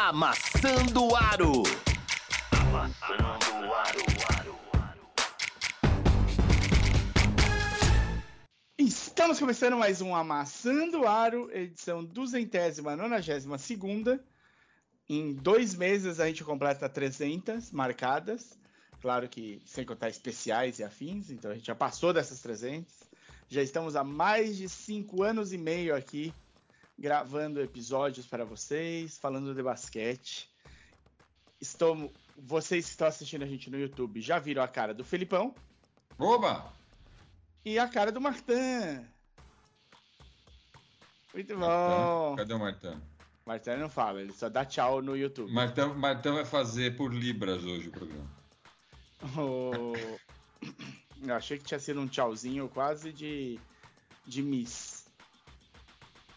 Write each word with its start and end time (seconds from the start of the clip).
Amassando 0.00 1.16
Aro. 1.16 1.64
Amassando 2.52 3.74
Aro. 3.74 4.56
Estamos 8.78 9.40
começando 9.40 9.76
mais 9.76 10.00
um 10.00 10.14
Amassando 10.14 11.04
Aro, 11.04 11.50
edição 11.52 12.04
duzentésima, 12.04 12.94
nonagésima 12.94 13.58
segunda. 13.58 14.24
Em 15.08 15.34
dois 15.34 15.74
meses 15.74 16.20
a 16.20 16.28
gente 16.28 16.44
completa 16.44 16.88
300 16.88 17.72
marcadas. 17.72 18.56
Claro 19.00 19.28
que 19.28 19.60
sem 19.66 19.84
contar 19.84 20.08
especiais 20.08 20.78
e 20.78 20.84
afins, 20.84 21.28
então 21.28 21.50
a 21.50 21.54
gente 21.54 21.66
já 21.66 21.74
passou 21.74 22.12
dessas 22.12 22.40
300. 22.40 22.86
Já 23.48 23.62
estamos 23.62 23.96
há 23.96 24.04
mais 24.04 24.56
de 24.56 24.68
cinco 24.68 25.24
anos 25.24 25.52
e 25.52 25.58
meio 25.58 25.92
aqui 25.92 26.32
gravando 26.98 27.60
episódios 27.60 28.26
para 28.26 28.44
vocês, 28.44 29.16
falando 29.16 29.54
de 29.54 29.62
basquete. 29.62 30.50
Estou, 31.60 32.12
vocês 32.36 32.86
que 32.86 32.90
estão 32.90 33.06
assistindo 33.06 33.44
a 33.44 33.46
gente 33.46 33.70
no 33.70 33.78
YouTube 33.78 34.20
já 34.20 34.38
viram 34.38 34.62
a 34.62 34.68
cara 34.68 34.92
do 34.92 35.04
Felipão. 35.04 35.54
Oba! 36.18 36.72
E 37.64 37.78
a 37.78 37.88
cara 37.88 38.10
do 38.10 38.20
Martin. 38.20 39.06
Muito 41.32 41.56
bom. 41.56 42.34
Cadê 42.36 42.54
o 42.54 42.58
Martão? 42.58 43.00
Martin 43.46 43.70
não 43.70 43.88
fala, 43.88 44.20
ele 44.20 44.32
só 44.32 44.48
dá 44.48 44.64
tchau 44.64 45.00
no 45.00 45.16
YouTube. 45.16 45.52
Martão 45.52 46.34
vai 46.34 46.44
fazer 46.44 46.96
por 46.96 47.14
Libras 47.14 47.64
hoje 47.64 47.88
o 47.88 47.92
programa. 47.92 48.38
Oh... 49.36 49.92
Eu 51.22 51.34
achei 51.34 51.58
que 51.58 51.64
tinha 51.64 51.80
sido 51.80 52.00
um 52.00 52.06
tchauzinho 52.06 52.68
quase 52.68 53.12
de, 53.12 53.58
de 54.24 54.42
Miss. 54.42 54.97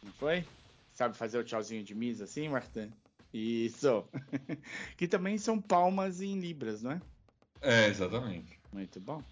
Não 0.04 0.12
foi? 0.14 0.46
Sabe 0.94 1.16
fazer 1.16 1.38
o 1.38 1.44
tchauzinho 1.44 1.84
de 1.84 1.94
Miss 1.94 2.22
assim, 2.22 2.50
Martin? 2.50 2.92
Isso. 3.34 4.06
que 4.98 5.08
também 5.08 5.38
são 5.38 5.62
palmas 5.62 6.22
em 6.22 6.40
libras, 6.40 6.82
não 6.82 6.92
é? 6.92 7.02
É, 7.62 7.88
exatamente. 7.88 8.60
Muito 8.74 9.00
bom. 9.00 9.24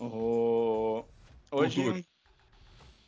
Oh... 0.00 1.04
Hoje, 1.50 2.06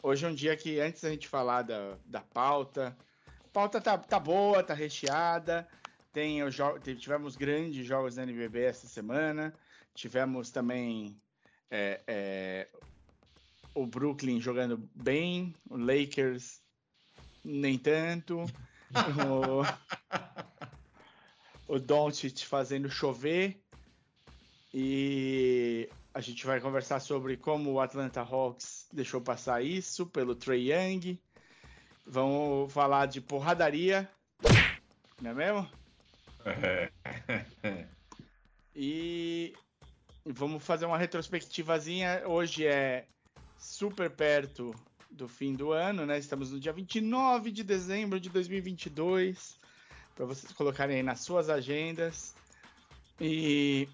hoje 0.03 0.27
é 0.27 0.28
um 0.28 0.34
dia 0.34 0.55
que, 0.55 0.78
antes 0.78 1.00
da 1.00 1.11
gente 1.11 1.27
falar 1.27 1.62
da, 1.62 1.97
da 2.05 2.20
pauta, 2.20 2.95
a 3.42 3.48
pauta 3.48 3.80
tá, 3.80 3.97
tá 3.97 4.20
boa, 4.20 4.62
tá 4.62 4.75
recheada. 4.75 5.67
Tem 6.12 6.42
o 6.42 6.51
jo... 6.51 6.78
Tivemos 6.78 7.36
grandes 7.36 7.86
jogos 7.86 8.17
da 8.17 8.23
NBB 8.23 8.64
essa 8.64 8.86
semana. 8.86 9.55
Tivemos 9.95 10.51
também 10.51 11.19
é, 11.70 12.03
é, 12.06 12.69
o 13.75 13.86
Brooklyn 13.86 14.41
jogando 14.41 14.77
bem, 14.95 15.55
o 15.70 15.77
Lakers 15.77 16.64
nem 17.45 17.77
tanto, 17.78 18.45
o, 21.69 21.75
o 21.75 21.78
Doncic 21.78 22.45
fazendo 22.45 22.91
chover 22.91 23.61
e 24.73 25.89
a 26.12 26.20
gente 26.20 26.47
vai 26.47 26.61
conversar 26.61 27.01
sobre 27.01 27.36
como 27.36 27.73
o 27.73 27.81
Atlanta 27.81 28.20
Hawks 28.23 28.89
deixou 28.92 29.20
passar 29.20 29.62
isso 29.62 30.06
pelo 30.06 30.34
Trey 30.34 30.73
Young. 30.73 31.19
Vamos 32.06 32.73
falar 32.73 33.06
de 33.06 33.20
porradaria, 33.20 34.08
não 35.20 35.31
é 35.31 35.34
mesmo? 35.34 35.69
e 38.75 39.55
vamos 40.25 40.64
fazer 40.64 40.86
uma 40.86 40.98
retrospectivazinha. 40.98 42.23
Hoje 42.27 42.67
é 42.67 43.06
super 43.58 44.11
perto 44.11 44.75
do 45.15 45.29
fim 45.29 45.55
do 45.55 45.73
ano, 45.73 46.05
né? 46.05 46.19
Estamos 46.19 46.51
no 46.51 46.59
dia 46.59 46.73
29 46.73 47.51
de 47.51 47.62
dezembro 47.62 48.19
de 48.19 48.29
2022, 48.29 49.57
para 50.15 50.27
vocês 50.27 50.53
colocarem 50.53 50.97
aí 50.97 51.03
nas 51.03 51.20
suas 51.20 51.48
agendas. 51.48 52.34
E 53.20 53.89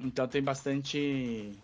então 0.00 0.26
tem 0.26 0.42
bastante 0.42 1.58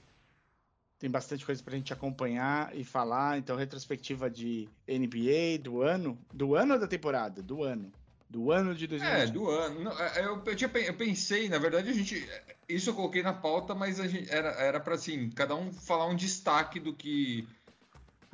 tem 0.99 1.10
bastante 1.10 1.44
coisa 1.44 1.62
pra 1.62 1.77
gente 1.77 1.93
acompanhar 1.93 2.75
e 2.77 2.84
falar. 2.84 3.38
Então 3.38 3.56
retrospectiva 3.56 4.31
de 4.31 4.69
NBA 4.87 5.59
do 5.62 5.83
ano, 5.83 6.19
do 6.33 6.54
ano 6.54 6.75
ou 6.75 6.81
da 6.81 6.87
temporada? 6.87 7.43
Do 7.43 7.62
ano. 7.62 7.91
Do 8.28 8.50
ano 8.50 8.75
de 8.75 8.87
2020. 8.87 9.21
É, 9.21 9.27
do 9.27 9.49
ano. 9.49 9.81
Não, 9.84 9.93
eu, 10.16 10.43
eu, 10.44 10.56
tinha, 10.56 10.71
eu 10.78 10.94
pensei, 10.94 11.49
na 11.49 11.59
verdade, 11.59 11.91
a 11.91 11.93
gente. 11.93 12.27
Isso 12.69 12.91
eu 12.91 12.94
coloquei 12.94 13.22
na 13.22 13.33
pauta, 13.33 13.75
mas 13.75 14.00
a 14.00 14.09
gente, 14.09 14.31
era, 14.31 14.49
era 14.50 14.83
assim, 14.93 15.31
cada 15.31 15.54
um 15.54 15.72
falar 15.72 16.06
um 16.06 16.16
destaque 16.16 16.81
do 16.81 16.93
que. 16.93 17.47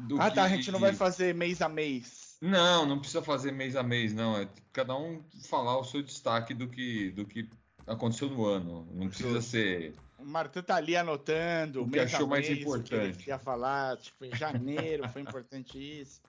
Do 0.07 0.21
ah, 0.21 0.29
que, 0.29 0.37
tá. 0.37 0.45
A 0.45 0.49
gente 0.49 0.71
não 0.71 0.79
vai 0.79 0.93
fazer 0.93 1.35
mês 1.35 1.61
a 1.63 1.69
mês. 1.69 2.37
Não, 2.41 2.87
não 2.87 2.99
precisa 2.99 3.23
fazer 3.23 3.53
mês 3.53 3.77
a 3.77 3.83
mês, 3.83 4.15
não. 4.15 4.37
É 4.37 4.49
cada 4.73 4.97
um 4.97 5.23
falar 5.49 5.79
o 5.79 5.85
seu 5.85 6.03
destaque 6.03 6.55
do 6.55 6.69
que, 6.69 7.11
do 7.11 7.25
que 7.25 7.49
aconteceu 7.87 8.31
no 8.31 8.47
ano. 8.47 8.89
Não 8.93 9.09
precisa 9.09 9.41
ser. 9.41 9.95
O 10.19 10.25
Martin 10.25 10.63
tá 10.63 10.77
ali 10.77 10.97
anotando. 10.97 11.83
O 11.83 11.91
que 11.91 11.99
achou 11.99 12.27
mais 12.27 12.49
mês, 12.49 12.61
importante. 12.61 13.19
Que 13.19 13.25
ele 13.25 13.31
ia 13.31 13.39
falar, 13.39 13.97
tipo, 13.99 14.25
em 14.25 14.35
janeiro 14.35 15.09
foi 15.09 15.23
importante 15.23 15.79
isso. 15.79 16.21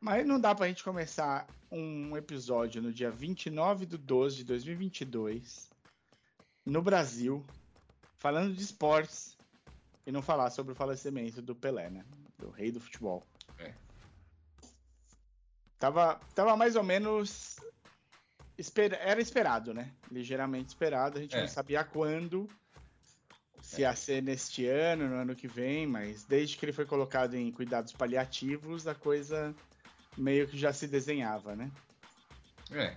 Mas 0.00 0.26
não 0.26 0.40
dá 0.40 0.54
pra 0.54 0.68
gente 0.68 0.84
começar 0.84 1.46
um 1.70 2.16
episódio 2.16 2.82
no 2.82 2.92
dia 2.92 3.10
29 3.10 3.86
de 3.86 3.96
12 3.96 4.36
de 4.36 4.44
2022, 4.44 5.70
no 6.64 6.82
Brasil, 6.82 7.44
falando 8.18 8.54
de 8.54 8.62
esportes, 8.62 9.36
e 10.06 10.12
não 10.12 10.22
falar 10.22 10.50
sobre 10.50 10.72
o 10.72 10.76
falecimento 10.76 11.42
do 11.42 11.54
Pelé, 11.54 11.90
né? 11.90 12.04
Do 12.38 12.50
rei 12.50 12.70
do 12.70 12.80
futebol. 12.80 13.26
É. 13.58 13.72
Tava, 15.78 16.20
tava 16.34 16.56
mais 16.56 16.76
ou 16.76 16.82
menos. 16.82 17.56
Esper... 18.58 18.94
Era 19.00 19.20
esperado, 19.20 19.74
né? 19.74 19.92
Ligeiramente 20.10 20.68
esperado. 20.68 21.18
A 21.18 21.20
gente 21.20 21.36
é. 21.36 21.40
não 21.40 21.48
sabia 21.48 21.84
quando. 21.84 22.48
Se 23.60 23.82
é. 23.82 23.88
ia 23.88 23.96
ser 23.96 24.22
neste 24.22 24.66
ano, 24.66 25.08
no 25.08 25.16
ano 25.16 25.34
que 25.34 25.48
vem, 25.48 25.86
mas 25.86 26.24
desde 26.24 26.56
que 26.56 26.64
ele 26.64 26.72
foi 26.72 26.86
colocado 26.86 27.34
em 27.34 27.50
cuidados 27.50 27.92
paliativos, 27.92 28.86
a 28.86 28.94
coisa 28.94 29.54
meio 30.16 30.46
que 30.46 30.56
já 30.56 30.72
se 30.72 30.86
desenhava, 30.86 31.54
né? 31.56 31.70
É. 32.70 32.96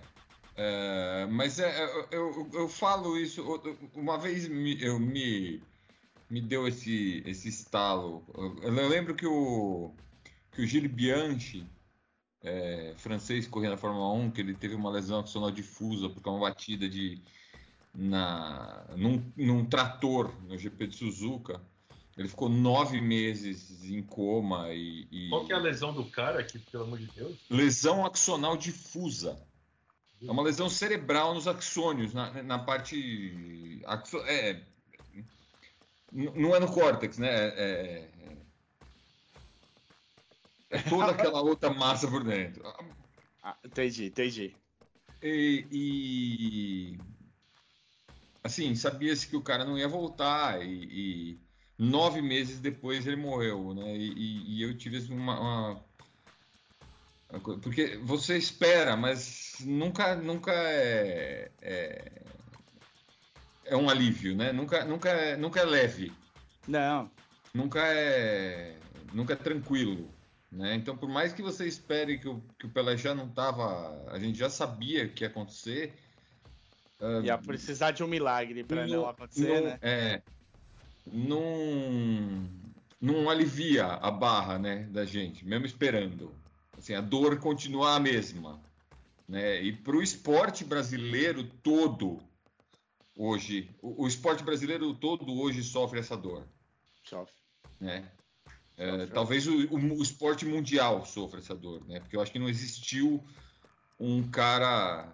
é 0.56 1.26
mas 1.26 1.58
é, 1.58 1.84
eu, 1.84 2.08
eu, 2.10 2.50
eu, 2.54 2.68
falo 2.68 3.16
isso. 3.18 3.42
Uma 3.94 4.16
vez 4.16 4.48
me, 4.48 4.80
eu 4.82 4.98
me, 4.98 5.62
me 6.30 6.40
deu 6.40 6.68
esse, 6.68 7.22
esse 7.26 7.48
estalo. 7.48 8.24
Eu, 8.34 8.56
eu 8.62 8.88
lembro 8.88 9.14
que 9.14 9.26
o, 9.26 9.92
que 10.52 10.62
o 10.62 10.66
Gilles 10.66 10.90
Bianchi, 10.90 11.66
é, 12.42 12.94
francês 12.96 13.48
correndo 13.48 13.72
na 13.72 13.76
Fórmula 13.76 14.12
1, 14.12 14.30
que 14.30 14.40
ele 14.40 14.54
teve 14.54 14.74
uma 14.74 14.90
lesão 14.90 15.20
axial 15.20 15.50
difusa 15.50 16.08
porque 16.08 16.28
é 16.28 16.32
uma 16.32 16.48
batida 16.48 16.88
de, 16.88 17.20
na, 17.92 18.86
num, 18.96 19.22
num 19.36 19.64
trator 19.64 20.32
no 20.46 20.56
GP 20.56 20.86
de 20.86 20.96
Suzuka. 20.96 21.60
Ele 22.16 22.28
ficou 22.28 22.48
nove 22.48 23.00
meses 23.00 23.84
em 23.84 24.02
coma 24.02 24.68
e, 24.72 25.08
e, 25.10 25.28
Qual 25.30 25.46
que 25.46 25.52
é 25.52 25.56
a 25.56 25.58
lesão 25.58 25.92
do 25.92 26.04
cara 26.04 26.40
aqui, 26.40 26.58
pelo 26.58 26.84
amor 26.84 26.98
de 26.98 27.06
Deus? 27.06 27.38
Lesão 27.48 28.04
axonal 28.04 28.56
difusa. 28.56 29.40
É 30.22 30.30
uma 30.30 30.42
lesão 30.42 30.68
cerebral 30.68 31.34
nos 31.34 31.48
axônios, 31.48 32.12
na, 32.12 32.42
na 32.42 32.58
parte. 32.58 33.80
Axo, 33.86 34.18
é, 34.18 34.62
não 36.12 36.54
é 36.54 36.60
no 36.60 36.72
córtex, 36.72 37.18
né? 37.18 37.28
É, 37.28 38.08
é, 40.70 40.78
é 40.78 40.82
toda 40.82 41.12
aquela 41.12 41.40
outra 41.42 41.70
massa 41.70 42.08
por 42.08 42.24
dentro. 42.24 42.62
Ah, 43.42 43.56
entendi, 43.64 44.06
entendi. 44.06 44.56
E, 45.22 45.66
e 45.70 46.98
assim, 48.42 48.74
sabia-se 48.74 49.28
que 49.28 49.36
o 49.36 49.42
cara 49.42 49.64
não 49.64 49.78
ia 49.78 49.88
voltar 49.88 50.64
e, 50.64 50.84
e 50.90 51.40
nove 51.78 52.22
meses 52.22 52.60
depois 52.60 53.06
ele 53.06 53.16
morreu, 53.16 53.74
né? 53.74 53.96
E, 53.96 54.58
e 54.58 54.62
eu 54.62 54.76
tive 54.76 54.98
uma, 55.12 55.40
uma, 55.40 55.84
porque 57.62 57.96
você 58.02 58.36
espera, 58.36 58.96
mas 58.96 59.56
nunca, 59.60 60.16
nunca 60.16 60.52
é, 60.52 61.50
é, 61.62 62.22
é 63.70 63.76
um 63.76 63.88
alívio, 63.88 64.34
né? 64.34 64.52
Nunca, 64.52 64.84
nunca, 64.84 65.08
é, 65.08 65.36
nunca 65.36 65.60
é 65.60 65.64
leve. 65.64 66.12
Não. 66.66 67.08
Nunca 67.54 67.80
é, 67.80 68.76
nunca 69.12 69.32
é 69.34 69.36
tranquilo. 69.36 70.10
Né? 70.50 70.74
Então, 70.74 70.96
por 70.96 71.08
mais 71.08 71.32
que 71.32 71.40
você 71.40 71.66
espere 71.66 72.18
que 72.18 72.28
o, 72.28 72.42
que 72.58 72.66
o 72.66 72.68
Pelé 72.68 72.96
já 72.96 73.14
não 73.14 73.26
estava, 73.26 74.04
a 74.10 74.18
gente 74.18 74.36
já 74.36 74.50
sabia 74.50 75.08
que 75.08 75.22
ia 75.22 75.28
acontecer. 75.28 75.94
Ia 77.22 77.38
precisar 77.38 77.92
de 77.92 78.02
um 78.02 78.08
milagre 78.08 78.64
para 78.64 78.86
não, 78.86 79.02
não, 79.02 79.08
acontecer, 79.08 79.48
não, 79.48 79.64
né? 79.68 79.78
É, 79.80 80.22
não, 81.06 82.48
não 83.00 83.30
alivia 83.30 83.86
a 83.86 84.10
barra 84.10 84.58
né, 84.58 84.88
da 84.90 85.04
gente, 85.04 85.46
mesmo 85.46 85.64
esperando. 85.64 86.34
Assim, 86.76 86.94
a 86.94 87.00
dor 87.00 87.38
continua 87.38 87.94
a 87.94 88.00
mesma. 88.00 88.60
Né? 89.28 89.62
E 89.62 89.72
para 89.72 89.96
o 89.96 90.02
esporte 90.02 90.64
brasileiro 90.64 91.44
todo, 91.62 92.20
hoje, 93.20 93.68
o, 93.82 94.04
o, 94.04 94.08
esporte 94.08 94.42
brasileiro 94.42 94.94
todo 94.94 95.38
hoje 95.38 95.62
sofre 95.62 96.00
essa 96.00 96.16
dor. 96.16 96.46
Sofre. 97.04 97.34
Né? 97.78 98.10
É, 98.78 99.06
talvez 99.06 99.46
o, 99.46 99.52
o, 99.66 99.98
o, 99.98 100.02
esporte 100.02 100.46
mundial 100.46 101.04
sofra 101.04 101.38
essa 101.38 101.54
dor, 101.54 101.86
né? 101.86 102.00
Porque 102.00 102.16
eu 102.16 102.22
acho 102.22 102.32
que 102.32 102.38
não 102.38 102.48
existiu 102.48 103.22
um 103.98 104.22
cara 104.22 105.12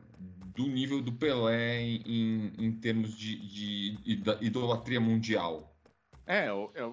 do 0.54 0.68
nível 0.68 1.02
do 1.02 1.12
Pelé 1.12 1.82
em, 1.82 2.52
em 2.56 2.72
termos 2.72 3.16
de, 3.16 3.36
de 3.36 3.98
idolatria 4.40 5.00
mundial. 5.00 5.76
É, 6.24 6.46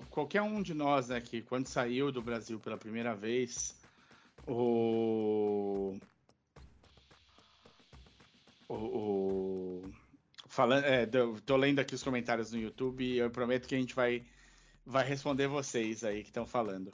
qualquer 0.09 0.41
um 0.41 0.61
de 0.61 0.73
nós, 0.73 1.09
né, 1.09 1.21
que 1.21 1.41
quando 1.41 1.67
saiu 1.67 2.11
do 2.11 2.21
Brasil 2.21 2.59
pela 2.59 2.77
primeira 2.77 3.15
vez, 3.15 3.75
o. 4.47 5.95
O. 8.67 8.73
o 8.73 9.12
falando, 10.53 10.85
é, 10.85 11.07
tô 11.45 11.57
lendo 11.57 11.79
aqui 11.79 11.95
os 11.95 12.03
comentários 12.03 12.51
no 12.51 12.59
YouTube 12.59 13.03
e 13.03 13.17
eu 13.17 13.29
prometo 13.31 13.67
que 13.67 13.73
a 13.73 13.77
gente 13.77 13.95
vai, 13.95 14.23
vai 14.85 15.03
responder 15.03 15.47
vocês 15.47 16.03
aí 16.03 16.21
que 16.21 16.29
estão 16.29 16.45
falando. 16.45 16.91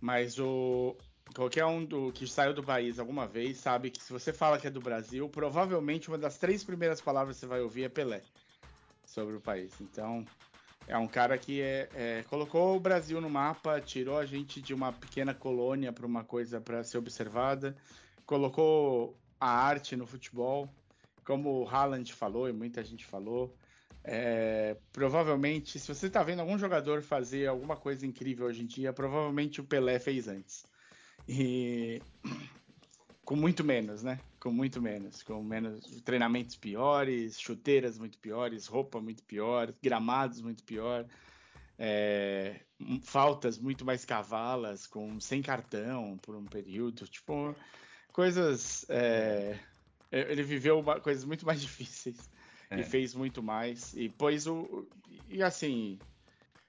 Mas 0.00 0.38
o. 0.38 0.96
Qualquer 1.34 1.64
um 1.64 1.84
do, 1.84 2.12
que 2.12 2.24
saiu 2.26 2.54
do 2.54 2.62
país 2.62 3.00
alguma 3.00 3.26
vez 3.26 3.58
sabe 3.58 3.90
que 3.90 4.02
se 4.02 4.12
você 4.12 4.32
fala 4.32 4.60
que 4.60 4.68
é 4.68 4.70
do 4.70 4.80
Brasil, 4.80 5.28
provavelmente 5.28 6.08
uma 6.08 6.16
das 6.16 6.38
três 6.38 6.62
primeiras 6.62 7.00
palavras 7.00 7.36
que 7.36 7.40
você 7.40 7.46
vai 7.46 7.60
ouvir 7.60 7.82
é 7.82 7.88
Pelé 7.88 8.22
sobre 9.04 9.34
o 9.34 9.40
país. 9.40 9.72
Então, 9.80 10.24
é 10.86 10.96
um 10.96 11.08
cara 11.08 11.36
que 11.36 11.60
é, 11.60 11.88
é, 11.94 12.24
colocou 12.30 12.76
o 12.76 12.80
Brasil 12.80 13.20
no 13.20 13.28
mapa, 13.28 13.80
tirou 13.80 14.16
a 14.16 14.24
gente 14.24 14.62
de 14.62 14.72
uma 14.72 14.92
pequena 14.92 15.34
colônia 15.34 15.92
para 15.92 16.06
uma 16.06 16.22
coisa 16.22 16.60
para 16.60 16.84
ser 16.84 16.98
observada, 16.98 17.76
colocou 18.24 19.18
a 19.40 19.50
arte 19.50 19.96
no 19.96 20.06
futebol, 20.06 20.70
como 21.26 21.62
o 21.62 21.68
Haaland 21.68 22.10
falou 22.14 22.48
e 22.48 22.52
muita 22.52 22.82
gente 22.82 23.04
falou. 23.04 23.54
É, 24.04 24.76
provavelmente, 24.92 25.80
se 25.80 25.92
você 25.92 26.06
está 26.06 26.22
vendo 26.22 26.40
algum 26.40 26.56
jogador 26.56 27.02
fazer 27.02 27.48
alguma 27.48 27.76
coisa 27.76 28.06
incrível 28.06 28.46
hoje 28.46 28.62
em 28.62 28.66
dia, 28.66 28.92
provavelmente 28.92 29.60
o 29.60 29.64
Pelé 29.64 29.98
fez 29.98 30.28
antes. 30.28 30.64
E 31.28 32.00
com 33.24 33.34
muito 33.34 33.64
menos, 33.64 34.04
né? 34.04 34.20
Com 34.38 34.52
muito 34.52 34.80
menos, 34.80 35.24
com 35.24 35.42
menos 35.42 36.00
treinamentos 36.02 36.54
piores, 36.54 37.40
chuteiras 37.40 37.98
muito 37.98 38.16
piores, 38.18 38.68
roupa 38.68 39.00
muito 39.00 39.24
pior, 39.24 39.74
gramados 39.82 40.40
muito 40.40 40.62
pior, 40.62 41.04
é, 41.76 42.60
faltas 43.02 43.58
muito 43.58 43.84
mais 43.84 44.04
cavalas, 44.04 44.86
com 44.86 45.18
sem 45.18 45.42
cartão 45.42 46.16
por 46.22 46.36
um 46.36 46.44
período, 46.44 47.08
tipo 47.08 47.56
coisas. 48.12 48.86
É, 48.88 49.58
ele 50.10 50.42
viveu 50.42 50.78
uma, 50.80 51.00
coisas 51.00 51.24
muito 51.24 51.44
mais 51.44 51.60
difíceis 51.62 52.30
é. 52.70 52.80
e 52.80 52.82
fez 52.82 53.14
muito 53.14 53.42
mais 53.42 53.94
e 53.94 54.08
pôs 54.08 54.46
o 54.46 54.86
e 55.28 55.42
assim 55.42 55.98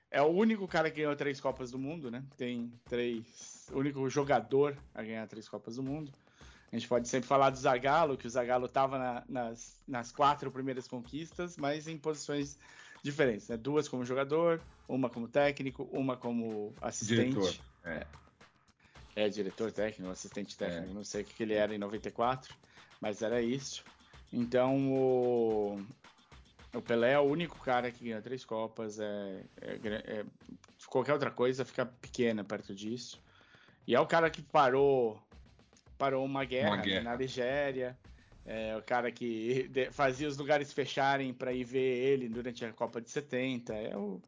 é 0.09 0.21
o 0.21 0.27
único 0.27 0.67
cara 0.67 0.89
que 0.89 0.97
ganhou 0.97 1.15
três 1.15 1.39
Copas 1.39 1.71
do 1.71 1.77
Mundo, 1.77 2.09
né? 2.09 2.23
Tem 2.37 2.71
três, 2.85 3.67
o 3.71 3.79
único 3.79 4.09
jogador 4.09 4.77
a 4.93 5.03
ganhar 5.03 5.27
três 5.27 5.49
Copas 5.49 5.75
do 5.75 5.83
Mundo. 5.83 6.11
A 6.71 6.75
gente 6.75 6.87
pode 6.87 7.07
sempre 7.07 7.27
falar 7.27 7.49
do 7.49 7.57
Zagallo, 7.57 8.17
que 8.17 8.27
o 8.27 8.29
Zagallo 8.29 8.65
estava 8.65 8.97
na, 8.97 9.23
nas, 9.27 9.81
nas 9.87 10.11
quatro 10.11 10.51
primeiras 10.51 10.87
conquistas, 10.87 11.57
mas 11.57 11.87
em 11.87 11.97
posições 11.97 12.57
diferentes, 13.03 13.47
né? 13.47 13.57
Duas 13.57 13.87
como 13.87 14.03
jogador, 14.03 14.61
uma 14.87 15.09
como 15.09 15.27
técnico, 15.27 15.83
uma 15.91 16.17
como 16.17 16.73
assistente. 16.81 17.35
Diretor, 17.35 17.55
é. 17.85 18.07
é 19.15 19.29
diretor 19.29 19.71
técnico, 19.71 20.11
assistente 20.11 20.57
técnico, 20.57 20.91
é. 20.91 20.93
não 20.93 21.03
sei 21.03 21.21
o 21.21 21.25
que 21.25 21.43
ele 21.43 21.53
era 21.53 21.73
em 21.73 21.77
94, 21.77 22.53
mas 23.01 23.21
era 23.21 23.41
isso. 23.41 23.83
Então 24.31 24.93
o, 24.93 25.81
o 26.73 26.81
Pelé 26.81 27.13
é 27.13 27.19
o 27.19 27.23
único 27.23 27.59
cara 27.59 27.91
que 27.91 28.03
ganha 28.03 28.21
três 28.21 28.43
Copas, 28.43 28.99
é, 28.99 29.43
é, 29.61 29.75
é, 29.83 30.25
qualquer 30.87 31.13
outra 31.13 31.31
coisa 31.31 31.65
fica 31.65 31.85
pequena 31.85 32.43
perto 32.43 32.73
disso. 32.73 33.21
E 33.85 33.95
é 33.95 33.99
o 33.99 34.07
cara 34.07 34.29
que 34.29 34.41
parou 34.41 35.19
parou 35.97 36.23
uma 36.23 36.45
guerra, 36.45 36.75
uma 36.75 36.77
guerra. 36.77 37.03
Na 37.03 37.17
Nigéria. 37.17 37.97
É, 38.45 38.77
o 38.77 38.81
cara 38.81 39.11
que 39.11 39.69
fazia 39.91 40.27
os 40.27 40.37
lugares 40.37 40.71
fecharem 40.71 41.33
para 41.33 41.51
ir 41.51 41.65
ver 41.65 41.79
ele 41.79 42.29
durante 42.29 42.63
a 42.63 42.71
Copa 42.71 43.01
de 43.01 43.09
70. 43.09 43.73
É, 43.73 43.97
o, 43.97 44.21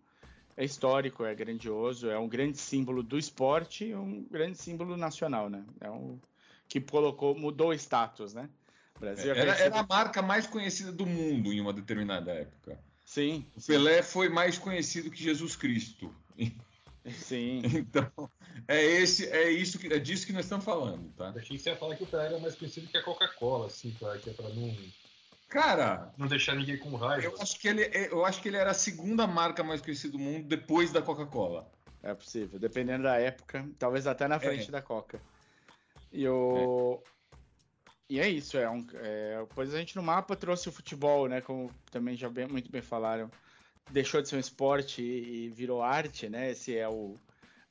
é 0.58 0.66
histórico, 0.66 1.24
é 1.24 1.34
grandioso, 1.34 2.10
é 2.10 2.20
um 2.20 2.28
grande 2.28 2.58
símbolo 2.58 3.02
do 3.02 3.18
esporte 3.18 3.86
e 3.86 3.96
um 3.96 4.26
grande 4.30 4.58
símbolo 4.58 4.98
nacional, 4.98 5.50
né? 5.50 5.64
É 5.80 5.90
um 5.90 6.20
que 6.68 6.82
colocou, 6.82 7.34
mudou 7.34 7.70
o 7.70 7.74
status, 7.74 8.34
né? 8.34 8.50
Brasil 9.00 9.34
é 9.34 9.40
era, 9.40 9.56
era 9.56 9.80
a 9.80 9.84
marca 9.84 10.22
mais 10.22 10.46
conhecida 10.46 10.92
do 10.92 11.06
mundo 11.06 11.54
em 11.54 11.62
uma 11.62 11.74
determinada 11.74 12.32
época. 12.32 12.80
Sim. 13.06 13.46
O 13.56 13.66
Pelé 13.66 14.04
foi 14.04 14.30
mais 14.30 14.58
conhecido 14.58 15.10
que 15.10 15.24
Jesus 15.24 15.56
Cristo. 15.56 16.14
Sim. 17.12 17.62
Então, 17.80 18.12
é 18.68 18.84
esse, 18.84 19.26
é 19.28 19.50
isso 19.50 19.80
que 19.80 19.92
é 19.92 19.98
disso 19.98 20.28
que 20.28 20.34
nós 20.34 20.46
estamos 20.46 20.66
falando, 20.66 21.12
tá? 21.16 21.32
Eu 21.34 21.40
achei 21.40 21.58
que 21.58 21.64
você 21.64 21.70
ia 21.70 21.76
falar 21.76 21.96
que 21.96 22.04
o 22.04 22.08
Pelé 22.08 22.28
era 22.28 22.40
mais 22.40 22.56
conhecido 22.56 22.88
que 22.88 22.98
a 22.98 23.04
Coca-Cola, 23.04 23.68
assim, 23.68 23.92
pra, 24.00 24.18
que 24.18 24.30
é 24.30 24.34
para 24.34 24.50
não 24.50 24.76
Cara, 25.50 26.14
não 26.16 26.28
deixar 26.28 26.56
ninguém 26.56 26.78
com 26.78 26.96
raiva. 26.96 27.26
Eu 27.26 27.42
acho 27.42 27.60
que 27.60 27.68
ele, 27.68 27.82
é, 27.82 28.12
eu 28.12 28.24
acho 28.24 28.40
que 28.40 28.48
ele 28.48 28.58
era 28.58 28.70
a 28.70 28.76
segunda 28.76 29.26
marca 29.26 29.64
mais 29.64 29.82
conhecida 29.82 30.12
do 30.12 30.20
mundo 30.20 30.48
depois 30.48 30.92
da 30.92 31.02
Coca-Cola. 31.02 31.68
É 32.04 32.14
possível, 32.14 32.60
dependendo 32.60 33.04
da 33.04 33.18
época, 33.18 33.68
talvez 33.80 34.06
até 34.06 34.28
na 34.28 34.40
frente 34.40 34.70
é. 34.70 34.72
da 34.72 34.82
Coca. 34.82 35.20
E 36.14 36.28
o 36.28 37.02
é. 37.04 37.10
E 38.10 38.20
é 38.20 38.28
isso, 38.28 38.58
é, 38.58 38.68
um, 38.68 38.86
é, 38.96 39.46
pois 39.54 39.74
a 39.74 39.78
gente 39.78 39.96
no 39.96 40.02
mapa 40.02 40.36
trouxe 40.36 40.68
o 40.68 40.72
futebol, 40.72 41.28
né, 41.28 41.42
como 41.42 41.72
também 41.92 42.16
já 42.16 42.28
bem, 42.28 42.48
muito 42.48 42.72
bem 42.72 42.82
falaram, 42.82 43.30
deixou 43.92 44.20
de 44.20 44.28
ser 44.28 44.36
um 44.36 44.40
esporte 44.40 45.02
e 45.02 45.50
virou 45.50 45.84
arte, 45.84 46.28
né? 46.28 46.52
Esse 46.52 46.76
é 46.76 46.90
o 46.90 47.16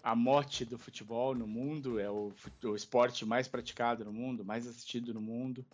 a 0.02 0.14
mote 0.14 0.64
do 0.64 0.78
futebol 0.78 1.34
no 1.34 1.46
mundo, 1.46 1.98
é 1.98 2.08
o, 2.08 2.32
o 2.64 2.74
esporte 2.74 3.26
mais 3.26 3.48
praticado 3.48 4.04
no 4.04 4.12
mundo, 4.12 4.44
mais 4.44 4.66
assistido 4.66 5.12
no 5.12 5.20
mundo. 5.20 5.66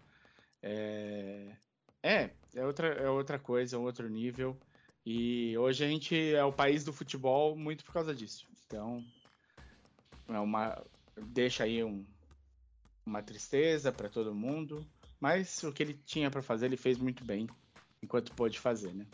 É, 0.62 1.56
é, 2.02 2.31
é 2.55 2.64
outra, 2.64 2.88
é 2.88 3.08
outra 3.08 3.38
coisa, 3.38 3.76
é 3.76 3.78
outro 3.78 4.08
nível. 4.08 4.56
E 5.05 5.56
hoje 5.58 5.84
a 5.84 5.88
gente 5.88 6.34
é 6.34 6.43
o 6.43 6.52
país 6.52 6.84
do 6.84 6.93
futebol 6.93 7.55
muito 7.55 7.84
por 7.84 7.93
causa 7.93 8.14
disso. 8.14 8.46
Então, 8.66 9.05
é 10.28 10.38
uma, 10.38 10.82
deixa 11.16 11.64
aí 11.64 11.84
um, 11.84 12.05
uma 13.05 13.23
tristeza 13.23 13.93
para 13.93 14.09
todo 14.09 14.35
mundo, 14.35 14.87
mas 15.21 15.62
o 15.62 15.73
que 15.73 15.83
ele 15.83 15.95
tinha 16.05 16.31
para 16.31 16.43
fazer 16.43 16.67
ele 16.67 16.77
fez 16.77 16.99
muito 16.99 17.25
bem, 17.25 17.49
enquanto 18.03 18.35
pôde 18.35 18.59
fazer, 18.59 18.93
né? 18.95 19.06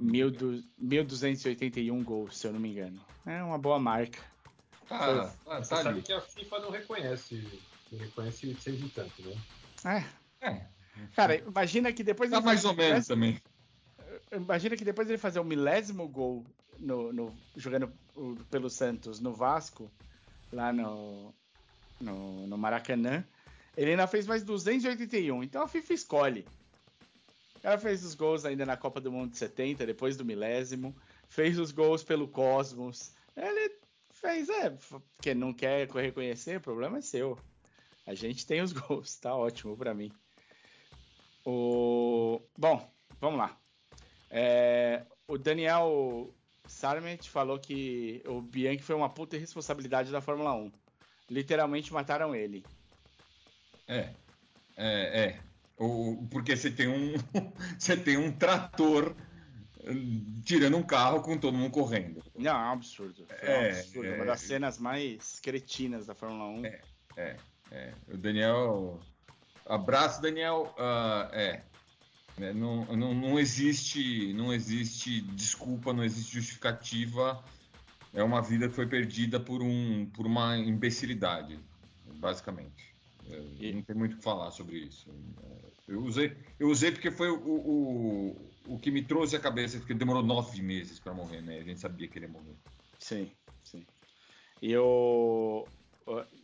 1.281 0.00 2.04
gols, 2.04 2.38
se 2.38 2.46
eu 2.46 2.52
não 2.52 2.60
me 2.60 2.70
engano. 2.70 3.00
É 3.26 3.42
uma 3.42 3.58
boa 3.58 3.80
marca. 3.80 4.20
Ah, 4.90 5.34
ah 5.46 5.64
sabe 5.64 6.02
que 6.02 6.12
a 6.12 6.20
FIFA 6.20 6.60
não 6.60 6.70
reconhece, 6.70 7.42
não 7.90 7.98
reconhece 7.98 8.54
seis 8.60 8.80
e 8.80 8.88
tanto, 8.88 9.22
né? 9.22 9.36
É. 9.84 10.04
é. 10.48 10.66
Cara, 11.14 11.36
imagina 11.36 11.92
que 11.92 12.02
depois. 12.02 12.30
Tá 12.30 12.40
mais 12.40 12.64
ou 12.64 12.74
menos 12.74 13.06
também. 13.06 13.40
Imagina 14.32 14.76
que 14.76 14.84
depois 14.84 15.08
ele 15.08 15.18
fazer 15.18 15.40
o 15.40 15.44
milésimo 15.44 16.08
gol 16.08 16.44
no, 16.78 17.12
no, 17.12 17.36
jogando 17.56 17.92
pelo 18.50 18.70
Santos 18.70 19.20
no 19.20 19.32
Vasco, 19.32 19.90
lá 20.52 20.72
no, 20.72 21.34
no, 22.00 22.46
no 22.46 22.58
Maracanã, 22.58 23.24
ele 23.76 23.92
ainda 23.92 24.06
fez 24.06 24.26
mais 24.26 24.42
281. 24.42 25.42
Então 25.42 25.62
a 25.62 25.68
FIFA 25.68 25.94
escolhe. 25.94 26.46
Ela 27.62 27.78
fez 27.78 28.04
os 28.04 28.14
gols 28.14 28.44
ainda 28.44 28.64
na 28.64 28.76
Copa 28.76 29.00
do 29.00 29.10
Mundo 29.10 29.30
de 29.30 29.38
70, 29.38 29.84
depois 29.86 30.16
do 30.16 30.24
milésimo. 30.24 30.94
Fez 31.28 31.58
os 31.58 31.72
gols 31.72 32.02
pelo 32.02 32.28
Cosmos. 32.28 33.12
Ele 33.36 33.76
fez, 34.10 34.48
é, 34.48 34.70
porque 34.70 35.34
não 35.34 35.52
quer 35.52 35.88
reconhecer, 35.88 36.58
o 36.58 36.60
problema 36.60 36.98
é 36.98 37.02
seu. 37.02 37.38
A 38.06 38.14
gente 38.14 38.46
tem 38.46 38.60
os 38.60 38.72
gols, 38.72 39.16
tá 39.16 39.34
ótimo 39.34 39.76
para 39.76 39.94
mim. 39.94 40.10
O... 41.44 42.40
Bom, 42.56 42.90
vamos 43.20 43.38
lá. 43.38 43.56
É, 44.30 45.04
o 45.26 45.38
Daniel 45.38 46.34
Sarment 46.68 47.22
falou 47.22 47.58
que 47.58 48.22
o 48.26 48.40
Bianchi 48.40 48.82
foi 48.82 48.94
uma 48.94 49.08
puta 49.08 49.36
irresponsabilidade 49.36 50.12
da 50.12 50.20
Fórmula 50.20 50.54
1. 50.54 50.70
Literalmente 51.30 51.92
mataram 51.92 52.34
ele. 52.34 52.64
É, 53.86 54.10
é, 54.76 55.20
é. 55.26 55.40
O, 55.78 56.26
porque 56.30 56.56
você 56.56 56.70
tem 56.70 56.88
um 56.88 57.14
você 57.78 57.96
tem 57.96 58.16
um 58.16 58.30
trator 58.32 59.14
hum, 59.86 60.40
tirando 60.44 60.76
um 60.76 60.82
carro 60.82 61.22
com 61.22 61.38
todo 61.38 61.56
mundo 61.56 61.70
correndo. 61.70 62.22
Não, 62.36 62.50
é 62.50 62.68
um 62.68 62.72
absurdo. 62.72 63.26
É, 63.40 63.58
um 63.58 63.70
absurdo. 63.70 64.08
É, 64.08 64.14
uma 64.16 64.24
das 64.26 64.40
cenas 64.40 64.78
mais 64.78 65.40
cretinas 65.40 66.06
da 66.06 66.14
Fórmula 66.14 66.46
1. 66.60 66.66
É, 66.66 66.80
é, 67.16 67.36
é. 67.70 67.94
O 68.08 68.16
Daniel. 68.16 69.00
Abraço, 69.66 70.20
Daniel. 70.20 70.74
Uh, 70.78 71.34
é. 71.34 71.62
É. 72.40 72.52
Não, 72.52 72.84
não, 72.96 73.14
não 73.14 73.38
existe 73.38 74.32
não 74.32 74.52
existe 74.52 75.20
desculpa, 75.20 75.92
não 75.92 76.04
existe 76.04 76.34
justificativa. 76.34 77.42
É 78.14 78.22
uma 78.22 78.40
vida 78.40 78.68
que 78.68 78.74
foi 78.74 78.86
perdida 78.86 79.38
por, 79.38 79.62
um, 79.62 80.06
por 80.06 80.26
uma 80.26 80.56
imbecilidade, 80.56 81.58
basicamente. 82.16 82.94
É. 83.30 83.72
Não 83.72 83.82
tem 83.82 83.96
muito 83.96 84.14
o 84.14 84.16
que 84.16 84.22
falar 84.22 84.50
sobre 84.50 84.78
isso. 84.78 85.08
Eu 85.86 86.02
usei, 86.02 86.36
eu 86.58 86.68
usei 86.68 86.90
porque 86.90 87.10
foi 87.10 87.30
o, 87.30 87.36
o, 87.36 88.50
o 88.66 88.78
que 88.78 88.90
me 88.90 89.02
trouxe 89.02 89.36
a 89.36 89.40
cabeça, 89.40 89.78
porque 89.78 89.94
demorou 89.94 90.22
nove 90.22 90.60
meses 90.62 90.98
para 90.98 91.14
morrer, 91.14 91.42
né? 91.42 91.58
A 91.58 91.62
gente 91.62 91.80
sabia 91.80 92.08
que 92.08 92.18
ele 92.18 92.26
ia 92.26 92.32
morrer. 92.32 92.54
Sim, 92.98 93.30
sim. 93.62 93.86
E, 94.60 94.76
o, 94.76 95.66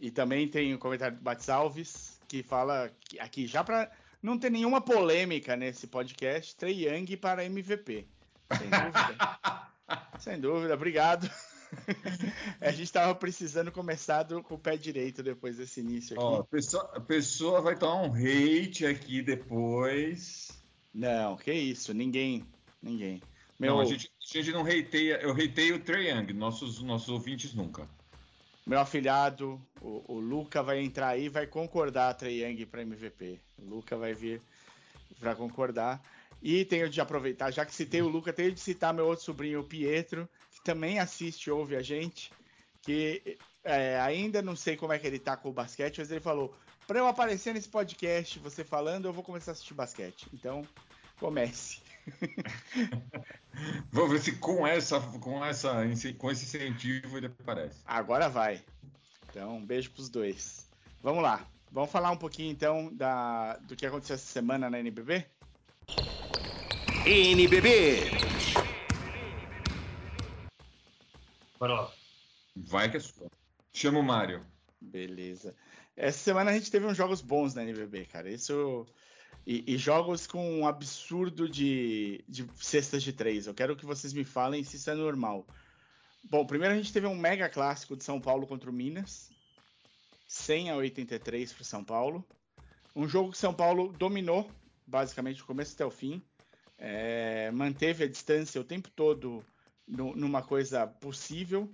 e 0.01 0.11
também 0.11 0.49
tem 0.49 0.75
o 0.75 0.79
comentário 0.79 1.17
do 1.17 1.23
Batsalves, 1.23 2.21
que 2.29 2.43
fala 2.43 2.91
que, 3.01 3.19
aqui 3.19 3.47
já 3.47 3.63
para 3.65 3.91
não 4.25 4.39
ter 4.39 4.51
nenhuma 4.51 4.81
polêmica 4.81 5.55
nesse 5.55 5.87
podcast, 5.87 6.57
Trey 6.57 6.89
Young 6.89 7.15
para 7.19 7.45
MVP. 7.45 8.07
Sem 8.59 8.71
dúvida. 8.71 9.69
Sem 10.19 10.41
dúvida, 10.41 10.75
obrigado. 10.75 11.31
a 12.59 12.71
gente 12.71 12.85
estava 12.85 13.15
precisando 13.15 13.71
começar 13.71 14.23
do, 14.23 14.43
com 14.43 14.55
o 14.55 14.59
pé 14.59 14.79
direito 14.79 15.23
depois 15.23 15.59
desse 15.59 15.81
início 15.81 16.17
aqui. 16.17 16.25
Ó, 16.25 16.41
a, 16.41 16.45
pessoa, 16.45 16.91
a 16.95 17.01
pessoa 17.01 17.61
vai 17.61 17.77
tomar 17.77 18.03
um 18.03 18.15
hate 18.15 18.87
aqui 18.87 19.21
depois. 19.21 20.49
Não, 20.95 21.37
que 21.37 21.53
isso, 21.53 21.93
ninguém. 21.93 22.47
Ninguém. 22.83 23.21
Meu... 23.61 23.75
Não, 23.75 23.81
a 23.81 23.85
gente, 23.85 24.11
a 24.23 24.39
gente 24.39 24.53
não 24.53 24.63
hateia, 24.63 25.21
eu 25.21 25.33
hateio 25.33 25.77
o 25.77 25.81
Trae 25.81 26.09
Young, 26.09 26.33
nossos, 26.33 26.81
nossos 26.81 27.11
ouvintes 27.11 27.53
nunca. 27.53 27.87
Meu 28.67 28.81
afilhado, 28.81 29.61
o, 29.81 30.15
o 30.15 30.19
Luca 30.19 30.63
vai 30.63 30.81
entrar 30.81 31.09
aí 31.09 31.27
e 31.27 31.29
vai 31.29 31.47
concordar 31.47 32.15
Trae 32.15 32.43
Young 32.43 32.65
para 32.67 32.83
MVP. 32.83 33.39
O 33.59 33.65
Luca 33.69 33.97
vai 33.97 34.15
vir 34.15 34.41
para 35.21 35.35
concordar. 35.35 36.03
E 36.43 36.65
tenho 36.65 36.89
de 36.89 37.01
aproveitar, 37.01 37.51
já 37.51 37.65
que 37.65 37.75
citei 37.75 38.03
o 38.03 38.09
Luca, 38.09 38.33
tenho 38.33 38.53
de 38.53 38.61
citar 38.61 38.93
meu 38.93 39.07
outro 39.07 39.25
sobrinho, 39.25 39.61
o 39.61 39.65
Pietro, 39.65 40.29
que 40.51 40.63
também 40.63 40.99
assiste 40.99 41.51
ouve 41.51 41.75
a 41.77 41.83
gente, 41.83 42.31
que 42.83 43.39
é, 43.63 43.99
ainda 44.01 44.43
não 44.43 44.55
sei 44.55 44.77
como 44.77 44.93
é 44.93 44.99
que 44.99 45.07
ele 45.07 45.19
tá 45.19 45.37
com 45.37 45.49
o 45.49 45.53
basquete, 45.53 45.99
mas 45.99 46.11
ele 46.11 46.21
falou: 46.21 46.55
para 46.87 46.99
eu 46.99 47.07
aparecer 47.07 47.55
nesse 47.55 47.69
podcast, 47.69 48.39
você 48.39 48.63
falando, 48.63 49.07
eu 49.07 49.13
vou 49.13 49.25
começar 49.25 49.51
a 49.51 49.55
assistir 49.55 49.73
basquete. 49.73 50.27
Então, 50.35 50.67
comece. 51.19 51.84
Vamos 53.91 54.11
ver 54.13 54.21
se 54.21 54.33
com 54.37 54.67
essa, 54.67 55.01
com 55.01 55.45
essa, 55.45 55.83
com 56.19 56.31
esse 56.31 56.45
incentivo 56.45 57.17
ele 57.17 57.27
aparece. 57.27 57.81
Agora 57.87 58.29
vai. 58.29 58.63
Então, 59.31 59.57
um 59.57 59.65
beijo 59.65 59.91
pros 59.91 60.09
dois. 60.09 60.69
Vamos 61.03 61.23
lá. 61.23 61.47
Vamos 61.71 61.91
falar 61.91 62.11
um 62.11 62.17
pouquinho 62.17 62.53
então 62.53 62.95
da, 62.95 63.57
do 63.57 63.75
que 63.75 63.87
aconteceu 63.87 64.15
essa 64.15 64.27
semana 64.27 64.71
na 64.71 64.79
NBB? 64.79 65.27
NBB. 67.05 68.11
Bora 71.59 71.75
lá. 71.75 71.93
Vai 72.57 72.91
que 72.91 72.97
é 72.97 73.01
sua. 73.01 73.29
Chama 73.73 73.99
o 73.99 74.03
Mário. 74.03 74.45
Beleza. 74.81 75.55
Essa 75.97 76.19
semana 76.19 76.51
a 76.51 76.55
gente 76.55 76.71
teve 76.71 76.87
uns 76.87 76.97
jogos 76.97 77.21
bons 77.21 77.55
na 77.55 77.63
NBB, 77.63 78.07
cara. 78.07 78.31
Isso 78.31 78.87
e, 79.47 79.75
e, 79.75 79.77
jogos 79.77 80.27
com 80.27 80.61
um 80.61 80.67
absurdo 80.67 81.49
de, 81.49 82.25
de 82.27 82.49
cestas 82.57 83.03
de 83.03 83.13
três. 83.13 83.47
Eu 83.47 83.55
quero 83.55 83.77
que 83.77 83.85
vocês 83.85 84.13
me 84.13 84.25
falem 84.25 84.65
se 84.65 84.77
isso 84.77 84.91
é 84.91 84.95
normal. 84.95 85.47
Bom, 86.23 86.47
primeiro 86.47 86.75
a 86.75 86.77
gente 86.77 86.93
teve 86.93 87.07
um 87.07 87.15
mega 87.15 87.49
clássico 87.49 87.97
de 87.97 88.05
São 88.05 88.21
Paulo 88.21 88.47
contra 88.47 88.71
o 88.71 88.73
Minas. 88.73 89.31
100 90.27 90.71
a 90.71 90.77
83 90.77 91.53
para 91.53 91.65
São 91.65 91.85
Paulo. 91.85 92.25
Um 92.97 93.07
jogo 93.07 93.33
que 93.33 93.39
São 93.39 93.53
Paulo 93.53 93.93
dominou, 93.93 94.51
basicamente, 94.87 95.39
do 95.39 95.45
começo 95.45 95.75
até 95.75 95.85
o 95.85 95.91
fim. 95.91 96.23
É, 96.79 97.51
manteve 97.51 98.05
a 98.05 98.09
distância 98.09 98.61
o 98.61 98.65
tempo 98.65 98.91
todo 98.91 99.45
no, 99.87 100.17
numa 100.17 100.43
coisa 100.43 100.87
possível. 100.87 101.71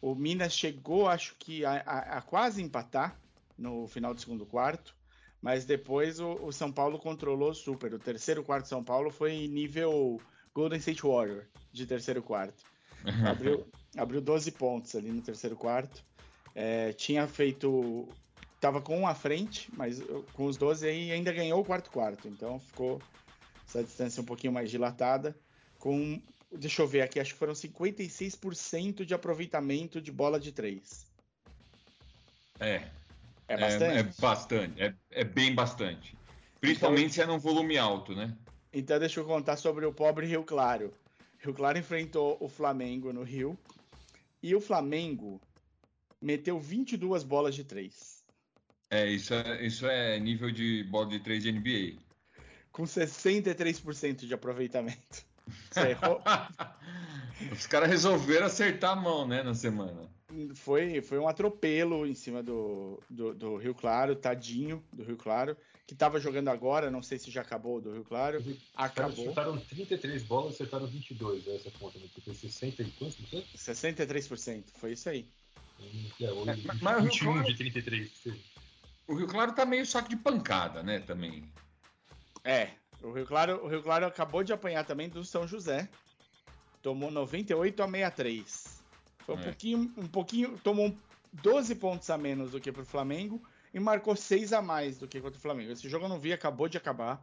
O 0.00 0.14
Minas 0.16 0.52
chegou, 0.52 1.08
acho 1.08 1.36
que, 1.38 1.64
a, 1.64 1.74
a, 1.86 1.98
a 2.18 2.22
quase 2.22 2.60
empatar 2.60 3.18
no 3.56 3.86
final 3.86 4.12
do 4.12 4.20
segundo 4.20 4.44
quarto 4.44 4.94
mas 5.44 5.66
depois 5.66 6.20
o, 6.20 6.36
o, 6.36 6.50
São 6.50 6.72
Paulo 6.72 6.98
controlou 6.98 7.52
super. 7.52 7.92
O 7.92 7.98
terceiro 7.98 8.42
quarto 8.42 8.66
São 8.66 8.82
Paulo 8.82 9.10
foi 9.10 9.46
nível 9.46 10.18
Golden 10.54 10.78
State 10.78 11.02
Warrior 11.02 11.44
de 11.70 11.84
terceiro 11.84 12.22
quarto. 12.22 12.64
Abriu, 13.28 13.66
abriu 13.94 14.22
12 14.22 14.50
pontos 14.52 14.96
ali 14.96 15.12
no 15.12 15.20
terceiro 15.20 15.54
quarto. 15.54 16.02
É, 16.54 16.94
tinha 16.94 17.28
feito. 17.28 18.08
Tava 18.58 18.80
com 18.80 18.98
um 19.00 19.06
à 19.06 19.14
frente, 19.14 19.70
mas 19.76 20.02
com 20.32 20.46
os 20.46 20.56
12 20.56 20.88
aí 20.88 21.12
ainda 21.12 21.30
ganhou 21.30 21.60
o 21.60 21.64
quarto 21.64 21.90
quarto. 21.90 22.26
Então 22.26 22.58
ficou 22.58 22.98
essa 23.68 23.84
distância 23.84 24.22
um 24.22 24.24
pouquinho 24.24 24.54
mais 24.54 24.70
dilatada. 24.70 25.36
Com. 25.78 26.22
Deixa 26.50 26.80
eu 26.80 26.88
ver 26.88 27.02
aqui, 27.02 27.20
acho 27.20 27.34
que 27.34 27.38
foram 27.38 27.52
56% 27.52 29.04
de 29.04 29.12
aproveitamento 29.12 30.00
de 30.00 30.10
bola 30.10 30.40
de 30.40 30.52
três. 30.52 31.04
É, 32.58 32.88
é 33.48 33.56
bastante? 33.56 33.96
É, 33.96 34.00
é 34.00 34.02
bastante, 34.02 34.82
é, 34.82 34.94
é, 35.10 35.24
bem 35.24 35.54
bastante. 35.54 36.16
Principalmente 36.60 37.02
então, 37.02 37.14
se 37.14 37.22
é 37.22 37.26
num 37.26 37.38
volume 37.38 37.76
alto, 37.76 38.14
né? 38.14 38.36
Então 38.72 38.98
deixa 38.98 39.20
eu 39.20 39.24
contar 39.24 39.56
sobre 39.56 39.84
o 39.84 39.92
pobre 39.92 40.26
Rio 40.26 40.44
Claro. 40.44 40.94
Rio 41.38 41.54
Claro 41.54 41.78
enfrentou 41.78 42.36
o 42.40 42.48
Flamengo 42.48 43.12
no 43.12 43.22
Rio 43.22 43.58
e 44.42 44.54
o 44.54 44.60
Flamengo 44.60 45.40
meteu 46.20 46.58
22 46.58 47.22
bolas 47.22 47.54
de 47.54 47.64
3. 47.64 48.24
É, 48.90 49.06
isso 49.06 49.34
é, 49.34 49.66
isso 49.66 49.86
é 49.86 50.18
nível 50.18 50.50
de 50.50 50.84
bola 50.84 51.08
de 51.08 51.20
3 51.20 51.42
de 51.42 51.52
NBA. 51.52 52.02
Com 52.72 52.84
63% 52.84 54.26
de 54.26 54.34
aproveitamento. 54.34 55.24
Os 57.52 57.66
caras 57.66 57.90
resolveram 57.90 58.46
acertar 58.46 58.92
a 58.92 58.96
mão, 58.96 59.26
né, 59.26 59.42
na 59.42 59.54
semana 59.54 60.13
foi, 60.54 61.00
foi 61.02 61.18
um 61.18 61.28
atropelo 61.28 62.06
em 62.06 62.14
cima 62.14 62.42
do, 62.42 63.02
do, 63.08 63.34
do, 63.34 63.56
Rio 63.56 63.74
Claro, 63.74 64.16
tadinho 64.16 64.82
do 64.92 65.02
Rio 65.02 65.16
Claro, 65.16 65.56
que 65.86 65.94
estava 65.94 66.18
jogando 66.18 66.48
agora, 66.48 66.90
não 66.90 67.02
sei 67.02 67.18
se 67.18 67.30
já 67.30 67.42
acabou 67.42 67.80
do 67.80 67.92
Rio 67.92 68.04
Claro. 68.04 68.44
Acabou. 68.74 69.24
Acertaram 69.24 69.58
33 69.58 70.22
bolas, 70.24 70.54
acertaram 70.54 70.86
22, 70.86 71.46
essa 71.48 71.70
conta, 71.72 71.98
né? 71.98 72.06
Porque 72.12 72.34
60 72.34 72.82
e 72.82 72.90
quantos 72.92 73.16
por 73.16 73.28
cento? 73.28 73.46
63%, 73.56 74.64
foi 74.74 74.92
isso 74.92 75.08
aí. 75.08 75.28
É, 76.20 76.32
o, 76.32 76.48
é, 76.48 76.56
mas 76.80 77.02
21 77.02 77.32
Claro, 77.32 77.46
de 77.46 77.56
33. 77.56 78.10
O 79.06 79.14
Rio 79.14 79.26
Claro 79.26 79.54
tá 79.54 79.66
meio 79.66 79.84
saco 79.84 80.08
de 80.08 80.16
pancada, 80.16 80.82
né, 80.82 81.00
também. 81.00 81.52
É, 82.42 82.70
o 83.02 83.12
Rio 83.12 83.26
Claro, 83.26 83.64
o 83.64 83.68
Rio 83.68 83.82
Claro 83.82 84.06
acabou 84.06 84.42
de 84.42 84.52
apanhar 84.52 84.84
também 84.84 85.08
do 85.08 85.24
São 85.24 85.46
José. 85.46 85.88
Tomou 86.82 87.10
98 87.10 87.82
a 87.82 87.86
63. 87.86 88.83
Foi 89.24 89.34
um 89.34 89.40
é. 89.40 89.42
pouquinho, 89.42 89.92
um 89.96 90.06
pouquinho, 90.06 90.58
tomou 90.62 90.94
12 91.32 91.74
pontos 91.76 92.08
a 92.10 92.18
menos 92.18 92.50
do 92.50 92.60
que 92.60 92.70
pro 92.70 92.84
Flamengo 92.84 93.42
e 93.72 93.80
marcou 93.80 94.14
6 94.14 94.52
a 94.52 94.62
mais 94.62 94.98
do 94.98 95.08
que 95.08 95.20
contra 95.20 95.38
o 95.38 95.42
Flamengo. 95.42 95.72
Esse 95.72 95.88
jogo 95.88 96.04
eu 96.04 96.08
não 96.08 96.18
vi, 96.18 96.32
acabou 96.32 96.68
de 96.68 96.76
acabar. 96.76 97.22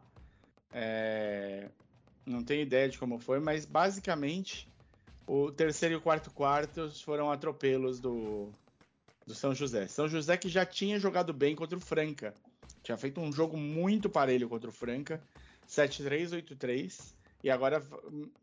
É... 0.72 1.68
Não 2.26 2.42
tenho 2.42 2.62
ideia 2.62 2.88
de 2.88 2.98
como 2.98 3.18
foi, 3.18 3.40
mas 3.40 3.64
basicamente 3.64 4.68
o 5.26 5.50
terceiro 5.50 5.94
e 5.94 5.98
o 5.98 6.00
quarto 6.00 6.30
quartos 6.30 7.00
foram 7.00 7.30
atropelos 7.30 7.98
do, 7.98 8.50
do 9.26 9.34
São 9.34 9.54
José. 9.54 9.86
São 9.86 10.08
José 10.08 10.36
que 10.36 10.48
já 10.48 10.66
tinha 10.66 10.98
jogado 10.98 11.32
bem 11.32 11.54
contra 11.56 11.76
o 11.76 11.80
Franca. 11.80 12.34
Tinha 12.82 12.96
feito 12.96 13.20
um 13.20 13.32
jogo 13.32 13.56
muito 13.56 14.10
parelho 14.10 14.48
contra 14.48 14.68
o 14.68 14.72
Franca. 14.72 15.22
7-3, 15.68 16.30
8-3. 16.44 17.14
E 17.42 17.50
agora 17.50 17.82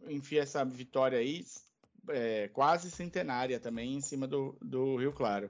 enfia 0.07 0.41
essa 0.41 0.63
vitória 0.65 1.19
aí, 1.19 1.45
é, 2.09 2.47
quase 2.49 2.89
centenária 2.91 3.59
também 3.59 3.95
em 3.95 4.01
cima 4.01 4.27
do, 4.27 4.57
do 4.61 4.97
Rio 4.97 5.13
Claro. 5.13 5.49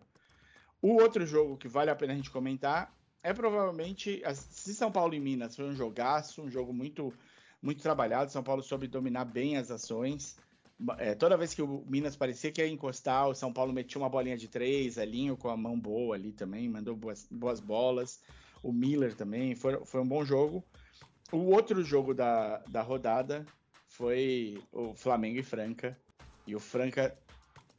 O 0.81 0.93
outro 1.01 1.25
jogo 1.25 1.57
que 1.57 1.67
vale 1.67 1.89
a 1.89 1.95
pena 1.95 2.13
a 2.13 2.15
gente 2.15 2.31
comentar 2.31 2.93
é 3.21 3.33
provavelmente, 3.33 4.21
se 4.33 4.73
São 4.73 4.91
Paulo 4.91 5.13
e 5.13 5.19
Minas 5.19 5.55
foi 5.55 5.65
um 5.65 5.75
jogaço, 5.75 6.41
um 6.41 6.49
jogo 6.49 6.73
muito, 6.73 7.13
muito 7.61 7.81
trabalhado, 7.81 8.31
São 8.31 8.43
Paulo 8.43 8.63
soube 8.63 8.87
dominar 8.87 9.25
bem 9.25 9.57
as 9.57 9.69
ações. 9.69 10.37
É, 10.97 11.13
toda 11.13 11.35
vez 11.35 11.53
que 11.53 11.61
o 11.61 11.83
Minas 11.85 12.15
parecia 12.15 12.51
que 12.51 12.61
ia 12.61 12.67
encostar, 12.67 13.27
o 13.27 13.35
São 13.35 13.51
Paulo 13.51 13.73
metia 13.73 13.99
uma 13.99 14.09
bolinha 14.09 14.37
de 14.37 14.47
três, 14.47 14.97
Elinho 14.97 15.35
com 15.35 15.49
a 15.49 15.57
mão 15.57 15.77
boa 15.77 16.15
ali 16.15 16.31
também, 16.31 16.69
mandou 16.69 16.95
boas, 16.95 17.27
boas 17.29 17.59
bolas. 17.59 18.21
O 18.63 18.71
Miller 18.71 19.13
também, 19.13 19.55
foi, 19.55 19.83
foi 19.85 20.01
um 20.01 20.07
bom 20.07 20.23
jogo. 20.23 20.63
O 21.31 21.53
outro 21.53 21.83
jogo 21.83 22.13
da, 22.13 22.59
da 22.69 22.81
rodada 22.81 23.45
foi 23.85 24.63
o 24.71 24.93
Flamengo 24.95 25.39
e 25.39 25.43
Franca. 25.43 25.97
E 26.49 26.55
o 26.55 26.59
Franca. 26.59 27.15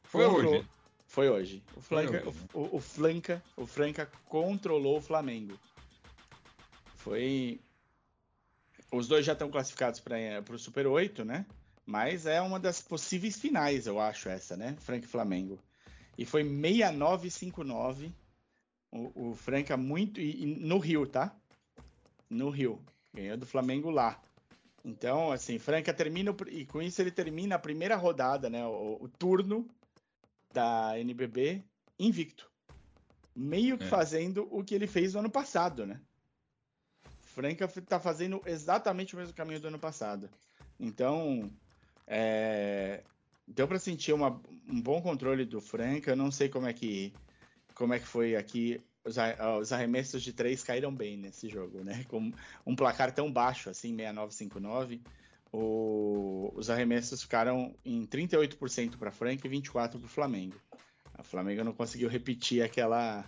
Foi 0.05 0.25
controlou... 0.25 0.55
hoje. 0.55 0.69
Foi 1.07 1.29
hoje. 1.29 1.63
O 1.77 1.81
Franca, 1.81 2.25
hoje, 2.25 2.39
né? 2.39 2.49
o, 2.55 2.77
o, 2.77 2.81
Flanca, 2.81 3.43
o 3.57 3.67
Franca 3.67 4.09
controlou 4.27 4.99
o 4.99 5.01
Flamengo. 5.01 5.59
Foi. 6.95 7.61
Os 8.93 9.09
dois 9.09 9.27
já 9.27 9.33
estão 9.33 9.51
classificados 9.51 9.99
para 9.99 10.55
o 10.55 10.59
Super 10.59 10.87
8, 10.87 11.25
né? 11.25 11.47
Mas 11.85 12.27
é 12.27 12.41
uma 12.41 12.61
das 12.61 12.81
possíveis 12.81 13.41
finais, 13.41 13.89
eu 13.89 13.99
acho, 13.99 14.29
essa, 14.29 14.57
né? 14.57 14.77
Franca 14.79 15.05
e 15.05 15.09
Flamengo. 15.09 15.59
E 16.17 16.25
foi 16.25 16.45
69-59. 16.45 18.13
O, 18.93 19.31
o 19.31 19.35
Franca 19.35 19.77
muito. 19.77 20.21
E, 20.21 20.45
e 20.45 20.47
no 20.47 20.79
Rio, 20.79 21.09
tá? 21.09 21.35
No 22.29 22.51
Rio. 22.51 22.81
Ganhou 23.13 23.37
do 23.37 23.47
Flamengo 23.47 23.91
lá. 23.91 24.23
Então, 24.85 25.31
assim, 25.31 25.59
Franca 25.59 25.93
termina, 25.93 26.35
e 26.49 26.65
com 26.65 26.81
isso 26.81 27.01
ele 27.01 27.11
termina 27.11 27.57
a 27.57 27.59
primeira 27.59 27.97
rodada, 27.97 28.49
né? 28.49 28.67
O, 28.67 28.99
o 29.03 29.09
turno 29.09 29.69
da 30.53 30.99
NBB 30.99 31.63
invicto. 31.99 32.51
Meio 33.37 33.79
que 33.79 33.85
é. 33.85 33.89
fazendo 33.89 34.49
o 34.51 34.65
que 34.65 34.75
ele 34.75 34.87
fez 34.87 35.15
no 35.15 35.21
ano 35.21 35.31
passado, 35.31 35.87
né? 35.87 36.01
Franca 37.23 37.69
tá 37.69 38.01
fazendo 38.01 38.43
exatamente 38.45 39.15
o 39.15 39.19
mesmo 39.19 39.35
caminho 39.35 39.61
do 39.61 39.69
ano 39.69 39.79
passado. 39.79 40.29
Então, 40.79 41.51
é, 42.07 43.03
deu 43.47 43.69
para 43.69 43.79
sentir 43.79 44.13
uma, 44.13 44.41
um 44.69 44.81
bom 44.81 45.01
controle 45.01 45.45
do 45.45 45.61
Franca. 45.61 46.11
Eu 46.11 46.17
não 46.17 46.31
sei 46.31 46.49
como 46.49 46.67
é 46.67 46.73
que 46.73 47.13
como 47.75 47.95
é 47.95 47.99
que 47.99 48.07
foi 48.07 48.37
aqui 48.37 48.83
os, 49.05 49.17
os, 49.61 49.73
arremessos 49.73 50.23
de 50.23 50.33
três 50.33 50.63
caíram 50.63 50.95
bem 50.95 51.17
nesse 51.17 51.49
jogo, 51.49 51.83
né? 51.83 52.05
Com 52.09 52.33
um 52.67 52.77
placar 52.77 53.13
tão 53.13 53.33
baixo, 53.33 53.71
assim, 53.71 53.97
69-59, 53.97 55.01
os 55.53 56.71
arremessos 56.71 57.23
ficaram 57.23 57.75
em 57.85 58.07
38% 58.07 58.97
para 58.97 59.11
Franca 59.11 59.47
e 59.47 59.51
24% 59.51 59.73
para 59.73 59.99
o 59.99 60.09
Flamengo. 60.09 60.57
O 61.19 61.25
Flamengo 61.25 61.65
não 61.65 61.73
conseguiu 61.73 62.09
repetir 62.09 62.63
aquela. 62.63 63.25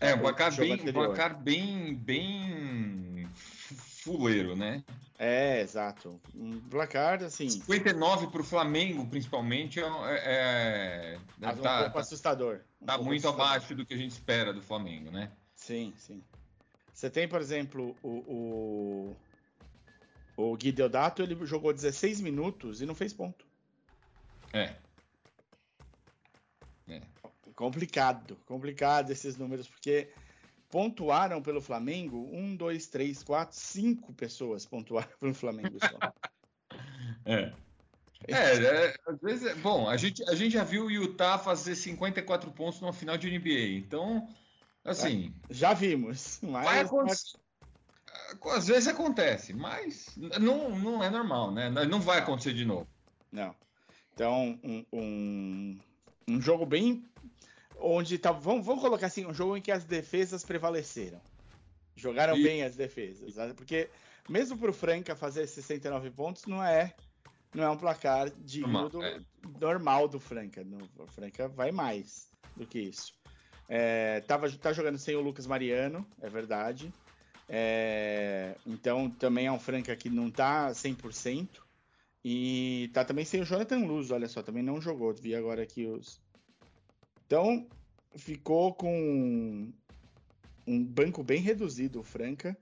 É, 0.00 0.14
um 0.14 0.18
placar, 0.18 0.54
bem, 0.54 0.72
um 0.72 0.92
placar 0.92 1.40
bem, 1.40 1.94
bem 1.94 3.28
fuleiro, 3.72 4.54
né? 4.54 4.84
É, 5.18 5.60
exato. 5.60 6.20
Um 6.34 6.60
placar 6.60 7.22
assim. 7.22 7.48
59 7.48 8.26
para 8.28 8.40
o 8.40 8.44
Flamengo, 8.44 9.06
principalmente, 9.06 9.80
é, 9.80 9.84
é, 9.84 11.18
é 11.40 11.48
um 11.48 11.56
tá, 11.56 11.82
pouco 11.84 11.98
assustador. 11.98 12.60
Um 12.80 12.86
tá 12.86 12.94
pouco 12.94 13.08
muito 13.08 13.26
assustador. 13.26 13.46
abaixo 13.46 13.74
do 13.74 13.86
que 13.86 13.94
a 13.94 13.96
gente 13.96 14.12
espera 14.12 14.52
do 14.52 14.60
Flamengo, 14.60 15.10
né? 15.10 15.30
Sim, 15.54 15.94
sim. 15.96 16.22
Você 16.92 17.08
tem, 17.08 17.26
por 17.26 17.40
exemplo, 17.40 17.96
o, 18.02 19.16
o, 20.36 20.50
o 20.50 20.56
Gui 20.56 20.70
Deodato, 20.70 21.22
ele 21.22 21.36
jogou 21.46 21.72
16 21.72 22.20
minutos 22.20 22.80
e 22.80 22.86
não 22.86 22.94
fez 22.94 23.12
ponto. 23.12 23.44
É. 24.52 24.74
é. 26.88 27.00
Complicado, 27.54 28.36
complicado 28.46 29.10
esses 29.10 29.36
números, 29.36 29.68
porque 29.68 30.08
pontuaram 30.74 31.40
pelo 31.40 31.60
Flamengo, 31.60 32.28
um, 32.32 32.56
dois, 32.56 32.88
três, 32.88 33.22
quatro, 33.22 33.56
cinco 33.56 34.12
pessoas 34.12 34.66
pontuaram 34.66 35.08
pelo 35.20 35.32
Flamengo 35.32 35.78
só. 35.78 36.12
é. 37.24 37.52
É, 38.26 38.56
é, 38.56 38.94
às 39.06 39.20
vezes, 39.20 39.46
é, 39.46 39.54
bom, 39.54 39.88
a 39.88 39.96
gente, 39.96 40.28
a 40.28 40.34
gente 40.34 40.54
já 40.54 40.64
viu 40.64 40.86
o 40.86 40.90
Utah 40.90 41.38
fazer 41.38 41.76
54 41.76 42.50
pontos 42.50 42.80
numa 42.80 42.92
final 42.92 43.16
de 43.16 43.30
NBA, 43.30 43.78
então, 43.78 44.26
assim. 44.84 45.32
É, 45.48 45.54
já 45.54 45.74
vimos, 45.74 46.40
mas. 46.42 46.86
Acontecer, 46.86 47.38
às 48.50 48.66
vezes 48.66 48.88
acontece, 48.88 49.52
mas 49.52 50.08
não, 50.40 50.70
não 50.70 51.04
é 51.04 51.10
normal, 51.10 51.52
né? 51.52 51.70
Não 51.70 52.00
vai 52.00 52.18
acontecer 52.18 52.52
de 52.52 52.64
novo. 52.64 52.88
Não. 53.30 53.54
Então, 54.12 54.58
um, 54.64 54.84
um, 54.92 55.80
um 56.26 56.40
jogo 56.40 56.66
bem 56.66 57.04
onde 57.84 58.18
tá, 58.18 58.32
vamos, 58.32 58.64
vamos 58.64 58.82
colocar 58.82 59.06
assim, 59.06 59.26
um 59.26 59.34
jogo 59.34 59.56
em 59.56 59.60
que 59.60 59.70
as 59.70 59.84
defesas 59.84 60.44
prevaleceram. 60.44 61.20
Jogaram 61.96 62.36
e... 62.36 62.42
bem 62.42 62.62
as 62.62 62.74
defesas, 62.74 63.34
porque 63.54 63.88
mesmo 64.28 64.56
para 64.56 64.70
o 64.70 64.74
Franca 64.74 65.14
fazer 65.14 65.46
69 65.46 66.10
pontos 66.10 66.46
não 66.46 66.62
é 66.62 66.94
não 67.54 67.62
é 67.62 67.70
um 67.70 67.76
placar 67.76 68.30
digno 68.30 68.88
do, 68.88 69.02
é. 69.02 69.20
normal 69.60 70.08
do 70.08 70.18
Franca. 70.18 70.64
No, 70.64 70.78
o 70.98 71.06
Franca 71.06 71.46
vai 71.46 71.70
mais 71.70 72.28
do 72.56 72.66
que 72.66 72.80
isso. 72.80 73.14
É, 73.68 74.20
tava, 74.22 74.50
tá 74.50 74.72
jogando 74.72 74.98
sem 74.98 75.14
o 75.14 75.20
Lucas 75.20 75.46
Mariano, 75.46 76.04
é 76.20 76.28
verdade. 76.28 76.92
É, 77.48 78.56
então 78.66 79.08
também 79.08 79.46
é 79.46 79.52
um 79.52 79.60
Franca 79.60 79.94
que 79.94 80.10
não 80.10 80.30
tá 80.30 80.70
100%. 80.70 81.48
E 82.24 82.90
tá 82.92 83.04
também 83.04 83.24
sem 83.24 83.42
o 83.42 83.44
Jonathan 83.44 83.80
Luz, 83.80 84.10
olha 84.10 84.26
só, 84.28 84.42
também 84.42 84.62
não 84.62 84.80
jogou. 84.80 85.12
Vi 85.12 85.34
agora 85.34 85.62
aqui 85.62 85.86
os, 85.86 86.20
então, 87.26 87.66
ficou 88.16 88.74
com 88.74 89.72
um 90.66 90.84
banco 90.84 91.22
bem 91.22 91.40
reduzido, 91.40 92.00
o 92.00 92.04
Franca. 92.04 92.56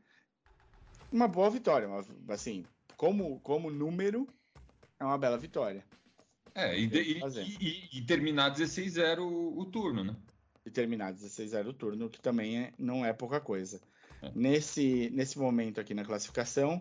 Uma 1.11 1.29
boa 1.29 1.51
vitória, 1.51 1.89
uma, 1.89 2.05
assim, 2.29 2.65
como, 2.97 3.41
como 3.41 3.71
número, 3.71 4.27
é 4.99 5.05
uma 5.05 5.19
bela 5.19 5.37
vitória. 5.37 5.85
É, 6.55 6.79
e, 6.79 6.87
e, 6.87 7.21
e, 7.61 7.99
e 7.99 8.03
terminar 8.03 8.55
16-0 8.55 9.21
o, 9.21 9.59
o, 9.59 9.65
turno, 9.67 10.05
né? 10.05 10.17
E 10.65 10.71
terminar 10.71 11.13
16-0 11.13 11.69
o 11.69 11.73
turno, 11.73 12.11
que 12.11 12.21
também 12.21 12.59
é, 12.59 12.73
não 12.79 13.05
é 13.05 13.13
pouca 13.13 13.41
coisa. 13.41 13.81
É. 14.23 14.31
Nesse, 14.35 15.11
nesse 15.11 15.39
momento 15.39 15.81
aqui 15.81 15.95
na 15.95 16.05
classificação, 16.05 16.81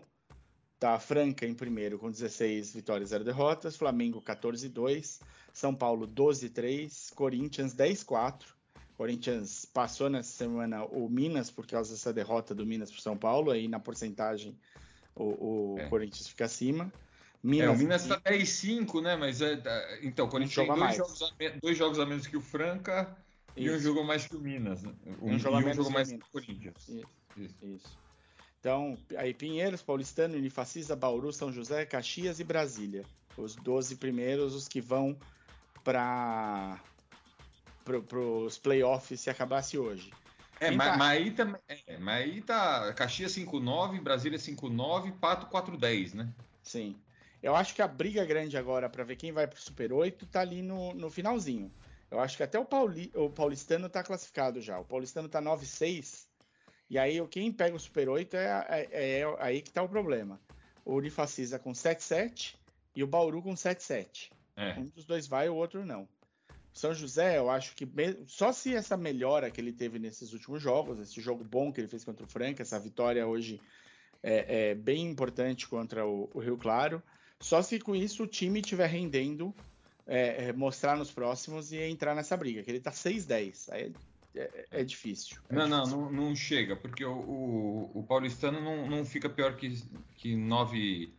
tá 0.82 0.98
Franca 0.98 1.46
em 1.46 1.54
primeiro 1.54 1.96
com 1.96 2.10
16 2.10 2.74
vitórias 2.74 3.10
e 3.10 3.12
0 3.12 3.22
derrotas, 3.22 3.76
Flamengo 3.76 4.20
14-2, 4.20 5.20
são 5.52 5.72
Paulo 5.72 6.08
12-3, 6.08 7.14
Corinthians 7.14 7.72
10-4. 7.72 8.46
Corinthians 8.96 9.64
passou 9.64 10.10
nessa 10.10 10.32
semana 10.32 10.84
o 10.84 11.08
Minas 11.08 11.52
por 11.52 11.68
causa 11.68 11.92
dessa 11.92 12.12
derrota 12.12 12.52
do 12.52 12.66
Minas 12.66 12.90
para 12.90 13.00
São 13.00 13.16
Paulo, 13.16 13.52
aí 13.52 13.68
na 13.68 13.78
porcentagem 13.78 14.58
o, 15.14 15.74
o 15.74 15.78
é. 15.78 15.88
Corinthians 15.88 16.26
fica 16.26 16.46
acima. 16.46 16.92
Minas, 17.40 17.68
é, 17.68 17.70
o 17.70 17.78
Minas 17.78 18.02
está 18.02 18.20
10-5, 18.20 19.02
né? 19.02 19.14
Mas 19.14 19.40
é, 19.40 19.56
tá, 19.58 19.98
então, 20.02 20.26
o 20.26 20.28
Corinthians 20.28 20.66
tem 20.66 20.76
dois 20.76 20.96
jogos, 20.96 21.22
a, 21.22 21.58
dois 21.62 21.78
jogos, 21.78 21.98
a, 22.00 22.06
menos 22.06 22.26
que 22.26 22.36
o 22.36 22.40
Franca 22.40 23.16
Isso. 23.56 23.68
e 23.68 23.70
um 23.70 23.78
jogo 23.78 24.02
mais 24.02 24.26
que 24.26 24.34
o 24.34 24.40
Minas. 24.40 24.82
Né? 24.82 24.92
Um, 25.20 25.34
um 25.34 25.38
jogo, 25.38 25.58
um 25.58 25.74
jogo 25.74 25.90
mais 25.92 26.08
que 26.08 26.16
o 26.16 26.30
Corinthians. 26.32 26.88
Isso. 26.88 27.06
Isso. 27.36 27.56
Isso. 27.62 28.01
Então, 28.62 28.96
aí 29.16 29.34
Pinheiros, 29.34 29.82
Paulistano, 29.82 30.36
Unifacisa, 30.36 30.94
Bauru, 30.94 31.32
São 31.32 31.52
José, 31.52 31.84
Caxias 31.84 32.38
e 32.38 32.44
Brasília. 32.44 33.04
Os 33.36 33.56
12 33.56 33.96
primeiros, 33.96 34.54
os 34.54 34.68
que 34.68 34.80
vão 34.80 35.18
para 35.82 36.80
pro, 37.84 38.44
os 38.44 38.58
playoffs 38.58 39.18
se 39.20 39.28
acabasse 39.28 39.76
hoje. 39.76 40.12
É, 40.60 40.70
mas, 40.70 40.92
tá... 40.92 40.96
mas, 40.96 41.10
aí 41.10 41.30
também. 41.32 41.60
É, 41.88 41.98
mas 41.98 42.22
aí 42.22 42.40
tá. 42.40 42.92
Caxias 42.92 43.34
5-9, 43.34 44.00
Brasília 44.00 44.38
5-9, 44.38 45.10
Pato 45.18 45.46
4-10, 45.46 46.14
né? 46.14 46.32
Sim. 46.62 46.94
Eu 47.42 47.56
acho 47.56 47.74
que 47.74 47.82
a 47.82 47.88
briga 47.88 48.24
grande 48.24 48.56
agora 48.56 48.88
para 48.88 49.02
ver 49.02 49.16
quem 49.16 49.32
vai 49.32 49.48
pro 49.48 49.60
Super 49.60 49.92
8 49.92 50.24
tá 50.26 50.40
ali 50.40 50.62
no, 50.62 50.94
no 50.94 51.10
finalzinho. 51.10 51.68
Eu 52.08 52.20
acho 52.20 52.36
que 52.36 52.44
até 52.44 52.60
o, 52.60 52.64
Pauli, 52.64 53.10
o 53.16 53.28
Paulistano 53.28 53.88
tá 53.88 54.04
classificado 54.04 54.60
já. 54.60 54.78
O 54.78 54.84
Paulistano 54.84 55.28
tá 55.28 55.42
9-6. 55.42 56.30
E 56.92 56.98
aí 56.98 57.26
quem 57.28 57.50
pega 57.50 57.74
o 57.74 57.80
Super 57.80 58.06
8 58.06 58.36
é, 58.36 58.66
é, 58.68 58.88
é, 58.92 59.20
é 59.20 59.36
aí 59.38 59.62
que 59.62 59.72
tá 59.72 59.82
o 59.82 59.88
problema. 59.88 60.38
O 60.84 60.94
Unifacisa 60.94 61.58
com 61.58 61.72
7-7 61.72 62.54
e 62.94 63.02
o 63.02 63.06
Bauru 63.06 63.40
com 63.40 63.54
7-7. 63.54 64.30
É. 64.54 64.78
Um 64.78 64.88
dos 64.88 65.06
dois 65.06 65.26
vai, 65.26 65.48
o 65.48 65.54
outro 65.54 65.86
não. 65.86 66.06
São 66.70 66.92
José, 66.92 67.38
eu 67.38 67.48
acho 67.48 67.74
que 67.74 67.88
só 68.26 68.52
se 68.52 68.74
essa 68.74 68.94
melhora 68.94 69.50
que 69.50 69.58
ele 69.58 69.72
teve 69.72 69.98
nesses 69.98 70.34
últimos 70.34 70.60
jogos, 70.60 70.98
esse 70.98 71.18
jogo 71.18 71.42
bom 71.42 71.72
que 71.72 71.80
ele 71.80 71.88
fez 71.88 72.04
contra 72.04 72.26
o 72.26 72.28
Franca, 72.28 72.60
essa 72.60 72.78
vitória 72.78 73.26
hoje 73.26 73.58
é, 74.22 74.72
é 74.72 74.74
bem 74.74 75.08
importante 75.08 75.66
contra 75.66 76.06
o, 76.06 76.28
o, 76.34 76.40
Rio 76.40 76.58
Claro, 76.58 77.02
só 77.40 77.62
se 77.62 77.80
com 77.80 77.96
isso 77.96 78.24
o 78.24 78.26
time 78.26 78.60
estiver 78.60 78.86
rendendo, 78.86 79.54
é, 80.06 80.52
mostrar 80.52 80.94
nos 80.94 81.10
próximos 81.10 81.72
e 81.72 81.78
entrar 81.78 82.14
nessa 82.14 82.36
briga, 82.36 82.62
que 82.62 82.70
ele 82.70 82.80
tá 82.80 82.90
6-10, 82.90 83.72
aí 83.72 83.94
é, 84.34 84.66
é, 84.70 84.80
é 84.80 84.84
difícil. 84.84 85.38
não, 85.50 85.68
difícil. 85.68 85.96
não, 85.96 86.10
não, 86.10 86.12
não, 86.12 86.36
chega, 86.36 86.76
porque 86.76 87.04
o, 87.04 87.12
o, 87.12 87.90
o 87.94 88.02
paulistano 88.04 88.60
não, 88.60 88.88
não 88.88 89.04
fica 89.04 89.28
pior 89.28 89.56
que, 89.56 89.82
que 90.16 90.36
9 90.36 91.12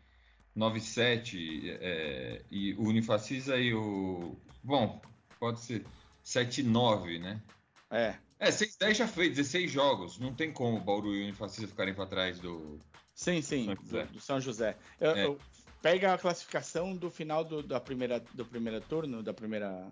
97 0.56 1.72
é, 1.82 2.42
e 2.52 2.74
o 2.76 2.84
Unifacisa 2.84 3.58
e 3.58 3.74
o. 3.74 4.36
Bom, 4.64 5.02
pode 5.40 5.60
ser 5.60 5.86
7-9, 6.24 7.20
né? 7.20 7.42
É. 7.90 8.16
É, 8.40 8.50
6-10 8.50 8.94
já 8.94 9.08
fez, 9.08 9.36
16 9.36 9.72
jogos. 9.72 10.20
Não 10.20 10.34
tem 10.34 10.52
como 10.52 10.78
o 10.78 10.80
Bauru 10.82 11.16
e 11.16 11.22
o 11.22 11.24
Unifacisa 11.24 11.68
ficarem 11.68 11.94
para 11.94 12.06
trás 12.06 12.40
do. 12.40 12.80
Sim, 13.16 13.42
sim, 13.42 13.66
São 13.66 13.76
do, 13.76 14.14
do, 14.14 14.20
São 14.20 14.42
José. 14.42 14.78
Eu, 15.00 15.12
é. 15.12 15.26
eu, 15.26 15.40
pega 15.82 16.14
a 16.14 16.18
classificação 16.18 16.96
do 16.96 17.10
final 17.10 17.44
do, 17.44 17.64
da 17.64 17.80
primeira, 17.80 18.20
do 18.34 18.46
primeiro 18.46 18.82
turno, 18.82 19.24
da 19.24 19.34
primeira. 19.34 19.90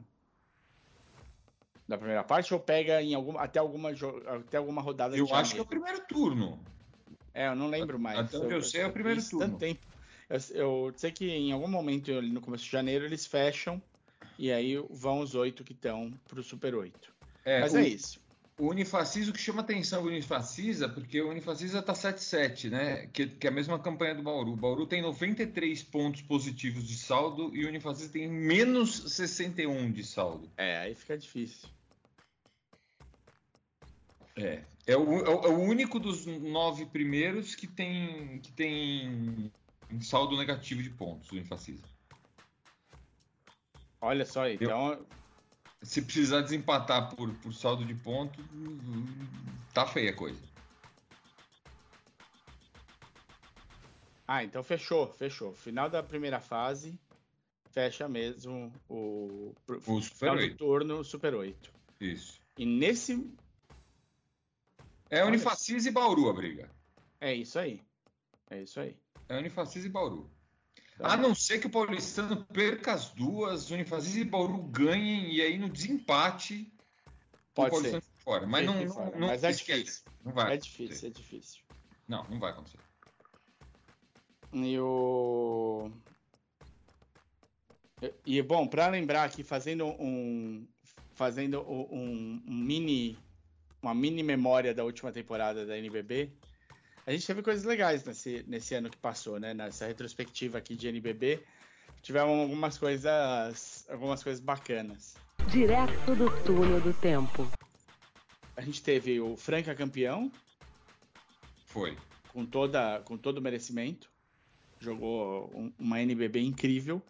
Da 1.92 1.98
primeira 1.98 2.24
parte, 2.24 2.54
ou 2.54 2.60
pega 2.62 3.02
em 3.02 3.14
alguma, 3.14 3.42
até, 3.42 3.60
alguma, 3.60 3.90
até 3.90 4.56
alguma 4.56 4.82
rodada 4.82 5.18
Eu 5.18 5.28
acho 5.36 5.56
que 5.56 5.60
é 5.60 5.62
o 5.62 5.66
primeiro 5.66 6.00
turno. 6.08 6.58
É, 7.34 7.48
eu 7.48 7.56
não 7.56 7.68
lembro 7.68 8.00
mais. 8.00 8.18
Até 8.18 8.38
eu, 8.38 8.50
eu 8.50 8.64
sei 8.64 8.80
é 8.80 8.88
o 8.88 8.94
primeiro 8.94 9.22
turno. 9.22 9.46
Tanto 9.46 9.58
tempo. 9.58 9.86
Eu, 10.30 10.40
eu, 10.56 10.94
sei 10.96 11.12
que 11.12 11.30
em 11.30 11.52
algum 11.52 11.68
momento, 11.68 12.22
no 12.22 12.40
começo 12.40 12.64
de 12.64 12.72
janeiro, 12.72 13.04
eles 13.04 13.26
fecham 13.26 13.82
e 14.40 14.54
aí 14.54 14.78
vão 14.90 15.20
os 15.20 15.36
oito 15.36 15.66
que 15.66 15.74
estão 15.74 16.14
para 16.30 16.40
o 16.40 16.44
Super 16.44 16.76
8. 16.76 17.14
É, 17.44 17.60
Mas 17.60 17.74
o, 17.74 17.78
é 17.80 17.88
isso. 17.90 18.22
O 18.58 18.70
Unifacisa, 18.70 19.30
o 19.30 19.34
que 19.34 19.42
chama 19.42 19.60
atenção 19.60 20.02
o 20.02 20.08
Unifacisa, 20.08 20.88
porque 20.88 21.22
o 21.22 21.30
Unifacisa 21.30 21.80
está 21.80 21.92
7-7, 21.92 22.70
né? 22.70 23.10
Que, 23.12 23.28
que, 23.28 23.48
é 23.48 23.50
a 23.50 23.54
mesma 23.54 23.80
campanha 23.80 24.16
do 24.16 24.24
Bauru. 24.24 24.54
O 24.54 24.56
Bauru 24.56 24.86
tem 24.86 25.02
93 25.02 25.84
pontos 25.84 26.22
positivos 26.22 26.88
de 26.88 26.96
saldo 26.96 27.52
e 27.54 27.66
o 27.66 27.68
Unifacisa 27.68 28.10
tem 28.10 28.30
menos 28.30 29.12
61 29.14 29.92
de 29.92 30.06
saldo. 30.06 30.50
É, 30.56 30.78
aí 30.78 30.96
fica 30.96 31.18
difícil. 31.18 31.68
É. 34.42 34.64
É 34.88 34.98
o, 34.98 35.20
é 35.20 35.48
o 35.48 35.60
único 35.60 36.00
dos 36.00 36.26
nove 36.26 36.86
primeiros 36.88 37.54
que 37.54 37.68
tem, 37.68 38.40
que 38.40 38.52
tem 38.52 39.52
um 39.92 40.02
saldo 40.02 40.36
negativo 40.36 40.82
de 40.82 40.90
pontos, 40.90 41.32
o 41.32 41.38
Infacisa. 41.38 41.84
Olha 44.02 44.26
só, 44.26 44.50
então. 44.50 44.94
Eu, 44.94 45.06
se 45.84 46.02
precisar 46.02 46.42
desempatar 46.42 47.16
por, 47.16 47.32
por 47.36 47.54
saldo 47.54 47.86
de 47.86 47.94
pontos, 47.94 48.44
tá 49.74 49.86
feia 49.86 50.12
a 50.12 50.16
coisa. 50.16 50.42
Ah, 54.28 54.44
então 54.44 54.64
fechou, 54.64 55.08
fechou. 55.14 55.54
Final 55.54 55.90
da 55.90 56.02
primeira 56.02 56.40
fase, 56.40 56.98
fecha 57.72 58.08
mesmo 58.08 58.72
o, 58.88 59.54
o 59.68 60.02
final 60.02 60.36
8. 60.36 60.52
do 60.52 60.58
turno 60.58 61.04
Super 61.04 61.36
8. 61.36 61.72
Isso. 62.00 62.40
E 62.58 62.66
nesse 62.66 63.30
É 65.12 65.24
Unifacis 65.24 65.86
e 65.86 65.92
Bauru 65.92 66.30
a 66.30 66.34
briga. 66.34 66.72
É 67.20 67.34
isso 67.34 67.60
aí. 67.60 67.82
É 68.50 68.62
isso 68.62 68.80
aí. 68.80 68.98
É 69.30 69.38
Unifacis 69.38 69.86
e 69.86 69.90
Bauru. 69.90 70.32
Tá 70.98 71.14
a 71.14 71.18
não 71.18 71.36
ser 71.36 71.60
que 71.60 71.68
o 71.68 71.70
Paulistano 71.70 72.46
perca 72.46 72.94
as 72.94 73.10
duas, 73.10 73.70
Unifacis 73.70 74.16
e 74.16 74.24
Bauru 74.24 74.64
ganhem, 74.64 75.34
e 75.34 75.42
aí 75.42 75.58
no 75.58 75.70
desempate 75.70 76.72
Pode 77.54 77.76
o 77.76 77.82
ser. 77.82 78.04
fora. 78.18 78.48
Mas 78.48 78.66
não, 78.66 78.86
não, 78.86 79.12
não, 79.12 79.28
Mas 79.28 79.44
é 79.44 79.52
difícil. 79.52 80.04
Não 80.24 80.32
vai 80.32 80.54
é 80.54 80.58
difícil, 80.58 81.08
é 81.08 81.12
difícil. 81.12 81.62
Não, 82.08 82.24
não 82.30 82.40
vai 82.40 82.52
acontecer. 82.52 82.80
E 84.54 84.80
o. 84.80 85.92
E 88.26 88.42
bom, 88.42 88.68
para 88.68 88.88
lembrar 88.88 89.24
aqui, 89.24 89.44
fazendo 89.44 89.86
um 89.86 90.68
fazendo 91.14 91.62
um, 91.62 91.88
um, 91.92 92.42
mini 92.48 93.18
uma 93.82 93.94
mini 93.94 94.24
memória 94.24 94.74
da 94.74 94.84
última 94.84 95.12
temporada 95.12 95.66
da 95.66 95.78
NBB, 95.78 96.32
a 97.06 97.12
gente 97.12 97.26
teve 97.26 97.42
coisas 97.42 97.64
legais 97.64 98.06
nesse, 98.06 98.44
nesse 98.48 98.76
ano 98.76 98.90
que 98.90 98.98
passou, 98.98 99.40
né? 99.40 99.54
Nessa 99.54 99.88
retrospectiva 99.88 100.60
aqui 100.60 100.76
de 100.76 100.88
NBB, 100.88 101.42
tivemos 102.02 102.40
algumas 102.40 102.78
coisas 102.78 103.86
algumas 103.90 104.24
coisas 104.24 104.40
bacanas. 104.40 105.16
Direto 105.48 106.16
do 106.16 106.30
túnel 106.44 106.80
do 106.80 106.94
tempo. 106.94 107.52
A 108.56 108.62
gente 108.62 108.84
teve 108.84 109.20
o 109.20 109.36
Franca 109.36 109.74
campeão. 109.74 110.32
Foi. 111.66 111.98
Com 112.30 112.46
toda 112.46 113.02
com 113.02 113.18
todo 113.18 113.40
o 113.40 113.42
merecimento. 113.42 114.12
Jogou 114.80 115.52
um, 115.56 115.74
uma 115.80 116.02
NBB 116.02 116.40
incrível. 116.42 117.02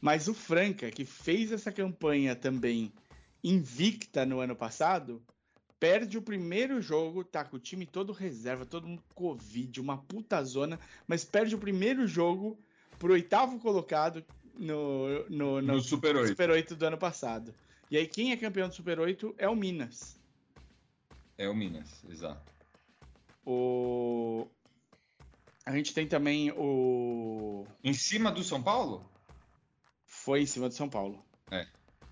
Mas 0.00 0.28
o 0.28 0.34
Franca, 0.34 0.90
que 0.90 1.04
fez 1.04 1.52
essa 1.52 1.72
campanha 1.72 2.34
também 2.34 2.92
invicta 3.42 4.24
no 4.24 4.40
ano 4.40 4.54
passado, 4.54 5.22
perde 5.80 6.18
o 6.18 6.22
primeiro 6.22 6.80
jogo, 6.82 7.24
tá 7.24 7.42
com 7.42 7.56
o 7.56 7.58
time 7.58 7.86
todo 7.86 8.12
reserva, 8.12 8.66
todo 8.66 8.86
mundo 8.86 9.02
Covid, 9.14 9.80
uma 9.80 9.96
puta 9.96 10.44
zona, 10.44 10.78
mas 11.08 11.24
perde 11.24 11.54
o 11.54 11.58
primeiro 11.58 12.06
jogo 12.06 12.58
pro 12.98 13.14
oitavo 13.14 13.58
colocado 13.58 14.22
no, 14.54 15.24
no, 15.30 15.62
no, 15.62 15.62
no 15.62 15.80
Super, 15.80 16.14
8. 16.14 16.28
Super 16.28 16.50
8 16.50 16.76
do 16.76 16.86
ano 16.86 16.98
passado. 16.98 17.54
E 17.90 17.96
aí, 17.96 18.06
quem 18.06 18.30
é 18.30 18.36
campeão 18.36 18.68
do 18.68 18.74
Super 18.74 19.00
8 19.00 19.34
é 19.38 19.48
o 19.48 19.56
Minas. 19.56 20.20
É 21.38 21.48
o 21.48 21.54
Minas, 21.54 22.04
exato. 22.08 22.42
O... 23.44 24.46
A 25.64 25.74
gente 25.74 25.94
tem 25.94 26.06
também 26.06 26.52
o. 26.52 27.66
Em 27.82 27.94
cima 27.94 28.30
do 28.30 28.44
São 28.44 28.62
Paulo? 28.62 29.10
Foi 30.04 30.42
em 30.42 30.46
cima 30.46 30.68
do 30.68 30.74
São 30.74 30.88
Paulo. 30.88 31.24
É. 31.50 31.66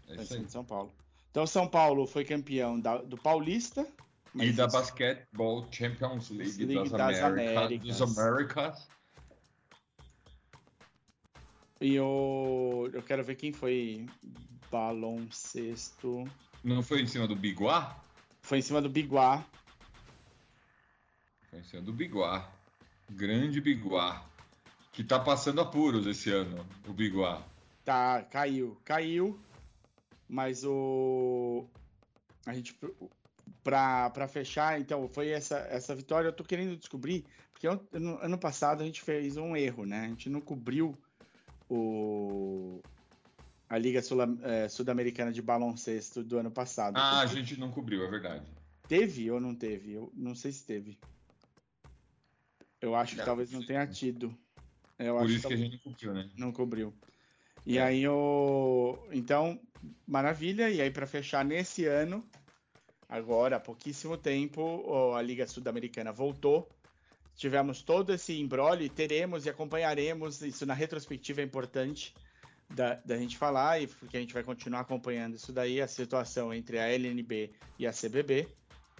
é 0.08 0.14
foi 0.14 0.22
em 0.22 0.26
cima 0.26 0.44
do 0.44 0.50
São 0.50 0.64
Paulo. 0.64 0.92
Então, 1.38 1.46
São 1.46 1.68
Paulo 1.68 2.04
foi 2.04 2.24
campeão 2.24 2.80
da, 2.80 2.96
do 2.96 3.16
Paulista. 3.16 3.86
E 4.34 4.50
da. 4.50 4.66
Basketball 4.66 5.68
Champions 5.70 6.30
League, 6.30 6.64
League 6.64 6.90
das, 6.90 6.90
das, 6.90 8.00
Américas. 8.00 8.74
Dos. 8.74 8.88
E 11.80 12.00
o... 12.00 12.90
eu 12.92 13.00
quero 13.04 13.22
ver 13.22 13.36
quem 13.36 13.52
foi 13.52 14.04
baloncesto. 14.68 16.24
Não 16.64 16.82
foi 16.82 17.02
em 17.02 17.06
cima 17.06 17.28
do 17.28 17.36
Biguá? 17.36 17.96
Foi 18.42 18.58
em 18.58 18.62
cima 18.62 18.82
do 18.82 18.88
Biguá. 18.88 19.46
Foi 21.50 21.60
em 21.60 21.62
cima 21.62 21.82
do 21.82 21.92
Biguá. 21.92 22.50
Grande 23.08 23.60
Biguá. 23.60 24.26
Que 24.90 25.04
tá 25.04 25.20
passando 25.20 25.60
apuros 25.60 26.04
esse 26.04 26.32
ano, 26.32 26.66
o 26.88 26.92
Biguá. 26.92 27.46
Tá, 27.84 28.24
caiu. 28.24 28.76
Caiu. 28.84 29.38
Mas 30.28 30.64
o. 30.64 31.66
A 32.46 32.52
gente. 32.52 32.78
Pra, 33.64 34.10
pra 34.10 34.28
fechar, 34.28 34.80
então, 34.80 35.08
foi 35.08 35.30
essa, 35.30 35.58
essa 35.70 35.94
vitória. 35.94 36.28
Eu 36.28 36.32
tô 36.32 36.44
querendo 36.44 36.76
descobrir, 36.76 37.24
porque 37.52 37.66
ano, 37.66 38.18
ano 38.20 38.38
passado 38.38 38.82
a 38.82 38.86
gente 38.86 39.02
fez 39.02 39.36
um 39.36 39.56
erro, 39.56 39.84
né? 39.84 40.04
A 40.04 40.08
gente 40.08 40.30
não 40.30 40.40
cobriu 40.40 40.96
o, 41.68 42.80
a 43.68 43.76
Liga 43.76 44.00
é, 44.42 44.68
Sul-Americana 44.68 45.32
de 45.32 45.42
Baloncesto 45.42 46.22
do 46.22 46.38
ano 46.38 46.50
passado. 46.50 46.96
Ah, 46.96 47.20
a 47.20 47.26
gente 47.26 47.58
não 47.58 47.70
cobriu, 47.70 48.04
é 48.04 48.10
verdade. 48.10 48.46
Teve 48.86 49.30
ou 49.30 49.40
não 49.40 49.54
teve? 49.54 49.92
Eu 49.92 50.10
não 50.14 50.34
sei 50.34 50.52
se 50.52 50.64
teve. 50.64 50.98
Eu 52.80 52.94
acho 52.94 53.16
que 53.16 53.24
talvez 53.24 53.50
não 53.50 53.64
tenha 53.64 53.86
tido. 53.86 54.36
Eu 54.98 55.16
Por 55.18 55.30
isso 55.30 55.42
que, 55.42 55.48
que 55.48 55.54
a 55.54 55.56
gente 55.56 55.72
não 55.72 55.92
cobriu, 55.92 56.14
né? 56.14 56.30
Não 56.36 56.52
cobriu. 56.52 56.94
E 57.66 57.76
é. 57.76 57.82
aí 57.82 58.08
o. 58.08 58.98
Então, 59.12 59.60
maravilha. 60.06 60.70
E 60.70 60.80
aí, 60.80 60.90
para 60.90 61.06
fechar 61.06 61.44
nesse 61.44 61.84
ano, 61.86 62.24
agora, 63.08 63.56
há 63.56 63.60
pouquíssimo 63.60 64.16
tempo, 64.16 65.14
a 65.14 65.22
Liga 65.22 65.46
Sul-Americana 65.46 66.12
voltou. 66.12 66.68
Tivemos 67.36 67.82
todo 67.82 68.12
esse 68.12 68.38
embrólio 68.40 68.84
e 68.84 68.88
teremos 68.88 69.46
e 69.46 69.50
acompanharemos. 69.50 70.42
Isso 70.42 70.66
na 70.66 70.74
retrospectiva 70.74 71.40
é 71.40 71.44
importante 71.44 72.14
da, 72.68 72.94
da 73.04 73.16
gente 73.16 73.38
falar, 73.38 73.80
e 73.80 73.86
porque 73.86 74.16
a 74.16 74.20
gente 74.20 74.34
vai 74.34 74.42
continuar 74.42 74.80
acompanhando 74.80 75.36
isso 75.36 75.52
daí, 75.52 75.80
a 75.80 75.88
situação 75.88 76.52
entre 76.52 76.78
a 76.78 76.88
LNB 76.88 77.52
e 77.78 77.86
a 77.86 77.92
CBB 77.92 78.48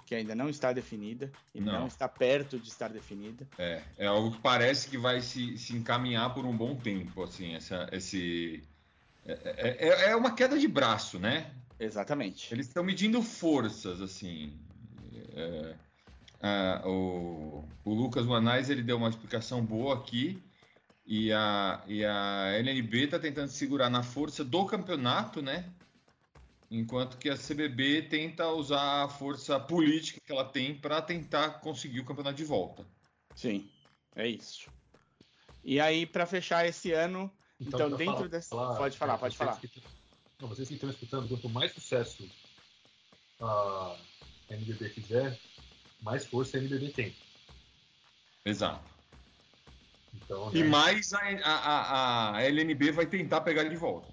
que 0.08 0.14
ainda 0.14 0.34
não 0.34 0.48
está 0.48 0.72
definida 0.72 1.30
e 1.54 1.60
não. 1.60 1.80
não, 1.80 1.86
está 1.86 2.08
perto 2.08 2.58
de 2.58 2.66
estar 2.66 2.88
definida. 2.88 3.46
É, 3.58 3.82
é 3.98 4.06
algo 4.06 4.30
que 4.30 4.40
parece 4.40 4.88
que 4.88 4.96
vai 4.96 5.20
se, 5.20 5.58
se 5.58 5.76
encaminhar 5.76 6.32
por 6.32 6.46
um 6.46 6.56
bom 6.56 6.74
tempo, 6.74 7.22
assim, 7.22 7.54
essa, 7.54 7.86
esse... 7.92 8.64
É, 9.28 9.88
é, 9.88 10.10
é, 10.10 10.16
uma 10.16 10.34
queda 10.34 10.58
de 10.58 10.66
braço, 10.66 11.18
né? 11.18 11.52
Exatamente. 11.78 12.52
Eles 12.52 12.66
estão 12.66 12.82
medindo 12.82 13.22
forças, 13.22 14.00
assim. 14.00 14.58
É, 16.42 16.82
o, 16.84 17.64
o, 17.84 17.94
Lucas 17.94 18.26
Manais 18.26 18.70
ele 18.70 18.82
deu 18.82 18.96
uma 18.96 19.08
explicação 19.08 19.64
boa 19.64 19.94
aqui 19.94 20.42
e 21.06 21.32
a, 21.32 21.82
e 21.86 22.04
a 22.04 22.52
LNB 22.58 23.04
está 23.04 23.18
tentando 23.18 23.48
segurar 23.48 23.90
na 23.90 24.02
força 24.02 24.44
do 24.44 24.64
campeonato, 24.64 25.42
né? 25.42 25.72
enquanto 26.70 27.16
que 27.16 27.30
a 27.30 27.36
CBB 27.36 28.02
tenta 28.02 28.48
usar 28.48 29.04
a 29.04 29.08
força 29.08 29.58
política 29.58 30.20
que 30.24 30.32
ela 30.32 30.44
tem 30.44 30.74
para 30.74 31.00
tentar 31.00 31.60
conseguir 31.60 32.00
o 32.00 32.04
campeonato 32.04 32.36
de 32.36 32.44
volta. 32.44 32.86
Sim, 33.34 33.68
é 34.14 34.26
isso. 34.26 34.70
E 35.64 35.80
aí, 35.80 36.06
para 36.06 36.26
fechar 36.26 36.66
esse 36.66 36.92
ano, 36.92 37.30
então, 37.60 37.86
então 37.86 37.96
dentro 37.96 38.14
falar, 38.14 38.28
desse. 38.28 38.48
Falar, 38.48 38.76
pode 38.76 38.98
falar, 38.98 39.14
é, 39.14 39.18
pode 39.18 39.36
falar. 39.36 39.60
Que, 39.60 39.82
não, 40.40 40.48
vocês 40.48 40.68
que 40.68 40.74
estão 40.74 40.90
escutando, 40.90 41.28
quanto 41.28 41.48
mais 41.48 41.72
sucesso 41.72 42.28
a 43.40 43.96
NBB 44.50 44.88
fizer, 44.90 45.38
mais 46.00 46.26
força 46.26 46.56
a 46.56 46.60
NBB 46.60 46.90
tem. 46.90 47.16
Exato. 48.44 48.88
Então, 50.14 50.50
né? 50.50 50.60
E 50.60 50.64
mais 50.64 51.12
a, 51.12 51.18
a, 51.18 51.54
a, 51.54 52.36
a 52.36 52.42
LNB 52.44 52.92
vai 52.92 53.06
tentar 53.06 53.40
pegar 53.40 53.64
de 53.64 53.76
volta. 53.76 54.08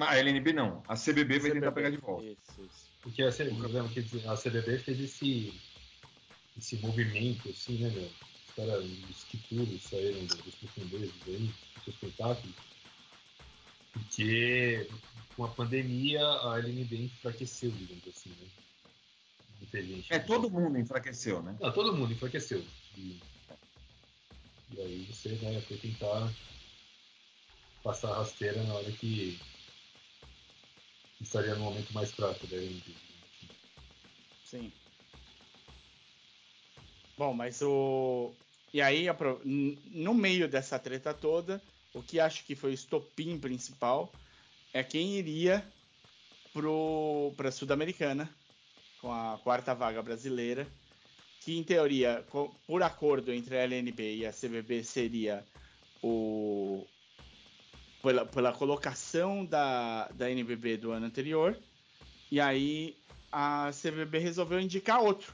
A 0.00 0.16
LNB 0.16 0.52
não, 0.52 0.82
a 0.88 0.94
CBB 0.94 1.38
vai 1.38 1.50
CBB. 1.50 1.54
tentar 1.54 1.72
pegar 1.72 1.90
de 1.90 1.96
volta. 1.98 2.24
Isso, 2.24 2.62
isso. 2.62 2.86
Porque 3.02 3.22
a, 3.22 3.28
o 3.28 4.30
a 4.32 4.36
CBB 4.36 4.78
fez 4.78 5.00
esse, 5.00 5.54
esse 6.58 6.76
movimento, 6.78 7.48
assim, 7.48 7.78
né, 7.78 7.90
meu? 7.90 8.10
Os 8.56 8.64
caras, 8.64 8.84
os 9.10 9.24
quipuros 9.24 9.82
saíram 9.82 10.24
dos 10.24 10.54
profundezes 10.54 11.12
aí, 11.28 11.38
do 11.38 11.90
espetáculo. 11.90 12.54
Porque 13.92 14.88
com 15.36 15.44
a 15.44 15.48
pandemia 15.48 16.22
a 16.22 16.58
LNB 16.58 17.02
enfraqueceu, 17.02 17.70
digamos 17.70 18.08
assim, 18.08 18.30
né? 18.30 18.46
Gente, 19.74 20.10
é, 20.10 20.18
todo 20.18 20.50
mundo 20.50 20.78
enfraqueceu, 20.78 21.42
né? 21.42 21.54
Não, 21.60 21.70
todo 21.70 21.94
mundo 21.94 22.14
enfraqueceu. 22.14 22.64
E, 22.96 23.14
e 24.74 24.80
aí 24.80 25.04
você 25.04 25.28
né, 25.28 25.60
foi 25.60 25.76
tentar 25.76 26.32
passar 27.82 28.12
a 28.12 28.16
rasteira 28.16 28.62
na 28.62 28.72
hora 28.72 28.90
que 28.92 29.38
estaria 31.20 31.54
no 31.56 31.64
momento 31.64 31.92
mais 31.92 32.10
fraco 32.10 32.46
da 32.46 32.56
Olimpíada. 32.56 32.98
Sim. 34.44 34.72
Bom, 37.18 37.32
mas 37.32 37.62
o. 37.62 38.34
E 38.76 38.82
aí, 38.82 39.06
no 39.86 40.12
meio 40.12 40.46
dessa 40.46 40.78
treta 40.78 41.14
toda, 41.14 41.62
o 41.94 42.02
que 42.02 42.20
acho 42.20 42.44
que 42.44 42.54
foi 42.54 42.72
o 42.72 42.74
estopim 42.74 43.38
principal 43.38 44.12
é 44.70 44.84
quem 44.84 45.16
iria 45.16 45.66
para 47.34 47.48
a 47.48 47.50
Sul-Americana 47.50 48.28
com 49.00 49.10
a 49.10 49.40
quarta 49.42 49.74
vaga 49.74 50.02
brasileira, 50.02 50.68
que 51.40 51.56
em 51.56 51.64
teoria, 51.64 52.22
por 52.66 52.82
acordo 52.82 53.32
entre 53.32 53.56
a 53.56 53.62
LNB 53.62 54.16
e 54.16 54.26
a 54.26 54.30
CBB, 54.30 54.84
seria 54.84 55.42
o, 56.02 56.86
pela, 58.02 58.26
pela 58.26 58.52
colocação 58.52 59.42
da, 59.42 60.06
da 60.08 60.30
NBB 60.30 60.76
do 60.76 60.92
ano 60.92 61.06
anterior. 61.06 61.58
E 62.30 62.38
aí 62.38 62.94
a 63.32 63.70
CBB 63.72 64.18
resolveu 64.18 64.60
indicar 64.60 65.00
outro. 65.00 65.32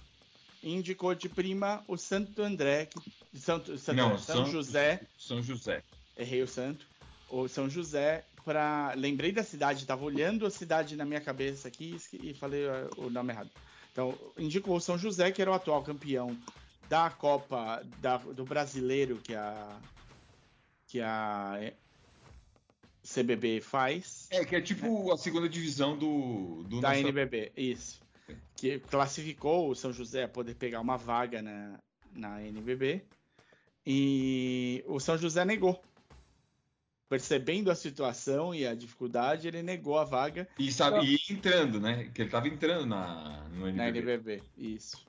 Indicou 0.63 1.15
de 1.15 1.29
prima 1.29 1.83
o 1.89 1.97
Santo 1.97 2.41
André, 2.43 2.89
Santo, 3.35 3.77
Santo, 3.79 3.97
Não, 3.97 4.19
São, 4.19 4.37
São 4.45 4.47
José. 4.53 5.01
São 5.19 5.43
José. 5.43 5.83
Errei 6.17 6.43
o 6.43 6.47
santo. 6.49 6.87
O 7.29 7.49
São 7.49 7.69
José, 7.69 8.25
para 8.45 8.93
lembrei 8.97 9.33
da 9.33 9.43
cidade, 9.43 9.81
estava 9.81 10.05
olhando 10.05 10.47
a 10.47 10.51
cidade 10.51 10.95
na 10.97 11.05
minha 11.05 11.21
cabeça 11.21 11.67
aqui 11.69 11.97
e 12.13 12.35
falei 12.35 12.65
o 12.97 13.11
nome 13.11 13.33
errado. 13.33 13.51
Então, 13.91 14.17
indicou 14.39 14.77
o 14.77 14.81
São 14.81 14.97
José, 14.99 15.33
que 15.33 15.41
era 15.43 15.51
o 15.51 15.55
atual 15.55 15.83
campeão 15.83 16.37
da 16.89 17.11
Copa 17.11 17.83
da- 18.01 18.19
do 18.19 18.45
Brasileiro 18.45 19.17
que 19.17 19.35
a, 19.35 19.81
que 20.87 21.01
a 21.01 21.57
é, 21.61 21.75
CBB 23.03 23.61
faz. 23.61 24.29
É, 24.31 24.45
que 24.45 24.55
é 24.55 24.61
tipo 24.61 25.11
a 25.13 25.17
segunda 25.17 25.49
divisão 25.49 25.97
do, 25.97 26.63
do 26.69 26.81
da 26.81 26.91
nosso- 26.91 27.01
NBB, 27.01 27.53
isso. 27.57 28.02
Que 28.63 28.79
classificou 28.79 29.69
o 29.69 29.75
São 29.75 29.93
José 29.93 30.23
a 30.23 30.29
poder 30.29 30.55
pegar 30.55 30.81
uma 30.81 30.97
vaga 30.97 31.43
na, 31.43 31.81
na 32.15 32.41
NBB. 32.45 33.03
E 33.85 34.85
o 34.87 35.01
São 35.01 35.19
José 35.19 35.45
negou. 35.45 35.83
Percebendo 37.09 37.73
a 37.73 37.75
situação 37.75 38.55
e 38.55 38.65
a 38.65 38.73
dificuldade, 38.73 39.49
ele 39.49 39.65
negou 39.65 39.99
a 39.99 40.05
vaga 40.05 40.47
E, 40.57 40.71
sabe, 40.71 41.05
e 41.05 41.19
entrando, 41.35 41.81
né? 41.81 42.09
Que 42.15 42.23
ele 42.23 42.31
tava 42.31 42.47
entrando 42.47 42.87
na, 42.87 43.49
no 43.51 43.71
na 43.73 43.89
NBB. 43.89 44.13
NBB. 44.13 44.43
Isso. 44.57 45.05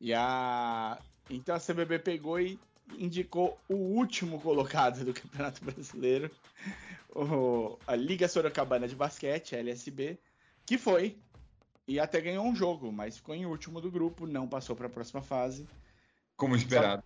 E 0.00 0.14
a. 0.14 0.98
Então 1.28 1.54
a 1.54 1.60
CBB 1.60 1.98
pegou 1.98 2.40
e 2.40 2.58
indicou 2.98 3.60
o 3.68 3.74
último 3.74 4.40
colocado 4.40 5.04
do 5.04 5.12
Campeonato 5.12 5.62
Brasileiro, 5.62 6.30
o- 7.14 7.78
a 7.86 7.94
Liga 7.94 8.28
Sorocabana 8.28 8.88
de 8.88 8.96
Basquete, 8.96 9.54
a 9.54 9.58
LSB, 9.58 10.18
que 10.64 10.78
foi 10.78 11.18
e 11.86 12.00
até 12.00 12.20
ganhou 12.20 12.44
um 12.44 12.54
jogo, 12.54 12.90
mas 12.90 13.16
ficou 13.16 13.34
em 13.34 13.46
último 13.46 13.80
do 13.80 13.90
grupo, 13.90 14.26
não 14.26 14.48
passou 14.48 14.74
para 14.74 14.86
a 14.86 14.90
próxima 14.90 15.22
fase. 15.22 15.66
Como 16.36 16.56
esperado. 16.56 17.02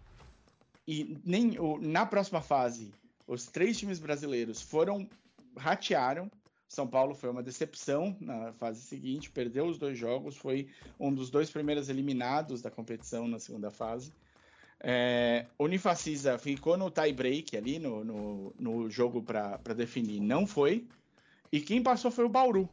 E 0.86 1.18
nem 1.24 1.58
o- 1.58 1.78
na 1.78 2.06
próxima 2.06 2.40
fase, 2.40 2.94
os 3.26 3.46
três 3.46 3.78
times 3.78 3.98
brasileiros 3.98 4.62
foram 4.62 5.08
ratearam. 5.56 6.30
São 6.68 6.86
Paulo 6.86 7.14
foi 7.14 7.30
uma 7.30 7.42
decepção 7.42 8.16
na 8.20 8.52
fase 8.52 8.80
seguinte, 8.82 9.30
perdeu 9.30 9.66
os 9.66 9.78
dois 9.78 9.98
jogos, 9.98 10.36
foi 10.36 10.68
um 11.00 11.12
dos 11.12 11.30
dois 11.30 11.50
primeiros 11.50 11.88
eliminados 11.88 12.60
da 12.62 12.70
competição 12.70 13.26
na 13.26 13.38
segunda 13.38 13.70
fase. 13.70 14.12
É, 14.80 15.46
Unifacisa 15.58 16.38
ficou 16.38 16.76
no 16.76 16.90
tie 16.90 17.12
break 17.12 17.56
ali 17.56 17.78
no, 17.78 18.04
no, 18.04 18.54
no 18.58 18.90
jogo 18.90 19.22
para 19.22 19.74
definir, 19.74 20.20
não 20.20 20.46
foi. 20.46 20.86
E 21.50 21.60
quem 21.60 21.82
passou 21.82 22.10
foi 22.10 22.24
o 22.24 22.28
Bauru. 22.28 22.68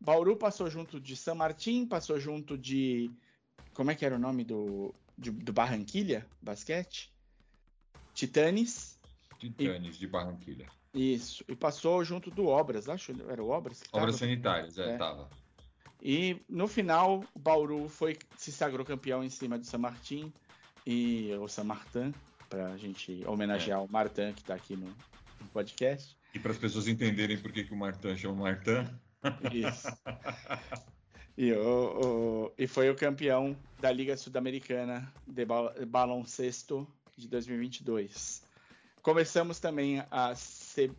Bauru 0.00 0.36
passou 0.36 0.68
junto 0.70 1.00
de 1.00 1.16
San 1.16 1.34
Martín, 1.34 1.86
passou 1.86 2.18
junto 2.20 2.56
de. 2.56 3.10
Como 3.74 3.90
é 3.90 3.94
que 3.94 4.04
era 4.04 4.16
o 4.16 4.18
nome 4.18 4.44
do, 4.44 4.94
de- 5.18 5.30
do 5.30 5.52
Barranquilha 5.52 6.26
Basquete? 6.40 7.12
Titanes. 8.14 8.98
Titanes 9.38 9.98
de 9.98 10.06
Barranquilha. 10.06 10.66
Isso. 10.94 11.44
E 11.46 11.54
passou 11.54 12.02
junto 12.04 12.30
do 12.30 12.46
Obras, 12.46 12.88
acho. 12.88 13.12
Era 13.28 13.42
o 13.42 13.50
Obras? 13.50 13.82
Obras 13.92 14.14
tava? 14.14 14.18
sanitárias, 14.18 14.78
é, 14.78 14.94
É. 14.94 14.96
tava. 14.96 15.28
E 16.02 16.40
no 16.48 16.68
final, 16.68 17.24
Bauru 17.34 17.88
foi, 17.88 18.16
se 18.36 18.52
sagrou 18.52 18.84
campeão 18.84 19.24
em 19.24 19.28
cima 19.30 19.58
do 19.58 19.64
San 19.66 19.78
Martín 19.78 20.32
e 20.86 21.30
o 21.40 21.48
San 21.48 21.64
Martin, 21.64 22.14
pra 22.48 22.76
gente 22.76 23.22
homenagear 23.26 23.82
o 23.82 23.90
Martin 23.90 24.32
que 24.32 24.44
tá 24.44 24.54
aqui 24.54 24.76
no, 24.76 24.86
no 24.86 25.46
podcast. 25.52 26.16
E 26.34 26.38
para 26.38 26.52
as 26.52 26.58
pessoas 26.58 26.86
entenderem 26.86 27.38
por 27.38 27.50
que, 27.50 27.64
que 27.64 27.72
o 27.72 27.76
Martin 27.76 28.16
chama 28.16 28.42
Martin, 28.44 28.86
Isso. 29.52 29.88
E, 31.38 31.52
o, 31.52 32.46
o- 32.46 32.52
e 32.56 32.66
foi 32.66 32.88
o 32.88 32.96
campeão 32.96 33.54
da 33.78 33.92
Liga 33.92 34.16
Sul-Americana 34.16 35.12
de 35.26 35.44
ba- 35.44 35.74
baloncesto 35.86 36.88
de 37.14 37.28
2022. 37.28 38.42
Começamos 39.02 39.60
também 39.60 40.02
a, 40.10 40.34
C, 40.34 40.90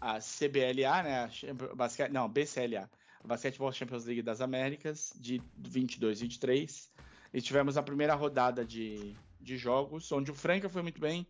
a 0.00 0.18
CBLA, 0.18 1.02
né? 1.04 1.30
A 1.70 1.74
basquete, 1.76 2.10
não, 2.10 2.28
BCLA, 2.28 2.90
a 3.22 3.28
Basketball 3.28 3.70
Champions 3.70 4.04
League 4.06 4.22
das 4.22 4.40
Américas, 4.40 5.12
de 5.14 5.40
22-23. 5.62 6.88
E 7.32 7.40
tivemos 7.40 7.76
a 7.76 7.82
primeira 7.82 8.16
rodada 8.16 8.64
de, 8.64 9.14
de 9.40 9.56
jogos, 9.56 10.10
onde 10.10 10.32
o 10.32 10.34
Franca 10.34 10.68
foi 10.68 10.82
muito 10.82 11.00
bem 11.00 11.24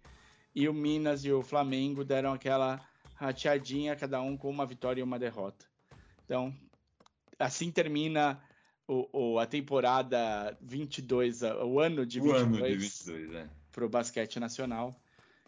e 0.54 0.66
o 0.66 0.72
Minas 0.72 1.26
e 1.26 1.30
o 1.30 1.42
Flamengo 1.42 2.02
deram 2.02 2.32
aquela 2.32 2.80
rateadinha, 3.16 3.94
cada 3.94 4.22
um 4.22 4.34
com 4.34 4.48
uma 4.48 4.64
vitória 4.64 5.00
e 5.00 5.04
uma 5.04 5.18
derrota. 5.18 5.66
Então, 6.26 6.54
assim 7.38 7.70
termina 7.70 8.38
o, 8.86 9.08
o- 9.34 9.38
a 9.38 9.46
temporada 9.46 10.56
22, 10.60 11.42
a- 11.42 11.64
o 11.64 11.80
ano 11.80 12.04
de 12.04 12.20
o 12.20 12.30
ano 12.32 12.56
de 12.56 12.62
22 12.62 12.82
22, 12.82 13.30
né? 13.30 13.50
para 13.72 13.86
o 13.86 13.88
basquete 13.88 14.38
nacional. 14.38 14.94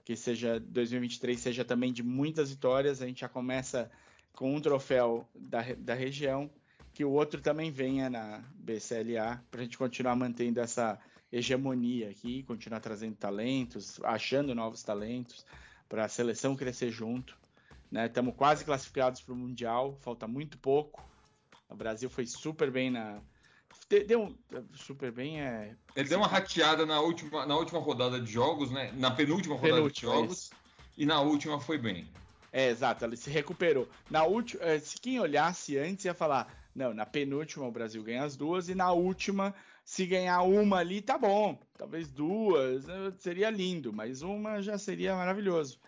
Que 0.05 0.17
seja 0.17 0.59
2023 0.59 1.39
seja 1.39 1.65
também 1.67 1.93
de 1.93 2.03
muitas 2.03 2.49
vitórias. 2.51 3.03
A 3.03 3.07
gente 3.07 3.21
já 3.21 3.29
começa 3.29 3.91
com 4.33 4.55
um 4.55 4.61
troféu 4.61 5.29
da, 5.35 5.61
da 5.77 5.93
região, 5.95 6.51
que 6.95 7.05
o 7.05 7.11
outro 7.11 7.43
também 7.43 7.71
venha 7.71 8.09
na 8.09 8.43
BCLA, 8.55 9.43
para 9.51 9.61
a 9.61 9.65
gente 9.65 9.77
continuar 9.77 10.17
mantendo 10.17 10.61
essa 10.61 10.99
hegemonia 11.31 12.09
aqui, 12.09 12.43
continuar 12.45 12.81
trazendo 12.81 13.17
talentos, 13.17 14.01
achando 14.03 14.55
novos 14.55 14.83
talentos, 14.83 15.45
para 15.89 16.05
a 16.07 16.09
seleção 16.09 16.57
crescer 16.57 16.91
junto. 16.91 17.37
Estamos 17.93 18.35
quase 18.37 18.65
classificados 18.65 19.21
para 19.21 19.33
o 19.33 19.37
Mundial, 19.37 19.97
falta 20.01 20.27
muito 20.27 20.59
pouco. 20.59 21.03
O 21.69 21.75
Brasil 21.75 22.09
foi 22.11 22.27
super 22.27 22.71
bem 22.71 22.91
na. 22.91 23.21
de- 23.89 24.05
Deu 24.05 24.35
super 24.75 25.11
bem 25.13 25.41
é 25.41 25.75
Ele 25.97 26.09
deu 26.09 26.19
uma 26.19 26.27
rateada 26.27 26.85
na 26.87 27.01
última, 27.01 27.47
na 27.47 27.57
última 27.57 27.81
rodada 27.81 28.21
de 28.21 28.31
jogos, 28.31 28.71
né? 28.71 28.93
Na 28.97 29.11
penúltima 29.11 29.55
rodada 29.55 29.77
Penúltima, 29.77 30.13
de 30.13 30.19
jogos. 30.19 30.51
E 30.97 31.07
na 31.07 31.21
última 31.21 31.61
foi 31.61 31.79
bem. 31.79 32.09
É, 32.53 32.69
exato, 32.69 33.05
ele 33.05 33.17
se 33.17 33.31
recuperou. 33.31 33.89
Na 34.11 34.25
última, 34.25 34.65
eh, 34.65 34.79
se 34.79 34.99
quem 34.99 35.21
olhasse 35.21 35.77
antes 35.79 36.05
ia 36.07 36.15
falar, 36.15 36.53
não, 36.75 36.95
na 36.95 37.05
penúltima 37.05 37.67
o 37.67 37.71
Brasil 37.71 38.03
ganha 38.03 38.25
as 38.25 38.37
duas 38.37 38.69
e 38.71 38.75
na 38.75 38.91
última, 38.93 39.55
se 39.85 40.07
ganhar 40.07 40.43
uma 40.43 40.79
ali, 40.79 41.03
tá 41.03 41.19
bom. 41.19 41.59
Talvez 41.77 42.09
duas, 42.11 42.89
eh, 42.89 43.13
seria 43.19 43.51
lindo, 43.51 43.93
mas 43.93 44.23
uma 44.23 44.63
já 44.63 44.79
seria 44.79 45.15
maravilhoso. 45.15 45.79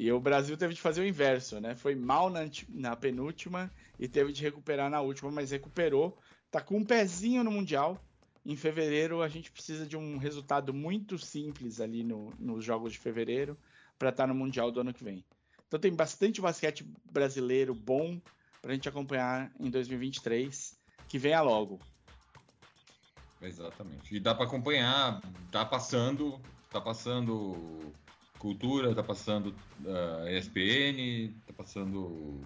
E 0.00 0.12
o 0.12 0.20
Brasil 0.20 0.56
teve 0.56 0.74
de 0.74 0.80
fazer 0.80 1.00
o 1.00 1.06
inverso, 1.06 1.60
né? 1.60 1.74
Foi 1.74 1.96
mal 1.96 2.30
na, 2.30 2.48
na 2.68 2.94
penúltima 2.94 3.68
e 3.98 4.06
teve 4.06 4.32
de 4.32 4.40
recuperar 4.40 4.88
na 4.88 5.00
última, 5.00 5.28
mas 5.28 5.50
recuperou. 5.50 6.16
Tá 6.52 6.60
com 6.60 6.76
um 6.76 6.84
pezinho 6.84 7.42
no 7.42 7.50
Mundial. 7.50 7.98
Em 8.46 8.54
fevereiro 8.54 9.20
a 9.22 9.28
gente 9.28 9.50
precisa 9.50 9.84
de 9.84 9.96
um 9.96 10.16
resultado 10.16 10.72
muito 10.72 11.18
simples 11.18 11.80
ali 11.80 12.04
no- 12.04 12.32
nos 12.38 12.64
jogos 12.64 12.92
de 12.92 12.98
fevereiro 13.00 13.58
para 13.98 14.10
estar 14.10 14.28
no 14.28 14.36
Mundial 14.36 14.70
do 14.70 14.78
ano 14.78 14.94
que 14.94 15.02
vem. 15.02 15.24
Então 15.66 15.80
tem 15.80 15.92
bastante 15.92 16.40
basquete 16.40 16.86
brasileiro 17.10 17.74
bom 17.74 18.20
pra 18.62 18.74
gente 18.74 18.88
acompanhar 18.88 19.50
em 19.58 19.68
2023, 19.68 20.78
que 21.08 21.18
venha 21.18 21.42
logo. 21.42 21.80
Exatamente. 23.42 24.14
E 24.14 24.20
dá 24.20 24.32
para 24.32 24.44
acompanhar, 24.46 25.20
tá 25.50 25.64
passando, 25.64 26.40
tá 26.70 26.80
passando 26.80 27.92
cultura, 28.38 28.94
tá 28.94 29.02
passando 29.02 29.54
ah, 29.86 30.30
ESPN, 30.30 31.34
tá 31.46 31.52
passando 31.52 32.40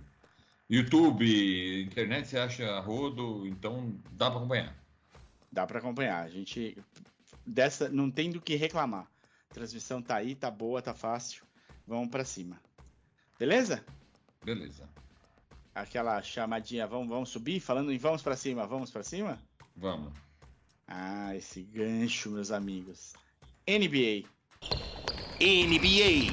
YouTube, 0.68 1.83
internet 1.83 2.28
você 2.28 2.38
acha 2.38 2.81
rodo, 2.81 3.46
então 3.46 3.94
dá 4.12 4.31
para 4.31 4.38
acompanhar. 4.38 4.76
Dá 5.50 5.66
pra 5.66 5.78
acompanhar. 5.78 6.24
A 6.24 6.28
gente 6.28 6.76
dessa 7.46 7.88
não 7.88 8.11
tem 8.11 8.31
do 8.31 8.40
que 8.40 8.55
reclamar. 8.55 9.07
A 9.50 9.55
transmissão 9.55 10.00
tá 10.00 10.16
aí, 10.16 10.35
tá 10.35 10.50
boa, 10.50 10.81
tá 10.81 10.94
fácil. 10.94 11.44
Vamos 11.87 12.09
pra 12.09 12.24
cima. 12.24 12.59
Beleza? 13.38 13.85
Beleza. 14.42 14.88
Aquela 15.74 16.22
chamadinha, 16.22 16.87
vamos, 16.87 17.09
vamos 17.09 17.28
subir, 17.28 17.61
falando 17.61 17.92
em 17.92 17.98
vamos 17.98 18.22
pra 18.22 18.37
cima, 18.37 18.66
vamos 18.66 18.90
pra 18.90 19.02
cima? 19.02 19.38
Vamos. 19.76 20.12
Ah, 20.87 21.35
esse 21.37 21.62
gancho, 21.62 22.31
meus 22.31 22.50
amigos. 22.50 23.14
NBA. 23.66 24.28
NBA. 25.40 26.31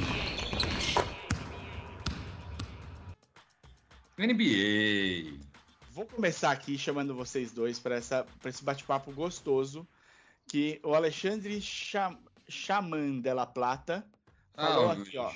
NBA. 4.17 5.39
Vou 5.91 6.05
começar 6.05 6.51
aqui 6.51 6.77
chamando 6.77 7.15
vocês 7.15 7.51
dois 7.51 7.79
para 7.79 7.97
esse 7.97 8.63
bate-papo 8.63 9.11
gostoso 9.11 9.87
que 10.47 10.79
o 10.83 10.93
Alexandre 10.93 11.59
Cha- 11.61 12.17
Chaman 12.47 13.19
de 13.21 13.33
la 13.33 13.45
Plata 13.45 14.05
falou 14.55 14.89
Ah, 14.89 14.93
aqui, 14.93 15.17
ó. 15.17 15.31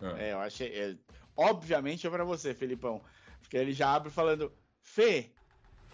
Ah. 0.00 0.14
É, 0.18 0.32
eu 0.32 0.40
achei. 0.40 0.68
é, 0.68 0.96
obviamente 1.36 2.06
é 2.06 2.10
para 2.10 2.24
você, 2.24 2.54
Felipão. 2.54 3.02
Porque 3.40 3.56
ele 3.56 3.72
já 3.72 3.92
abre 3.94 4.10
falando: 4.10 4.52
Fê, 4.82 5.30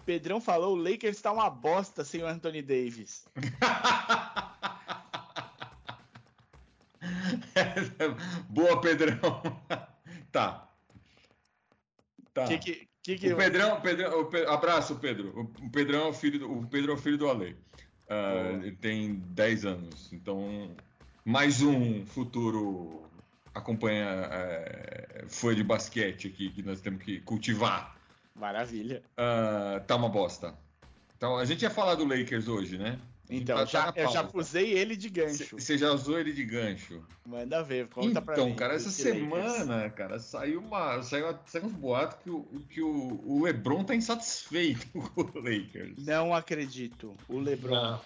Pedrão 0.05 0.39
falou, 0.39 0.73
o 0.75 0.81
Lakers 0.81 1.21
tá 1.21 1.31
uma 1.31 1.49
bosta 1.49 2.03
sem 2.03 2.21
o 2.21 2.27
Anthony 2.27 2.61
Davis. 2.61 3.25
Boa, 8.49 8.81
Pedrão. 8.81 9.19
tá. 10.31 10.69
Tá. 12.33 12.45
Que 12.45 12.57
que, 12.57 12.87
que, 13.01 13.17
que 13.17 13.33
O 13.33 13.37
Pedrão, 13.37 13.79
Pedrão 13.81 14.21
o 14.23 14.49
abraço, 14.49 14.95
Pedro. 14.97 15.39
O- 15.39 15.69
Pedrão 15.69 16.05
é 16.05 16.09
o 16.09 16.13
filho 16.13 16.39
do, 16.39 16.51
o 16.51 16.67
Pedro 16.67 16.91
é 16.91 16.95
o 16.95 16.97
filho 16.97 17.17
do 17.17 17.29
Ale. 17.29 17.55
Boa. 18.07 18.63
ele 18.63 18.71
tem 18.73 19.15
10 19.15 19.65
anos, 19.65 20.13
então 20.13 20.75
mais 21.25 21.63
um 21.63 22.05
futuro 22.05 23.09
acompanha 23.51 24.05
é, 24.05 25.25
fã 25.27 25.55
de 25.55 25.63
basquete 25.63 26.27
aqui 26.27 26.51
que 26.51 26.61
nós 26.61 26.81
temos 26.81 27.03
que 27.03 27.19
cultivar. 27.21 27.97
Maravilha. 28.35 29.01
Ah, 29.17 29.81
tá 29.87 29.95
uma 29.95 30.09
bosta. 30.09 30.53
Então, 31.17 31.37
a 31.37 31.45
gente 31.45 31.63
ia 31.63 31.69
falar 31.69 31.95
do 31.95 32.05
Lakers 32.05 32.47
hoje, 32.47 32.77
né? 32.77 32.99
Então, 33.29 33.65
já, 33.65 33.91
eu 33.95 34.11
já 34.11 34.29
usei 34.33 34.73
ele 34.73 34.95
de 34.95 35.09
gancho. 35.09 35.57
Você 35.57 35.77
já 35.77 35.91
usou 35.91 36.19
ele 36.19 36.31
de 36.31 36.43
gancho. 36.45 37.03
Manda 37.25 37.63
ver, 37.63 37.87
conta 37.87 38.21
pra 38.21 38.35
Então, 38.35 38.45
mim. 38.49 38.55
cara, 38.55 38.75
essa 38.75 38.89
esse 38.89 39.03
Lakers. 39.11 39.53
semana, 39.53 39.89
cara, 39.89 40.19
saiu 40.19 40.59
uma. 40.61 41.01
Saiu, 41.01 41.35
saiu 41.47 41.65
uns 41.65 41.71
boatos 41.73 42.17
que, 42.23 42.29
o, 42.29 42.43
que 42.69 42.81
o, 42.81 43.19
o 43.25 43.43
Lebron 43.43 43.83
tá 43.83 43.95
insatisfeito 43.95 44.87
com 44.93 45.21
o 45.21 45.39
Lakers. 45.41 46.05
Não 46.05 46.35
acredito. 46.35 47.15
O 47.27 47.39
LeBron. 47.39 47.73
Não, 47.73 48.01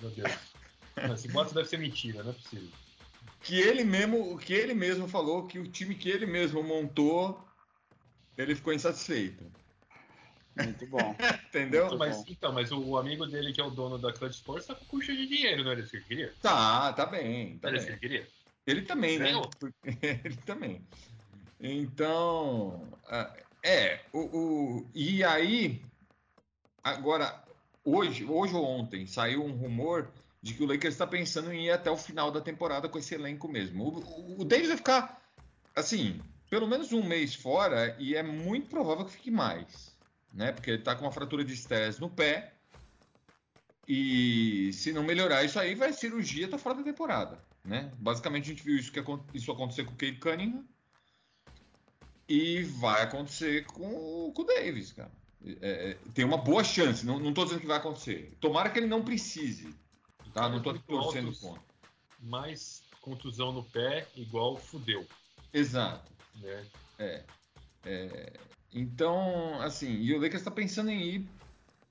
meu 0.00 0.10
Deus. 0.10 0.32
Não, 0.96 1.14
esse 1.14 1.26
boato 1.28 1.52
deve 1.52 1.68
ser 1.68 1.78
mentira, 1.78 2.22
não 2.22 2.30
é 2.30 2.34
possível. 2.34 2.68
Que 3.42 3.58
ele 3.58 3.82
mesmo, 3.82 4.38
que 4.38 4.52
ele 4.52 4.74
mesmo 4.74 5.08
falou 5.08 5.46
que 5.46 5.58
o 5.58 5.66
time 5.66 5.94
que 5.94 6.08
ele 6.08 6.26
mesmo 6.26 6.62
montou, 6.62 7.42
ele 8.36 8.54
ficou 8.54 8.72
insatisfeito. 8.72 9.44
Muito 10.56 10.86
bom. 10.86 11.14
Entendeu? 11.48 11.86
Muito 11.86 11.98
Mas, 11.98 12.16
bom. 12.16 12.24
então, 12.28 12.52
mas 12.52 12.72
o, 12.72 12.96
amigo 12.96 13.26
dele, 13.26 13.52
que 13.52 13.60
é 13.60 13.64
o 13.64 13.70
dono 13.70 13.98
da 13.98 14.12
Clutch 14.12 14.34
Sports, 14.36 14.66
tá 14.66 14.74
com 14.74 14.84
cuxa 14.86 15.14
de 15.14 15.26
dinheiro, 15.26 15.64
não 15.64 15.70
era 15.70 15.80
isso 15.80 15.90
que 15.90 15.96
ele 15.96 16.04
queria? 16.04 16.34
Tá, 16.40 16.92
tá 16.92 17.06
bem, 17.06 17.58
tá 17.58 17.68
Era 17.68 17.76
isso 17.76 17.86
que 17.86 17.92
ele 17.92 18.00
queria? 18.00 18.28
Ele 18.66 18.82
também, 18.82 19.18
né? 19.18 19.32
Ele 20.24 20.36
também. 20.44 20.86
Então, 21.58 22.98
ah, 23.06 23.34
é, 23.64 24.00
o, 24.12 24.18
o- 24.78 24.90
e 24.94 25.24
aí, 25.24 25.82
agora, 26.82 27.42
hoje, 27.84 28.24
hoje 28.24 28.54
ou 28.54 28.64
ontem, 28.64 29.06
saiu 29.06 29.44
um 29.44 29.52
rumor 29.52 30.12
de 30.42 30.54
que 30.54 30.62
o 30.62 30.66
Lakers 30.66 30.94
está 30.94 31.06
pensando 31.06 31.52
em 31.52 31.66
ir 31.66 31.70
até 31.70 31.90
o 31.90 31.96
final 31.96 32.30
da 32.30 32.40
temporada 32.40 32.88
com 32.88 32.98
esse 32.98 33.14
elenco 33.14 33.48
mesmo. 33.48 33.84
O, 33.84 33.98
o, 34.00 34.40
o 34.40 34.44
Davis 34.44 34.68
vai 34.68 34.76
ficar, 34.76 35.20
assim, 35.74 36.20
pelo 36.48 36.66
menos 36.66 36.92
um 36.92 37.02
mês 37.02 37.34
fora 37.34 37.96
e 37.98 38.14
é 38.14 38.22
muito 38.22 38.68
provável 38.68 39.04
que 39.04 39.12
fique 39.12 39.30
mais, 39.30 39.99
né? 40.32 40.52
Porque 40.52 40.70
ele 40.70 40.82
tá 40.82 40.94
com 40.94 41.04
uma 41.04 41.12
fratura 41.12 41.44
de 41.44 41.52
estresse 41.52 42.00
no 42.00 42.08
pé 42.10 42.54
e 43.86 44.72
se 44.72 44.92
não 44.92 45.02
melhorar 45.02 45.42
isso 45.44 45.58
aí, 45.58 45.74
vai 45.74 45.92
cirurgia, 45.92 46.48
tá 46.48 46.56
fora 46.58 46.76
da 46.76 46.82
temporada, 46.82 47.42
né? 47.64 47.92
Basicamente 47.98 48.44
a 48.44 48.48
gente 48.54 48.62
viu 48.62 48.76
isso, 48.76 48.92
que, 48.92 49.02
isso 49.34 49.50
acontecer 49.50 49.84
com 49.84 49.92
o 49.92 49.96
Cade 49.96 50.16
Cunningham 50.18 50.64
e 52.28 52.62
vai 52.62 53.02
acontecer 53.02 53.64
com, 53.66 53.88
o- 54.28 54.32
com 54.32 54.42
o 54.42 54.44
Davis, 54.46 54.92
cara. 54.92 55.10
É, 55.60 55.90
é, 55.92 55.98
tem 56.14 56.24
uma 56.24 56.36
boa 56.36 56.62
chance, 56.62 57.04
não, 57.04 57.18
não 57.18 57.32
tô 57.32 57.44
dizendo 57.44 57.60
que 57.62 57.66
vai 57.66 57.78
acontecer. 57.78 58.36
Tomara 58.40 58.70
que 58.70 58.78
ele 58.78 58.86
não 58.86 59.02
precise, 59.02 59.74
tá? 60.34 60.48
Não 60.48 60.60
tô 60.62 60.74
torcendo 60.78 61.26
altos, 61.28 61.40
contra. 61.40 61.62
Mais 62.20 62.82
contusão 63.00 63.50
no 63.50 63.64
pé, 63.64 64.06
igual 64.14 64.56
fudeu, 64.58 65.06
Exato. 65.52 66.12
né? 66.36 66.66
É, 66.98 67.24
é, 67.86 68.32
então, 68.72 69.60
assim, 69.62 69.90
e 70.00 70.12
o 70.14 70.18
Lakers 70.20 70.40
está 70.42 70.50
pensando 70.50 70.90
em 70.90 71.00
ir 71.00 71.28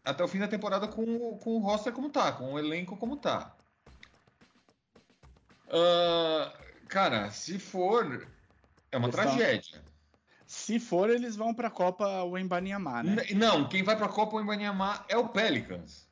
até 0.04 0.24
o 0.24 0.28
fim 0.28 0.40
da 0.40 0.48
temporada 0.48 0.88
com, 0.88 1.04
o- 1.04 1.38
com 1.38 1.52
o 1.56 1.60
roster 1.60 1.92
como 1.94 2.10
tá, 2.10 2.32
com 2.32 2.54
o 2.54 2.60
elenco 2.60 2.96
como 2.98 3.18
tá. 3.18 3.54
Ah, 5.72 6.54
cara, 6.88 7.30
se 7.32 7.60
for, 7.60 8.28
é 8.92 8.98
uma 8.98 9.08
Eles 9.08 9.16
tragédia. 9.16 9.84
Se 10.48 10.80
for, 10.80 11.12
eles 11.12 11.36
vão 11.36 11.54
pra 11.54 11.70
Copa 11.70 12.24
Wembanyama, 12.24 13.04
né? 13.04 13.24
N- 13.30 13.36
Não, 13.36 13.70
quem 13.70 13.84
vai 13.84 13.96
para 13.96 14.08
a 14.08 14.10
Copa 14.10 14.42
Embanyama 14.42 15.06
é 15.08 15.16
o 15.16 15.30
Pelicans. 15.30 16.09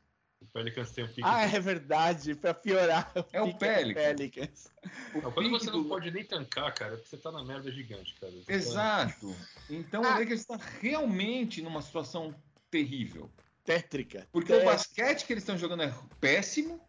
O 0.58 0.60
Pelicans 0.60 0.92
tem 0.92 1.04
um 1.04 1.08
pique. 1.08 1.22
Ah, 1.24 1.44
é 1.44 1.60
verdade. 1.60 2.34
Pra 2.34 2.52
piorar. 2.52 3.12
É 3.32 3.40
o 3.42 3.54
Pelicans. 3.56 4.04
Pelicans. 4.04 4.72
O 5.14 5.22
Não, 5.22 5.32
quando 5.32 5.50
você 5.52 5.70
não 5.70 5.84
do- 5.84 5.90
pode 5.90 6.10
nem 6.10 6.24
tancar, 6.26 6.74
cara, 6.74 6.94
é 6.94 6.96
porque 6.96 7.10
você 7.10 7.18
tá 7.18 7.32
na 7.32 7.44
merda 7.44 7.72
gigante, 7.72 8.16
cara. 8.20 8.32
Você 8.34 8.44
tá- 8.46 8.54
Exato. 8.54 9.36
Então 9.70 10.04
Ah. 10.04 10.16
o 10.16 10.20
Lakers 10.20 10.42
está 10.42 10.58
realmente 10.82 11.62
numa 11.62 11.82
situação 11.84 12.34
terrível. 12.72 13.30
Tétrica. 13.64 14.28
Porque 14.32 14.52
o 14.52 14.58
Té- 14.60 14.66
basquete 14.66 15.26
que 15.28 15.34
eles 15.34 15.44
estão 15.44 15.58
jogando 15.58 15.84
é 15.84 15.94
péssimo. 16.20 16.82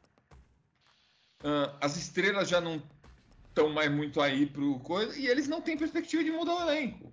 Ah, 1.44 1.76
as 1.80 1.96
estrelas 1.96 2.48
já 2.48 2.60
não 2.62 2.82
estão 3.48 3.68
mais 3.68 3.90
muito 3.90 4.20
aí 4.22 4.46
pro 4.46 4.78
coisa. 4.80 5.18
E 5.18 5.26
eles 5.26 5.46
não 5.46 5.60
têm 5.60 5.76
perspectiva 5.76 6.24
de 6.24 6.30
mudar 6.30 6.54
o 6.54 6.70
elenco. 6.70 7.10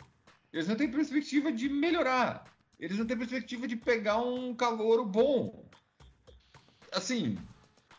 Eles 0.54 0.68
não 0.70 0.76
têm 0.78 0.90
perspectiva 0.90 1.52
de 1.52 1.68
melhorar. 1.68 2.46
Eles 2.80 2.98
não 2.98 3.06
têm 3.06 3.18
perspectiva 3.18 3.68
de 3.68 3.76
pegar 3.76 4.18
um 4.20 4.54
calouro 4.56 5.06
bom. 5.06 5.65
Assim, 6.96 7.38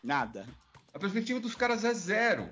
Nada. 0.03 0.47
a 0.93 0.99
perspectiva 0.99 1.39
dos 1.39 1.55
caras 1.55 1.83
é 1.83 1.93
zero. 1.93 2.49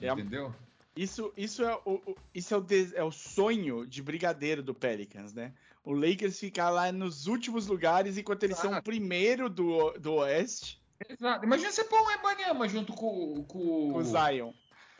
É. 0.00 0.08
Entendeu? 0.10 0.54
Isso, 0.96 1.32
isso, 1.36 1.64
é, 1.64 1.74
o, 1.84 1.94
o- 2.06 2.16
isso 2.34 2.54
é, 2.54 2.56
o 2.56 2.60
des- 2.60 2.92
é 2.94 3.02
o 3.02 3.10
sonho 3.10 3.86
de 3.86 4.00
brigadeiro 4.02 4.62
do 4.62 4.72
Pelicans, 4.74 5.32
né? 5.32 5.52
O 5.82 5.92
Lakers 5.92 6.38
ficar 6.38 6.70
lá 6.70 6.90
nos 6.92 7.26
últimos 7.26 7.66
lugares 7.66 8.16
enquanto 8.16 8.44
eles 8.44 8.56
são 8.56 8.70
o 8.70 8.74
Exato. 8.74 8.84
primeiro 8.84 9.50
do, 9.50 9.90
do 9.98 10.14
Oeste 10.14 10.80
Exato. 11.08 11.44
Imagina 11.44 11.70
você 11.72 11.84
pôr 11.84 12.00
o 12.00 12.10
Embanyama 12.12 12.68
junto 12.68 12.92
com, 12.94 13.44
com 13.44 13.92
com 13.92 13.98
o 13.98 14.04
Zion. 14.04 14.52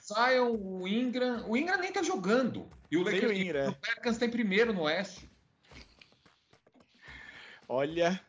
Zion, 0.03 0.51
o 0.57 0.87
Ingram. 0.89 1.49
O 1.49 1.57
Ingram 1.57 1.79
nem 1.79 1.93
tá 1.93 2.03
jogando. 2.03 2.69
E 2.91 2.97
o 2.97 3.03
Lakers 3.05 3.31
o 3.31 3.33
Ingram. 3.33 3.71
o 3.71 3.75
Pelicans 3.77 4.19
tem 4.19 4.29
primeiro 4.29 4.73
no 4.73 4.83
Oeste. 4.83 5.31
Olha. 7.69 8.21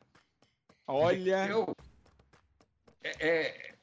Olha. 0.87 1.39
Entendeu? 1.45 1.75
É, 3.05 3.27
é, 3.27 3.75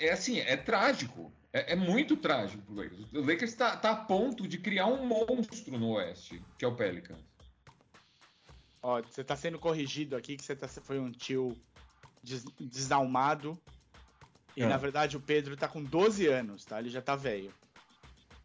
é 0.00 0.10
assim, 0.12 0.40
é 0.40 0.56
trágico. 0.56 1.32
É, 1.52 1.72
é 1.72 1.76
muito 1.76 2.16
trágico 2.16 2.62
pro 2.64 2.74
Lakers. 2.74 3.12
O 3.12 3.20
Lakers 3.20 3.54
tá, 3.54 3.76
tá 3.76 3.90
a 3.92 3.96
ponto 3.96 4.46
de 4.48 4.58
criar 4.58 4.86
um 4.86 5.06
monstro 5.06 5.78
no 5.78 5.90
Oeste, 5.92 6.42
que 6.58 6.64
é 6.64 6.68
o 6.68 6.74
Pelicans. 6.74 7.20
Ó, 8.82 9.00
você 9.02 9.22
tá 9.24 9.36
sendo 9.36 9.58
corrigido 9.58 10.16
aqui 10.16 10.36
que 10.36 10.44
você 10.44 10.54
tá, 10.56 10.66
foi 10.68 10.98
um 10.98 11.10
tio 11.10 11.56
des- 12.22 12.44
desalmado. 12.60 13.58
E 14.56 14.62
É. 14.62 14.66
na 14.66 14.76
verdade 14.76 15.16
o 15.16 15.20
Pedro 15.20 15.56
tá 15.56 15.68
com 15.68 15.82
12 15.82 16.26
anos, 16.26 16.64
tá? 16.64 16.80
Ele 16.80 16.90
já 16.90 17.00
tá 17.00 17.14
velho. 17.14 17.52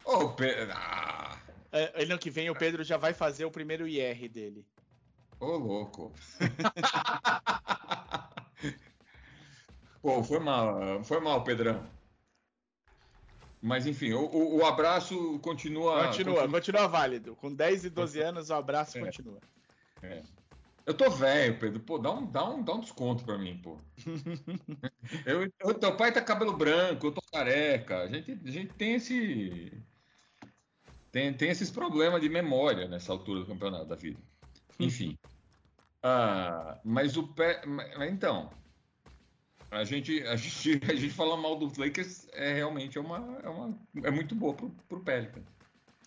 Ô, 0.04 0.28
Pe- 0.30 0.68
ah, 0.72 1.36
É, 1.72 2.04
Ano 2.04 2.18
que 2.18 2.30
vem 2.30 2.48
o 2.50 2.54
Pedro 2.54 2.84
já 2.84 2.96
vai 2.96 3.12
fazer 3.12 3.44
o 3.44 3.50
primeiro 3.50 3.86
IR 3.88 4.28
dele. 4.28 4.64
ô 5.40 5.56
louco. 5.56 6.12
Pô, 10.04 10.22
foi 10.22 10.38
mal, 10.38 11.02
foi 11.02 11.18
mal, 11.18 11.42
Pedrão. 11.42 11.82
Mas 13.62 13.86
enfim, 13.86 14.12
o, 14.12 14.56
o- 14.58 14.66
abraço 14.66 15.38
continua. 15.38 16.08
continua, 16.08 16.46
continua 16.46 16.86
válido. 16.86 17.34
Com 17.36 17.50
10 17.54 17.86
e 17.86 17.88
12 17.90 18.20
anos 18.20 18.50
o 18.50 18.54
abraço 18.54 18.98
É. 18.98 19.00
continua. 19.00 19.38
Eu 20.84 20.92
tô 20.92 21.08
velho, 21.08 21.58
Pedro. 21.58 21.80
Pô, 21.80 21.96
dá 21.96 22.10
um, 22.12 22.26
dá 22.30 22.44
um, 22.46 22.62
dá 22.62 22.74
um 22.74 22.80
desconto 22.80 23.24
pra 23.24 23.38
mim, 23.38 23.58
pô. 23.62 23.78
eu, 25.24 25.50
eu- 25.60 25.72
teu 25.72 25.96
pai 25.96 26.12
tá 26.12 26.20
cabelo 26.20 26.54
branco, 26.54 27.06
eu 27.06 27.12
tô 27.12 27.22
careca. 27.32 28.02
A 28.02 28.06
gente, 28.08 28.32
a 28.32 28.50
gente 28.50 28.74
tem 28.74 28.96
esse. 28.96 29.82
Tem, 31.10 31.32
tem 31.32 31.48
esses 31.48 31.70
problemas 31.70 32.20
de 32.20 32.28
memória 32.28 32.86
nessa 32.86 33.10
altura 33.10 33.40
do 33.40 33.46
campeonato 33.46 33.86
da 33.86 33.96
vida. 33.96 34.20
Enfim. 34.78 35.16
Ah, 36.06 36.78
mas 36.84 37.16
o 37.16 37.26
pé. 37.28 37.62
Então. 38.10 38.50
A 39.70 39.84
gente, 39.84 40.22
a, 40.22 40.36
gente, 40.36 40.80
a 40.90 40.94
gente 40.94 41.12
falar 41.12 41.36
mal 41.36 41.56
dos 41.56 41.76
Lakers 41.76 42.26
é 42.32 42.54
realmente 42.54 42.98
é 42.98 43.00
uma, 43.00 43.38
é 43.42 43.48
uma, 43.48 43.78
é 44.02 44.10
muito 44.10 44.34
boa 44.34 44.54
pro, 44.54 44.70
pro 44.88 45.00
Pelicans. 45.00 45.44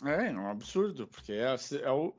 É, 0.05 0.27
é 0.27 0.31
um 0.31 0.47
absurdo, 0.49 1.07
porque 1.07 1.33
é, 1.33 1.55
é 1.81 1.91
o. 1.91 2.13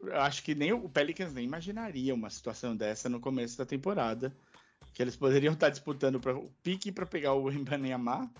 eu 0.00 0.20
Acho 0.20 0.42
que 0.42 0.54
nem 0.54 0.72
o 0.72 0.88
Pelicans 0.88 1.32
nem 1.34 1.44
imaginaria 1.44 2.14
uma 2.14 2.30
situação 2.30 2.76
dessa 2.76 3.08
no 3.08 3.20
começo 3.20 3.58
da 3.58 3.66
temporada. 3.66 4.34
Que 4.92 5.02
eles 5.02 5.16
poderiam 5.16 5.54
estar 5.54 5.70
disputando 5.70 6.20
pra, 6.20 6.36
o 6.36 6.48
pique 6.62 6.92
para 6.92 7.04
pegar 7.04 7.34
o 7.34 7.50
Mbanyama, 7.50 8.30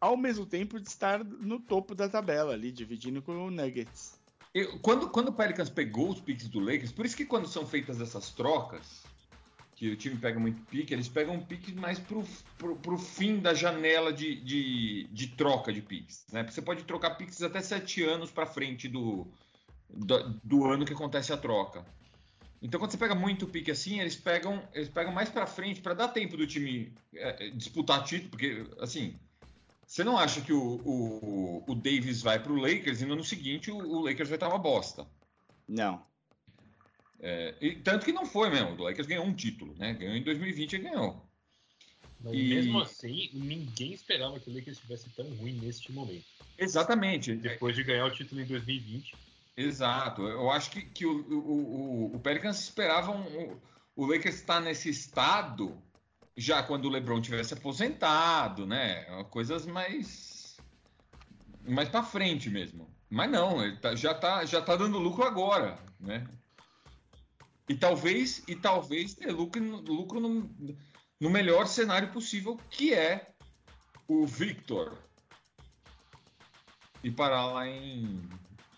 ao 0.00 0.16
mesmo 0.16 0.46
tempo 0.46 0.80
de 0.80 0.88
estar 0.88 1.22
no 1.22 1.60
topo 1.60 1.94
da 1.94 2.08
tabela 2.08 2.54
ali, 2.54 2.72
dividindo 2.72 3.20
com 3.20 3.32
o 3.46 3.50
Nuggets. 3.50 4.18
Eu- 4.54 4.78
quando, 4.80 5.10
quando 5.10 5.28
o 5.28 5.32
Pelicans 5.32 5.68
pegou 5.68 6.08
os 6.10 6.20
piques 6.20 6.48
do 6.48 6.60
Lakers, 6.60 6.92
por 6.92 7.04
isso 7.04 7.16
que 7.16 7.26
quando 7.26 7.46
são 7.46 7.66
feitas 7.66 8.00
essas 8.00 8.30
trocas, 8.30 9.04
que 9.78 9.88
o 9.90 9.96
time 9.96 10.16
pega 10.16 10.40
muito 10.40 10.60
pique, 10.62 10.92
eles 10.92 11.08
pegam 11.08 11.36
um 11.36 11.40
pique 11.40 11.72
mais 11.72 12.00
pro, 12.00 12.24
pro, 12.58 12.74
pro 12.74 12.98
fim 12.98 13.38
da 13.38 13.54
janela 13.54 14.12
de, 14.12 14.34
de, 14.40 15.08
de 15.12 15.28
troca 15.28 15.72
de 15.72 15.80
piques. 15.80 16.26
Né? 16.32 16.42
Porque 16.42 16.56
você 16.56 16.62
pode 16.62 16.82
trocar 16.82 17.10
piques 17.10 17.40
até 17.44 17.60
sete 17.60 18.02
anos 18.02 18.28
para 18.28 18.44
frente 18.44 18.88
do, 18.88 19.24
do, 19.88 20.30
do 20.42 20.64
ano 20.64 20.84
que 20.84 20.92
acontece 20.92 21.32
a 21.32 21.36
troca. 21.36 21.86
Então, 22.60 22.80
quando 22.80 22.90
você 22.90 22.98
pega 22.98 23.14
muito 23.14 23.46
pique 23.46 23.70
assim, 23.70 24.00
eles 24.00 24.16
pegam, 24.16 24.60
eles 24.74 24.88
pegam 24.88 25.12
mais 25.12 25.28
para 25.28 25.46
frente 25.46 25.80
para 25.80 25.94
dar 25.94 26.08
tempo 26.08 26.36
do 26.36 26.44
time 26.44 26.92
é, 27.14 27.50
disputar 27.50 28.02
título, 28.02 28.30
porque 28.30 28.66
assim. 28.80 29.14
Você 29.86 30.04
não 30.04 30.18
acha 30.18 30.42
que 30.42 30.52
o, 30.52 30.82
o, 30.84 31.64
o 31.66 31.74
Davis 31.74 32.20
vai 32.20 32.38
para 32.42 32.52
o 32.52 32.60
Lakers 32.60 33.00
e 33.00 33.06
no 33.06 33.14
ano 33.14 33.24
seguinte 33.24 33.70
o, 33.70 33.76
o 33.76 34.00
Lakers 34.02 34.28
vai 34.28 34.36
estar 34.36 34.48
uma 34.48 34.58
bosta? 34.58 35.06
Não. 35.66 36.02
É, 37.20 37.54
e 37.60 37.74
tanto 37.76 38.04
que 38.04 38.12
não 38.12 38.24
foi 38.24 38.50
mesmo. 38.50 38.70
O 38.70 38.82
Lakers 38.84 39.06
ganhou 39.06 39.24
um 39.24 39.34
título, 39.34 39.74
né? 39.76 39.94
Ganhou 39.94 40.14
em 40.14 40.22
2020 40.22 40.72
e 40.74 40.78
ganhou. 40.78 41.28
Mas 42.20 42.34
E- 42.34 42.48
mesmo 42.48 42.80
assim, 42.80 43.30
ninguém 43.32 43.92
esperava 43.92 44.38
que 44.38 44.50
o 44.50 44.54
Lakers 44.54 44.76
estivesse 44.76 45.08
tão 45.10 45.26
ruim 45.36 45.52
neste 45.52 45.92
momento. 45.92 46.24
Exatamente. 46.56 47.34
Depois 47.34 47.74
de 47.74 47.84
ganhar 47.84 48.06
o 48.06 48.10
título 48.10 48.40
em 48.40 48.46
2020. 48.46 49.14
Exato. 49.56 50.22
Eu 50.22 50.50
acho 50.50 50.70
que, 50.70 50.82
que 50.82 51.06
o, 51.06 51.20
o, 51.32 52.14
o, 52.14 52.20
Pelicans 52.20 52.60
esperava 52.60 53.10
um, 53.12 53.58
o 53.96 54.06
Lakers 54.06 54.36
está 54.36 54.60
nesse 54.60 54.88
estado 54.88 55.76
já 56.36 56.62
quando 56.62 56.84
o 56.84 56.88
LeBron 56.88 57.20
tivesse 57.20 57.54
aposentado, 57.54 58.64
né? 58.66 59.04
Coisas 59.30 59.66
mais 59.66 60.56
mais 61.66 61.88
para 61.88 62.02
frente 62.04 62.48
mesmo. 62.48 62.88
Mas 63.10 63.30
não, 63.30 63.62
ele 63.64 63.76
tá, 63.76 63.96
já 63.96 64.14
tá 64.14 64.44
já 64.44 64.62
tá 64.62 64.76
dando 64.76 64.98
lucro 64.98 65.24
agora, 65.24 65.78
né? 65.98 66.26
E 67.68 67.74
talvez 67.74 68.42
e 68.48 68.56
talvez 68.56 69.14
ter 69.14 69.30
lucro, 69.30 69.62
lucro 69.62 70.20
no, 70.20 70.50
no 71.20 71.30
melhor 71.30 71.66
cenário 71.66 72.12
possível, 72.12 72.58
que 72.70 72.94
é 72.94 73.30
o 74.06 74.26
Victor. 74.26 74.96
E 77.04 77.10
parar 77.10 77.46
lá 77.46 77.68
em 77.68 78.28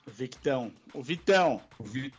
Victão, 0.07 0.73
o 0.93 1.03
Vitão. 1.03 1.63
O 1.79 1.85
Victor 1.85 2.19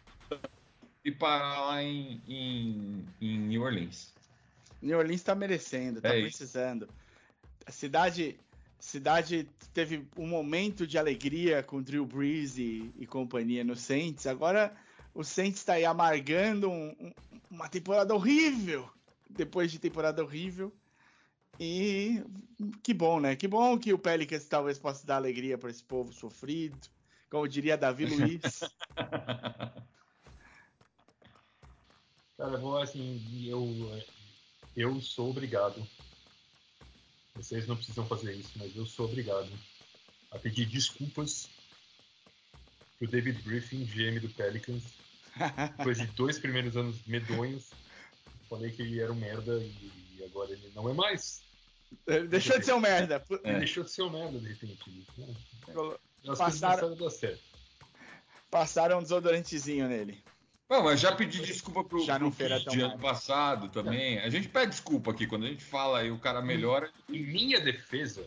e 1.03 1.11
parar 1.11 1.65
lá 1.65 1.84
em, 1.84 2.22
em, 2.28 3.05
em 3.19 3.39
New 3.39 3.63
Orleans. 3.63 4.13
New 4.82 4.97
Orleans 4.97 5.19
está 5.19 5.36
merecendo, 5.36 5.97
está 5.97 6.15
é 6.15 6.22
precisando. 6.22 6.88
A 7.65 7.72
cidade, 7.72 8.39
cidade 8.80 9.47
teve 9.74 10.07
um 10.17 10.28
momento 10.28 10.86
de 10.86 10.97
alegria 10.97 11.63
com 11.63 11.82
Drew 11.82 12.05
Brees 12.05 12.57
e, 12.57 12.91
e 12.97 13.05
companhia 13.05 13.63
no 13.63 13.76
Saints. 13.76 14.28
Agora 14.28 14.76
o 15.14 15.24
Saints 15.24 15.59
está 15.59 15.74
aí 15.74 15.86
amargando 15.86 16.70
um, 16.70 16.95
um, 16.99 17.14
uma 17.49 17.68
temporada 17.68 18.14
horrível, 18.14 18.89
depois 19.30 19.72
de 19.72 19.80
temporada 19.80 20.24
horrível. 20.24 20.74
E 21.59 22.24
que 22.82 22.93
bom, 22.93 23.20
né? 23.20 23.36
Que 23.36 23.47
bom 23.47 23.78
que 23.78 23.93
o 23.93 23.99
Pelicans 23.99 24.47
talvez 24.47 24.80
possa 24.80 25.05
dar 25.05 25.18
alegria 25.18 25.57
para 25.57 25.70
esse 25.70 25.84
povo 25.84 26.14
sofrido, 26.14 26.78
como 27.30 27.47
diria 27.47 27.78
Davi 27.78 28.05
Luiz. 28.05 28.41
Cara, 32.38 32.57
vou 32.57 32.80
assim, 32.80 33.45
eu, 33.47 34.01
eu 34.76 34.99
sou 35.01 35.30
obrigado. 35.30 35.88
Vocês 37.36 37.68
não 37.68 37.76
precisam 37.76 38.07
fazer 38.07 38.34
isso, 38.34 38.51
mas 38.55 38.76
eu 38.76 38.86
sou 38.86 39.05
obrigado 39.05 39.49
a 40.32 40.39
pedir 40.39 40.66
desculpas 40.66 41.47
pro 43.02 43.08
David 43.08 43.41
Griffin, 43.41 43.84
GM 43.84 44.20
do 44.20 44.30
Pelicans. 44.30 44.84
Depois 45.78 45.97
de 45.97 46.06
dois 46.08 46.38
primeiros 46.38 46.78
anos 46.78 46.97
medonhos, 47.08 47.72
falei 48.47 48.70
que 48.70 48.84
ele 48.84 49.02
era 49.02 49.12
um 49.12 49.16
merda 49.16 49.58
e 49.58 50.24
agora 50.24 50.52
ele 50.52 50.72
não 50.76 50.88
é 50.88 50.93
mais. 50.93 51.41
Ele 52.06 52.28
deixou 52.28 52.60
de 52.60 52.66
ser 52.66 52.74
um 52.74 52.80
merda. 52.80 53.24
Ele 53.30 53.39
é. 53.43 53.60
deixou 53.60 53.84
de 53.84 53.89
ser 53.89 54.04
um 54.04 54.10
merda, 54.12 54.39
de 54.39 54.47
repente. 54.47 55.08
Né? 55.18 55.34
As 56.28 56.38
passaram, 56.38 56.95
passaram 58.52 58.99
um 58.99 59.02
desodorantezinho 59.02 59.88
nele. 59.88 60.24
Não, 60.70 60.84
mas 60.84 60.99
já 60.99 61.14
pedi 61.14 61.41
desculpa 61.41 61.84
pro, 61.84 62.06
já 62.06 62.20
pro 62.20 62.32
Feira 62.32 62.60
de 62.60 62.82
ano 62.82 62.99
passado 62.99 63.68
também. 63.70 64.20
A 64.20 64.30
gente 64.30 64.47
pede 64.47 64.72
desculpa 64.72 65.12
aqui 65.12 65.26
quando 65.26 65.45
a 65.45 65.49
gente 65.49 65.64
fala 65.64 66.04
e 66.04 66.12
o 66.12 66.20
cara 66.20 66.41
melhora. 66.41 66.91
Em 67.10 67.26
minha 67.26 67.60
defesa, 67.60 68.24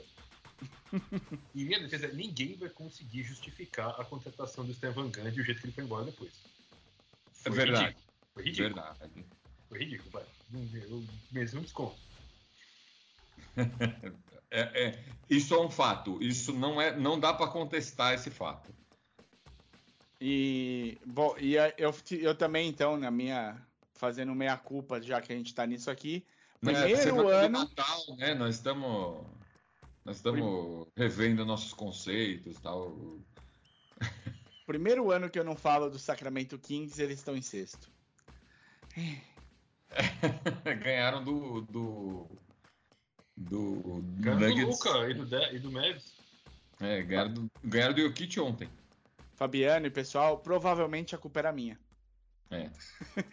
em 1.55 1.65
minha 1.65 1.81
defesa, 1.81 2.09
ninguém 2.09 2.57
vai 2.57 2.69
conseguir 2.69 3.23
justificar 3.23 4.01
a 4.01 4.05
contratação 4.05 4.65
do 4.65 4.75
Steven 4.75 5.11
Gandhi 5.11 5.39
e 5.39 5.41
o 5.41 5.45
jeito 5.45 5.61
que 5.61 5.67
ele 5.67 5.73
foi 5.73 5.85
embora 5.85 6.05
depois. 6.05 6.33
Foi 7.33 7.53
é 7.53 7.55
verdade. 7.55 7.85
Ridículo. 7.85 8.05
Foi 8.35 8.45
ridículo. 8.45 8.75
Verdade. 8.75 9.27
Foi 9.69 9.79
ridículo, 9.79 10.11
vai. 10.11 10.25
Mesmo 11.33 11.61
desconto. 11.61 11.97
é, 14.51 14.61
é, 14.61 15.05
isso 15.29 15.55
é 15.55 15.61
um 15.61 15.71
fato. 15.71 16.23
Isso 16.23 16.53
não 16.53 16.81
é, 16.81 16.97
não 16.97 17.19
dá 17.19 17.33
para 17.33 17.49
contestar 17.49 18.15
esse 18.15 18.31
fato. 18.31 18.75
E, 20.21 20.99
bom, 21.05 21.35
e 21.39 21.57
eu, 21.77 21.95
eu 22.11 22.35
também, 22.35 22.69
então, 22.69 22.97
na 22.97 23.11
minha. 23.11 23.61
Fazendo 23.97 24.35
meia 24.35 24.57
culpa, 24.57 25.01
já 25.01 25.21
que 25.21 25.33
a 25.33 25.37
gente 25.37 25.47
está 25.47 25.65
nisso 25.65 25.89
aqui. 25.89 26.27
Primeiro 26.61 27.31
é, 27.31 27.45
ano. 27.45 27.61
Natal, 27.61 28.17
né? 28.17 28.35
Nós 28.35 28.57
estamos. 28.57 29.25
Nós 30.05 30.17
estamos 30.17 30.87
revendo 30.97 31.45
nossos 31.45 31.73
conceitos 31.73 32.61
tal. 32.61 33.19
Primeiro 34.67 35.11
ano 35.11 35.31
que 35.31 35.39
eu 35.39 35.45
não 35.45 35.57
falo 35.57 35.89
do 35.89 35.99
Sacramento 35.99 36.59
Kings, 36.59 37.01
eles 37.01 37.19
estão 37.19 37.37
em 37.37 37.43
sexto. 37.43 37.91
Ganharam 40.83 41.25
do. 41.25 41.63
do. 41.63 42.29
do. 43.37 44.03
Ganharam 44.19 44.55
do 44.55 44.67
Luca 44.67 45.11
e 45.11 45.15
do, 45.15 45.37
e 45.53 45.59
do 45.59 45.73
Mavis. 45.73 46.15
É, 46.81 47.03
ganharam 47.03 47.33
do, 47.33 47.51
ganharam 47.63 47.95
do 47.95 48.01
Jokic 48.01 48.39
ontem. 48.41 48.69
Fabiano 49.35 49.87
e 49.87 49.91
pessoal, 49.91 50.39
provavelmente 50.39 51.15
a 51.15 51.19
culpa 51.19 51.41
era 51.41 51.53
minha. 51.53 51.79
É. 52.51 52.71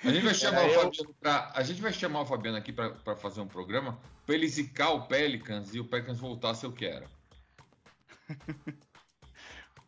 A 0.04 0.12
gente 0.12 0.24
vai 0.24 0.34
chamar, 0.34 0.66
o, 0.70 0.74
Fabiano 0.74 1.14
pra, 1.20 1.52
a 1.54 1.64
gente 1.64 1.82
vai 1.82 1.94
chamar 1.94 2.22
o 2.22 2.26
Fabiano 2.26 2.58
aqui 2.58 2.72
para 2.72 3.16
fazer 3.16 3.42
um 3.42 3.48
programa 3.48 4.00
para 4.26 4.36
ele 4.36 4.48
zicar 4.48 4.92
o 4.92 5.08
Pelicans 5.08 5.74
e 5.74 5.80
o 5.80 5.86
Pelicans 5.86 6.20
voltar 6.20 6.52
a 6.52 6.56
ser 6.56 6.68
o 6.68 6.72
que 6.72 6.86
era. 6.86 7.08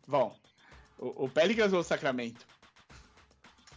Bom, 0.06 0.36
o, 0.98 1.24
o 1.24 1.28
Pelicans 1.28 1.72
ou 1.72 1.80
o 1.80 1.84
Sacramento? 1.84 2.46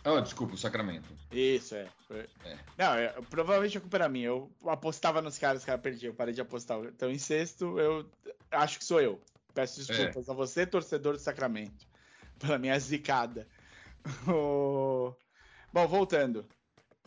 Oh, 0.10 0.22
desculpa, 0.22 0.54
o 0.54 0.58
Sacramento. 0.58 1.10
Isso, 1.32 1.76
é. 1.76 1.88
é. 2.12 2.58
Não, 2.78 2.94
é, 2.94 3.10
provavelmente 3.30 3.78
a 3.78 3.82
culpa 3.82 3.98
era 3.98 4.08
minha. 4.08 4.28
Eu 4.28 4.50
apostava 4.66 5.22
nos 5.22 5.38
caras, 5.38 5.62
os 5.62 5.66
caras 5.66 5.82
perdiam. 5.82 6.12
Eu 6.12 6.16
parei 6.16 6.34
de 6.34 6.40
apostar. 6.40 6.80
Então, 6.86 7.12
em 7.12 7.18
sexto, 7.18 7.78
eu 7.78 8.10
acho 8.50 8.80
que 8.80 8.86
sou 8.86 9.02
eu. 9.02 9.22
Peço 9.54 9.86
desculpas 9.86 10.30
é. 10.30 10.32
a 10.32 10.34
você, 10.34 10.66
torcedor 10.66 11.14
do 11.14 11.20
Sacramento 11.20 11.86
pela 12.40 12.58
minha 12.58 12.80
zicada. 12.80 13.48
Bom, 15.72 15.88
voltando. 15.88 16.46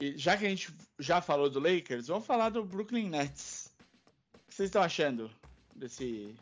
E 0.01 0.17
já 0.17 0.37
que 0.37 0.47
a 0.47 0.49
gente 0.49 0.75
já 0.99 1.21
falou 1.21 1.51
do 1.51 1.61
Lakers, 1.61 2.07
vamos 2.07 2.27
falar 2.27 2.49
do 2.49 2.65
Brooklyn 2.65 3.09
Nets. 3.09 3.71
O 4.35 4.49
que 4.49 4.55
vocês 4.55 4.69
estão 4.69 4.83
achando 4.83 5.31
desse 5.75 6.35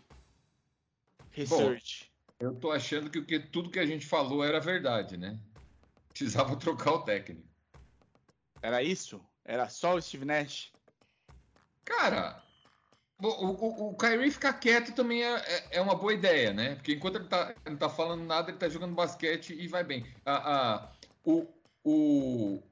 research? 1.33 2.11
Bom, 2.41 2.47
eu 2.47 2.55
tô 2.55 2.71
achando 2.71 3.11
que, 3.11 3.21
que 3.23 3.41
tudo 3.41 3.71
que 3.71 3.81
a 3.81 3.87
gente 3.87 4.07
falou 4.07 4.45
era 4.45 4.61
verdade, 4.61 5.16
né? 5.16 5.39
Precisava 6.11 6.55
trocar 6.57 6.93
o 6.93 7.03
técnico. 7.03 7.49
Era 8.62 8.83
isso? 8.83 9.21
Era 9.45 9.69
só 9.69 9.95
o 9.95 10.03
Steve 10.03 10.25
Nash? 10.25 10.73
Cara, 11.85 12.43
o, 13.21 13.27
o, 13.27 13.89
o 13.91 13.97
Kyrie 13.97 14.31
ficar 14.31 14.53
quieto 14.53 14.95
também 14.95 15.25
é, 15.25 15.37
é, 15.37 15.69
é, 15.79 15.81
uma 15.81 15.95
boa 15.95 16.12
ideia, 16.12 16.53
né? 16.53 16.77
Porque 16.77 16.93
enquanto 16.93 17.16
ele 17.16 17.29
tá, 17.29 17.55
não 17.66 17.77
tá 17.77 17.89
falando 17.89 18.23
nada, 18.23 18.51
ele 18.51 18.59
tá 18.59 18.69
jogando 18.69 18.95
basquete 18.95 19.55
e 19.55 19.66
vai 19.66 19.83
bem. 19.83 20.07
Ah, 20.25 20.43
ah, 20.45 20.93
o, 21.25 21.47
o... 21.85 22.62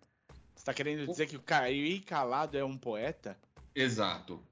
Você 0.55 0.65
tá 0.65 0.75
querendo 0.75 1.05
o... 1.05 1.07
dizer 1.07 1.27
que 1.27 1.37
o 1.37 1.43
Kyrie 1.43 2.01
calado 2.01 2.57
é 2.57 2.65
um 2.65 2.77
poeta? 2.77 3.37
Exato. 3.75 4.43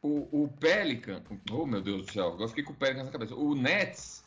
O, 0.00 0.44
o 0.44 0.48
Pelican, 0.48 1.22
oh 1.50 1.64
meu 1.64 1.80
Deus 1.80 2.06
do 2.06 2.12
céu, 2.12 2.28
agora 2.28 2.48
fiquei 2.48 2.64
com 2.64 2.72
o 2.72 2.76
Pelican 2.76 3.04
na 3.04 3.10
cabeça. 3.10 3.34
O 3.34 3.54
Nets, 3.54 4.24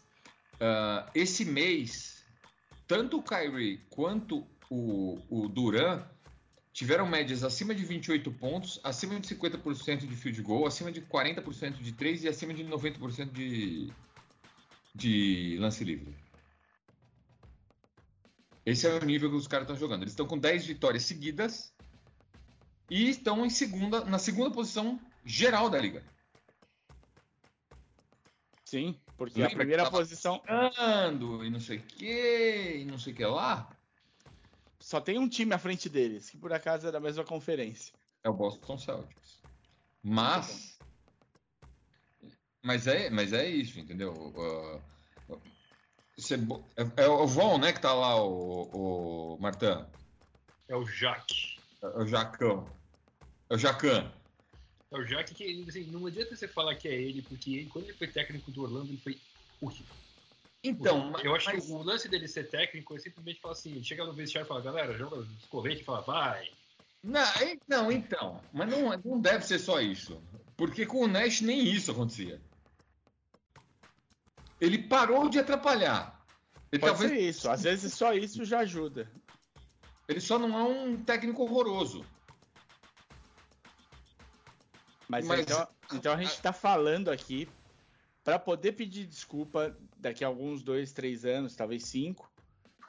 uh, 0.55 1.09
esse 1.13 1.43
mês, 1.43 2.23
tanto 2.87 3.17
o 3.17 3.23
Kyrie 3.23 3.81
quanto 3.89 4.47
o, 4.69 5.19
o 5.29 5.49
Duran 5.49 6.03
tiveram 6.75 7.07
médias 7.07 7.43
acima 7.43 7.73
de 7.73 7.85
28 7.85 8.29
pontos, 8.33 8.81
acima 8.83 9.17
de 9.19 9.33
50% 9.33 10.05
de 10.05 10.15
field 10.15 10.41
goal, 10.41 10.67
acima 10.67 10.91
de 10.91 11.01
40% 11.01 11.81
de 11.81 11.91
3 11.93 12.25
e 12.25 12.27
acima 12.27 12.53
de 12.53 12.65
90% 12.65 13.31
de, 13.31 13.91
de 14.93 15.57
lance 15.57 15.83
livre. 15.85 16.13
Esse 18.65 18.87
é 18.87 18.93
o 18.93 19.05
nível 19.05 19.29
que 19.29 19.35
os 19.35 19.47
caras 19.47 19.65
estão 19.65 19.77
jogando. 19.77 20.01
Eles 20.01 20.13
estão 20.13 20.25
com 20.25 20.37
10 20.37 20.65
vitórias 20.65 21.03
seguidas 21.03 21.73
e 22.89 23.09
estão 23.09 23.45
em 23.45 23.49
segunda, 23.49 24.03
na 24.05 24.17
segunda 24.17 24.49
posição 24.49 24.99
geral 25.23 25.69
da 25.69 25.79
liga. 25.79 26.03
Sim, 28.65 28.99
porque 29.15 29.39
Lembra 29.39 29.53
a 29.53 29.57
primeira 29.57 29.91
posição. 29.91 30.41
E 31.43 31.49
não 31.49 31.59
sei 31.59 31.77
o 31.77 31.83
que, 31.83 32.77
e 32.77 32.85
não 32.85 32.97
sei 32.97 33.13
o 33.13 33.15
que 33.15 33.25
lá. 33.25 33.69
Só 34.79 34.99
tem 34.99 35.19
um 35.19 35.29
time 35.29 35.53
à 35.53 35.59
frente 35.59 35.87
deles, 35.87 36.29
que 36.29 36.37
por 36.37 36.51
acaso 36.51 36.87
é 36.87 36.91
da 36.91 36.99
mesma 36.99 37.23
conferência. 37.23 37.93
É 38.23 38.29
o 38.29 38.33
Boston 38.33 38.77
Celtics. 38.77 39.41
Mas. 40.01 40.79
Mas 42.63 42.87
é, 42.87 43.11
mas 43.11 43.31
é 43.31 43.47
isso, 43.47 43.79
entendeu? 43.79 44.11
Uh, 44.13 44.81
é, 46.33 47.03
é, 47.03 47.07
o 47.07 47.27
Von, 47.27 47.57
né, 47.57 47.73
que 47.73 47.81
tá 47.81 47.93
lá, 47.93 48.21
o, 48.21 49.35
o 49.35 49.37
Martin. 49.39 49.85
É 50.67 50.75
o 50.75 50.85
Jaque. 50.85 51.57
É 51.81 51.87
o 51.99 52.07
Jacão. 52.07 52.67
É 53.49 53.55
o 53.55 53.57
Jacan. 53.57 54.11
É 54.91 54.97
o 54.97 55.05
Jaque 55.05 55.33
que 55.33 55.65
assim, 55.67 55.83
não 55.91 56.05
adianta 56.05 56.35
você 56.35 56.47
falar 56.47 56.75
que 56.75 56.87
é 56.87 56.93
ele, 56.93 57.21
porque 57.21 57.51
ele, 57.51 57.65
quando 57.65 57.85
ele 57.85 57.97
foi 57.97 58.07
técnico 58.07 58.51
do 58.51 58.63
Orlando, 58.63 58.89
ele 58.89 58.97
foi 58.97 59.19
horrível. 59.61 59.95
Então, 60.63 61.13
eu 61.23 61.35
acho 61.35 61.45
mas... 61.45 61.65
que 61.65 61.71
o 61.71 61.83
lance 61.83 62.07
dele 62.07 62.27
ser 62.27 62.49
técnico 62.49 62.95
é 62.95 62.99
simplesmente 62.99 63.39
falar 63.39 63.53
assim, 63.53 63.83
chega 63.83 64.03
no 64.03 64.13
vestiário 64.13 64.45
e 64.45 64.47
fala, 64.47 64.61
galera, 64.61 64.97
joga 64.97 65.17
os 65.17 65.45
correntes 65.45 65.81
e 65.81 65.85
fala, 65.85 66.01
vai. 66.01 66.49
Não, 67.03 67.23
não, 67.67 67.91
então, 67.91 68.41
mas 68.51 68.67
não, 68.67 68.97
não 69.05 69.21
deve 69.21 69.45
ser 69.45 69.59
só 69.59 69.79
isso. 69.79 70.19
Porque 70.57 70.85
com 70.87 71.01
o 71.01 71.07
Nash 71.07 71.41
nem 71.41 71.63
isso 71.63 71.91
acontecia. 71.91 72.41
Ele 74.59 74.79
parou 74.79 75.29
de 75.29 75.37
atrapalhar. 75.37 76.14
Ele 76.75 76.81
Pode 76.81 76.91
talvez... 76.91 77.11
ser 77.11 77.19
isso, 77.29 77.49
às 77.49 77.63
vezes 77.63 77.93
só 77.93 78.13
isso 78.13 78.43
já 78.43 78.59
ajuda. 78.59 79.09
Ele 80.09 80.19
só 80.19 80.37
não 80.37 80.59
é 80.59 80.63
um 80.63 81.01
técnico 81.01 81.43
horroroso. 81.43 82.05
Mas, 85.07 85.25
Mas- 85.25 85.39
então, 85.39 85.67
então 85.93 86.13
a 86.13 86.17
gente 86.17 86.33
está 86.33 86.51
falando 86.51 87.09
aqui 87.09 87.47
para 88.25 88.37
poder 88.37 88.73
pedir 88.73 89.05
desculpa 89.05 89.73
daqui 89.95 90.25
a 90.25 90.27
alguns 90.27 90.61
dois, 90.61 90.91
três 90.91 91.23
anos, 91.23 91.55
talvez 91.55 91.85
cinco, 91.85 92.29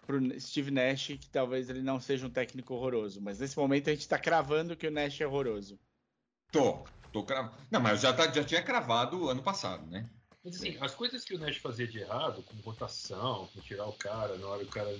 pro 0.05 0.41
Steve 0.41 0.73
Nash, 0.73 1.07
que 1.07 1.29
talvez 1.31 1.71
ele 1.71 1.83
não 1.83 2.01
seja 2.01 2.27
um 2.27 2.31
técnico 2.31 2.75
horroroso. 2.75 3.21
Mas 3.21 3.39
nesse 3.39 3.57
momento 3.57 3.89
a 3.89 3.93
gente 3.93 4.01
está 4.01 4.19
cravando 4.19 4.77
que 4.77 4.89
o 4.89 4.91
Nash 4.91 5.21
é 5.21 5.27
horroroso. 5.29 5.79
Tô, 6.51 6.85
tô 7.13 7.23
cravando. 7.23 7.55
Não, 7.71 7.81
mas 7.81 8.01
já, 8.01 8.13
tá, 8.13 8.33
já 8.33 8.43
tinha 8.43 8.63
cravado 8.63 9.29
ano 9.29 9.45
passado, 9.45 9.87
né? 9.87 10.11
Mas 10.47 10.55
assim, 10.55 10.77
as 10.81 10.95
coisas 10.95 11.25
que 11.25 11.35
o 11.35 11.39
Nash 11.41 11.57
fazia 11.57 11.89
de 11.89 11.99
errado, 11.99 12.41
como 12.45 12.63
rotação, 12.63 13.49
como 13.53 13.67
tirar 13.67 13.87
o 13.87 13.93
cara, 13.95 14.39
na 14.39 14.47
hora 14.47 14.63
que 14.63 14.71
o 14.71 14.73
cara. 14.73 14.97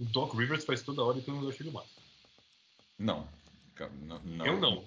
O 0.00 0.04
Doc 0.06 0.32
Rivers 0.32 0.64
faz 0.64 0.80
toda 0.80 1.04
hora 1.04 1.18
e 1.18 1.20
todo 1.20 1.34
mundo 1.34 1.50
acha 1.50 1.62
ele 1.62 1.70
massa. 1.70 1.90
Não. 2.98 3.28
Não, 4.00 4.18
não. 4.24 4.46
Eu 4.46 4.58
não. 4.58 4.84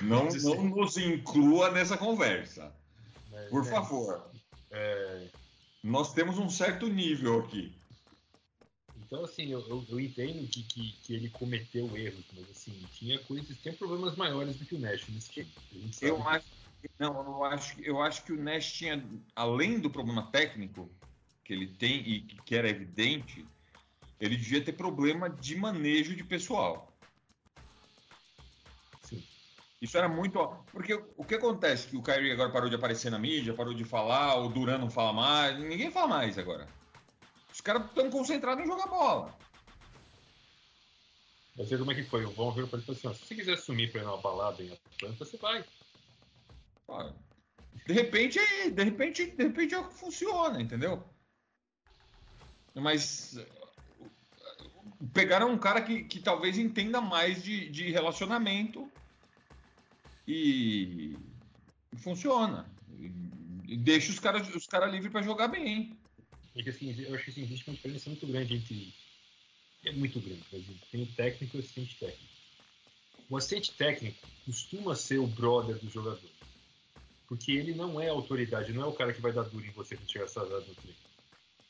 Não, 0.00 0.24
não 0.24 0.28
assim, 0.28 0.68
nos 0.70 0.96
inclua 0.96 1.70
nessa 1.70 1.98
conversa. 1.98 2.74
Por 3.50 3.64
né, 3.64 3.70
favor. 3.70 4.30
é, 4.70 5.28
Nós 5.82 6.14
temos 6.14 6.38
um 6.38 6.48
certo 6.48 6.86
nível 6.86 7.40
aqui. 7.40 7.70
então, 8.96 9.24
assim, 9.24 9.52
eu, 9.52 9.60
eu, 9.68 9.84
eu 9.90 10.00
entendo 10.00 10.48
que, 10.48 10.62
que, 10.62 10.92
que 11.02 11.14
ele 11.14 11.28
cometeu 11.28 11.94
erros, 11.94 12.24
mas 12.32 12.50
assim, 12.50 12.72
tinha 12.94 13.18
coisas, 13.18 13.58
tinha 13.58 13.74
problemas 13.74 14.16
maiores 14.16 14.56
do 14.56 14.64
que 14.64 14.74
o 14.74 14.78
Nash 14.78 15.06
nesse 15.10 15.30
time. 15.30 15.50
Eu 16.00 16.26
acho, 16.26 16.46
não, 16.98 17.14
eu 17.14 17.44
acho, 17.44 17.80
eu 17.80 18.02
acho 18.02 18.24
que 18.24 18.32
o 18.32 18.42
Nash 18.42 18.72
tinha, 18.72 19.04
além 19.34 19.78
do 19.78 19.90
problema 19.90 20.30
técnico 20.30 20.90
que 21.44 21.52
ele 21.52 21.66
tem 21.66 21.96
e 22.00 22.20
que 22.22 22.54
era 22.54 22.68
evidente, 22.68 23.46
ele 24.20 24.36
devia 24.36 24.64
ter 24.64 24.72
problema 24.72 25.28
de 25.28 25.56
manejo 25.56 26.14
de 26.14 26.24
pessoal. 26.24 26.92
Sim. 29.02 29.22
Isso 29.80 29.98
era 29.98 30.08
muito. 30.08 30.38
Porque 30.70 30.94
o 31.16 31.24
que 31.24 31.34
acontece? 31.34 31.88
Que 31.88 31.96
o 31.96 32.02
Kyrie 32.02 32.32
agora 32.32 32.50
parou 32.50 32.68
de 32.68 32.76
aparecer 32.76 33.10
na 33.10 33.18
mídia, 33.18 33.54
parou 33.54 33.74
de 33.74 33.84
falar, 33.84 34.36
o 34.36 34.48
Duran 34.48 34.78
não 34.78 34.90
fala 34.90 35.12
mais, 35.12 35.58
ninguém 35.58 35.90
fala 35.90 36.08
mais 36.08 36.38
agora. 36.38 36.68
Os 37.52 37.60
caras 37.60 37.84
estão 37.86 38.10
concentrados 38.10 38.64
em 38.64 38.66
jogar 38.66 38.86
bola. 38.86 39.36
Mas 41.56 41.70
aí 41.70 41.78
como 41.78 41.92
é 41.92 41.94
que 41.94 42.04
foi? 42.04 42.24
O 42.24 42.30
Von 42.30 42.52
virou 42.52 42.68
pra 42.68 42.78
ele 42.78 42.84
e 42.84 42.86
falou 42.86 42.98
assim: 42.98 43.08
ó, 43.08 43.12
se 43.12 43.26
você 43.26 43.34
quiser 43.34 43.58
sumir 43.58 43.92
pra 43.92 44.00
ir 44.00 44.04
numa 44.04 44.16
balada 44.16 44.62
em 44.62 44.72
Atlanta, 44.72 45.24
você 45.24 45.36
vai. 45.36 45.64
De 47.86 47.92
repente, 47.92 48.38
de 48.70 48.84
repente, 48.84 49.26
de 49.26 49.42
repente 49.42 49.74
é 49.74 49.78
o 49.78 49.88
que 49.88 49.94
funciona, 49.94 50.60
entendeu? 50.60 51.04
Mas 52.74 53.36
pegaram 55.12 55.50
um 55.50 55.58
cara 55.58 55.82
que, 55.82 56.04
que 56.04 56.20
talvez 56.20 56.58
entenda 56.58 57.00
mais 57.00 57.42
de, 57.42 57.68
de 57.68 57.90
relacionamento 57.90 58.90
e, 60.26 61.16
funciona. 61.98 62.70
E 63.66 63.76
deixa 63.76 64.12
os 64.12 64.18
caras 64.18 64.54
os 64.54 64.66
cara 64.66 64.86
livres 64.86 65.10
para 65.10 65.22
jogar 65.22 65.48
bem. 65.48 65.96
É 66.54 66.62
que 66.62 66.70
assim, 66.70 66.94
eu 67.00 67.14
acho 67.14 67.24
que 67.24 67.30
assim, 67.30 67.42
existe 67.42 67.68
uma 67.68 67.76
diferença 67.76 68.10
muito 68.10 68.26
grande 68.26 68.54
entre. 68.54 68.94
É 69.84 69.92
muito 69.92 70.20
grande, 70.20 70.44
por 70.48 70.58
exemplo. 70.58 70.86
Tem 70.90 71.02
o 71.02 71.06
técnico 71.06 71.56
e 71.56 71.58
o 71.58 71.62
assistente 71.62 71.98
técnico. 71.98 72.32
O 73.28 73.36
assistente 73.36 73.72
técnico 73.72 74.28
costuma 74.44 74.94
ser 74.94 75.18
o 75.18 75.26
brother 75.26 75.78
do 75.78 75.90
jogador. 75.90 76.30
Porque 77.32 77.52
ele 77.52 77.74
não 77.74 77.98
é 77.98 78.10
autoridade, 78.10 78.74
não 78.74 78.82
é 78.82 78.86
o 78.86 78.92
cara 78.92 79.10
que 79.10 79.22
vai 79.22 79.32
dar 79.32 79.44
duro 79.44 79.64
em 79.64 79.70
você 79.70 79.96
quando 79.96 80.12
chegar 80.12 80.26
atrasado 80.26 80.66
no 80.66 80.74
treino. 80.74 80.98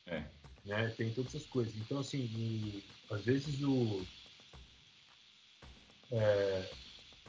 É. 0.07 0.25
Né? 0.65 0.91
Tem 0.91 1.15
todas 1.15 1.33
essas 1.37 1.47
coisas. 1.47 1.73
Então, 1.77 2.01
assim, 2.01 2.29
o- 3.09 3.15
às 3.15 3.25
vezes 3.25 3.63
o. 3.63 4.05
É, 6.11 6.69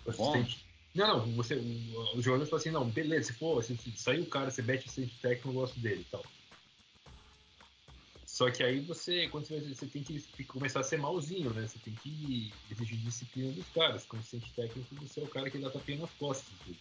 o 0.03 0.11
Bom. 0.11 0.33
assistente. 0.33 0.65
Não, 0.95 1.27
não, 1.27 1.35
você, 1.35 1.57
o, 1.57 2.17
os 2.17 2.25
jogadores 2.25 2.49
falam 2.49 2.59
assim: 2.59 2.71
não, 2.71 2.89
beleza, 2.89 3.31
se 3.31 3.37
for, 3.37 3.63
se, 3.63 3.77
se 3.77 3.95
sair 3.97 4.21
o 4.21 4.25
cara, 4.25 4.49
você 4.49 4.63
mete 4.63 4.85
assistente 4.85 5.15
técnico, 5.21 5.49
eu 5.49 5.53
gosto 5.53 5.79
dele 5.79 6.01
e 6.01 6.05
tal. 6.05 6.23
Só 8.25 8.49
que 8.49 8.63
aí 8.63 8.79
você, 8.79 9.29
quando 9.29 9.45
você, 9.45 9.59
você 9.59 9.85
tem 9.85 10.01
que 10.01 10.43
começar 10.45 10.79
a 10.79 10.83
ser 10.83 10.97
malzinho, 10.97 11.53
né? 11.53 11.67
Você 11.67 11.77
tem 11.77 11.93
que 11.93 12.51
exigir 12.71 12.97
disciplina 12.97 13.51
dos 13.51 13.69
caras. 13.69 14.07
Como 14.07 14.19
assistente 14.23 14.51
técnico, 14.55 14.95
você 14.95 15.19
é 15.19 15.23
o 15.23 15.27
cara 15.27 15.51
que 15.51 15.59
dá 15.59 15.69
tapinha 15.69 15.99
nas 15.99 16.11
costas. 16.15 16.51
Né? 16.65 16.75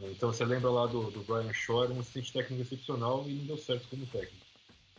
Então 0.00 0.32
você 0.32 0.44
lembra 0.44 0.70
lá 0.70 0.86
do, 0.86 1.10
do 1.10 1.22
Brian 1.22 1.50
era 1.50 1.92
um 1.92 2.00
assistente 2.00 2.32
técnico 2.32 2.62
excepcional 2.62 3.28
e 3.28 3.34
não 3.34 3.46
deu 3.46 3.56
certo 3.56 3.88
como 3.88 4.06
técnico. 4.06 4.44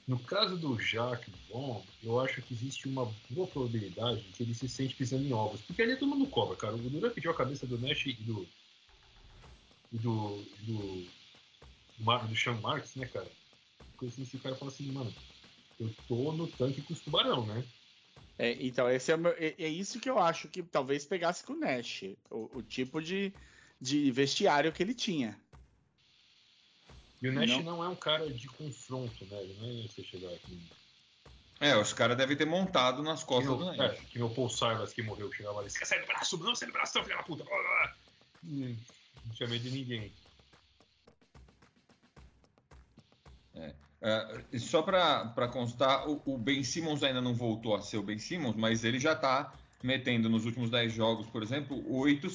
No 0.08 0.20
caso 0.20 0.58
do 0.58 0.78
Jacques 0.80 1.34
Bon, 1.50 1.84
eu 2.04 2.20
acho 2.20 2.42
que 2.42 2.54
existe 2.54 2.88
uma 2.88 3.06
boa 3.30 3.48
probabilidade 3.48 4.22
de 4.22 4.32
que 4.32 4.44
ele 4.44 4.54
se 4.54 4.70
sente 4.70 4.96
pisando 4.96 5.26
em 5.26 5.34
ovos. 5.34 5.62
Porque 5.62 5.82
ali 5.82 5.98
todo 5.98 6.10
mundo 6.10 6.30
cobra, 6.30 6.56
cara. 6.56 6.76
O 6.76 6.90
Duran 6.90 7.10
pediu 7.12 7.32
a 7.32 7.36
cabeça 7.36 7.66
do 7.66 7.80
Nash 7.80 8.06
e 8.06 8.14
do. 8.14 8.48
e 9.92 9.98
do. 9.98 10.44
do. 10.60 11.08
do, 11.98 12.28
do 12.28 12.36
Sean 12.36 12.62
Marks, 12.62 12.96
né, 12.96 13.08
cara? 13.08 13.32
Coisa 13.98 14.14
assim, 14.14 14.24
esse 14.24 14.38
cara 14.38 14.56
fala 14.56 14.70
assim, 14.70 14.92
mano, 14.92 15.14
eu 15.80 15.90
tô 16.08 16.32
no 16.34 16.48
tanque 16.48 16.82
com 16.82 16.94
os 16.94 17.02
tubarão, 17.02 17.46
né? 17.48 17.66
É, 18.38 18.52
então, 18.66 18.90
esse 18.90 19.12
é, 19.12 19.16
o 19.16 19.18
meu- 19.18 19.32
é, 19.38 19.56
é 19.58 19.68
isso 19.68 20.00
que 20.00 20.10
eu 20.10 20.20
acho 20.20 20.50
que 20.50 20.62
talvez 20.62 21.06
pegasse 21.06 21.44
com 21.44 21.54
o 21.54 21.60
Nash. 21.60 22.04
O, 22.30 22.58
o 22.58 22.62
tipo 22.62 23.02
de, 23.02 23.34
de 23.86 24.12
vestiário 24.12 24.74
que 24.74 24.82
ele 24.82 24.96
tinha. 24.96 25.40
E 27.22 27.30
o 27.30 27.34
Nash 27.34 27.52
Não. 27.52 27.62
não, 27.62 27.84
é 27.84 27.88
um 27.88 27.96
cara 27.96 28.28
de 28.32 28.48
confronto, 28.48 29.26
né? 29.26 29.44
Ele 29.44 29.54
não 29.60 29.70
é 29.70 29.88
você 29.88 30.04
chegar 30.04 30.34
aqui. 30.34 30.60
É, 31.60 31.78
os 31.78 31.94
caras 31.94 32.18
devem 32.18 32.36
ter 32.36 32.46
montado 32.46 33.02
nas 33.02 33.24
costas 33.24 33.48
meu, 33.48 33.58
do 33.58 33.74
é, 33.74 33.78
Nash. 33.78 34.00
que 34.10 34.18
meu 34.18 34.30
Paul 34.30 34.50
Silas 34.50 34.92
que 34.92 35.04
morreu, 35.04 35.30
que 35.30 35.38
chegava 35.38 35.60
ali, 35.60 35.70
sair 35.70 36.02
do 36.02 36.08
braço? 36.08 36.38
Não, 36.38 36.56
sai 36.56 36.68
do 36.68 36.74
braço, 36.74 37.04
filha 37.04 37.16
da 37.16 37.24
puta. 37.24 37.44
Blá, 37.44 37.56
blá, 37.56 37.64
blá. 37.64 37.96
Hum, 38.44 38.78
Não 39.24 39.34
tinha 39.34 39.48
medo 39.48 39.64
de 39.64 39.72
ninguém. 39.72 40.14
É, 44.02 44.46
e 44.52 44.60
só 44.60 44.82
para 44.82 45.48
constar, 45.48 46.08
o, 46.10 46.22
o 46.26 46.38
Ben 46.38 46.64
Simmons 46.64 47.02
ainda 47.02 47.22
não 47.22 47.34
voltou 47.34 47.76
a 47.76 47.82
ser 47.82 47.98
o 47.98 48.04
Ben 48.04 48.20
Simmons, 48.20 48.56
mas 48.56 48.84
ele 48.84 49.00
já 49.00 49.16
tá 49.16 49.58
metendo 49.82 50.30
nos 50.30 50.46
últimos 50.46 50.70
10 50.70 50.94
jogos, 50.94 51.28
por 51.28 51.42
exemplo, 51.42 51.84
8, 51.92 52.30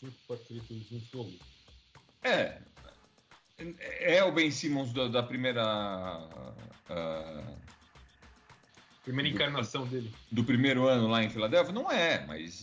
6. 0.00 0.12
5, 0.12 0.16
4, 0.26 0.44
3, 0.46 0.62
2, 0.90 0.92
1, 0.92 1.00
jogo. 1.12 1.32
É. 2.22 2.58
É 4.00 4.22
o 4.22 4.30
Ben 4.32 4.50
Simmons 4.50 4.92
da, 4.92 5.08
da 5.08 5.22
primeira. 5.22 5.62
ah, 6.88 7.54
Primeira 9.02 9.28
encarnação 9.30 9.86
dele. 9.86 10.12
do 10.30 10.44
primeiro 10.44 10.86
ano 10.86 11.08
lá 11.08 11.22
em 11.24 11.30
Filadélfia? 11.30 11.72
Não 11.72 11.90
é, 11.90 12.26
mas 12.26 12.62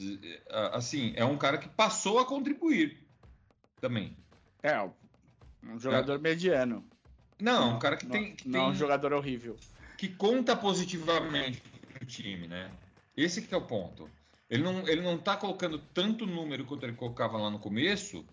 ah, 0.52 0.78
assim, 0.78 1.12
é 1.16 1.26
um 1.26 1.38
cara 1.38 1.58
que 1.58 1.68
passou 1.68 2.20
a 2.20 2.26
contribuir 2.26 3.04
também. 3.82 4.16
É, 4.62 4.80
um 5.64 5.80
jogador 5.80 6.20
mediano. 6.20 6.86
Não, 7.42 7.76
um 7.76 7.80
cara 7.80 7.98
que 7.98 8.06
não, 8.06 8.12
tem. 8.12 8.36
Que, 8.36 8.48
não 8.48 8.60
tem- 8.62 8.70
um 8.70 8.76
jogador 8.76 9.12
horrível. 9.14 9.58
que 9.98 10.08
conta 10.08 10.56
positivamente 10.56 11.62
pro 11.94 12.06
time, 12.06 12.48
né? 12.48 12.72
Esse 13.18 13.42
que 13.42 13.54
é 13.54 13.58
o 13.58 13.62
ponto. 13.66 14.10
Ele 14.50 14.64
não, 14.64 14.88
ele 14.88 15.02
não 15.02 15.18
tá 15.18 15.36
colocando 15.36 15.80
tanto 15.94 16.26
número 16.26 16.66
quanto 16.66 16.84
ele 16.84 16.94
colocava 16.94 17.38
lá 17.38 17.50
no 17.50 17.60
começo, 17.60 18.26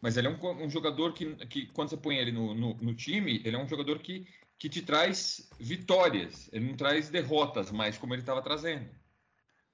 mas 0.00 0.16
ele 0.16 0.26
é 0.26 0.30
um, 0.30 0.64
um 0.64 0.68
jogador 0.70 1.12
que, 1.14 1.34
que, 1.46 1.66
quando 1.66 1.90
você 1.90 1.96
põe 1.96 2.16
ele 2.16 2.32
no, 2.32 2.54
no, 2.54 2.74
no 2.74 2.94
time, 2.94 3.40
ele 3.44 3.56
é 3.56 3.58
um 3.58 3.68
jogador 3.68 3.98
que, 4.00 4.26
que 4.58 4.68
te 4.68 4.82
traz 4.82 5.48
vitórias. 5.58 6.48
Ele 6.52 6.66
não 6.66 6.76
traz 6.76 7.08
derrotas 7.08 7.70
mais 7.70 7.96
como 7.96 8.14
ele 8.14 8.22
estava 8.22 8.42
trazendo. 8.42 8.88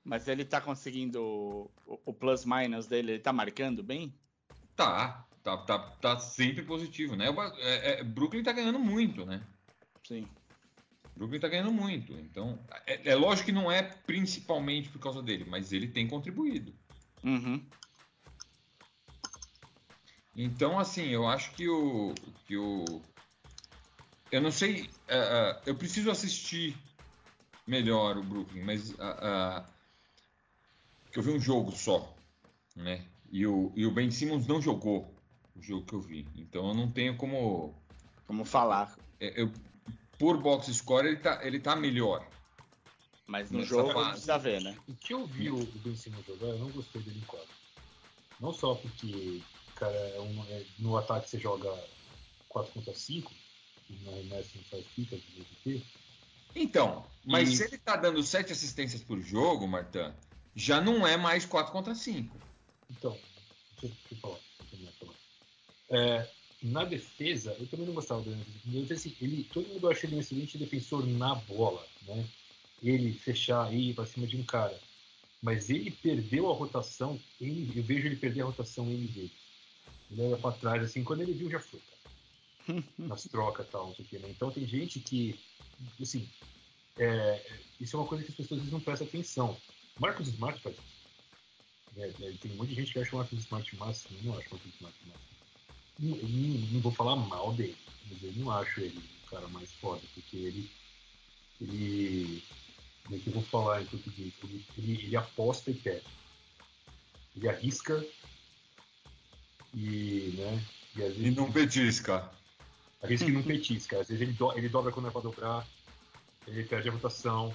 Mas 0.04 0.28
ele 0.28 0.44
tá 0.44 0.60
conseguindo 0.60 1.22
o, 1.22 1.70
o 2.06 2.14
plus-minus 2.14 2.86
dele, 2.86 3.12
ele 3.12 3.18
tá 3.20 3.32
marcando 3.32 3.82
bem? 3.82 4.14
Tá, 4.76 5.26
tá, 5.42 5.56
tá, 5.58 5.78
tá 5.78 6.18
sempre 6.18 6.62
positivo, 6.62 7.16
né? 7.16 7.30
O 7.30 7.42
é- 7.42 8.00
é- 8.00 8.04
Brooklyn 8.04 8.42
tá 8.42 8.52
ganhando 8.52 8.78
muito, 8.78 9.26
né? 9.26 9.40
Sim. 10.06 10.26
Brooklyn 11.20 11.38
tá 11.38 11.48
ganhando 11.48 11.70
muito. 11.70 12.14
Então, 12.14 12.58
é, 12.86 13.10
é 13.10 13.14
lógico 13.14 13.44
que 13.44 13.52
não 13.52 13.70
é 13.70 13.82
principalmente 13.82 14.88
por 14.88 14.98
causa 14.98 15.22
dele, 15.22 15.44
mas 15.46 15.70
ele 15.70 15.86
tem 15.86 16.08
contribuído. 16.08 16.74
Uhum. 17.22 17.62
Então, 20.34 20.78
assim, 20.78 21.08
eu 21.08 21.28
acho 21.28 21.52
que 21.52 21.68
o. 21.68 22.14
Que 22.46 22.56
o 22.56 23.02
eu 24.32 24.40
não 24.40 24.50
sei. 24.50 24.88
ah, 25.10 25.58
ah, 25.58 25.62
eu 25.66 25.74
preciso 25.74 26.10
assistir 26.10 26.74
melhor 27.66 28.16
o 28.16 28.24
Brooklyn, 28.24 28.64
mas. 28.64 28.98
ah, 28.98 29.68
que 31.12 31.18
eu 31.18 31.22
vi 31.22 31.32
um 31.32 31.40
jogo 31.40 31.70
só, 31.72 32.16
né? 32.74 33.04
E 33.30 33.46
o, 33.46 33.70
e 33.76 33.84
o 33.84 33.90
Ben 33.90 34.10
Simmons 34.10 34.46
não 34.46 34.62
jogou 34.62 35.14
o 35.54 35.60
jogo 35.60 35.84
que 35.84 35.92
eu 35.92 36.00
vi. 36.00 36.26
Então 36.34 36.68
eu 36.68 36.74
não 36.74 36.90
tenho 36.90 37.14
como. 37.18 37.74
Como 38.26 38.42
falar. 38.42 38.96
é, 39.20 39.42
Eu, 39.42 39.52
por 40.20 40.36
box 40.36 40.66
score, 40.74 41.08
ele 41.08 41.16
tá, 41.16 41.40
ele 41.42 41.58
tá 41.58 41.74
melhor. 41.74 42.30
Mas 43.26 43.50
no 43.50 43.64
jogo 43.64 43.90
fase. 43.94 44.10
precisa 44.10 44.38
ver, 44.38 44.60
né? 44.60 44.78
O 44.86 44.94
que 44.94 45.14
eu 45.14 45.26
vi 45.26 45.50
o, 45.50 45.64
Ben 45.78 45.96
Simmons 45.96 46.26
jogar, 46.26 46.48
eu 46.48 46.58
não 46.58 46.70
gostei 46.70 47.00
dele 47.00 47.18
em 47.18 47.26
quadro. 47.26 47.48
Não 48.38 48.52
só 48.52 48.74
porque, 48.74 49.40
cara, 49.74 49.96
é 49.96 50.20
um- 50.20 50.44
é- 50.44 50.66
no 50.78 50.98
ataque 50.98 51.30
você 51.30 51.38
joga 51.38 51.72
4 52.48 52.70
contra 52.74 52.92
5, 52.92 53.32
e 53.88 53.94
no 53.94 54.10
arremesso 54.10 54.58
não 54.58 54.64
faz 54.64 54.86
fica, 54.88 55.16
do 55.16 55.22
jeito 55.34 55.56
que 55.64 55.82
Então, 56.54 57.06
mas 57.24 57.48
E- 57.48 57.56
se 57.56 57.64
ele 57.64 57.78
tá 57.78 57.96
dando 57.96 58.22
sete 58.22 58.52
assistências 58.52 59.02
por 59.02 59.20
jogo, 59.22 59.66
Martã, 59.66 60.14
já 60.54 60.82
não 60.82 61.06
é 61.06 61.16
mais 61.16 61.46
4 61.46 61.72
contra 61.72 61.94
5. 61.94 62.36
Então, 62.90 63.18
deixa, 63.70 63.88
deixa 63.88 64.14
eu 64.14 64.18
falar. 64.18 64.40
deixa 64.70 64.84
eu 64.84 64.92
de 64.92 64.98
falar. 64.98 65.14
É, 65.92 66.30
na 66.62 66.84
defesa, 66.84 67.56
eu 67.58 67.66
também 67.66 67.86
não 67.86 67.94
gostava 67.94 68.22
dele. 68.22 68.44
Na 68.66 68.80
defesa, 68.80 69.00
assim, 69.00 69.16
ele, 69.20 69.44
todo 69.52 69.68
mundo 69.68 69.88
acha 69.88 70.06
ele 70.06 70.16
um 70.16 70.20
excelente 70.20 70.58
defensor 70.58 71.06
na 71.06 71.34
bola, 71.34 71.86
né? 72.06 72.26
Ele 72.82 73.12
fechar 73.12 73.72
ir 73.72 73.94
para 73.94 74.06
cima 74.06 74.26
de 74.26 74.36
um 74.36 74.44
cara. 74.44 74.78
Mas 75.42 75.70
ele 75.70 75.90
perdeu 75.90 76.50
a 76.50 76.54
rotação, 76.54 77.18
ele, 77.40 77.72
eu 77.74 77.82
vejo 77.82 78.06
ele 78.06 78.16
perder 78.16 78.42
a 78.42 78.46
rotação 78.46 78.86
N 78.90 79.06
vezes. 79.06 79.30
Ele 80.10 80.22
olha 80.22 80.36
para 80.36 80.56
trás, 80.56 80.82
assim, 80.82 81.02
quando 81.02 81.22
ele 81.22 81.32
viu, 81.32 81.50
já 81.50 81.60
foi, 81.60 81.80
cara. 81.80 82.84
Nas 82.98 83.24
trocas 83.24 83.66
e 83.66 83.70
tal, 83.70 83.86
não 83.86 83.94
sei 83.94 84.04
o 84.04 84.08
quê, 84.08 84.18
né? 84.18 84.28
Então 84.28 84.50
tem 84.50 84.66
gente 84.66 85.00
que, 85.00 85.38
assim, 86.00 86.28
é, 86.98 87.42
isso 87.80 87.96
é 87.96 88.00
uma 88.00 88.06
coisa 88.06 88.22
que 88.22 88.30
as 88.30 88.36
pessoas 88.36 88.62
não 88.70 88.80
prestam 88.80 89.06
atenção. 89.06 89.56
Marcos 89.98 90.28
Smart 90.28 90.60
faz 90.60 90.76
isso. 90.76 91.00
É, 91.96 92.08
é, 92.08 92.32
tem 92.32 92.52
um 92.52 92.56
monte 92.56 92.68
de 92.68 92.74
gente 92.74 92.92
que 92.92 92.98
acha 92.98 93.14
o 93.14 93.18
Marcos 93.18 93.38
Smart 93.38 93.76
máximo. 93.76 94.18
Não 94.22 94.38
acho 94.38 94.48
o 94.48 94.52
Marcos 94.52 94.74
Smart 94.74 94.98
máximo. 95.06 95.29
Não, 96.00 96.16
não, 96.16 96.80
vou 96.80 96.92
falar 96.92 97.14
mal 97.14 97.52
dele, 97.52 97.76
mas 98.08 98.22
eu 98.22 98.32
não 98.36 98.50
acho 98.50 98.80
ele 98.80 98.98
o 99.26 99.30
cara 99.30 99.46
mais 99.48 99.70
foda, 99.72 100.00
porque 100.14 100.36
ele. 100.36 100.70
Ele. 101.60 102.42
Como 103.04 103.16
é 103.16 103.18
que 103.18 103.26
eu 103.28 103.34
vou 103.34 103.42
falar 103.42 103.82
em 103.82 103.86
português? 103.86 104.32
Ele, 104.42 104.64
ele, 104.78 105.04
ele 105.04 105.16
aposta 105.16 105.70
e 105.70 105.74
perde. 105.74 106.06
Ele 107.36 107.48
arrisca 107.50 108.02
e. 109.74 110.32
Né, 110.38 110.64
e 110.96 111.02
às 111.02 111.16
E 111.16 111.20
vezes 111.20 111.36
não 111.36 111.52
petisca. 111.52 112.30
arrisca 113.02 113.26
e 113.26 113.32
não 113.32 113.42
petisca. 113.42 114.00
Às 114.00 114.08
vezes 114.08 114.22
ele, 114.22 114.32
do, 114.32 114.52
ele 114.56 114.70
dobra 114.70 114.90
quando 114.92 115.08
é 115.08 115.10
pra 115.10 115.20
dobrar, 115.20 115.68
ele 116.46 116.64
perde 116.64 116.88
a 116.88 116.92
rotação. 116.92 117.54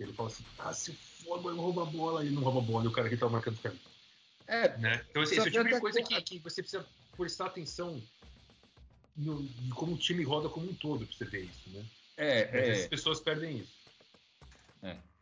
Ele 0.00 0.14
fala 0.14 0.30
assim: 0.30 0.44
ah, 0.58 0.72
se 0.72 0.94
for, 0.94 1.44
eu 1.44 1.56
roubo 1.56 1.82
a 1.82 1.84
bola. 1.84 2.24
E 2.24 2.28
ele 2.28 2.34
não 2.34 2.42
rouba 2.42 2.60
a 2.60 2.62
bola, 2.62 2.84
e 2.86 2.88
o 2.88 2.92
cara 2.92 3.10
que 3.10 3.18
tá 3.18 3.28
marcando 3.28 3.56
fica. 3.56 3.74
É, 4.46 4.76
Né? 4.78 5.04
Então, 5.10 5.22
assim, 5.22 5.36
esse 5.36 5.40
é 5.40 5.50
o 5.50 5.52
tipo 5.52 5.74
de 5.74 5.80
coisa 5.80 6.02
que, 6.02 6.22
que 6.22 6.38
você 6.38 6.62
precisa 6.62 6.86
prestar 7.16 7.46
atenção 7.46 8.02
no, 9.16 9.48
como 9.74 9.94
o 9.94 9.98
time 9.98 10.24
roda 10.24 10.48
como 10.48 10.70
um 10.70 10.74
todo 10.74 11.06
pra 11.06 11.16
você 11.16 11.24
ver 11.24 11.44
isso, 11.44 11.70
né? 11.70 11.84
é, 12.16 12.68
é, 12.68 12.72
as 12.72 12.86
pessoas 12.86 13.20
perdem 13.20 13.60
isso. 13.60 13.84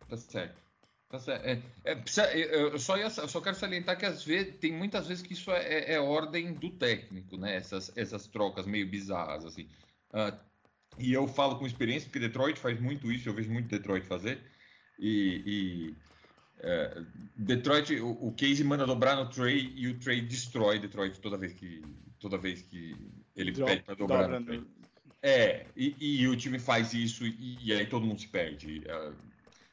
tá 0.08 0.16
certo. 0.16 0.62
Tá 1.08 1.18
certo. 1.18 1.44
É, 1.44 1.92
é, 1.92 2.54
eu 2.54 2.78
só, 2.78 2.96
ia- 2.96 3.04
eu 3.04 3.28
só 3.28 3.40
quero 3.40 3.54
salientar 3.54 3.98
que 3.98 4.06
às 4.06 4.24
vezes, 4.24 4.58
tem 4.58 4.72
muitas 4.72 5.06
vezes 5.06 5.22
que 5.22 5.34
isso 5.34 5.50
é, 5.50 5.62
é- 5.62 5.92
é 5.94 6.00
ordem 6.00 6.54
do 6.54 6.70
técnico, 6.70 7.36
né? 7.36 7.56
Essas, 7.56 7.94
essas 7.96 8.26
trocas 8.26 8.66
meio 8.66 8.88
bizarras, 8.88 9.44
assim. 9.44 9.68
Ah, 10.12 10.38
e 10.98 11.12
eu 11.12 11.26
falo 11.28 11.58
com 11.58 11.66
experiência, 11.66 12.08
porque 12.08 12.18
Detroit 12.18 12.58
faz 12.58 12.80
muito 12.80 13.10
isso, 13.12 13.28
eu 13.28 13.34
vejo 13.34 13.50
muito 13.50 13.68
Detroit 13.68 14.06
fazer. 14.06 14.42
E, 14.98 15.94
é, 16.62 17.02
Detroit, 17.36 17.94
o, 18.00 18.10
o 18.28 18.32
Casey 18.32 18.64
manda 18.64 18.86
dobrar 18.86 19.16
no 19.16 19.28
Trey 19.28 19.72
e 19.76 19.88
o 19.88 19.98
Trey 19.98 20.20
destrói 20.22 20.78
Detroit 20.78 21.20
toda 21.20 21.36
vez 21.36 21.52
que, 21.52 21.82
toda 22.20 22.38
vez 22.38 22.62
que 22.62 22.96
ele 23.36 23.52
Dro- 23.52 23.66
pede 23.66 23.82
para 23.82 23.94
dobrar 23.94 24.22
dobra 24.22 24.40
no 24.40 24.46
Trey. 24.46 24.62
É, 25.22 25.66
e, 25.76 26.20
e 26.22 26.28
o 26.28 26.36
time 26.36 26.58
faz 26.58 26.94
isso 26.94 27.26
e, 27.26 27.58
e 27.64 27.72
aí 27.72 27.86
todo 27.86 28.06
mundo 28.06 28.20
se 28.20 28.28
perde. 28.28 28.82
É, 28.86 29.12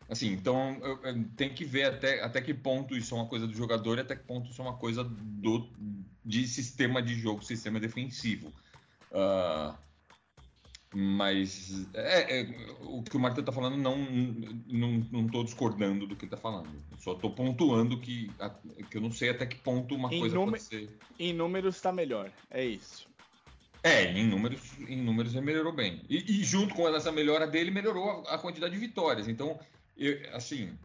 Assim, 0.09 0.31
então 0.31 0.75
eu- 0.81 0.99
eu- 1.03 1.23
tem 1.37 1.53
que 1.53 1.63
ver 1.63 1.83
até, 1.83 2.23
até 2.23 2.41
que 2.41 2.51
ponto 2.51 2.97
isso 2.97 3.13
é 3.13 3.17
uma 3.19 3.27
coisa 3.27 3.45
do 3.45 3.53
jogador 3.53 3.99
e 3.99 4.01
até 4.01 4.15
que 4.15 4.23
ponto 4.23 4.49
isso 4.49 4.59
é 4.59 4.65
uma 4.65 4.75
coisa 4.77 5.03
do, 5.03 5.69
de 6.25 6.47
sistema 6.47 6.99
de 6.99 7.13
jogo, 7.13 7.43
sistema 7.43 7.79
defensivo. 7.79 8.51
Ah, 9.13 9.77
mas 10.93 11.87
é, 11.93 12.41
é, 12.41 12.47
o 12.81 13.03
que 13.03 13.15
o 13.15 13.19
Marta 13.19 13.41
está 13.41 13.51
falando, 13.51 13.77
não, 13.77 13.97
não, 14.67 15.27
tô 15.27 15.43
discordando 15.43 16.07
do 16.07 16.15
que 16.15 16.25
ele 16.25 16.33
está 16.33 16.37
falando. 16.37 16.69
Eu 16.91 16.97
só 16.97 17.13
estou 17.13 17.31
pontuando 17.31 17.99
que, 17.99 18.31
a- 18.39 18.49
que 18.89 18.97
eu 18.97 19.01
não 19.01 19.11
sei 19.11 19.29
até 19.29 19.45
que 19.45 19.57
ponto 19.57 19.93
uma 19.95 20.11
Em 20.13 20.19
coisa 20.19 20.35
pode 20.35 20.59
ser. 20.63 20.97
Em 21.19 21.31
números 21.31 21.79
tá 21.79 21.91
melhor. 21.91 22.31
É 22.49 22.65
isso. 22.65 23.07
É, 23.83 24.11
em 24.11 24.27
números, 24.27 24.61
em 24.87 24.97
números 24.97 25.33
ele 25.33 25.45
melhorou 25.45 25.71
bem. 25.71 26.01
E, 26.09 26.39
e 26.39 26.43
junto 26.43 26.73
com 26.73 26.87
essa 26.87 27.11
melhora 27.11 27.45
dele, 27.47 27.71
melhorou 27.71 28.25
a, 28.27 28.35
a 28.35 28.37
quantidade 28.39 28.73
de 28.73 28.79
vitórias. 28.79 29.27
Então, 29.27 29.59
eu, 29.95 30.17
assim. 30.35 30.77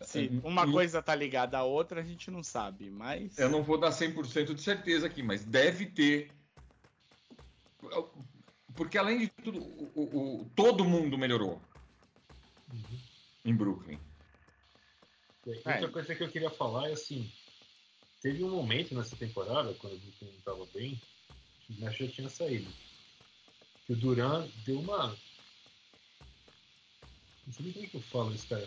Se 0.00 0.24
eu- 0.24 0.40
uma 0.42 0.64
coisa 0.70 1.02
tá 1.02 1.14
ligada 1.14 1.58
à 1.58 1.62
outra, 1.64 2.00
a 2.00 2.04
gente 2.04 2.30
não 2.30 2.42
sabe, 2.42 2.90
mas. 2.90 3.38
Eu 3.38 3.50
não 3.50 3.62
vou 3.62 3.78
dar 3.78 3.90
100% 3.92 4.54
de 4.54 4.62
certeza 4.62 5.06
aqui, 5.06 5.22
mas 5.22 5.44
deve 5.44 5.84
ter. 5.86 6.30
Porque 8.80 8.96
além 8.96 9.18
de 9.18 9.28
tudo, 9.28 9.58
o, 9.62 9.92
o- 9.94 10.40
o- 10.40 10.50
todo 10.56 10.86
mundo 10.86 11.18
melhorou 11.18 11.60
em 13.44 13.54
Brooklyn. 13.54 14.00
E 15.46 15.50
É. 15.50 15.74
Outra 15.74 15.90
coisa 15.90 16.14
que 16.14 16.22
eu 16.22 16.32
queria 16.32 16.48
falar 16.48 16.88
é 16.88 16.92
assim: 16.94 17.30
teve 18.22 18.42
um 18.42 18.48
momento 18.48 18.94
nessa 18.94 19.14
temporada, 19.18 19.74
quando 19.74 19.96
o 19.96 19.98
Brooklyn 19.98 20.30
não 20.30 20.38
estava 20.38 20.66
bem, 20.72 20.98
que 21.66 21.74
o 21.74 21.80
Nash 21.84 21.98
já 21.98 22.08
tinha 22.08 22.30
saído. 22.30 22.72
Que 23.86 23.92
o 23.92 23.96
Duran 23.96 24.48
deu 24.64 24.80
uma. 24.80 25.08
Não 27.46 27.52
sei 27.52 27.66
nem 27.66 27.74
como 27.74 27.84
é 27.84 27.88
que 27.90 27.96
eu 27.98 28.00
falo 28.00 28.32
isso, 28.32 28.48
cara. 28.48 28.66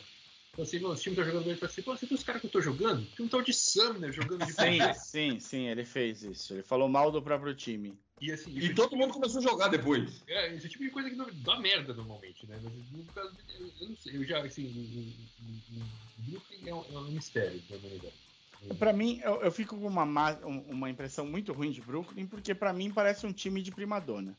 Então, 0.54 0.64
assim, 0.64 0.84
o 0.86 0.96
time 0.96 1.16
tá 1.16 1.24
jogando 1.24 1.44
bem, 1.44 1.52
ele 1.54 1.60
fala 1.60 1.72
assim, 1.72 1.82
pô, 1.82 1.98
você 1.98 2.06
viu 2.06 2.16
os 2.16 2.24
caras 2.24 2.40
que 2.40 2.46
eu 2.46 2.52
tô 2.52 2.62
jogando? 2.62 3.08
Tem 3.08 3.26
um 3.26 3.30
tal 3.30 3.42
de 3.42 3.52
Sumner 3.52 4.12
jogando 4.12 4.46
de 4.46 4.54
Sim, 4.54 4.94
sim, 4.94 5.40
sim, 5.40 5.68
ele 5.68 5.84
fez 5.84 6.22
isso. 6.24 6.54
Ele 6.54 6.62
falou 6.62 6.88
mal 6.88 7.12
do 7.12 7.22
próprio 7.24 7.56
time. 7.56 7.98
E 8.22 8.32
assim, 8.32 8.54
E 8.56 8.74
todo 8.76 8.96
mundo 8.96 9.12
começou 9.14 9.40
a 9.40 9.44
jogar 9.44 9.68
depois. 9.68 10.24
É, 10.28 10.54
esse 10.54 10.70
tipo 10.70 10.84
de 10.84 10.92
coisa 10.92 11.10
que 11.10 11.16
não- 11.16 11.28
dá 11.34 11.60
merda 11.60 11.94
normalmente, 11.96 12.46
né? 12.46 12.60
Mas 12.64 12.72
no 12.92 13.04
caso, 13.06 13.36
eu, 13.60 13.74
eu 13.82 13.90
não 13.90 13.96
sei, 13.98 14.16
eu 14.16 14.24
já, 14.24 14.46
assim, 14.46 14.72
Brooklyn 16.20 16.68
é 16.68 16.74
um, 16.76 16.84
é 16.86 17.00
um 17.00 17.12
mistério 17.12 17.60
da 17.68 17.78
humanidade. 17.78 18.14
Pra 18.78 18.94
mim, 18.94 19.20
eu, 19.24 19.42
eu 19.42 19.52
fico 19.52 19.76
com 19.76 19.88
uma, 19.88 20.06
má- 20.06 20.40
um- 20.46 20.62
uma 20.72 20.90
impressão 20.90 21.26
muito 21.26 21.52
ruim 21.52 21.72
de 21.72 21.82
Brooklyn, 21.82 22.28
porque 22.28 22.54
pra 22.54 22.72
mim 22.72 22.92
parece 22.94 23.26
um 23.26 23.34
time 23.34 23.62
de 23.62 23.72
primadona. 23.72 24.38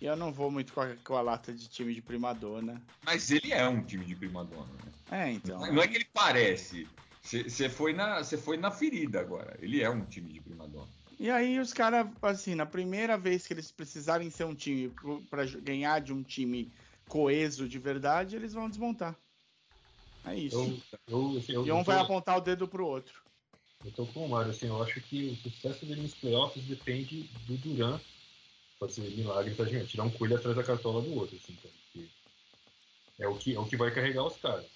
E 0.00 0.06
eu 0.06 0.16
não 0.16 0.32
vou 0.32 0.50
muito 0.50 0.72
com 0.72 0.80
a, 0.80 0.94
com 0.96 1.14
a 1.16 1.22
lata 1.22 1.52
de 1.52 1.68
time 1.68 1.94
de 1.94 2.02
primadona. 2.02 2.80
Mas 3.04 3.30
ele 3.30 3.52
é 3.52 3.66
um 3.66 3.82
time 3.82 4.04
de 4.04 4.14
primadona. 4.14 4.66
Né? 5.10 5.26
É, 5.26 5.32
então. 5.32 5.58
Não 5.72 5.82
é 5.82 5.88
que 5.88 5.96
ele 5.96 6.06
parece. 6.12 6.86
Você 7.22 7.68
foi, 7.68 7.92
na- 7.92 8.22
você 8.22 8.36
foi 8.36 8.56
na 8.56 8.70
ferida 8.70 9.20
agora. 9.20 9.56
Ele 9.60 9.82
é 9.82 9.88
um 9.90 10.04
time 10.04 10.32
de 10.32 10.40
primadona. 10.40 10.86
E 11.18 11.30
aí 11.30 11.58
os 11.58 11.72
caras, 11.72 12.06
assim, 12.20 12.54
na 12.54 12.66
primeira 12.66 13.16
vez 13.16 13.46
que 13.46 13.54
eles 13.54 13.72
precisarem 13.72 14.28
ser 14.28 14.44
um 14.44 14.54
time 14.54 14.92
jo- 15.00 15.60
ganhar 15.62 16.00
de 16.00 16.12
um 16.12 16.22
time 16.22 16.70
coeso 17.08 17.68
de 17.68 17.78
verdade, 17.78 18.36
eles 18.36 18.52
vão 18.52 18.68
desmontar. 18.68 19.16
É 20.26 20.34
isso. 20.34 20.78
Eu, 21.08 21.34
eu, 21.34 21.42
eu, 21.48 21.66
e 21.66 21.72
um 21.72 21.78
eu 21.78 21.84
vai 21.84 21.96
tô, 21.96 22.02
apontar 22.02 22.36
o 22.36 22.40
dedo 22.40 22.68
pro 22.68 22.86
outro. 22.86 23.22
eu 23.84 23.92
tô 23.92 24.04
com 24.06 24.26
o 24.26 24.28
Mário, 24.28 24.50
assim, 24.50 24.66
eu 24.66 24.82
acho 24.82 25.00
que 25.00 25.26
o 25.26 25.36
sucesso 25.36 25.86
dele 25.86 26.02
nos 26.02 26.14
playoffs 26.14 26.62
depende 26.64 27.22
do 27.46 27.56
Duran 27.56 27.98
fazer 28.78 29.02
milagre 29.16 29.54
pra 29.54 29.64
gente, 29.64 29.88
tirar 29.88 30.04
um 30.04 30.10
coelho 30.10 30.36
atrás 30.36 30.56
da 30.56 30.62
cartola 30.62 31.02
do 31.02 31.14
outro, 31.14 31.36
assim, 31.36 31.54
cara, 31.56 31.74
é 33.18 33.26
o 33.26 33.36
que, 33.36 33.54
é 33.54 33.58
o 33.58 33.64
que 33.64 33.76
vai 33.76 33.90
carregar 33.90 34.24
os 34.24 34.36
caras. 34.36 34.66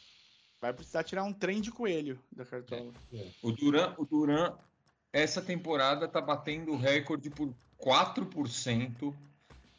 Vai 0.61 0.73
precisar 0.73 1.05
tirar 1.05 1.25
um 1.25 1.33
trem 1.33 1.61
de 1.61 1.71
coelho 1.71 2.19
da 2.33 2.45
cartola. 2.45 2.93
O 3.43 3.53
Duran, 3.53 3.95
o 3.97 4.05
Duran, 4.05 4.55
essa 5.13 5.41
temporada 5.41 6.07
tá 6.07 6.21
batendo 6.21 6.73
o 6.73 6.77
recorde 6.77 7.31
por 7.31 7.55
4% 7.79 9.15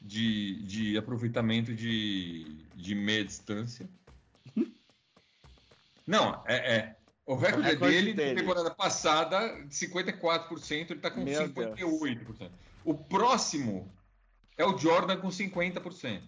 de, 0.01 0.63
de 0.63 0.97
aproveitamento 0.97 1.73
de, 1.73 2.65
de 2.75 2.95
meia 2.95 3.23
distância. 3.23 3.87
Não, 6.05 6.43
é, 6.47 6.75
é. 6.75 6.95
O 7.25 7.35
recorde, 7.35 7.59
O 7.67 7.71
recorde 7.71 7.95
dele, 7.95 8.13
dele. 8.13 8.33
na 8.33 8.39
temporada 8.41 8.71
passada, 8.71 9.39
54%, 9.69 10.91
ele 10.91 10.99
tá 10.99 11.11
com 11.11 11.23
Meu 11.23 11.47
58%. 11.47 12.51
O 12.83 12.95
próximo 12.95 13.91
é 14.57 14.65
o 14.65 14.77
Jordan 14.77 15.17
com 15.17 15.29
50%. 15.29 16.21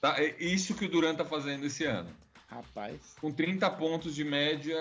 Tá? 0.00 0.20
É 0.20 0.42
isso 0.42 0.74
que 0.74 0.84
o 0.84 0.88
Duran 0.88 1.14
tá 1.14 1.24
fazendo 1.24 1.64
esse 1.64 1.84
ano 1.84 2.10
Rapaz. 2.48 3.14
com 3.20 3.30
30 3.32 3.70
pontos 3.70 4.14
de 4.14 4.24
média. 4.24 4.76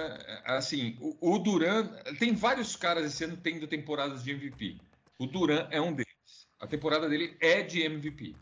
Assim, 0.45 0.97
o, 0.99 1.35
o 1.35 1.39
Duran. 1.39 1.87
Tem 2.19 2.33
vários 2.33 2.75
caras 2.75 3.05
esse 3.05 3.23
ano 3.23 3.37
tendo 3.37 3.67
temporadas 3.67 4.23
de 4.23 4.31
MVP. 4.31 4.77
O 5.19 5.27
Duran 5.27 5.67
é 5.69 5.79
um 5.79 5.93
deles. 5.93 6.11
A 6.59 6.67
temporada 6.67 7.07
dele 7.07 7.37
é 7.39 7.61
de 7.61 7.81
MVP. 7.81 8.35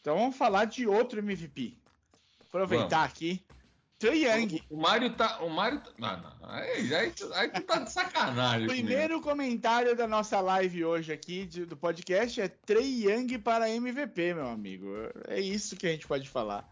Então 0.00 0.18
vamos 0.18 0.36
falar 0.36 0.66
de 0.66 0.86
outro 0.86 1.20
MVP. 1.20 1.76
Aproveitar 2.48 3.04
aqui. 3.04 3.44
Trae 3.98 4.24
Young. 4.26 4.62
O, 4.68 4.74
o 4.76 4.80
Mário 4.80 5.10
tá. 5.14 5.38
O 5.42 5.48
Mário 5.48 5.80
tá. 5.80 5.90
Não, 5.98 6.20
não. 6.20 6.50
Aí, 6.50 6.94
aí, 6.94 7.14
aí 7.34 7.48
tu 7.50 7.62
tá 7.62 7.78
de 7.78 7.90
sacanagem. 7.90 8.66
comigo. 8.66 8.86
Primeiro 8.86 9.20
comentário 9.22 9.96
da 9.96 10.06
nossa 10.06 10.38
live 10.40 10.84
hoje 10.84 11.12
aqui 11.12 11.46
de- 11.46 11.64
do 11.64 11.76
podcast 11.76 12.40
é 12.40 12.48
Trey 12.48 13.06
Young 13.08 13.38
para 13.38 13.70
MVP, 13.70 14.34
meu 14.34 14.48
amigo. 14.48 14.86
É 15.28 15.40
isso 15.40 15.76
que 15.76 15.86
a 15.86 15.90
gente 15.90 16.06
pode 16.06 16.28
falar. 16.28 16.70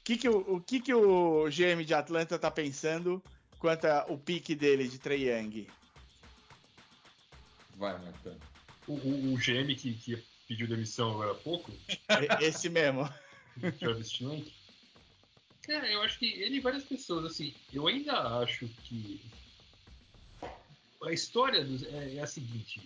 O 0.00 0.04
que, 0.04 0.16
que, 0.16 0.28
o, 0.28 0.54
o 0.56 0.60
que, 0.60 0.80
que 0.80 0.94
o 0.94 1.44
GM 1.50 1.84
de 1.84 1.94
Atlanta 1.94 2.38
tá 2.38 2.50
pensando 2.50 3.22
quanto 3.58 3.86
ao 3.86 4.16
pique 4.18 4.54
dele 4.54 4.88
de 4.88 4.98
Trey 4.98 5.28
Young? 5.30 5.66
Vai, 7.76 7.92
Martão. 7.98 8.36
O, 8.86 8.92
o, 8.94 9.34
o 9.34 9.36
GM 9.36 9.74
que, 9.74 9.94
que 9.94 10.22
pediu 10.46 10.66
demissão 10.68 11.10
agora 11.12 11.32
há 11.32 11.34
pouco, 11.34 11.70
E- 11.98 12.44
Esse 12.44 12.68
mesmo. 12.68 13.08
Travis 13.78 14.10
Schlenk. 14.10 14.52
Cara, 15.66 15.90
eu 15.90 16.02
acho 16.02 16.18
que 16.18 16.26
ele 16.26 16.56
e 16.56 16.60
várias 16.60 16.84
pessoas, 16.84 17.24
assim, 17.24 17.54
eu 17.72 17.86
ainda 17.86 18.12
acho 18.40 18.68
que 18.84 19.20
a 21.02 21.12
história 21.12 21.64
dos, 21.64 21.82
é, 21.84 22.16
é 22.16 22.20
a 22.20 22.26
seguinte. 22.26 22.82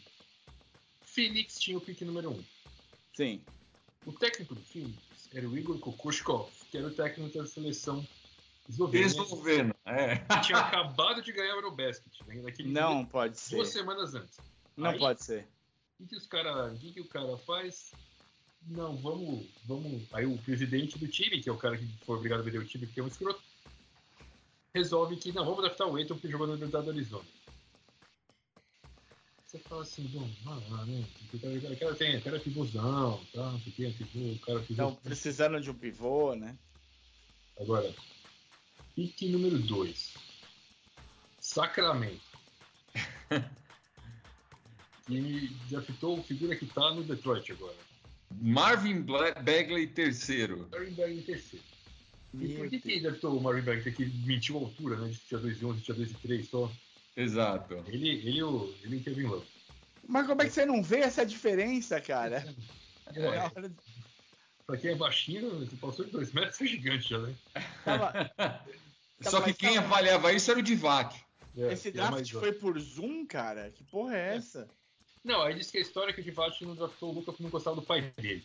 Phoenix 1.02 1.58
tinha 1.58 1.76
o 1.76 1.80
pique 1.80 2.04
número 2.04 2.30
um. 2.30 2.44
Sim. 3.14 3.42
O 4.06 4.12
técnico 4.12 4.54
do 4.54 4.60
Phoenix 4.60 5.28
era 5.34 5.48
o 5.48 5.58
Igor 5.58 5.78
Kokoshkov, 5.78 6.50
que 6.70 6.78
era 6.78 6.86
o 6.86 6.94
técnico 6.94 7.36
da 7.36 7.46
seleção 7.46 8.06
eslovena. 8.68 9.06
Esloveno, 9.06 9.74
é. 9.84 10.16
que 10.16 10.40
tinha 10.42 10.58
acabado 10.58 11.20
de 11.20 11.32
ganhar 11.32 11.54
o 11.54 11.58
Eurobasket, 11.58 12.26
né, 12.26 12.42
naquele 12.42 12.70
Não 12.70 13.04
pode 13.04 13.38
ser. 13.40 13.56
duas 13.56 13.68
semanas 13.70 14.14
antes. 14.14 14.38
Não 14.76 14.90
Aí- 14.90 14.98
pode 14.98 15.24
ser. 15.24 15.48
O 15.98 16.04
que, 16.04 16.10
que 16.10 16.16
os 16.16 16.26
cara, 16.26 16.72
o 16.72 16.78
que, 16.78 16.92
que 16.92 17.00
o 17.00 17.08
cara 17.08 17.36
faz? 17.38 17.92
Não, 18.68 18.96
vamos, 18.96 19.46
vamos. 19.64 20.02
Aí 20.12 20.26
o 20.26 20.36
presidente 20.38 20.98
do 20.98 21.08
time, 21.08 21.40
que 21.40 21.48
é 21.48 21.52
o 21.52 21.56
cara 21.56 21.78
que 21.78 21.86
foi 22.04 22.16
obrigado 22.16 22.40
a 22.40 22.42
vender 22.42 22.58
o 22.58 22.64
time 22.64 22.86
porque 22.86 23.00
é 23.00 23.02
um 23.02 23.08
escroto, 23.08 23.40
resolve 24.74 25.16
que 25.16 25.32
não, 25.32 25.44
vamos 25.44 25.60
adaptar 25.60 25.86
o 25.86 25.96
Aiton 25.96 26.14
porque 26.14 26.30
jogou 26.30 26.46
na 26.46 26.52
Universidade 26.52 26.84
do 26.84 26.90
Arizona. 26.90 27.24
Você 29.46 29.58
fala 29.60 29.82
assim, 29.82 30.02
bom, 30.08 30.28
ah, 30.46 30.84
né? 30.84 31.04
O 31.32 31.76
cara, 31.78 31.94
tem, 31.94 32.18
o 32.18 32.22
cara 32.22 32.36
é 32.36 32.40
pivôzão, 32.40 33.24
tá? 33.32 33.50
Não 33.50 33.60
sei 33.60 33.72
o 33.72 33.74
que, 33.74 34.04
pivô, 34.04 34.32
o 34.32 34.38
cara 34.40 34.58
é 34.58 34.62
pivô. 34.62 34.72
Estão 34.72 34.94
precisando 34.96 35.60
de 35.60 35.70
um 35.70 35.74
pivô, 35.74 36.34
né? 36.34 36.54
Agora, 37.58 37.94
pique 38.94 39.30
número 39.30 39.58
2. 39.58 40.14
Sacramento. 41.40 42.20
E 45.10 45.48
draftou 45.70 46.22
figura 46.22 46.54
que 46.54 46.66
tá 46.66 46.92
no 46.92 47.02
Detroit 47.02 47.50
agora. 47.50 47.87
Marvin 48.40 49.02
Bagley 49.02 49.86
terceiro. 49.88 50.68
Marvin 50.70 50.92
Bagley 50.94 51.22
terceiro. 51.22 51.64
E 52.34 52.48
por 52.56 52.68
que, 52.68 52.78
que 52.78 52.88
Deus. 52.88 53.02
draftou 53.02 53.36
o 53.38 53.42
Marvin 53.42 53.62
Bagley? 53.62 53.92
Que 53.92 54.04
mentiu 54.26 54.58
a 54.58 54.60
altura, 54.60 54.96
né? 54.96 55.08
De 55.08 55.16
tinha 55.18 55.40
2,11, 55.40 55.80
tinha 55.82 55.96
2,3 55.96 56.44
só. 56.48 56.70
Exato. 57.16 57.74
Ele, 57.88 58.08
ele, 58.10 58.30
e 58.38 58.42
o- 58.42 58.74
ele 58.84 58.96
e 58.96 58.98
o 59.00 59.02
Kevin 59.04 59.22
Love. 59.24 59.46
Mas 60.06 60.26
como 60.26 60.40
é 60.42 60.46
que 60.46 60.52
você 60.52 60.64
não 60.64 60.82
vê 60.82 60.98
essa 61.00 61.24
diferença, 61.26 62.00
cara? 62.00 62.54
É, 63.14 63.60
de- 63.60 63.70
pra 64.66 64.76
quem 64.76 64.90
é 64.90 64.94
baixinho, 64.94 65.58
você 65.60 65.76
passou 65.76 66.04
de 66.04 66.10
2 66.12 66.32
metros, 66.32 66.60
é 66.60 66.66
gigante 66.66 67.08
já, 67.10 67.18
né? 67.18 67.34
Tava- 67.84 68.64
Só 69.22 69.40
que 69.40 69.52
quem 69.54 69.78
avaliava 69.78 70.32
isso 70.32 70.50
era 70.50 70.60
o 70.60 70.62
Divac. 70.62 71.14
É, 71.56 71.72
Esse 71.72 71.88
ele 71.88 71.98
é 71.98 72.02
draft 72.06 72.30
foi 72.32 72.52
por 72.52 72.78
Zoom, 72.78 73.26
cara? 73.26 73.70
Que 73.70 73.82
porra 73.84 74.16
é 74.16 74.36
essa? 74.36 74.68
Não, 75.24 75.42
aí 75.42 75.54
disse 75.54 75.72
que 75.72 75.78
a 75.78 75.80
história 75.80 76.10
é 76.10 76.14
que 76.14 76.20
o 76.20 76.24
Divac 76.24 76.64
não 76.64 76.74
draftou 76.74 77.10
o 77.10 77.14
Luca 77.14 77.32
porque 77.32 77.42
não 77.42 77.50
gostava 77.50 77.76
do 77.76 77.82
pai 77.82 78.12
dele. 78.16 78.44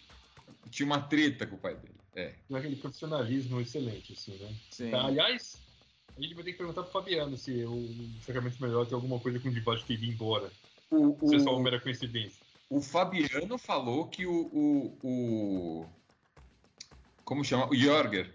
Tinha 0.70 0.86
uma 0.86 1.02
treta 1.02 1.46
com 1.48 1.56
o 1.56 1.60
pai 1.60 1.76
dele. 1.76 1.94
É. 2.16 2.34
Aquele 2.54 2.76
profissionalismo 2.76 3.60
excelente, 3.62 4.14
assim, 4.14 4.36
né? 4.38 4.54
Sim. 4.70 4.92
Tá, 4.92 5.06
aliás, 5.06 5.58
a 6.18 6.22
gente 6.22 6.34
vai 6.36 6.44
ter 6.44 6.52
que 6.52 6.58
perguntar 6.58 6.84
pro 6.84 6.92
Fabiano 6.92 7.38
se 7.38 7.64
o 7.66 8.10
Sacramento 8.26 8.62
Melhor 8.62 8.86
tem 8.86 8.96
alguma 8.96 9.20
coisa 9.20 9.40
com 9.40 9.50
o 9.50 9.52
Divac 9.52 9.84
ter 9.86 9.94
ido 9.94 10.06
embora. 10.06 10.52
O, 10.92 11.18
Se 11.28 11.36
é 11.36 11.40
só 11.40 11.52
uma 11.52 11.60
o, 11.60 11.64
mera 11.64 11.80
coincidência. 11.80 12.40
o 12.70 12.82
Fabiano 12.82 13.58
falou 13.58 14.08
que 14.08 14.26
o, 14.26 14.32
o, 14.32 14.98
o- 15.04 15.86
Como 17.24 17.44
chama? 17.44 17.68
O 17.70 17.76
Jorger, 17.76 18.32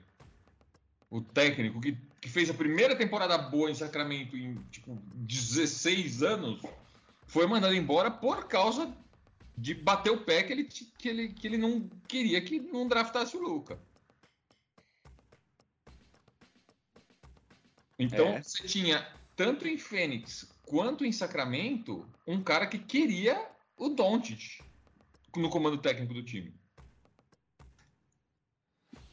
o 1.11 1.21
técnico 1.21 1.81
que, 1.81 1.97
que 2.21 2.29
fez 2.29 2.51
a 2.51 2.55
primeira 2.55 2.97
temporada 2.97 3.37
boa 3.39 3.71
em 3.71 3.75
Sacramento 3.75 4.37
em 4.37 4.55
tipo 4.73 4.97
16 5.15 6.23
anos, 6.23 6.61
foi 7.29 7.47
mandado 7.47 7.75
embora 7.75 8.11
por 8.11 8.49
causa 8.49 8.93
de 9.57 9.75
bater 9.75 10.11
o 10.11 10.25
pé 10.25 10.43
que 10.43 10.53
ele, 10.53 10.65
que 10.65 11.09
ele, 11.09 11.29
que 11.29 11.47
ele 11.47 11.59
não 11.59 11.89
queria 12.09 12.41
que 12.41 12.59
não 12.59 12.89
draftasse 12.89 13.37
o 13.37 13.41
Luca. 13.41 13.81
Então 17.99 18.27
É. 18.29 18.43
você 18.43 18.67
tinha 18.67 19.13
tanto 19.37 19.67
em 19.69 19.77
Fênix 19.77 20.51
quanto 20.65 21.05
em 21.05 21.13
Sacramento 21.13 22.09
um 22.27 22.43
cara 22.43 22.67
que 22.67 22.79
queria 22.79 23.51
o 23.77 23.89
Doncic 23.89 24.61
no 25.37 25.51
comando 25.51 25.79
técnico 25.79 26.15
do 26.15 26.25
time. 26.25 26.55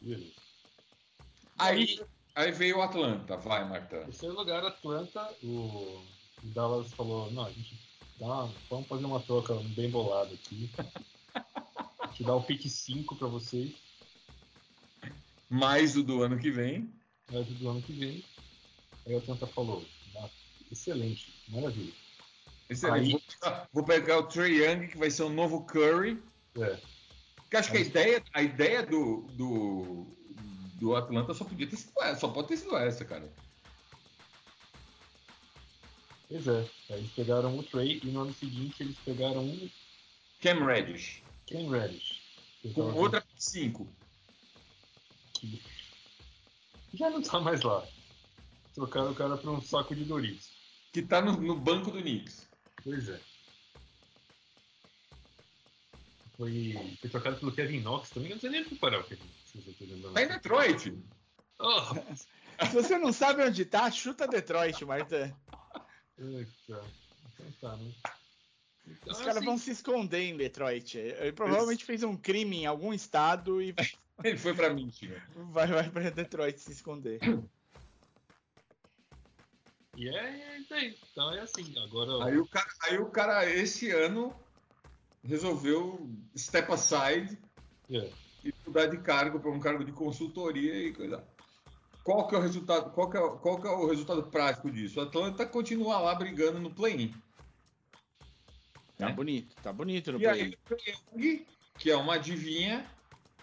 Beleza. 0.02 0.34
Aí, 1.58 2.00
aí 2.36 2.52
veio 2.52 2.78
o 2.78 2.82
Atlanta, 2.82 3.38
vai, 3.38 3.68
Marta. 3.68 3.98
Em 3.98 4.06
terceiro 4.06 4.36
lugar, 4.36 4.64
Atlanta, 4.64 5.34
o 5.44 6.06
o 6.46 6.48
Dallas 6.50 6.94
falou, 6.94 7.32
não, 7.32 7.46
a 7.46 7.52
gente 7.52 7.76
dá, 8.20 8.50
vamos 8.70 8.88
fazer 8.88 9.06
uma 9.06 9.20
troca 9.20 9.54
bem 9.76 9.90
bolada 9.90 10.34
aqui. 10.34 10.70
A 12.00 12.08
gente 12.08 12.24
dá 12.24 12.36
o 12.36 12.44
pick 12.44 12.66
5 12.68 13.16
pra 13.16 13.28
vocês, 13.28 13.74
Mais 15.50 15.96
o 15.96 16.04
do 16.04 16.24
ano 16.24 16.40
que 16.40 16.50
vem. 16.52 16.90
resto 17.30 17.54
do 17.56 17.70
ano 17.70 17.82
que 17.82 17.94
vem. 17.94 18.24
Aí 19.06 19.14
o 19.14 19.18
Atlanta 19.20 19.46
falou, 19.48 19.86
"Ah, 20.18 20.30
excelente, 20.72 21.34
maravilha. 21.50 21.94
Excelente. 22.70 23.06
Aí- 23.06 23.12
Vou, 23.12 23.22
pegar, 23.22 23.70
vou 23.74 23.84
o 24.18 24.24
Trey 24.24 24.64
Young, 24.64 24.88
que 24.88 24.98
vai 24.98 25.12
ser 25.12 25.24
o 25.24 25.30
novo 25.30 25.62
Curry. 25.66 26.22
É, 26.60 26.80
Porque 27.36 27.58
acho 27.58 27.70
que 27.70 27.78
a 27.78 27.80
Aí- 27.82 27.86
ideia, 27.88 28.24
a 28.34 28.42
ideia 28.42 28.84
do, 28.86 29.22
do, 29.34 30.08
do 30.80 30.96
Atlanta 30.96 31.34
só 31.36 31.44
podia 31.46 31.68
ter 31.68 31.76
sido 31.76 31.94
essa, 32.02 32.22
só 32.22 32.28
pode 32.30 32.48
ter 32.48 32.58
sido 32.58 32.76
essa, 32.76 33.06
cara. 33.06 33.32
Pois 36.28 36.48
é. 36.48 36.60
Aí 36.90 36.98
eles 37.00 37.12
pegaram 37.12 37.58
o 37.58 37.64
Trey 37.64 38.00
e 38.04 38.08
no 38.08 38.22
ano 38.22 38.34
seguinte 38.34 38.82
eles 38.82 38.98
pegaram 39.06 39.44
um 39.44 39.70
Cam 40.42 40.66
Reddish. 40.66 41.24
Ken 41.46 41.70
Reddish. 41.70 42.22
Com 42.74 42.94
outra 42.94 43.24
5. 43.38 43.88
que 45.40 45.62
já 46.94 47.10
não 47.10 47.22
tá 47.22 47.40
mais 47.40 47.62
lá. 47.62 47.88
Trocaram 48.74 49.12
o 49.12 49.16
cara 49.16 49.38
por 49.38 49.50
um 49.50 49.62
saco 49.62 49.96
de 49.96 50.04
Doritos. 50.04 50.52
Que 50.92 51.02
tá 51.02 51.22
no, 51.22 51.34
no 51.40 51.56
banco 51.56 51.92
do 51.92 52.02
Knicks. 52.02 52.48
Pois 52.84 53.10
é. 53.10 53.20
Foi, 56.38 56.98
foi 57.00 57.10
trocado 57.10 57.38
pelo 57.38 57.52
Kevin 57.52 57.82
Knox 57.82 58.10
também. 58.10 58.30
Eu 58.30 58.36
não 58.36 58.42
sei 58.42 58.50
nem 58.50 58.64
comparar 58.64 59.00
o 59.00 59.04
Kevin 59.04 59.24
Knox. 59.24 59.52
se 59.52 59.58
você 59.60 60.02
tá. 60.02 60.12
Tá 60.14 60.24
em 60.24 60.28
Detroit. 60.28 60.98
Oh, 61.60 61.82
Se 62.66 62.74
você 62.74 62.98
não 62.98 63.12
sabe 63.12 63.44
onde 63.44 63.66
tá, 63.66 63.92
chuta 63.92 64.28
Detroit, 64.28 64.84
Marta. 64.86 65.36
Eita. 66.18 66.82
Então 67.34 67.52
tá, 67.62 67.76
né? 67.78 67.92
Então, 68.88 69.14
Os 69.14 69.20
é 69.20 69.24
caras 69.24 69.38
assim, 69.38 69.46
vão 69.46 69.58
se 69.58 69.72
esconder 69.72 70.22
em 70.22 70.38
Detroit. 70.38 70.98
Ele 70.98 71.32
provavelmente 71.34 71.84
fez 71.84 72.04
um 72.04 72.16
crime 72.16 72.58
em 72.58 72.66
algum 72.66 72.94
estado 72.94 73.62
e 73.62 73.74
Ele 74.24 74.38
foi 74.38 74.54
pra 74.54 74.74
Michigan. 74.74 75.22
vai, 75.52 75.68
vai 75.68 75.90
pra 75.90 76.10
Detroit 76.10 76.58
se 76.60 76.72
esconder. 76.72 77.20
E 79.98 80.10
é, 80.10 80.56
aí. 80.72 80.98
Então 81.12 81.34
é 81.34 81.42
assim. 81.42 81.74
Agora. 81.80 82.26
Aí 82.26 82.38
o 82.38 82.46
cara, 82.48 82.68
aí 82.84 82.98
o 82.98 83.06
cara 83.08 83.50
esse 83.50 83.92
ano 83.92 84.36
resolveu 85.24 86.10
step 86.38 86.72
aside 86.72 87.38
É. 87.90 88.12
e 88.44 88.54
mudar 88.66 88.88
de 88.88 88.98
cargo 89.00 89.40
para 89.40 89.52
um 89.52 89.60
cargo 89.60 89.84
de 89.84 89.92
consultoria 89.92 90.76
e 90.76 90.94
coisa. 90.94 91.24
Qual 92.06 92.28
que 92.28 92.36
é 92.36 92.38
o 92.38 92.42
resultado? 92.42 92.92
Qual 92.92 93.10
que 93.10 93.18
é, 93.18 93.20
o- 93.20 93.38
qual 93.40 93.60
que 93.60 93.68
é 93.68 93.72
o 93.72 93.88
resultado 93.88 94.22
prático 94.24 94.70
disso? 94.70 95.00
O 95.00 95.04
Atlanta 95.04 95.44
continua 95.44 95.98
lá 96.00 96.14
brigando 96.14 96.60
no 96.60 96.70
play-in. 96.70 97.12
Tá 98.96 99.10
É. 99.10 99.12
bonito, 99.14 99.56
tá 99.62 99.74
bonito 99.74 100.12
no 100.14 100.22
E 100.22 100.28
aí 100.28 100.56
o 100.70 100.76
Young, 101.20 101.46
que 101.80 101.90
é 101.90 101.98
uma 101.98 102.14
adivinha, 102.14 102.86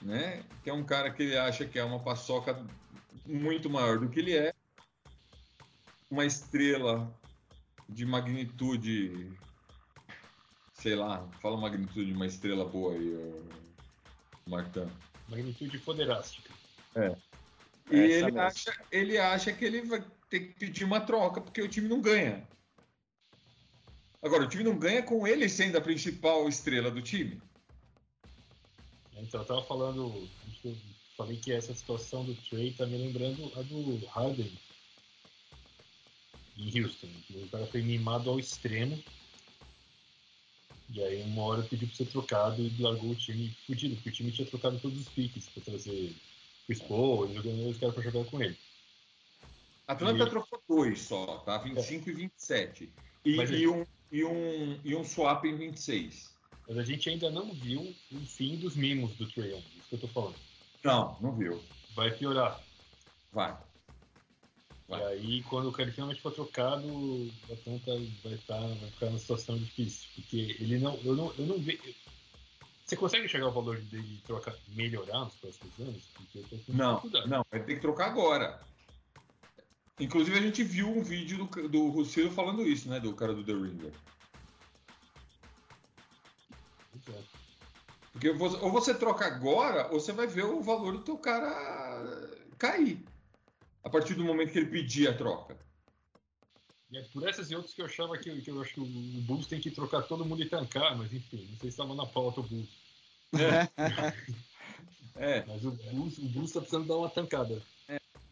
né? 0.01 0.45
Que 0.63 0.71
é 0.71 0.73
um 0.73 0.85
cara 0.85 1.11
que 1.13 1.25
ele 1.25 1.37
acha 1.37 1.67
que 1.67 1.77
é 1.77 1.83
uma 1.85 1.99
paçoca 1.99 2.65
muito 3.27 3.69
maior 3.69 3.99
do 3.99 4.09
que 4.09 4.21
ele 4.21 4.37
é. 4.37 4.55
Uma 6.09 6.25
estrela 6.25 7.13
de 7.89 8.07
magnitude. 8.07 9.33
Sei 10.73 10.95
lá, 10.95 11.29
fala 11.41 11.57
magnitude 11.57 12.07
de 12.07 12.13
uma 12.13 12.27
estrela 12.27 12.65
boa 12.65 12.95
aí, 12.95 13.43
Martão. 14.47 14.89
Magnitude 15.29 15.79
foderástica. 15.79 16.51
E 17.91 17.97
Essa 17.97 18.05
ele 18.05 18.25
mesmo. 18.25 18.41
acha, 18.41 18.85
ele 18.91 19.19
acha 19.19 19.53
que 19.53 19.65
ele 19.65 19.83
vai 19.83 20.05
ter 20.31 20.41
que 20.41 20.59
pedir 20.59 20.85
uma 20.85 21.01
troca 21.01 21.41
porque 21.41 21.61
o 21.61 21.69
time 21.69 21.89
não 21.89 22.01
ganha. 22.01 22.47
Agora, 24.23 24.45
o 24.45 24.49
time 24.49 24.63
não 24.63 24.79
ganha 24.79 25.03
com 25.03 25.27
ele 25.27 25.49
sendo 25.49 25.77
a 25.77 25.81
principal 25.81 26.49
estrela 26.49 26.91
do 26.91 27.03
time. 27.03 27.41
Então 29.17 29.41
eu 29.41 29.47
tava 29.47 29.63
falando. 29.65 30.29
acho 30.49 30.61
que 30.61 30.69
Eu 30.69 30.77
falei 31.17 31.37
que 31.37 31.53
essa 31.53 31.75
situação 31.75 32.25
do 32.25 32.35
Trey 32.35 32.73
tá 32.73 32.87
me 32.87 32.97
lembrando 32.97 33.53
a 33.57 33.63
do 33.63 34.05
Harden 34.07 34.53
em 36.57 36.81
Houston. 36.81 37.09
que 37.27 37.39
O 37.39 37.49
cara 37.49 37.67
foi 37.67 37.83
mimado 37.83 38.31
ao 38.31 38.39
extremo. 38.39 39.03
E 40.91 41.03
aí 41.03 41.23
uma 41.23 41.43
hora 41.43 41.63
pediu 41.63 41.89
pra 41.89 41.97
ser 41.97 42.07
trocado 42.07 42.63
e 42.63 42.83
largou 42.83 43.11
o 43.11 43.15
time 43.15 43.57
fudido, 43.67 43.95
porque 43.97 44.11
o 44.11 44.13
time 44.13 44.31
tinha 44.31 44.47
trocado 44.47 44.79
todos 44.79 45.01
os 45.01 45.09
piques 45.09 45.49
pra 45.49 45.63
trazer 45.63 46.15
Chris 46.67 46.81
Paul, 46.83 47.25
ele 47.25 47.35
jogando 47.35 47.69
os 47.69 47.79
caras 47.79 47.95
pra 47.95 48.05
jogar 48.05 48.31
com 48.31 48.43
ele. 48.43 48.57
Atlanta 49.87 50.25
E- 50.25 50.31
trocou 50.31 50.63
dois 50.69 51.01
só, 51.01 51.39
tá? 51.39 51.59
25 51.59 52.09
e 52.09 52.13
27. 52.13 52.93
E, 53.25 53.37
Mas 53.37 53.51
é- 53.51 53.55
e 53.55 53.69
um, 53.69 53.85
e, 54.11 54.25
um, 54.25 54.81
e 54.85 54.95
um 54.95 55.05
swap 55.05 55.45
em 55.45 55.57
26. 55.57 56.33
Mas 56.69 56.79
a 56.79 56.85
gente 56.85 57.11
ainda 57.11 57.31
não 57.31 57.53
viu 57.53 57.95
o 58.13 58.19
fim 58.21 58.57
dos 58.57 58.77
mimos 58.77 59.15
do 59.17 59.29
Trae 59.31 59.51
Young, 59.51 59.65
isso 59.77 59.89
que 59.89 59.95
eu 59.97 60.01
tô 60.01 60.09
falando. 60.09 60.37
Não, 60.85 61.17
não 61.21 61.37
viu. 61.37 61.63
Vai 61.95 62.11
piorar. 62.13 62.61
Vai. 63.33 63.57
Vai. 64.89 65.01
E 65.01 65.05
aí, 65.05 65.43
quando 65.45 65.69
o 65.69 65.73
cara 65.73 65.91
finalmente 65.93 66.21
for 66.21 66.33
trocado, 66.33 66.87
o 66.87 67.31
Atlanta 67.51 67.93
vai, 68.23 68.39
tá, 68.47 68.59
vai 68.59 68.91
ficar 68.91 69.07
numa 69.07 69.19
situação 69.19 69.59
difícil. 69.59 70.09
Porque 70.15 70.57
ele 70.61 70.79
não. 70.79 70.95
Eu 71.05 71.15
não, 71.15 71.33
eu 71.39 71.47
não 71.47 71.59
vejo. 71.59 71.95
Você 72.85 72.97
consegue 72.97 73.29
chegar 73.29 73.47
ao 73.47 73.53
valor 73.53 73.81
de 73.81 74.23
trocar, 74.27 74.55
melhorar 74.69 75.21
nos 75.21 75.35
próximos 75.37 75.79
anos? 75.81 76.09
Não, 76.69 76.95
dificuldade. 76.97 77.29
não, 77.29 77.47
vai 77.51 77.63
ter 77.63 77.75
que 77.77 77.81
trocar 77.81 78.07
agora. 78.07 78.61
Inclusive, 80.01 80.39
a 80.39 80.43
gente 80.43 80.65
viu 80.65 80.89
um 80.89 81.03
vídeo 81.03 81.47
do, 81.47 81.69
do 81.69 81.89
Russell 81.89 82.31
falando 82.31 82.67
isso, 82.67 82.89
né? 82.89 82.99
Do 82.99 83.15
cara 83.15 83.35
do 83.35 83.45
The 83.45 83.53
Ringer. 83.53 83.93
Porque 88.13 88.29
ou 88.29 88.71
você 88.71 88.95
troca 88.95 89.27
agora, 89.27 89.89
ou 89.91 89.99
você 90.01 90.13
vai 90.13 90.27
ver 90.27 90.45
o 90.45 90.63
valor 90.63 90.93
do 90.93 91.05
teu 91.05 91.17
cara 91.17 91.51
cair. 92.59 93.03
A 93.83 93.91
partir 93.91 94.15
do 94.15 94.25
momento 94.25 94.53
que 94.53 94.59
ele 94.59 94.71
pedir 94.71 95.09
a 95.09 95.17
troca. 95.17 95.57
E 96.93 96.99
é 96.99 97.03
por 97.05 97.27
essas 97.27 97.51
e 97.51 97.57
outras 97.57 97.73
que 97.73 97.81
eu 97.81 97.87
achava 97.87 98.19
que, 98.19 98.43
que 98.43 98.51
eu 98.51 98.61
acho 98.61 98.75
que 98.75 98.81
o 98.81 98.85
Bulls 98.85 99.47
tem 99.47 99.59
que 99.59 99.71
trocar 99.71 100.03
todo 100.03 100.27
mundo 100.27 100.43
e 100.43 100.49
tancar, 100.49 100.95
mas 100.95 101.11
enfim, 101.11 101.49
não 101.51 101.59
sei 101.59 101.61
se 101.61 101.69
estava 101.69 101.95
na 101.95 102.05
pauta 102.05 102.41
o 102.41 102.45
Bulls. 102.45 102.69
É. 105.15 105.45
Mas 105.47 105.63
o 105.63 105.71
Bulls, 105.71 106.19
o 106.19 106.29
Bulls 106.29 106.53
tá 106.53 106.61
precisando 106.61 106.89
dar 106.89 106.97
uma 106.97 107.09
tancada. 107.09 107.63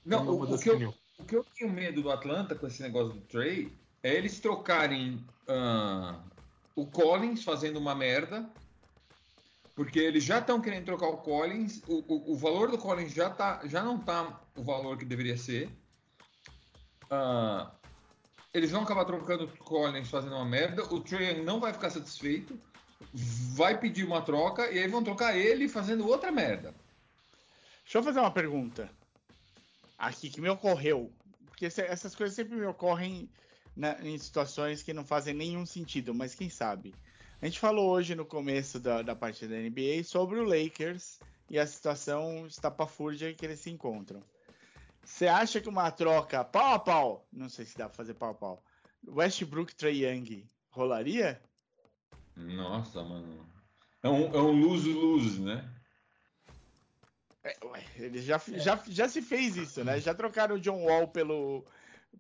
Não, 0.05 0.23
Uma 0.23 0.33
o, 0.33 0.55
o 0.55 0.59
que 0.59 0.71
eu, 0.71 0.95
o 1.19 1.25
que 1.25 1.37
eu 1.37 1.45
tenho 1.55 1.71
medo 1.71 2.01
do 2.03 2.11
Atlanta 2.11 2.55
com 2.55 2.67
esse 2.67 2.81
negócio 2.81 3.13
do 3.13 3.21
Trey 3.27 3.71
é 4.03 4.15
eles 4.15 4.41
trocarem 4.41 5.23
ah, 5.47 6.19
o 6.75 6.87
Collins 6.87 7.45
fazendo 7.45 7.79
uma 7.79 7.95
merda. 7.95 8.49
Porque 9.75 9.99
eles 9.99 10.25
já 10.25 10.39
estão 10.39 10.61
querendo 10.61 10.87
trocar 10.87 11.09
o 11.09 11.19
Collins. 11.19 11.83
O, 11.87 12.03
o, 12.09 12.33
o 12.33 12.37
valor 12.37 12.71
do 12.71 12.79
Collins 12.79 13.13
já, 13.13 13.29
tá, 13.29 13.61
já 13.67 13.83
não 13.83 13.99
tá 13.99 14.41
o 14.57 14.63
valor 14.63 14.97
que 14.97 15.05
deveria 15.05 15.37
ser. 15.37 15.69
Ah, 17.11 17.71
eles 18.53 18.71
vão 18.71 18.83
acabar 18.83 19.05
trocando 19.05 19.45
o 19.45 19.57
Collins 19.59 20.09
fazendo 20.11 20.35
uma 20.35 20.45
merda. 20.45 20.83
O 20.93 21.01
Trey 21.01 21.43
não 21.43 21.61
vai 21.61 21.73
ficar 21.73 21.91
satisfeito. 21.91 22.59
Vai 23.55 23.79
pedir 23.79 24.05
uma 24.05 24.23
troca 24.23 24.71
e 24.71 24.79
aí 24.79 24.89
vão 24.89 25.03
trocar 25.03 25.37
ele 25.37 25.69
fazendo 25.69 26.07
outra 26.07 26.31
merda. 26.31 26.75
Deixa 27.83 27.99
eu 27.99 28.03
fazer 28.03 28.21
uma 28.21 28.31
pergunta. 28.31 28.91
Aqui 29.99 30.31
que 30.31 30.41
me 30.41 30.49
ocorreu. 30.49 31.13
Porque 31.47 31.67
essas 31.67 32.15
coisas 32.15 32.35
sempre 32.37 32.57
me 32.57 32.67
ocorrem 32.67 33.29
na- 33.77 34.01
em 34.03 34.17
situações 34.19 34.83
que 34.83 34.93
não 34.93 35.05
fazem 35.05 35.35
nenhum 35.35 35.67
sentido, 35.67 36.15
mas 36.15 36.35
quem 36.35 36.49
sabe? 36.49 36.95
A 37.41 37.47
gente 37.47 37.59
falou 37.59 37.91
hoje 37.91 38.15
no 38.15 38.25
começo 38.25 38.79
da, 38.79 39.03
da 39.03 39.17
partida 39.17 39.55
da 39.55 39.61
NBA 39.61 40.05
sobre 40.05 40.39
o 40.39 40.45
Lakers 40.45 41.19
e 41.49 41.59
a 41.59 41.67
situação 41.67 42.47
estapafúrdia 42.47 43.31
em 43.31 43.35
que 43.35 43.45
eles 43.45 43.61
se 43.61 43.71
encontram. 43.71 44.23
Você 45.03 45.27
acha 45.27 45.61
que 45.61 45.69
uma 45.69 45.91
troca 45.91 46.45
pau 46.45 46.75
a 46.75 46.79
pau, 46.79 47.29
não 47.33 47.49
sei 47.49 47.65
se 47.65 47.77
dá 47.77 47.89
pra 47.89 47.97
fazer 47.97 48.15
pau 48.15 48.31
a 48.31 48.35
pau, 48.35 48.65
Westbrook 49.07 49.75
Trae 49.75 50.05
Young 50.05 50.49
rolaria? 50.71 51.43
Nossa, 52.37 53.03
mano. 53.03 53.49
É 54.03 54.09
um, 54.09 54.35
é 54.35 54.41
um 54.41 54.53
lose-lose, 54.61 55.41
né? 55.41 55.69
É, 57.43 57.57
ué, 57.65 57.85
ele 57.97 58.21
já, 58.21 58.39
já, 58.39 58.83
já 58.87 59.09
se 59.09 59.23
fez 59.23 59.57
isso, 59.57 59.83
né? 59.85 59.99
Já 60.01 60.15
trocaram 60.15 60.57
o 60.57 60.61
John 60.61 60.85
Wall 60.85 61.09
pelo, 61.09 61.67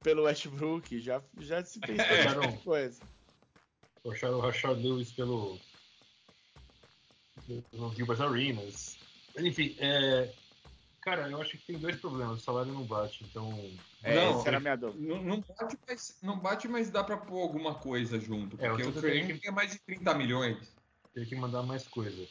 pelo 0.03 0.23
Westbrook, 0.25 0.99
já, 0.99 1.23
já 1.39 1.63
se 1.65 1.79
fez 1.81 1.99
Trocaram- 1.99 2.43
essa 2.45 2.59
coisa. 2.59 3.03
Acharam 4.11 4.39
o 4.39 4.41
Rashard 4.41 4.83
Lewis 4.83 5.13
pelo, 5.13 5.59
pelo 7.71 7.95
Gilbert 7.95 8.21
Arenas. 8.23 8.99
Enfim, 9.39 9.77
é, 9.79 10.33
cara, 11.01 11.29
eu 11.31 11.41
acho 11.41 11.53
que 11.53 11.59
tem 11.67 11.79
dois 11.79 11.97
problemas. 11.97 12.41
O 12.41 12.45
salário 12.45 12.73
não 12.73 12.85
bate, 12.85 13.25
então. 13.25 13.53
É, 14.03 14.15
Não, 14.15 14.39
essa 14.41 14.49
era 14.49 14.57
a 14.57 14.61
minha 14.61 14.77
dúvida. 14.77 15.07
Não, 15.15 15.23
não 15.23 15.41
bate, 15.41 15.79
mas, 15.87 16.19
não 16.23 16.39
bate, 16.39 16.69
mas 16.69 16.91
dá 16.91 17.03
pra 17.05 17.17
pôr 17.17 17.41
alguma 17.43 17.75
coisa 17.75 18.19
junto. 18.21 18.57
É, 18.61 18.69
Porque 18.69 18.83
eu 18.83 18.89
o 18.89 18.93
tentando- 18.93 19.09
Young 19.15 19.41
é 19.45 19.51
mais 19.51 19.73
de 19.73 19.79
30 19.81 20.15
milhões. 20.15 20.73
Tem 21.15 21.25
que 21.25 21.35
mandar 21.37 21.63
mais 21.63 21.87
coisa. 21.89 22.27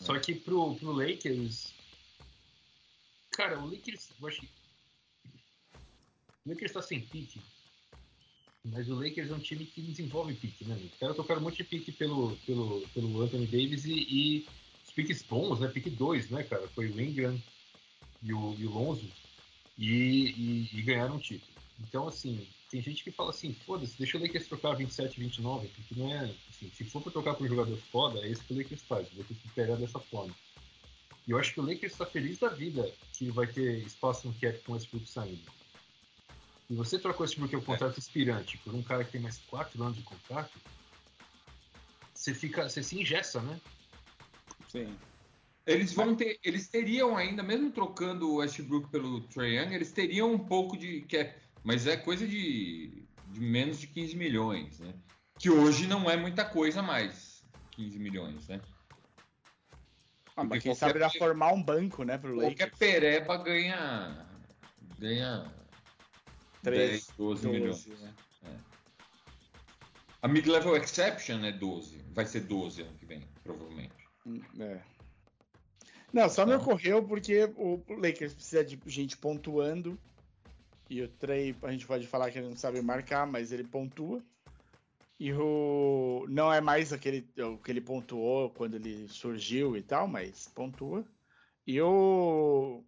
Só 0.00 0.18
que 0.18 0.34
pro, 0.34 0.74
pro 0.76 0.92
Lakers. 0.92 1.72
Cara, 3.32 3.58
o 3.58 3.66
Lakers. 3.70 4.10
Eu 4.20 4.28
acho 4.28 4.40
que. 4.40 4.48
O 6.44 6.50
Lakers 6.50 6.72
tá 6.72 6.82
sem 6.82 7.00
pique. 7.00 7.40
Mas 8.64 8.88
o 8.88 8.94
Lakers 8.94 9.30
é 9.30 9.34
um 9.34 9.38
time 9.38 9.64
que 9.64 9.80
desenvolve 9.80 10.34
pique, 10.34 10.64
né? 10.64 10.74
Os 10.92 10.98
caras 10.98 11.14
tocaram 11.16 11.40
um 11.40 11.44
monte 11.44 11.58
de 11.58 11.64
pique 11.64 11.92
pelo, 11.92 12.36
pelo, 12.38 12.80
pelo 12.88 13.22
Anthony 13.22 13.46
Davis 13.46 13.84
e, 13.84 13.92
e 13.92 14.46
os 14.84 14.90
piques 14.92 15.22
bons, 15.22 15.60
né? 15.60 15.68
Pique 15.68 15.88
2, 15.88 16.30
né, 16.30 16.42
cara? 16.42 16.66
Foi 16.68 16.88
o 16.88 17.00
Ingram 17.00 17.40
e 18.26 18.34
o, 18.34 18.54
e 18.58 18.66
o 18.66 18.70
Lonzo. 18.70 19.08
E, 19.78 19.86
e, 19.86 20.70
e 20.72 20.82
ganharam 20.82 21.16
um 21.16 21.18
título. 21.18 21.52
Então, 21.80 22.08
assim, 22.08 22.46
tem 22.70 22.82
gente 22.82 23.04
que 23.04 23.10
fala 23.10 23.30
assim, 23.30 23.54
foda-se, 23.54 23.96
deixa 23.96 24.18
o 24.18 24.20
Lakers 24.20 24.48
trocar 24.48 24.74
27, 24.74 25.20
29, 25.20 25.68
porque 25.68 25.94
não 25.94 26.12
é. 26.12 26.34
Assim, 26.50 26.70
se 26.74 26.84
for 26.84 27.02
pra 27.02 27.12
trocar 27.12 27.34
pra 27.34 27.44
um 27.44 27.48
jogador 27.48 27.76
foda, 27.92 28.20
é 28.20 28.28
isso 28.28 28.42
que 28.42 28.52
o 28.52 28.56
Lakers 28.56 28.82
faz. 28.82 29.06
O 29.12 29.18
Lakers 29.18 29.40
supera 29.40 29.76
dessa 29.76 30.00
forma. 30.00 30.34
E 31.26 31.30
eu 31.30 31.38
acho 31.38 31.52
que 31.52 31.60
o 31.60 31.62
Lakers 31.64 31.92
está 31.92 32.06
feliz 32.06 32.38
da 32.38 32.48
vida 32.48 32.90
que 33.12 33.30
vai 33.30 33.46
ter 33.46 33.78
espaço 33.78 34.26
no 34.26 34.34
cap 34.34 34.58
com 34.60 34.76
esse 34.76 34.86
Westbrook 34.86 35.08
saindo. 35.08 35.52
E 36.68 36.74
você 36.74 36.98
trocou 36.98 37.24
esse 37.24 37.32
Westbrook, 37.40 37.50
que 37.50 37.56
é 37.56 37.58
um 37.58 37.62
contrato 37.62 37.98
expirante, 37.98 38.58
por 38.58 38.74
um 38.74 38.82
cara 38.82 39.04
que 39.04 39.12
tem 39.12 39.20
mais 39.20 39.38
4 39.38 39.82
anos 39.82 39.96
de 39.96 40.02
contrato, 40.02 40.58
você 42.14 42.34
fica. 42.34 42.68
Você 42.68 42.82
se 42.82 42.98
ingessa, 42.98 43.40
né? 43.40 43.60
Sim. 44.68 44.96
Eles 45.66 45.92
vão 45.92 46.14
ter. 46.14 46.38
Eles 46.44 46.68
teriam 46.68 47.16
ainda, 47.16 47.42
mesmo 47.42 47.72
trocando 47.72 48.30
o 48.30 48.36
Westbrook 48.36 48.88
pelo 48.90 49.20
Trae 49.22 49.56
Young, 49.56 49.74
eles 49.74 49.92
teriam 49.92 50.32
um 50.32 50.38
pouco 50.38 50.76
de 50.76 51.02
cap. 51.02 51.34
Mas 51.64 51.86
é 51.86 51.96
coisa 51.96 52.26
de, 52.26 53.04
de 53.32 53.40
menos 53.40 53.80
de 53.80 53.88
15 53.88 54.16
milhões, 54.16 54.78
né? 54.78 54.94
Que 55.38 55.50
hoje 55.50 55.86
não 55.86 56.08
é 56.08 56.16
muita 56.16 56.44
coisa 56.44 56.80
mais. 56.82 57.44
15 57.72 57.98
milhões, 57.98 58.46
né? 58.48 58.60
Ah, 60.36 60.44
mas 60.44 60.62
quem 60.62 60.70
qualquer 60.70 60.74
sabe 60.74 60.98
dá 60.98 61.10
formar 61.10 61.52
um 61.52 61.62
banco, 61.62 62.04
né, 62.04 62.18
pro 62.18 62.34
Qualquer 62.34 62.66
Lakers. 62.66 62.78
pereba 62.78 63.36
ganha. 63.38 64.26
ganha. 64.98 65.52
13, 66.62 66.92
10, 66.92 67.06
12 67.16 67.48
milhões. 67.48 67.84
12, 67.84 68.02
né? 68.02 68.14
A 70.22 70.28
mid-level 70.28 70.76
exception 70.76 71.44
é 71.44 71.52
12. 71.52 72.02
Vai 72.12 72.26
ser 72.26 72.40
12 72.40 72.82
ano 72.82 72.96
que 72.98 73.06
vem, 73.06 73.22
provavelmente. 73.42 73.94
Hum, 74.26 74.40
é. 74.58 74.80
Não, 76.12 76.28
só 76.28 76.46
me 76.46 76.52
Tá. 76.52 76.58
ocorreu 76.58 77.02
porque 77.02 77.44
o 77.56 77.82
Lakers 77.88 78.34
precisa 78.34 78.64
de 78.64 78.78
gente 78.86 79.16
pontuando. 79.16 79.98
E 80.88 81.02
o 81.02 81.08
Trey, 81.08 81.54
a 81.62 81.72
gente 81.72 81.86
pode 81.86 82.06
falar 82.06 82.30
que 82.30 82.38
ele 82.38 82.48
não 82.48 82.56
sabe 82.56 82.80
marcar, 82.80 83.26
mas 83.26 83.50
ele 83.52 83.64
pontua. 83.64 84.22
E 85.18 85.32
o. 85.32 86.26
Não 86.28 86.52
é 86.52 86.60
mais 86.60 86.92
aquele 86.92 87.26
o 87.38 87.58
que 87.58 87.70
ele 87.70 87.80
pontuou 87.80 88.50
quando 88.50 88.74
ele 88.74 89.08
surgiu 89.08 89.76
e 89.76 89.82
tal, 89.82 90.06
mas 90.06 90.48
pontua. 90.48 91.04
E 91.66 91.80
o. 91.80 92.84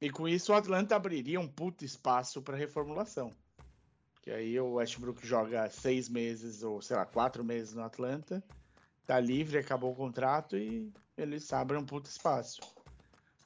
E 0.00 0.08
com 0.10 0.28
isso 0.28 0.52
o 0.52 0.54
Atlanta 0.54 0.96
abriria 0.96 1.40
um 1.40 1.48
puto 1.48 1.84
espaço 1.84 2.40
para 2.40 2.56
reformulação. 2.56 3.30
Que 4.22 4.30
aí 4.30 4.58
o 4.58 4.74
Westbrook 4.74 5.26
joga 5.26 5.68
seis 5.68 6.08
meses, 6.08 6.62
ou 6.62 6.80
sei 6.80 6.96
lá, 6.96 7.04
quatro 7.04 7.44
meses 7.44 7.74
no 7.74 7.82
Atlanta, 7.82 8.42
tá 9.06 9.20
livre, 9.20 9.58
acabou 9.58 9.92
o 9.92 9.96
contrato 9.96 10.56
e 10.56 10.90
eles 11.16 11.52
abrem 11.52 11.80
um 11.80 11.86
puto 11.86 12.08
espaço. 12.08 12.60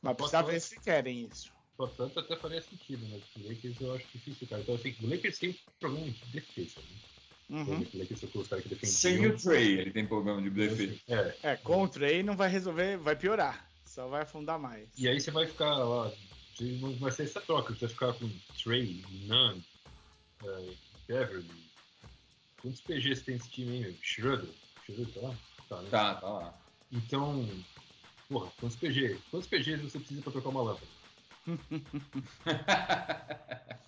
Mas 0.02 0.16
precisa 0.16 0.42
ver 0.42 0.60
se 0.60 0.80
querem 0.80 1.28
isso. 1.30 1.52
Portanto, 1.76 2.18
até 2.18 2.36
faria 2.36 2.60
sentido, 2.60 3.06
mas 3.08 3.22
o 3.36 3.48
Lakers 3.48 3.80
eu 3.80 3.94
acho 3.94 4.06
difícil, 4.12 4.48
cara. 4.48 4.62
Então, 4.62 4.74
assim, 4.74 4.96
o 5.00 5.08
Lakers 5.08 5.38
tem 5.38 5.50
um 5.50 5.54
problema 5.78 6.10
de 6.10 6.24
defesa. 6.32 6.80
Né? 6.80 6.96
Uhum. 7.50 7.86
O 7.94 7.98
Lakers 7.98 8.20
são 8.20 8.28
os 8.34 8.48
caras 8.48 8.64
que 8.64 8.68
defendiam. 8.68 8.96
Sem 8.96 9.26
o 9.26 9.36
Trey, 9.36 9.78
ele 9.78 9.90
tem 9.92 10.06
problema 10.06 10.42
de 10.42 10.50
defesa. 10.50 10.98
É, 11.08 11.36
É, 11.42 11.56
contra 11.56 12.06
aí 12.06 12.22
não 12.22 12.36
vai 12.36 12.48
resolver, 12.48 12.96
vai 12.96 13.14
piorar. 13.16 13.68
Só 13.84 14.08
vai 14.08 14.22
afundar 14.22 14.58
mais. 14.58 14.88
E 14.98 15.08
aí 15.08 15.20
você 15.20 15.30
vai 15.30 15.46
ficar 15.46 15.76
lá. 15.76 16.12
você 16.54 16.64
Não 16.64 16.94
vai 16.96 17.10
ser 17.12 17.24
essa 17.24 17.40
troca, 17.40 17.72
você 17.72 17.86
vai 17.86 17.88
ficar 17.88 18.12
com 18.14 18.30
Trey, 18.62 19.04
Nunn, 19.26 19.60
eh, 20.44 20.74
Beverly. 21.06 21.68
Quantos 22.60 22.80
PGs 22.80 23.22
tem 23.22 23.36
esse 23.36 23.48
time 23.50 23.84
aí? 23.84 23.98
Schroeder? 24.02 24.50
Schroeder 24.84 25.14
tá 25.14 25.20
lá? 25.20 25.36
Tá, 25.68 25.82
né? 25.82 25.90
Tá, 25.90 26.14
tá 26.16 26.28
lá. 26.28 26.67
Então, 26.90 27.46
porra, 28.28 28.50
quantos 28.58 28.76
PG? 28.76 29.18
Quantos 29.30 29.48
PGs 29.48 29.82
você 29.82 29.98
precisa 29.98 30.22
pra 30.22 30.32
trocar 30.32 30.48
uma 30.50 30.62
lâmpada? 30.62 30.86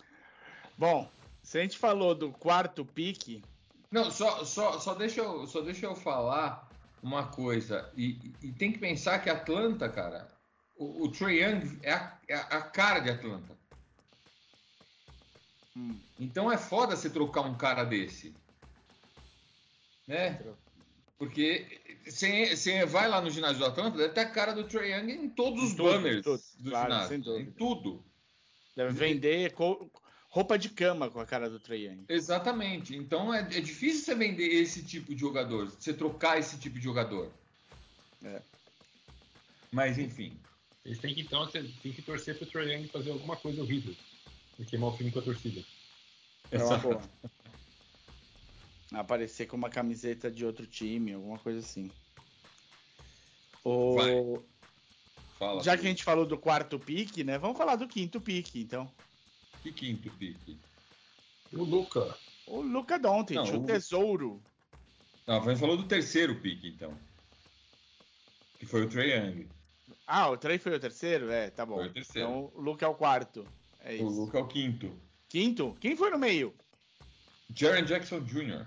Bom, 0.76 1.10
se 1.42 1.58
a 1.58 1.62
gente 1.62 1.78
falou 1.78 2.14
do 2.14 2.32
quarto 2.32 2.84
pique, 2.84 3.42
Não, 3.90 4.10
só, 4.10 4.44
só, 4.44 4.78
só, 4.78 4.94
deixa 4.94 5.20
eu, 5.20 5.46
só 5.46 5.60
deixa 5.60 5.86
eu 5.86 5.94
falar 5.96 6.68
uma 7.02 7.26
coisa. 7.28 7.90
E, 7.96 8.34
e 8.42 8.52
tem 8.52 8.72
que 8.72 8.78
pensar 8.78 9.18
que 9.20 9.30
Atlanta, 9.30 9.88
cara, 9.88 10.28
o, 10.76 11.04
o 11.04 11.10
Trae 11.12 11.42
Young 11.42 11.78
é 11.82 11.92
a, 11.92 12.18
é 12.28 12.34
a 12.34 12.62
cara 12.62 13.00
de 13.00 13.10
Atlanta. 13.10 13.58
hum, 15.76 16.00
Então 16.18 16.50
é 16.50 16.56
foda 16.58 16.96
você 16.96 17.10
trocar 17.10 17.42
um 17.42 17.56
cara 17.56 17.84
desse. 17.84 18.34
Né? 20.06 20.40
Porque 21.20 21.66
você, 22.06 22.86
vai 22.86 23.06
lá 23.06 23.20
no 23.20 23.28
ginásio 23.28 23.58
do 23.58 23.66
Atlanta, 23.66 23.98
deve 23.98 24.14
ter 24.14 24.20
a 24.20 24.30
cara 24.30 24.54
do 24.54 24.64
Trae 24.64 24.90
Young 24.90 25.10
em 25.10 25.28
todos 25.28 25.62
os 25.62 25.72
Em 25.72 25.76
banners 25.76 26.24
tudo, 26.24 26.42
do 26.60 26.70
claro, 26.70 26.90
ginásio. 26.90 27.08
sem 27.10 27.20
dúvida. 27.20 27.50
Em 27.50 27.52
tudo. 27.52 28.02
Deve 28.74 28.92
vender 28.94 29.52
roupa 30.30 30.58
de 30.58 30.70
cama 30.70 31.10
com 31.10 31.20
a 31.20 31.26
cara 31.26 31.50
do 31.50 31.60
Trae 31.60 31.84
Young. 31.88 32.06
Exatamente. 32.08 32.96
Então 32.96 33.34
é, 33.34 33.40
é 33.40 33.60
difícil 33.60 34.02
você 34.02 34.14
vender 34.14 34.46
esse 34.46 34.82
tipo 34.82 35.14
de 35.14 35.20
jogador, 35.20 35.66
você 35.66 35.92
trocar 35.92 36.38
esse 36.38 36.58
tipo 36.58 36.78
de 36.78 36.84
jogador. 36.84 37.30
É. 38.24 38.40
Mas 39.70 39.98
enfim. 39.98 40.32
Eles 40.86 40.98
têm 41.00 41.14
que, 41.14 41.20
então, 41.20 41.44
você 41.44 41.62
tem 41.82 41.92
que 41.92 42.00
torcer 42.00 42.34
pro 42.38 42.46
Trae 42.46 42.72
Young 42.72 42.88
fazer 42.88 43.10
alguma 43.10 43.36
coisa 43.36 43.60
horrível. 43.60 43.94
E 44.58 44.64
queimar 44.64 44.88
o 44.88 44.96
filme 44.96 45.12
com 45.12 45.18
a 45.18 45.22
torcida. 45.22 45.62
É 46.50 46.64
uma 46.64 46.78
boa. 46.78 47.02
Aparecer 48.92 49.46
com 49.46 49.56
uma 49.56 49.70
camiseta 49.70 50.30
de 50.30 50.44
outro 50.44 50.66
time, 50.66 51.12
alguma 51.12 51.38
coisa 51.38 51.60
assim. 51.60 51.90
O... 53.64 54.42
Fala. 55.38 55.62
Já 55.62 55.76
que 55.76 55.86
a 55.86 55.88
gente 55.88 56.04
falou 56.04 56.26
do 56.26 56.36
quarto 56.38 56.78
pique, 56.78 57.22
né? 57.24 57.38
Vamos 57.38 57.56
falar 57.56 57.76
do 57.76 57.86
quinto 57.88 58.20
pique, 58.20 58.60
então. 58.60 58.90
Que 59.62 59.72
quinto 59.72 60.10
pique? 60.12 60.58
O 61.52 61.62
Luca. 61.64 62.16
O 62.46 62.60
Luca 62.60 62.98
Doncic, 62.98 63.38
o 63.38 63.60
o- 63.60 63.64
tesouro. 63.66 64.42
Não, 65.26 65.36
a 65.40 65.48
gente 65.48 65.60
falou 65.60 65.76
do 65.76 65.84
terceiro 65.86 66.40
pique, 66.40 66.68
então. 66.68 66.96
Que 68.58 68.66
foi 68.66 68.82
o 68.84 68.88
Trae 68.88 69.10
Young. 69.12 69.48
Ah, 70.06 70.28
o 70.28 70.36
Trey 70.36 70.58
foi 70.58 70.74
o 70.74 70.80
terceiro? 70.80 71.30
É, 71.30 71.50
tá 71.50 71.64
bom. 71.64 71.76
Foi 71.76 71.86
o 71.86 71.92
terceiro. 71.92 72.28
Então 72.28 72.52
o 72.54 72.60
Luca 72.60 72.84
é 72.84 72.88
o 72.88 72.94
quarto. 72.94 73.46
É 73.80 73.92
O 73.92 73.94
isso. 73.94 74.04
Luca 74.06 74.38
é 74.38 74.42
o 74.42 74.46
quinto. 74.48 74.92
Quinto? 75.28 75.76
Quem 75.80 75.96
foi 75.96 76.10
no 76.10 76.18
meio? 76.18 76.52
Jaren 77.54 77.84
Jackson 77.84 78.20
Jr. 78.20 78.64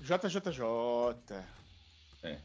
JJJ. 0.00 0.64
É. 2.22 2.36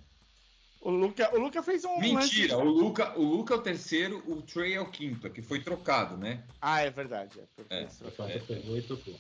O 0.81 0.89
Luca, 0.91 1.33
o 1.35 1.39
Luca 1.39 1.63
fez 1.63 1.83
um. 1.83 1.99
Mentira, 1.99 2.55
lance- 2.57 2.67
o 2.67 2.71
Luca, 2.71 3.17
o 3.17 3.23
Luca 3.23 3.53
é 3.55 3.57
o 3.57 3.61
terceiro, 3.61 4.23
o 4.27 4.41
Trey 4.41 4.73
é 4.75 4.81
o 4.81 4.85
quinto, 4.89 5.29
que 5.29 5.41
foi 5.41 5.59
trocado, 5.61 6.15
né? 6.15 6.43
Ah, 6.61 6.81
é 6.81 6.89
verdade. 6.91 7.39
É, 7.69 7.79
É. 7.81 7.87
É. 8.35 8.39
pegou 8.39 8.77
e 8.77 8.81
tocou. 8.83 9.15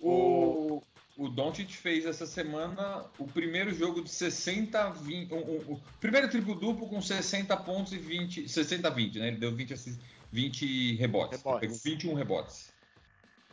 O, 0.00 0.82
o 1.16 1.28
Doncic 1.28 1.70
fez 1.72 2.04
essa 2.04 2.26
semana 2.26 3.04
o 3.18 3.26
primeiro 3.26 3.72
jogo 3.74 4.02
de 4.02 4.10
60 4.10 4.80
a 4.84 4.90
20. 4.90 5.32
O, 5.32 5.36
o- 5.36 5.72
o 5.74 5.82
primeiro 6.00 6.28
triplo-duplo 6.28 6.88
com 6.88 7.00
60 7.00 7.56
pontos 7.56 7.92
e 7.92 7.98
20. 7.98 8.48
60 8.48 8.88
a 8.88 8.90
20, 8.90 9.18
né? 9.18 9.28
Ele 9.28 9.36
deu 9.38 9.52
20, 9.54 9.72
assis- 9.74 9.98
20 10.30 10.94
rebotes. 10.96 11.38
Rebotes. 11.38 11.62
Ele 11.62 11.78
pegou 11.78 11.78
21 11.96 12.14
rebotes. 12.14 12.72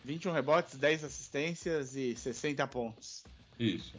21 0.03 0.31
rebotes, 0.31 0.77
10 0.77 1.03
assistências 1.03 1.95
e 1.95 2.15
60 2.15 2.65
pontos. 2.67 3.23
Isso. 3.59 3.93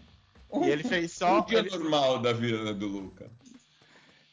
E 0.65 0.69
ele 0.69 0.83
fez 0.85 1.13
só. 1.13 1.41
Um 1.41 1.45
dia 1.47 1.61
ele- 1.61 1.71
normal 1.71 2.19
da 2.19 2.33
vida 2.33 2.75
do 2.75 2.87
Luca. 2.87 3.31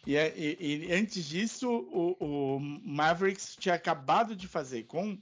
E, 0.06 0.16
é- 0.16 0.34
e- 0.36 0.88
e 0.88 0.94
antes 0.94 1.24
disso, 1.26 1.70
o, 1.70 2.16
o 2.56 2.60
Mavericks 2.60 3.56
tinha 3.58 3.76
acabado 3.76 4.36
de 4.36 4.48
fazer 4.48 4.84
com 4.84 5.18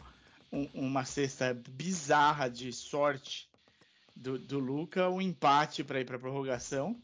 um- 0.51 0.69
uma 0.73 1.03
cesta 1.03 1.53
bizarra 1.69 2.47
de 2.49 2.71
sorte 2.71 3.47
do, 4.15 4.39
do 4.39 4.59
Luca, 4.59 5.09
um 5.09 5.21
empate 5.21 5.83
para 5.83 5.99
ir 5.99 6.05
para 6.05 6.17
prorrogação. 6.17 6.99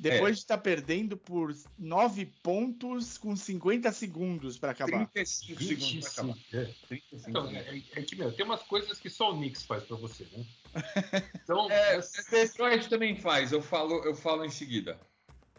Depois 0.00 0.30
É. 0.30 0.34
de 0.34 0.38
estar 0.38 0.58
perdendo 0.58 1.16
por 1.16 1.52
9 1.76 2.26
pontos 2.40 3.18
com 3.18 3.34
50 3.34 3.90
segundos 3.90 4.56
para 4.56 4.70
acabar. 4.70 5.08
35 5.08 5.60
segundos 5.62 6.00
pra 6.00 6.22
acabar. 6.22 6.34
25. 6.34 6.56
É. 6.56 6.64
35 6.86 7.30
Então, 7.30 7.46
segundos. 7.48 7.66
é, 7.96 8.00
é 8.00 8.02
que, 8.02 8.14
meu, 8.16 8.32
tem 8.32 8.44
umas 8.46 8.62
coisas 8.62 8.98
que 8.98 9.10
só 9.10 9.32
o 9.32 9.36
Knicks 9.36 9.64
faz 9.64 9.82
pra 9.82 9.96
você, 9.96 10.24
né? 10.32 10.44
Então, 11.42 11.68
É, 11.70 11.98
Detroit 12.30 12.88
também 12.88 13.16
faz, 13.16 13.50
eu 13.50 13.60
falo, 13.60 14.04
eu 14.04 14.14
falo 14.14 14.44
em 14.44 14.50
seguida. 14.50 15.00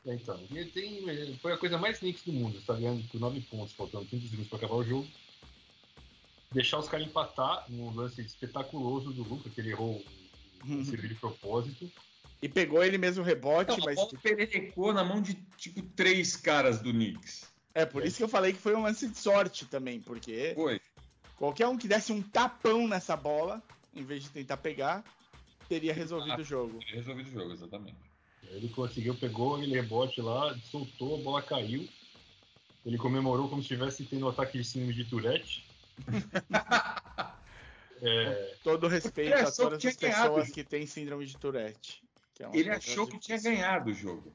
É, 0.05 0.13
Então, 0.13 0.39
ele 0.51 0.69
tem, 0.71 1.09
eh, 1.09 1.35
foi 1.41 1.51
a 1.51 1.57
coisa 1.57 1.77
mais 1.77 1.99
Knicks 1.99 2.23
do 2.23 2.31
mundo, 2.31 2.61
tá 2.61 2.75
ganhando 2.75 3.03
por 3.09 3.19
9 3.19 3.41
pontos, 3.41 3.73
faltando 3.73 4.05
30 4.05 4.27
segundos 4.27 4.47
para 4.47 4.57
acabar 4.59 4.75
o 4.75 4.83
jogo. 4.85 5.07
Deixar 6.53 6.79
os 6.79 6.87
caras 6.87 7.05
empatar 7.05 7.65
num 7.69 7.93
lance 7.93 8.21
espetaculoso 8.21 9.11
do 9.11 9.21
Luca, 9.23 9.49
que 9.49 9.59
ele 9.59 9.71
errou 9.71 10.01
Uhum. 10.65 10.79
um 10.79 10.85
serviço 10.85 11.13
de 11.13 11.19
propósito. 11.19 11.91
E 12.41 12.47
pegou 12.47 12.83
ele 12.83 12.97
mesmo 12.97 13.21
o 13.21 13.25
rebote, 13.25 13.71
Então, 13.73 13.83
a 13.83 13.85
mas 13.85 13.95
bola 13.95 14.11
pererecou 14.21 14.93
na 14.93 15.03
mão 15.03 15.21
de, 15.21 15.33
tipo, 15.57 15.81
três 15.81 16.35
caras 16.35 16.79
do 16.79 16.91
Knicks. 16.91 17.45
é 17.75 17.85
por 17.85 18.05
isso 18.05 18.17
que 18.17 18.23
eu 18.23 18.29
falei 18.29 18.53
que 18.53 18.59
foi 18.59 18.75
um 18.75 18.83
lance 18.83 19.07
de 19.09 19.17
sorte 19.17 19.65
também, 19.65 19.99
porque 19.99 20.53
Foi. 20.55 20.79
qualquer 21.35 21.67
um 21.67 21.77
que 21.77 21.87
desse 21.87 22.13
um 22.13 22.21
tapão 22.21 22.87
nessa 22.87 23.17
bola, 23.17 23.61
em 23.93 24.03
vez 24.03 24.23
de 24.23 24.29
tentar 24.29 24.57
pegar, 24.57 25.03
teria 25.67 25.93
resolvido 25.93 26.39
o 26.39 26.43
jogo. 26.43 26.79
Ele 26.87 26.95
resolveu 26.97 27.25
o 27.25 27.29
jogo, 27.29 27.51
exatamente. 27.51 27.97
Ele 28.51 28.69
conseguiu, 28.69 29.13
pegou 29.15 29.55
aquele 29.55 29.75
rebote 29.75 30.21
lá, 30.21 30.57
soltou, 30.71 31.19
a 31.19 31.23
bola 31.23 31.41
caiu. 31.41 31.87
Ele 32.85 32.97
comemorou 32.97 33.49
como 33.49 33.61
se 33.61 33.73
estivesse 33.73 34.05
tendo 34.05 34.25
um 34.25 34.29
ataque 34.29 34.57
de 34.57 34.63
síndrome 34.63 34.93
de 34.93 35.05
Tourette. 35.05 35.65
É, 38.01 38.55
Todo 38.63 38.87
respeito 38.87 39.33
Ele 39.33 39.41
a 39.41 39.51
todas 39.51 39.83
as 39.83 39.95
pessoas 39.97 40.49
que 40.49 40.63
têm 40.63 40.85
síndrome 40.85 41.25
de 41.25 41.35
Tourette. 41.37 42.01
Que 42.39 42.43
é 42.43 42.47
uma 42.47 42.55
Ele 42.55 42.69
achou 42.69 43.05
que 43.05 43.19
tinha 43.19 43.37
ganhado 43.37 43.91
o 43.91 43.93
jogo. 43.93 44.31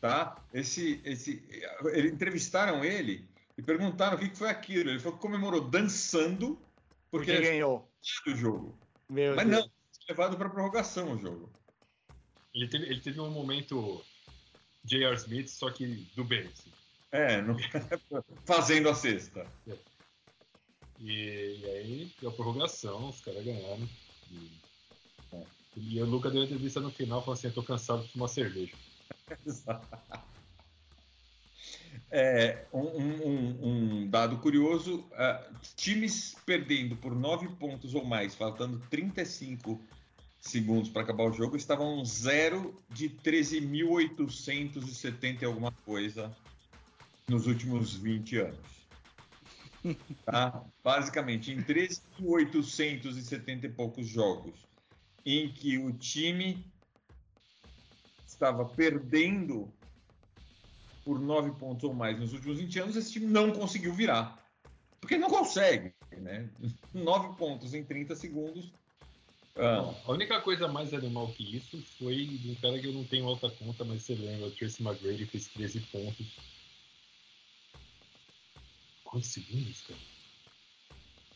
Tá? 0.00 0.42
Esse, 0.52 1.00
esse, 1.04 1.46
eles 1.92 2.12
entrevistaram 2.12 2.84
ele 2.84 3.28
e 3.56 3.62
perguntaram 3.62 4.16
o 4.16 4.20
que 4.20 4.34
foi 4.34 4.48
aquilo. 4.48 4.90
Ele 4.90 4.98
falou 4.98 5.16
que 5.16 5.22
comemorou 5.22 5.60
dançando 5.60 6.60
porque 7.08 7.26
Porque 7.26 7.30
ele 7.30 7.46
ganhou. 7.46 7.88
o 8.26 8.30
jogo. 8.34 8.78
Meu 9.08 9.36
Mas 9.36 9.48
Deus. 9.48 9.62
não, 9.62 9.70
levado 10.08 10.36
para 10.36 10.50
prorrogação 10.50 11.12
o 11.12 11.18
jogo. 11.18 11.52
ele, 12.52 12.68
teve, 12.68 12.86
ele 12.86 13.00
teve 13.00 13.20
um 13.20 13.30
momento 13.30 14.04
J.R. 14.84 15.14
Smith, 15.16 15.48
só 15.48 15.70
que 15.70 15.86
do 16.16 16.24
bem. 16.24 16.46
assim. 16.46 16.72
É, 17.12 17.42
não... 17.42 17.56
fazendo 18.44 18.88
a 18.88 18.94
cesta. 18.94 19.46
E, 20.98 21.60
e 21.60 21.64
aí, 21.64 22.14
deu 22.20 22.30
a 22.30 22.32
prorrogação, 22.32 23.08
os 23.08 23.20
caras 23.20 23.44
ganharam. 23.44 23.88
E, 24.30 24.50
é. 25.32 25.59
E 25.76 26.00
o 26.00 26.06
Luca 26.06 26.30
deu 26.30 26.40
uma 26.40 26.46
entrevista 26.46 26.80
no 26.80 26.90
final, 26.90 27.20
falou 27.20 27.34
assim: 27.34 27.48
Eu 27.48 27.54
tô 27.54 27.62
cansado 27.62 28.02
de 28.04 28.12
tomar 28.12 28.28
cerveja. 28.28 28.72
É, 32.12 32.64
um, 32.72 32.80
um- 32.80 33.58
um- 34.02 34.10
dado 34.10 34.38
curioso: 34.38 35.06
ah, 35.12 35.48
times 35.76 36.34
perdendo 36.44 36.96
por 36.96 37.14
9 37.14 37.46
pontos 37.56 37.94
ou 37.94 38.04
mais, 38.04 38.34
faltando 38.34 38.80
35 38.90 39.80
segundos 40.40 40.88
para 40.90 41.02
acabar 41.02 41.22
o 41.24 41.32
jogo, 41.32 41.56
estavam 41.56 42.04
zero 42.04 42.74
de 42.90 43.08
13.870 43.08 45.42
e 45.42 45.44
alguma 45.44 45.70
coisa 45.84 46.34
nos 47.28 47.46
últimos 47.46 47.94
20 47.94 48.38
anos. 48.38 48.80
Tá? 50.24 50.64
Basicamente, 50.82 51.52
em 51.52 51.62
13.870 51.62 53.64
e 53.64 53.68
poucos 53.68 54.08
jogos, 54.08 54.54
em 55.38 55.52
que 55.52 55.78
o 55.78 55.92
time 55.92 56.64
estava 58.26 58.64
perdendo 58.64 59.72
por 61.04 61.18
9 61.18 61.52
pontos 61.58 61.84
ou 61.84 61.94
mais 61.94 62.18
nos 62.18 62.32
últimos 62.32 62.58
20 62.58 62.78
anos, 62.80 62.96
esse 62.96 63.12
time 63.12 63.26
não 63.26 63.52
conseguiu 63.52 63.92
virar. 63.92 64.38
Porque 65.00 65.16
não 65.16 65.28
consegue, 65.28 65.92
né? 66.12 66.48
9 66.92 67.36
pontos 67.36 67.74
em 67.74 67.84
30 67.84 68.14
segundos. 68.16 68.70
Ah, 69.56 69.94
A 70.06 70.12
única 70.12 70.40
coisa 70.40 70.68
mais 70.68 70.94
animal 70.94 71.32
que 71.32 71.56
isso 71.56 71.82
foi 71.98 72.24
de 72.24 72.50
um 72.50 72.54
cara 72.54 72.78
que 72.78 72.86
eu 72.86 72.92
não 72.92 73.04
tenho 73.04 73.26
alta 73.26 73.50
conta, 73.50 73.84
mas 73.84 74.02
você 74.02 74.14
lembra, 74.14 74.50
Tracy 74.50 74.82
McGrady 74.82 75.26
fez 75.26 75.48
13 75.48 75.80
pontos. 75.80 76.26
Quantos 79.04 79.28
segundos, 79.28 79.82
cara? 79.82 80.00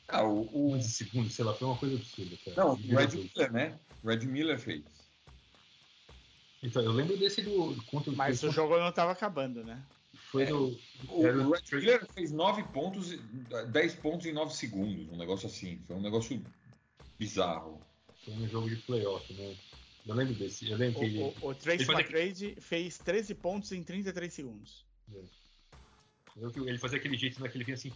Ah, 0.09 0.25
o, 0.25 0.43
o- 0.53 0.73
11 0.75 0.91
segundos, 0.91 1.35
sei 1.35 1.45
lá, 1.45 1.55
foi 1.55 1.67
uma 1.67 1.77
coisa 1.77 1.97
absurda, 1.97 2.37
cara. 2.45 2.57
não, 2.57 2.75
o 2.75 2.79
Ele 2.79 2.97
Red 2.97 3.17
Miller, 3.17 3.53
né? 3.53 3.79
Red 4.05 4.27
Miller 4.27 4.59
fez. 4.59 4.85
Então, 6.63 6.83
eu 6.83 6.93
lembro 6.93 7.17
desse 7.17 7.43
do. 7.43 7.77
Contra, 7.85 8.13
Mas 8.13 8.43
o 8.43 8.51
jogo 8.51 8.79
não 8.79 8.91
tava 8.93 9.13
acabando, 9.13 9.63
né? 9.65 9.83
Foi 10.31 10.47
do. 10.47 10.79
O, 11.09 11.27
Era 11.27 11.39
o 11.39 11.49
o 11.49 11.53
Red 11.53 11.63
Miller 11.73 12.07
fez 12.13 12.33
9 12.33 12.63
pontos, 12.65 13.13
e- 13.13 13.21
10 13.71 13.95
pontos 13.97 14.27
em 14.27 14.33
9 14.33 14.55
segundos, 14.55 15.09
um 15.11 15.17
negócio 15.17 15.47
assim. 15.47 15.79
Foi 15.87 15.97
um 15.97 16.01
negócio 16.01 16.43
bizarro. 17.19 17.81
Foi 18.25 18.35
no 18.35 18.49
jogo 18.49 18.69
de 18.69 18.77
playoff, 18.77 19.31
né? 19.35 19.55
Eu 20.07 20.15
lembro 20.15 20.35
desse. 20.35 20.71
Eu 20.71 20.77
lembro 20.77 20.99
O, 20.99 21.01
que 21.01 21.07
ele. 21.07 21.23
o, 21.23 21.49
o 21.49 21.55
Trace 21.55 21.83
ele 21.83 21.93
McGrady 21.93 22.57
fez 22.61 22.99
13 22.99 23.35
pontos 23.35 23.73
em 23.73 23.83
33 23.83 24.33
segundos. 24.33 24.85
que 26.53 26.61
Ele 26.61 26.79
fazia 26.79 26.99
aquele 26.99 27.17
jeito 27.17 27.41
naquele 27.41 27.65
vinha 27.65 27.75
assim, 27.75 27.93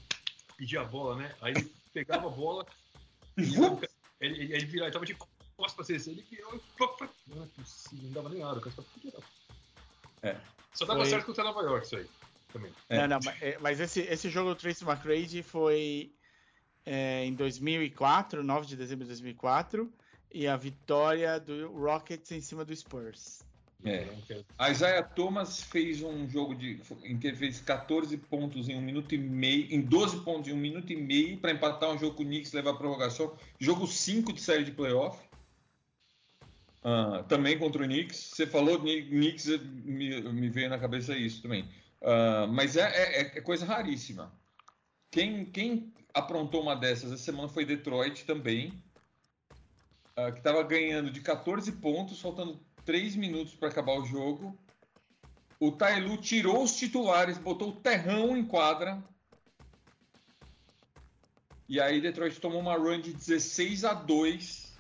pedia 0.57 0.81
a 0.81 0.85
bola, 0.85 1.17
né? 1.17 1.35
Aí 1.41 1.53
ele 1.55 1.73
pegava 2.05 2.27
a 2.27 2.31
bola, 2.31 2.67
E 3.37 3.43
ele, 3.43 3.55
ele, 4.21 4.43
ele, 4.45 4.55
ele 4.55 4.67
virava, 4.67 4.87
ele 4.87 4.93
tava 4.93 5.07
de 5.07 5.15
costas 5.15 5.75
pra 5.75 5.85
cesta, 5.85 6.11
ele 6.11 6.23
virou 6.23 6.55
e 6.55 6.61
não, 7.35 7.45
é 7.45 7.47
possível, 7.47 8.05
não 8.05 8.13
dava 8.13 8.29
nem 8.29 8.41
nada, 8.41 8.59
o 8.59 8.61
cara 8.61 8.71
ficava 8.71 8.89
fudido. 8.89 9.25
É. 10.23 10.37
Só 10.75 10.85
dava 10.85 11.01
Foi- 11.01 11.11
certo 11.11 11.27
contra 11.27 11.45
Nova 11.45 11.63
York, 11.63 11.87
isso 11.87 11.97
aí. 11.97 12.07
Também. 12.53 12.73
É. 12.89 12.99
Não, 12.99 13.09
não, 13.09 13.19
mas, 13.25 13.43
é, 13.43 13.59
mas 13.61 13.81
esse, 13.81 14.01
esse 14.01 14.31
jogo 14.31 14.51
do 14.51 14.57
Trace 14.57 14.85
McGrady 14.85 15.43
foi 15.43 16.13
é, 16.87 17.25
em 17.25 17.35
2004, 17.35 18.43
9 18.43 18.67
de 18.67 18.77
dezembro 18.77 19.05
de 19.05 19.09
2004. 19.11 19.93
e 20.33 20.47
a 20.47 20.57
vitória 20.57 21.39
do 21.39 21.71
Rockets 21.73 22.31
em 22.33 22.41
cima 22.41 22.65
do 22.65 22.75
Spurs. 22.75 23.43
É. 23.85 24.09
A 24.59 24.71
Isaiah 24.71 25.05
Thomas 25.05 25.63
fez 25.63 26.03
um 26.03 26.29
jogo 26.29 26.55
de, 26.55 26.81
em 27.05 27.17
que 27.17 27.29
ele 27.29 27.37
fez 27.37 27.61
14 27.61 28.17
pontos 28.17 28.69
em 28.69 28.77
um 28.77 28.81
minuto 28.81 29.15
e 29.15 29.19
meio, 29.19 29.73
em 29.73 29.81
12 29.81 30.25
pontos 30.25 30.49
em 30.49 30.53
um 30.53 30.59
minuto 30.59 30.93
e 30.93 30.97
meio 30.97 31.39
para 31.39 31.53
empatar 31.53 31.91
um 31.91 31.99
jogo 31.99 32.17
com 32.17 32.23
o 32.25 32.27
Knicks 32.27 32.53
levar 32.53 32.73
a 32.73 32.75
prorrogação. 32.75 33.37
Jogo 33.59 33.87
5 33.87 34.33
de 34.33 34.41
série 34.41 34.65
de 34.65 34.73
playoff. 34.73 35.19
Uh, 36.79 37.23
também 37.29 37.59
contra 37.59 37.83
o 37.83 37.87
Knicks. 37.87 38.33
Você 38.35 38.47
falou 38.47 38.81
Knicks, 38.81 39.47
me, 39.85 40.23
me 40.23 40.49
veio 40.49 40.71
na 40.71 40.79
cabeça 40.79 41.17
isso 41.17 41.41
também. 41.43 41.63
Uh, 42.01 42.49
mas 42.49 42.77
é, 42.77 42.89
é, 42.89 43.21
é, 43.21 43.41
coisa 43.41 43.65
raríssima. 43.65 44.33
Quem, 45.11 45.45
quem 45.45 45.93
aprontou 46.13 46.63
uma 46.63 46.75
dessas 46.75 47.13
essa 47.13 47.23
semana 47.23 47.49
foi 47.49 47.65
Detroit 47.65 48.25
também, 48.25 48.73
uh, 50.17 50.33
que 50.33 50.39
estava 50.39 50.63
ganhando 50.65 51.11
de 51.11 51.21
14 51.21 51.71
pontos, 51.73 52.21
faltando 52.21 52.61
3 52.89 53.17
minutos 53.17 53.55
para 53.55 53.69
acabar 53.69 53.93
o 53.99 54.07
jogo. 54.07 54.59
O 55.61 55.71
Tailu 55.71 56.17
tirou 56.17 56.63
os 56.63 56.75
titulares, 56.75 57.37
botou 57.37 57.69
o 57.69 57.77
terrão 57.77 58.35
em 58.35 58.43
quadra. 58.43 59.05
E 61.69 61.79
aí 61.79 62.01
Detroit 62.01 62.41
tomou 62.41 62.61
uma 62.61 62.79
run 62.79 62.99
de 62.99 63.13
16 63.13 63.85
a 63.85 63.93
2 63.93 64.75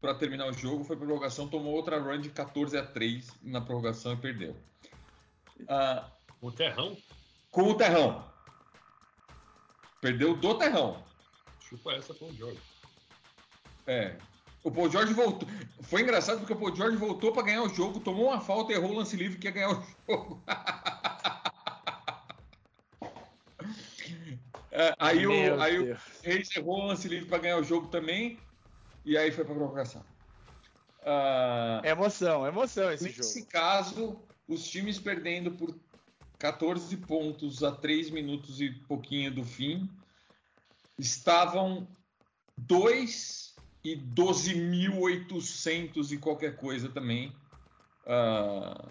para 0.00 0.14
terminar 0.14 0.46
o 0.46 0.54
jogo. 0.54 0.84
Foi 0.84 0.96
prorrogação, 0.96 1.46
tomou 1.46 1.74
outra 1.74 2.00
run 2.00 2.18
de 2.18 2.30
14 2.30 2.78
a 2.78 2.86
3 2.86 3.30
na 3.42 3.60
prorrogação 3.60 4.14
e 4.14 4.16
perdeu. 4.16 4.56
Uh, 5.60 6.10
o 6.40 6.50
terrão? 6.50 6.96
Com 7.50 7.64
o 7.64 7.76
terrão. 7.76 8.26
Perdeu 10.00 10.34
do 10.34 10.56
terrão. 10.56 11.04
Chupa 11.60 11.92
essa 11.92 12.14
com 12.14 12.24
o 12.24 12.34
George. 12.34 12.62
É, 13.86 14.16
o 14.68 14.72
Paul 14.72 14.90
George 14.90 15.14
voltou. 15.14 15.48
Foi 15.82 16.02
engraçado 16.02 16.38
porque 16.38 16.52
o 16.52 16.56
Paul 16.56 16.76
George 16.76 16.96
voltou 16.96 17.32
para 17.32 17.42
ganhar 17.42 17.62
o 17.62 17.68
jogo, 17.68 18.00
tomou 18.00 18.26
uma 18.26 18.40
falta, 18.40 18.72
errou 18.72 18.90
o 18.90 18.96
lance 18.96 19.16
livre 19.16 19.38
que 19.38 19.46
ia 19.46 19.52
ganhar 19.52 19.70
o 19.70 19.82
jogo. 20.06 20.42
é, 24.70 24.94
aí 24.98 25.26
o, 25.26 25.60
aí 25.60 25.92
o 25.92 25.98
Reis 26.22 26.54
errou 26.54 26.82
o 26.82 26.86
lance 26.86 27.08
livre 27.08 27.26
para 27.26 27.38
ganhar 27.38 27.56
o 27.56 27.64
jogo 27.64 27.88
também. 27.88 28.38
E 29.04 29.16
aí 29.16 29.32
foi 29.32 29.44
para 29.44 29.54
provocação. 29.54 30.04
Uh, 31.00 31.86
emoção, 31.86 32.46
emoção 32.46 32.92
esse 32.92 33.04
nesse 33.04 33.16
jogo. 33.16 33.28
Nesse 33.28 33.46
caso, 33.46 34.20
os 34.46 34.68
times 34.68 34.98
perdendo 34.98 35.52
por 35.52 35.74
14 36.38 36.94
pontos 36.98 37.64
a 37.64 37.72
3 37.72 38.10
minutos 38.10 38.60
e 38.60 38.70
pouquinho 38.70 39.34
do 39.34 39.44
fim 39.44 39.88
estavam 40.98 41.88
2 42.58 43.47
e 43.84 43.96
12.800 43.96 46.12
e 46.12 46.18
qualquer 46.18 46.56
coisa 46.56 46.88
também. 46.88 47.32
Uh, 48.04 48.88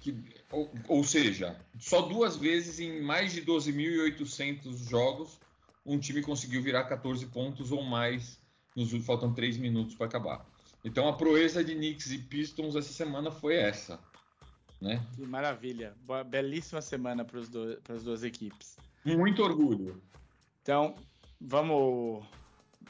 que, 0.00 0.16
ou, 0.50 0.72
ou, 0.88 1.04
seja, 1.04 1.60
só 1.78 2.02
duas 2.02 2.36
vezes 2.36 2.80
em 2.80 3.02
mais 3.02 3.32
de 3.32 3.42
12.800 3.42 4.88
jogos 4.88 5.38
um 5.84 5.98
time 5.98 6.20
conseguiu 6.20 6.62
virar 6.62 6.84
14 6.84 7.26
pontos 7.26 7.70
ou 7.70 7.82
mais. 7.82 8.38
Nos 8.74 8.92
faltam 9.06 9.32
3 9.32 9.56
minutos 9.56 9.94
para 9.94 10.06
acabar. 10.06 10.44
Então 10.84 11.08
a 11.08 11.14
proeza 11.14 11.64
de 11.64 11.74
Knicks 11.74 12.10
e 12.10 12.18
Pistons 12.18 12.76
essa 12.76 12.92
semana 12.92 13.30
foi 13.30 13.56
essa. 13.56 13.98
Né? 14.80 15.04
Que 15.14 15.22
maravilha. 15.22 15.94
Boa, 16.04 16.22
belíssima 16.22 16.82
semana 16.82 17.24
para 17.24 17.40
as 17.40 18.02
duas 18.02 18.22
equipes. 18.22 18.76
Muito 19.04 19.42
orgulho. 19.42 20.02
Então, 20.62 20.94
vamos 21.40 22.26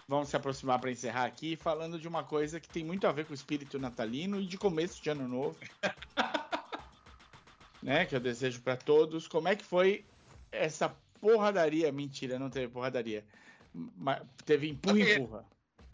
vamos 0.09 0.29
se 0.29 0.37
aproximar 0.37 0.79
para 0.79 0.91
encerrar 0.91 1.25
aqui 1.25 1.57
falando 1.57 1.99
de 1.99 2.07
uma 2.07 2.23
coisa 2.23 2.61
que 2.61 2.69
tem 2.69 2.85
muito 2.85 3.07
a 3.07 3.13
ver 3.13 3.25
com 3.25 3.33
o 3.33 3.35
espírito 3.35 3.79
natalino 3.79 4.41
e 4.41 4.47
de 4.47 4.57
começo 4.57 5.03
de 5.03 5.11
ano 5.11 5.27
novo. 5.27 5.59
né, 7.83 8.05
que 8.05 8.15
eu 8.15 8.21
desejo 8.21 8.61
para 8.63 8.77
todos. 8.77 9.27
Como 9.27 9.49
é 9.49 9.57
que 9.57 9.65
foi 9.65 10.05
essa 10.51 10.95
porradaria? 11.21 11.91
Mentira, 11.93 12.39
não 12.39 12.51
teve 12.51 12.69
porradaria. 12.69 13.25
Mas 13.75 14.23
teve 14.45 14.69
empurra 14.69 15.01
empurra. 15.01 15.45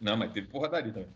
Não, 0.01 0.17
mas 0.17 0.33
teve 0.33 0.47
porradaria 0.49 0.93
também. 0.93 1.09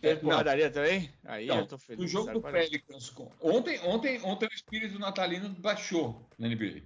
Teve 0.00 0.20
porradaria 0.20 0.66
não. 0.66 0.72
também? 0.72 1.10
Aí 1.24 1.46
não, 1.46 1.60
eu 1.60 1.66
tô 1.66 1.78
feliz. 1.78 2.04
O 2.04 2.08
jogo 2.08 2.32
do 2.32 2.42
Pelicans. 2.42 3.14
Ontem, 3.40 3.80
ontem, 3.80 4.20
ontem 4.22 4.46
o 4.46 4.54
espírito 4.54 4.98
natalino 4.98 5.48
baixou 5.48 6.20
na 6.38 6.48
NBA. 6.48 6.82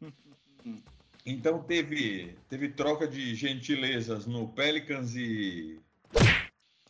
Então 1.26 1.62
teve, 1.62 2.36
teve 2.48 2.68
troca 2.70 3.06
de 3.06 3.34
gentilezas 3.34 4.26
no 4.26 4.48
Pelicans 4.48 5.14
e, 5.14 5.78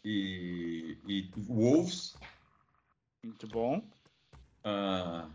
e, 0.05 0.97
e 1.07 1.31
Wolves. 1.37 2.17
Muito 3.25 3.49
bom. 3.49 3.83
Ah, 4.63 5.29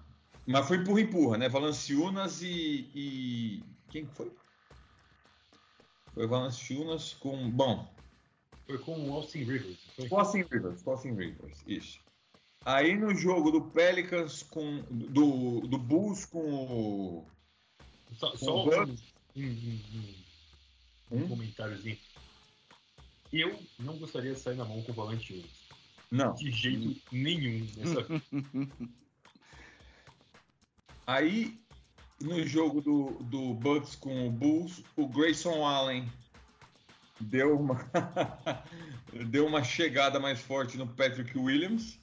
mas 0.45 0.67
foi 0.67 0.77
empurra-empurra, 0.77 1.37
né? 1.37 1.49
Valanciunas 1.49 2.41
e, 2.41 2.89
e. 2.93 3.63
Quem 3.89 4.05
foi? 4.07 4.31
Foi 6.13 6.27
Valanciunas 6.27 7.13
com. 7.13 7.49
Bom. 7.49 7.91
Foi 8.65 8.77
com 8.77 9.09
o 9.09 9.13
Austin 9.13 9.43
Rivers. 9.43 9.77
Foi? 9.95 10.07
Austin 10.11 10.45
Rivers, 10.51 10.87
Austin 10.87 11.13
Rivers, 11.15 11.63
isso. 11.67 11.99
Aí 12.65 12.95
no 12.95 13.13
jogo 13.13 13.51
do 13.51 13.61
Pelicans 13.61 14.43
com. 14.43 14.83
Do, 14.89 15.61
do 15.61 15.77
Bulls 15.77 16.25
com 16.25 16.39
o. 16.39 17.25
Só, 18.17 18.35
só 18.35 18.65
um, 18.65 18.95
um, 19.35 19.79
um, 21.11 21.17
um 21.17 21.27
comentáriozinho. 21.27 21.97
Eu 23.31 23.59
não 23.79 23.97
gostaria 23.97 24.33
de 24.33 24.39
sair 24.39 24.55
na 24.55 24.65
mão 24.65 24.81
com 24.83 24.91
o 24.91 24.95
Valentino. 24.95 25.43
Não. 26.11 26.33
De 26.35 26.51
jeito 26.51 27.01
nenhum. 27.11 27.67
Nessa... 27.77 28.07
Aí, 31.07 31.59
no 32.21 32.45
jogo 32.45 32.79
do, 32.81 33.23
do 33.23 33.55
Bucks 33.55 33.95
com 33.95 34.27
o 34.27 34.31
Bulls, 34.31 34.83
o 34.95 35.07
Grayson 35.07 35.65
Allen 35.65 36.07
deu 37.19 37.59
uma, 37.59 37.79
deu 39.27 39.47
uma 39.47 39.63
chegada 39.63 40.19
mais 40.19 40.39
forte 40.39 40.77
no 40.77 40.87
Patrick 40.87 41.37
Williams. 41.37 41.99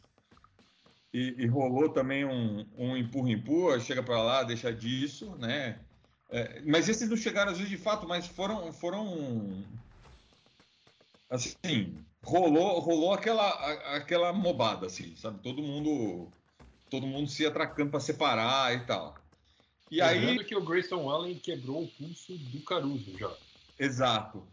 E, 1.12 1.34
e 1.38 1.46
rolou 1.46 1.88
também 1.88 2.24
um, 2.24 2.64
um 2.76 2.96
empurra-empurra, 2.96 3.80
chega 3.80 4.02
para 4.02 4.22
lá, 4.22 4.42
deixa 4.44 4.72
disso, 4.72 5.36
né? 5.36 5.80
É, 6.30 6.60
mas 6.64 6.88
esses 6.88 7.08
não 7.08 7.16
chegaram 7.16 7.50
às 7.52 7.58
vezes 7.58 7.70
de 7.70 7.78
fato, 7.78 8.06
mas 8.06 8.26
foram, 8.26 8.72
foram 8.72 9.64
assim, 11.28 12.04
rolou, 12.22 12.78
rolou 12.78 13.12
aquela, 13.12 13.48
aquela 13.96 14.32
mobada, 14.32 14.86
assim, 14.86 15.14
sabe? 15.16 15.40
Todo 15.42 15.62
mundo, 15.62 16.28
todo 16.88 17.06
mundo 17.06 17.28
se 17.28 17.44
atracando 17.44 17.90
para 17.90 18.00
separar 18.00 18.74
e 18.74 18.86
tal. 18.86 19.16
E 19.90 20.00
Lembrando 20.00 20.40
aí 20.40 20.44
que 20.44 20.54
o 20.54 20.64
Grayson 20.64 21.10
Allen 21.10 21.36
quebrou 21.36 21.82
o 21.82 21.88
pulso 21.88 22.38
do 22.38 22.62
Caruso 22.62 23.18
já. 23.18 23.32
Exato. 23.78 24.46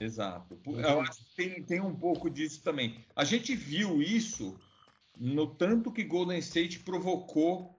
Exato. 0.00 0.58
Eu 0.66 1.00
acho 1.00 1.24
que 1.24 1.34
tem, 1.36 1.62
tem 1.62 1.80
um 1.80 1.94
pouco 1.94 2.28
disso 2.30 2.62
também. 2.62 3.04
A 3.16 3.24
gente 3.24 3.54
viu 3.54 4.00
isso 4.00 4.58
no 5.16 5.46
tanto 5.46 5.92
que 5.92 6.04
Golden 6.04 6.38
State 6.38 6.80
provocou 6.80 7.76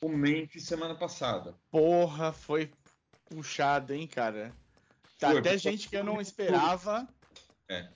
o 0.00 0.08
Memphis 0.08 0.64
semana 0.64 0.94
passada. 0.94 1.54
Porra, 1.70 2.32
foi 2.32 2.70
puxado, 3.26 3.92
hein, 3.92 4.06
cara? 4.06 4.52
Tá 5.18 5.30
foi, 5.30 5.38
até 5.38 5.58
gente 5.58 5.88
que 5.88 5.96
eu 5.96 6.04
não 6.04 6.20
esperava. 6.20 7.06
É. 7.68 7.88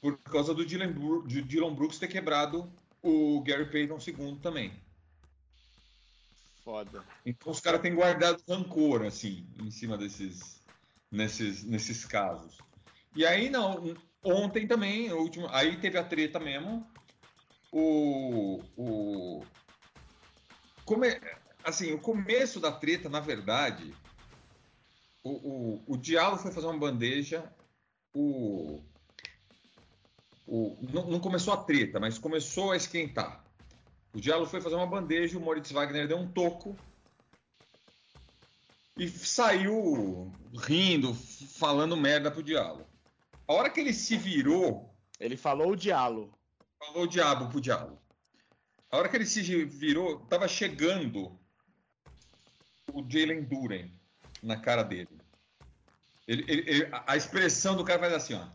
Por 0.00 0.18
causa 0.18 0.54
do 0.54 0.64
Dylan, 0.64 0.92
de 1.26 1.42
Dylan 1.42 1.74
Brooks 1.74 1.98
ter 1.98 2.08
quebrado 2.08 2.70
o 3.02 3.42
Gary 3.42 3.70
Payton 3.70 4.00
segundo 4.00 4.40
também. 4.40 4.72
Foda. 6.64 7.04
Então 7.26 7.52
os 7.52 7.60
caras 7.60 7.82
têm 7.82 7.94
guardado 7.94 8.42
rancor, 8.48 9.02
assim, 9.02 9.46
em 9.62 9.70
cima 9.70 9.98
desses, 9.98 10.62
nesses, 11.10 11.62
nesses 11.62 12.06
casos. 12.06 12.58
E 13.14 13.26
aí, 13.26 13.50
não, 13.50 13.94
ontem 14.22 14.66
também, 14.66 15.12
último, 15.12 15.46
aí 15.50 15.76
teve 15.76 15.98
a 15.98 16.04
treta 16.04 16.40
mesmo. 16.40 16.86
O, 17.70 18.62
o, 18.76 19.44
Come... 20.84 21.08
Assim, 21.62 21.92
o 21.92 21.98
começo 21.98 22.60
da 22.60 22.70
treta, 22.70 23.08
na 23.08 23.20
verdade, 23.20 23.94
o, 25.22 25.30
o, 25.30 25.84
o 25.86 25.96
Diallo 25.96 26.36
foi 26.36 26.52
fazer 26.52 26.66
uma 26.66 26.78
bandeja, 26.78 27.50
o, 28.14 28.82
o, 30.46 30.76
não, 30.92 31.06
não, 31.10 31.20
começou 31.20 31.54
a 31.54 31.64
treta, 31.64 31.98
mas 31.98 32.18
começou 32.18 32.72
a 32.72 32.76
esquentar. 32.76 33.42
O 34.12 34.20
Diallo 34.20 34.46
foi 34.46 34.60
fazer 34.60 34.76
uma 34.76 34.86
bandeja, 34.86 35.38
o 35.38 35.40
Moritz 35.40 35.72
Wagner 35.72 36.06
deu 36.06 36.18
um 36.18 36.30
toco 36.30 36.76
e 38.96 39.08
saiu 39.08 40.30
rindo, 40.54 41.14
falando 41.14 41.96
merda 41.96 42.30
pro 42.30 42.42
Diallo. 42.42 42.86
A 43.48 43.52
hora 43.52 43.70
que 43.70 43.80
ele 43.80 43.92
se 43.92 44.16
virou. 44.16 44.94
Ele 45.18 45.36
falou 45.36 45.72
o 45.72 45.76
Diallo. 45.76 46.32
Falou 46.78 47.04
o 47.04 47.08
diabo 47.08 47.48
pro 47.48 47.60
Diallo. 47.60 47.98
A 48.94 48.96
hora 48.96 49.08
que 49.08 49.16
ele 49.16 49.26
se 49.26 49.42
virou, 49.64 50.20
tava 50.26 50.46
chegando 50.46 51.36
o 52.92 53.04
Jalen 53.10 53.42
Duren 53.42 53.92
na 54.40 54.56
cara 54.56 54.84
dele. 54.84 55.08
Ele, 56.28 56.44
ele, 56.46 56.70
ele, 56.70 56.88
a 57.04 57.16
expressão 57.16 57.76
do 57.76 57.84
cara 57.84 57.98
faz 57.98 58.12
assim, 58.12 58.34
ó. 58.34 58.46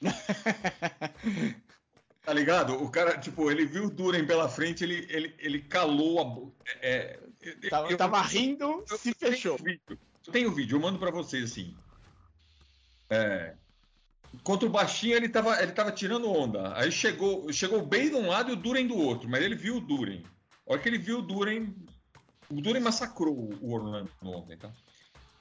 tá 2.24 2.32
ligado? 2.32 2.82
O 2.82 2.90
cara, 2.90 3.18
tipo, 3.18 3.50
ele 3.50 3.66
viu 3.66 3.84
o 3.84 3.90
Duren 3.90 4.26
pela 4.26 4.48
frente, 4.48 4.82
ele, 4.82 5.06
ele, 5.10 5.34
ele 5.38 5.60
calou 5.60 6.18
a 6.18 6.24
boca. 6.24 6.64
É, 6.80 7.20
é 7.42 7.68
tava, 7.68 7.90
eu, 7.90 7.96
tava 7.98 8.22
rindo, 8.22 8.86
eu, 8.88 8.96
se 8.96 9.12
fechou. 9.12 9.58
Tem 10.32 10.46
o 10.46 10.52
vídeo, 10.52 10.76
eu 10.76 10.80
mando 10.80 10.98
para 10.98 11.10
vocês 11.10 11.52
assim. 11.52 11.76
É, 13.10 13.54
contra 14.42 14.66
o 14.66 14.72
baixinho, 14.72 15.16
ele 15.16 15.28
tava, 15.28 15.62
ele 15.62 15.72
tava 15.72 15.92
tirando 15.92 16.30
onda. 16.30 16.76
Aí 16.76 16.90
chegou, 16.90 17.52
chegou 17.52 17.84
bem 17.84 18.08
de 18.08 18.16
um 18.16 18.28
lado 18.28 18.50
e 18.50 18.52
o 18.54 18.56
Duren 18.56 18.86
do 18.86 18.96
outro, 18.96 19.28
mas 19.28 19.42
ele 19.42 19.54
viu 19.54 19.76
o 19.76 19.80
Duren. 19.80 20.22
A 20.66 20.72
hora 20.72 20.80
que 20.80 20.88
ele 20.88 20.98
viu 20.98 21.18
o 21.18 21.22
Duren, 21.22 21.74
o 22.50 22.60
Duren 22.60 22.80
massacrou 22.80 23.52
o 23.60 23.72
Orlando 23.72 24.10
ontem, 24.22 24.56
tá? 24.56 24.70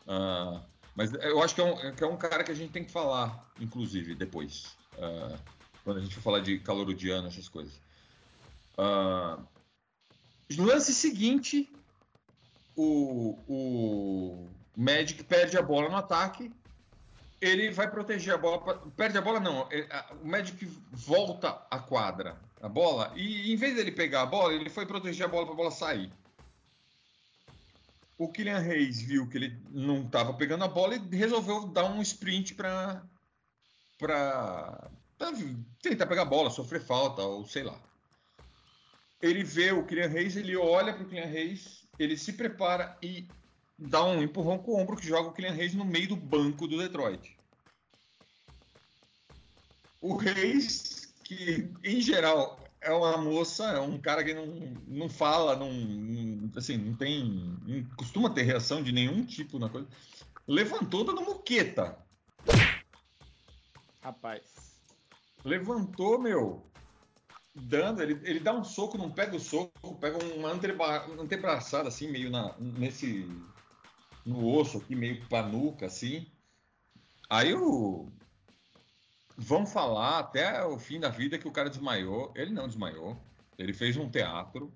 Uh, 0.08 0.62
mas 0.96 1.14
eu 1.14 1.42
acho 1.42 1.56
que 1.56 1.62
é, 1.62 1.64
um, 1.64 1.96
que 1.96 2.04
é, 2.04 2.08
um, 2.08 2.18
cara 2.18 2.44
que 2.44 2.52
a 2.52 2.56
gente 2.56 2.72
tem 2.72 2.84
que 2.84 2.92
falar, 2.92 3.50
inclusive, 3.60 4.16
depois. 4.16 4.76
Uh, 4.98 5.38
quando 5.84 5.98
a 5.98 6.02
gente 6.02 6.16
for 6.16 6.22
falar 6.22 6.40
de 6.42 6.60
calorodiano, 6.60 7.28
essas 7.28 7.48
coisas. 7.48 7.74
Uh, 8.78 9.42
no 10.58 10.66
lance 10.66 10.94
seguinte, 10.94 11.72
o, 12.76 13.38
o 13.48 14.50
Magic 14.76 15.24
perde 15.24 15.58
a 15.58 15.62
bola 15.62 15.90
no 15.90 15.96
ataque. 15.96 16.52
Ele 17.42 17.72
vai 17.72 17.90
proteger 17.90 18.36
a 18.36 18.38
bola. 18.38 18.78
Perde 18.96 19.18
a 19.18 19.22
bola, 19.22 19.40
não. 19.40 19.68
O 20.22 20.28
Magic 20.28 20.64
volta 20.92 21.66
a 21.72 21.80
quadra, 21.80 22.40
a 22.62 22.70
bola. 22.70 23.12
E 23.16 23.52
em 23.52 23.56
vez 23.56 23.76
dele 23.76 23.92
pegar 23.92 24.22
a 24.22 24.28
bola, 24.28 24.54
ele 24.54 24.70
foi 24.70 24.86
proteger 24.86 25.26
a 25.26 25.30
bola 25.30 25.46
para 25.46 25.54
a 25.54 25.58
bola 25.58 25.72
sair. 25.72 26.14
O 28.16 28.32
Kylian 28.32 28.60
Reis 28.60 29.02
viu 29.02 29.28
que 29.28 29.40
ele 29.40 29.60
não 29.72 30.04
estava 30.04 30.32
pegando 30.36 30.64
a 30.64 30.68
bola 30.68 30.96
e 30.96 31.16
resolveu 31.16 31.66
dar 31.66 31.86
um 31.86 32.00
sprint 32.04 32.54
para 32.54 33.02
tentar 35.82 36.06
pegar 36.06 36.22
a 36.22 36.26
bola, 36.26 36.52
sofrer 36.52 36.82
falta 36.82 37.24
ou 37.24 37.48
sei 37.48 37.64
lá. 37.64 37.80
Ele 39.20 39.44
vê 39.44 39.72
o 39.72 39.84
Kylian 39.84 40.08
Reis, 40.08 40.36
ele 40.36 40.56
olha 40.56 40.94
para 40.94 41.02
o 41.04 41.08
Kylian 41.08 41.26
Reis, 41.26 41.88
ele 41.98 42.16
se 42.16 42.34
prepara 42.34 42.96
e 43.02 43.28
dá 43.82 44.04
um 44.04 44.22
empurrão 44.22 44.60
com 44.60 44.72
o 44.72 44.80
ombro 44.80 44.96
que 44.96 45.08
joga 45.08 45.30
o 45.30 45.34
Kylian 45.34 45.54
Reis 45.54 45.74
no 45.74 45.84
meio 45.84 46.10
do 46.10 46.16
banco 46.16 46.68
do 46.68 46.78
Detroit. 46.78 47.36
O 50.00 50.16
Reis, 50.16 51.14
que 51.24 51.72
em 51.84 52.00
geral 52.00 52.60
é 52.80 52.92
uma 52.92 53.18
moça, 53.18 53.66
é 53.66 53.80
um 53.80 53.98
cara 53.98 54.24
que 54.24 54.34
não, 54.34 54.48
não 54.88 55.10
fala, 55.10 55.56
não, 55.56 55.70
assim, 56.56 56.78
não 56.78 56.96
tem. 56.96 57.58
Não 57.66 57.84
costuma 57.96 58.30
ter 58.30 58.44
reação 58.44 58.84
de 58.84 58.92
nenhum 58.92 59.26
tipo 59.26 59.58
na 59.58 59.70
coisa. 59.70 59.88
Levantou 60.48 61.04
dando 61.04 61.22
moqueta. 61.22 61.98
Rapaz. 64.02 64.44
Levantou, 65.44 66.20
meu. 66.20 66.66
Dando, 67.54 68.02
ele, 68.02 68.20
ele 68.24 68.40
dá 68.40 68.54
um 68.54 68.64
soco, 68.64 68.98
não 68.98 69.12
pega 69.12 69.36
o 69.36 69.40
soco, 69.40 69.96
pega 69.96 70.18
uma 70.36 70.52
antebraçada 70.52 71.90
assim, 71.90 72.10
meio 72.10 72.30
na, 72.30 72.56
nesse. 72.60 73.28
No 74.26 74.48
osso 74.48 74.78
aqui, 74.78 74.96
meio 74.96 75.26
panuca, 75.28 75.86
assim. 75.86 76.28
Aí 77.30 77.54
o, 77.54 78.12
vão 79.38 79.66
falar 79.66 80.20
até 80.20 80.64
o 80.64 80.78
fim 80.78 81.00
da 81.00 81.10
vida 81.10 81.38
que 81.38 81.48
o 81.48 81.52
cara 81.52 81.70
desmaiou. 81.70 82.32
Ele 82.36 82.52
não 82.52 82.68
desmaiou. 82.68 83.18
Ele 83.58 83.74
fez 83.74 83.98
um 83.98 84.10
teatro. 84.10 84.72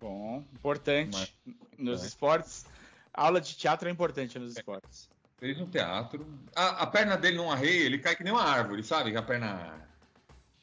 Bom, 0.00 0.44
importante 0.52 1.16
Mas, 1.46 1.56
nos 1.78 2.02
é. 2.02 2.06
esportes. 2.06 2.66
aula 3.14 3.40
de 3.40 3.56
teatro 3.56 3.88
é 3.88 3.92
importante 3.92 4.38
nos 4.38 4.56
esportes. 4.56 5.08
Fez 5.38 5.60
um 5.60 5.66
teatro. 5.66 6.26
A, 6.54 6.82
a, 6.82 6.86
perna 6.86 7.16
dele 7.16 7.36
não 7.36 7.50
arreia, 7.50 7.84
ele 7.84 7.98
cai 7.98 8.14
que 8.14 8.24
nem 8.24 8.32
uma 8.32 8.44
árvore, 8.44 8.82
sabe? 8.82 9.16
A 9.16 9.22
perna. 9.22 9.88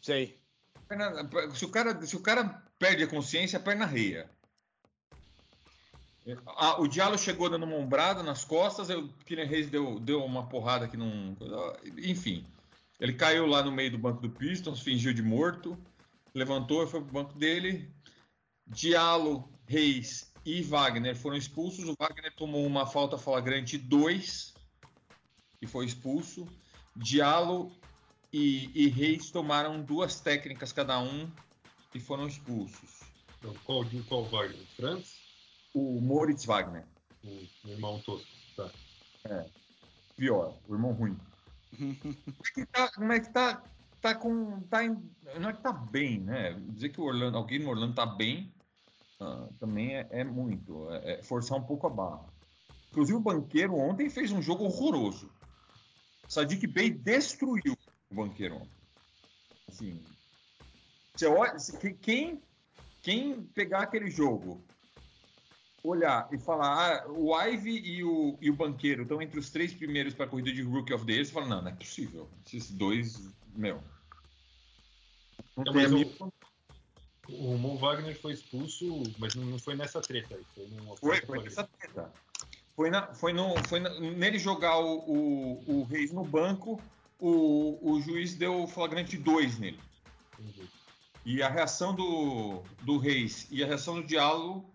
Sei. 0.02 0.40
Perna, 0.88 1.30
se, 1.54 1.66
o 1.66 1.70
cara, 1.70 2.06
se 2.06 2.16
o 2.16 2.22
cara 2.22 2.64
perde 2.78 3.04
a 3.04 3.08
consciência, 3.08 3.60
a 3.60 3.62
perna 3.62 3.86
arreia. 3.86 4.30
O 6.80 6.88
Diallo 6.88 7.18
chegou 7.18 7.50
dando 7.50 7.66
uma 7.66 7.76
ombrada 7.76 8.22
nas 8.22 8.44
costas, 8.44 8.90
o 8.90 9.08
Kylian 9.26 9.46
Reis 9.46 9.70
deu, 9.70 10.00
deu 10.00 10.24
uma 10.24 10.48
porrada 10.48 10.88
que 10.88 10.98
não. 10.98 11.36
Enfim. 11.98 12.46
Ele 13.00 13.14
caiu 13.14 13.46
lá 13.46 13.64
no 13.64 13.72
meio 13.72 13.91
do 13.91 13.98
banco 13.98 14.22
do 14.22 14.30
Pistons, 14.30 14.82
fingiu 14.82 15.14
de 15.14 15.24
morto, 15.24 15.78
levantou 16.36 16.84
e 16.84 16.88
foi 16.88 17.02
pro 17.02 17.14
banco 17.14 17.34
dele. 17.34 17.90
Diallo, 18.68 19.50
Reis 19.66 20.34
e 20.46 20.62
Wagner 20.62 21.16
foram 21.16 21.38
expulsos. 21.38 21.88
O 21.88 21.96
Wagner 21.98 22.36
tomou 22.36 22.66
uma 22.66 22.86
falta 22.86 23.18
flagrante 23.18 23.78
2 23.78 24.54
e 25.62 25.68
foi 25.68 25.86
expulso. 25.86 26.46
Diallo 26.96 27.72
e, 28.32 28.70
e, 28.76 28.90
Reis 28.90 29.32
tomaram 29.32 29.82
duas 29.82 30.20
técnicas 30.20 30.74
cada 30.74 31.00
um 31.00 31.32
e 31.96 32.00
foram 32.00 32.28
expulsos. 32.28 33.00
Então, 33.40 33.54
qual, 33.64 33.86
qual 34.08 34.26
Wagner? 34.26 34.66
Franz? 34.76 35.19
O 35.74 36.02
Moritz 36.02 36.46
Wagner. 36.46 36.86
O 37.24 37.68
irmão 37.70 38.00
tosco, 38.02 38.28
tá. 38.56 38.72
É. 39.26 39.46
Pior, 40.16 40.58
o 40.68 40.74
irmão 40.74 40.91
ruim. 40.94 41.18
como 41.78 42.41
é 42.46 42.52
que 42.54 42.66
tá, 42.66 42.91
como 42.91 43.12
é 43.14 43.20
que 43.20 43.30
tá, 43.30 43.64
tá 44.02 44.16
com, 44.16 44.62
tá 44.62 44.84
em, 44.84 44.98
não 45.40 45.50
é 45.50 45.54
que 45.54 45.62
tá 45.62 45.72
bem, 45.72 46.20
né? 46.20 46.54
Dizer 46.70 46.90
que 46.90 47.00
o 47.00 47.06
Orlando, 47.06 47.38
alguém 47.38 47.60
no 47.60 47.70
Orlando 47.70 47.94
tá 47.94 48.06
bem, 48.06 48.54
uh, 49.22 49.54
também 49.60 49.96
é, 49.96 50.08
é 50.12 50.24
muito, 50.24 50.90
é, 50.91 51.14
é, 51.14 51.24
forçar 51.24 51.58
um 51.58 51.64
pouco 51.64 51.88
a 51.88 51.90
barra. 51.90 52.26
Inclusive 52.90 53.18
o 53.18 53.22
Banqueiro 53.22 53.76
ontem 53.76 54.10
fez 54.10 54.32
um 54.32 54.41
jogo 54.41 54.66
horroroso. 54.66 55.32
Sadiq 56.28 56.66
Bey 56.68 56.90
destruiu 56.90 57.78
o 58.10 58.16
Banqueiro 58.16 58.56
ontem. 58.56 58.80
Assim, 59.68 60.04
você 61.16 61.28
olha, 61.28 61.56
quem, 62.02 62.41
quem 63.02 63.44
pegar 63.44 63.82
aquele 63.82 64.10
jogo 64.10 64.64
olhar 65.84 66.28
e 66.32 66.38
falar, 66.38 67.04
ah, 67.06 67.08
o 67.10 67.40
Ivy 67.40 67.80
e 67.80 68.04
o, 68.04 68.38
e 68.42 68.50
o 68.50 68.56
Banqueiro 68.56 69.04
estão 69.04 69.22
entre 69.22 69.40
os 69.40 69.50
três 69.50 69.74
primeiros 69.74 70.14
para 70.14 70.26
a 70.26 70.30
corrida 70.30 70.52
de 70.52 70.62
Rookie 70.62 70.94
of 70.94 71.06
the 71.06 71.14
Year, 71.14 71.26
você 71.26 71.32
fala, 71.32 71.48
não, 71.48 71.62
não 71.62 71.70
é 71.70 71.74
possível. 71.74 72.30
Esses 72.46 72.72
dois, 72.72 73.30
meu. 73.56 73.82
Não, 75.56 75.64
não 75.64 75.74
mas 75.74 75.92
o, 75.92 76.34
o 77.30 77.58
Mon 77.58 77.78
Wagner 77.78 78.20
foi 78.20 78.34
expulso, 78.34 79.04
mas 79.18 79.36
não, 79.36 79.46
não 79.46 79.60
foi 79.60 79.76
nessa 79.76 80.02
treta 80.02 80.36
aí. 80.36 80.46
Foi, 80.54 80.98
foi, 80.98 81.22
foi 81.22 81.44
nessa 81.44 81.64
treta. 81.64 82.12
Foi, 82.76 82.90
na, 82.90 83.14
foi, 83.14 83.34
no, 83.34 83.56
foi 83.68 83.80
na, 83.80 83.90
nele 84.00 84.40
jogar 84.40 84.80
o, 84.80 85.00
o, 85.00 85.64
o 85.68 85.84
Reis 85.84 86.12
no 86.12 86.24
banco, 86.24 86.82
o, 87.20 87.78
o 87.82 88.02
juiz 88.02 88.36
deu 88.36 88.68
flagrante 88.68 89.18
2 89.18 89.60
nele. 89.60 89.80
Entendi. 90.40 90.70
E 91.26 91.44
a 91.44 91.50
reação 91.50 91.94
do, 91.94 92.64
do 92.84 92.98
Reis 92.98 93.48
e 93.52 93.64
a 93.64 93.68
reação 93.68 93.96
do 93.96 94.08
Diallo 94.08 94.66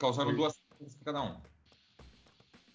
Causaram 0.00 0.34
duas 0.34 0.56
técnicas 0.56 0.96
para 0.96 1.12
cada 1.12 1.22
um. 1.22 1.40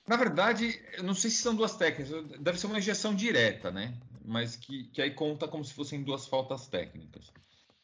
Na 0.08 0.16
verdade, 0.16 0.80
eu 0.94 1.04
não 1.04 1.16
sei 1.16 1.32
se 1.32 1.38
são 1.38 1.56
duas 1.56 1.76
técnicas, 1.76 2.40
deve 2.40 2.60
ser 2.60 2.68
uma 2.68 2.78
injeção 2.78 3.16
direta, 3.16 3.72
né? 3.72 4.00
Mas 4.24 4.56
que, 4.56 4.84
que 4.86 5.02
aí 5.02 5.10
conta 5.10 5.48
como 5.48 5.66
se 5.66 5.74
fossem 5.74 6.04
duas 6.04 6.28
faltas 6.28 6.68
técnicas. 6.68 7.30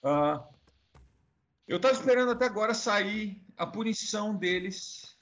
Uh, 0.04 0.42
eu 1.68 1.78
estava 1.78 1.96
esperando 1.96 2.32
até 2.32 2.46
agora 2.46 2.76
sair 2.76 3.44
a 3.58 3.66
punição 3.66 4.36
deles 4.36 5.18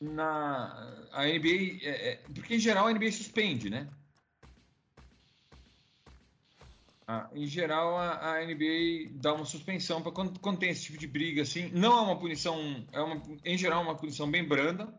na 0.00 1.06
a 1.12 1.26
NBA, 1.26 1.80
é, 1.82 2.12
é, 2.12 2.16
porque 2.34 2.54
em 2.54 2.58
geral 2.58 2.86
a 2.86 2.92
NBA 2.92 3.12
suspende, 3.12 3.68
né? 3.68 3.90
Ah, 7.12 7.28
em 7.34 7.44
geral, 7.44 7.98
a, 7.98 8.36
a, 8.36 8.46
NBA 8.46 9.10
dá 9.14 9.34
uma 9.34 9.44
suspensão 9.44 10.00
para 10.00 10.12
quando, 10.12 10.38
quando, 10.38 10.60
tem 10.60 10.70
esse 10.70 10.84
tipo 10.84 10.96
de 10.96 11.08
briga, 11.08 11.42
assim. 11.42 11.68
Não 11.70 11.98
é 11.98 12.02
uma 12.02 12.16
punição, 12.16 12.86
é 12.92 13.00
uma, 13.00 13.20
em 13.44 13.58
geral, 13.58 13.82
uma 13.82 13.96
punição 13.96 14.30
bem 14.30 14.46
branda. 14.46 14.94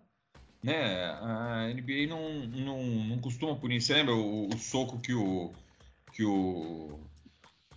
Né? 0.62 1.06
A 1.06 1.72
NBA 1.74 2.08
não, 2.10 2.34
não, 2.48 2.84
não 2.84 3.20
costuma 3.20 3.56
punir. 3.56 3.82
Você 3.82 3.94
lembra 3.94 4.14
o, 4.14 4.50
o, 4.50 4.58
soco 4.58 5.00
que 5.00 5.14
o, 5.14 5.54
que 6.12 6.26
o 6.26 7.00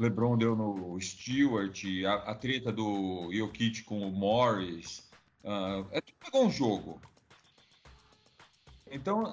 LeBron 0.01 0.37
deu 0.37 0.57
no 0.57 1.01
Stewart, 1.01 1.81
a, 2.05 2.33
a 2.33 2.35
treta 2.35 2.73
do 2.73 3.31
Jokic 3.33 3.85
com 3.85 4.01
o 4.01 4.11
Morris? 4.11 5.09
Uh, 5.45 5.87
é 5.93 6.01
tudo 6.01 6.45
um 6.45 6.51
jogo. 6.51 7.01
Então, 8.91 9.33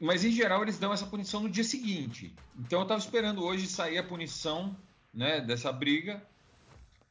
mas 0.00 0.24
em 0.24 0.32
geral 0.32 0.62
eles 0.62 0.78
dão 0.78 0.92
essa 0.92 1.06
punição 1.06 1.42
no 1.42 1.50
dia 1.50 1.62
seguinte. 1.62 2.34
Então 2.58 2.80
eu 2.80 2.84
estava 2.84 2.98
esperando 2.98 3.44
hoje 3.44 3.66
sair 3.66 3.98
a 3.98 4.02
punição 4.02 4.74
né, 5.12 5.40
dessa 5.40 5.70
briga. 5.70 6.22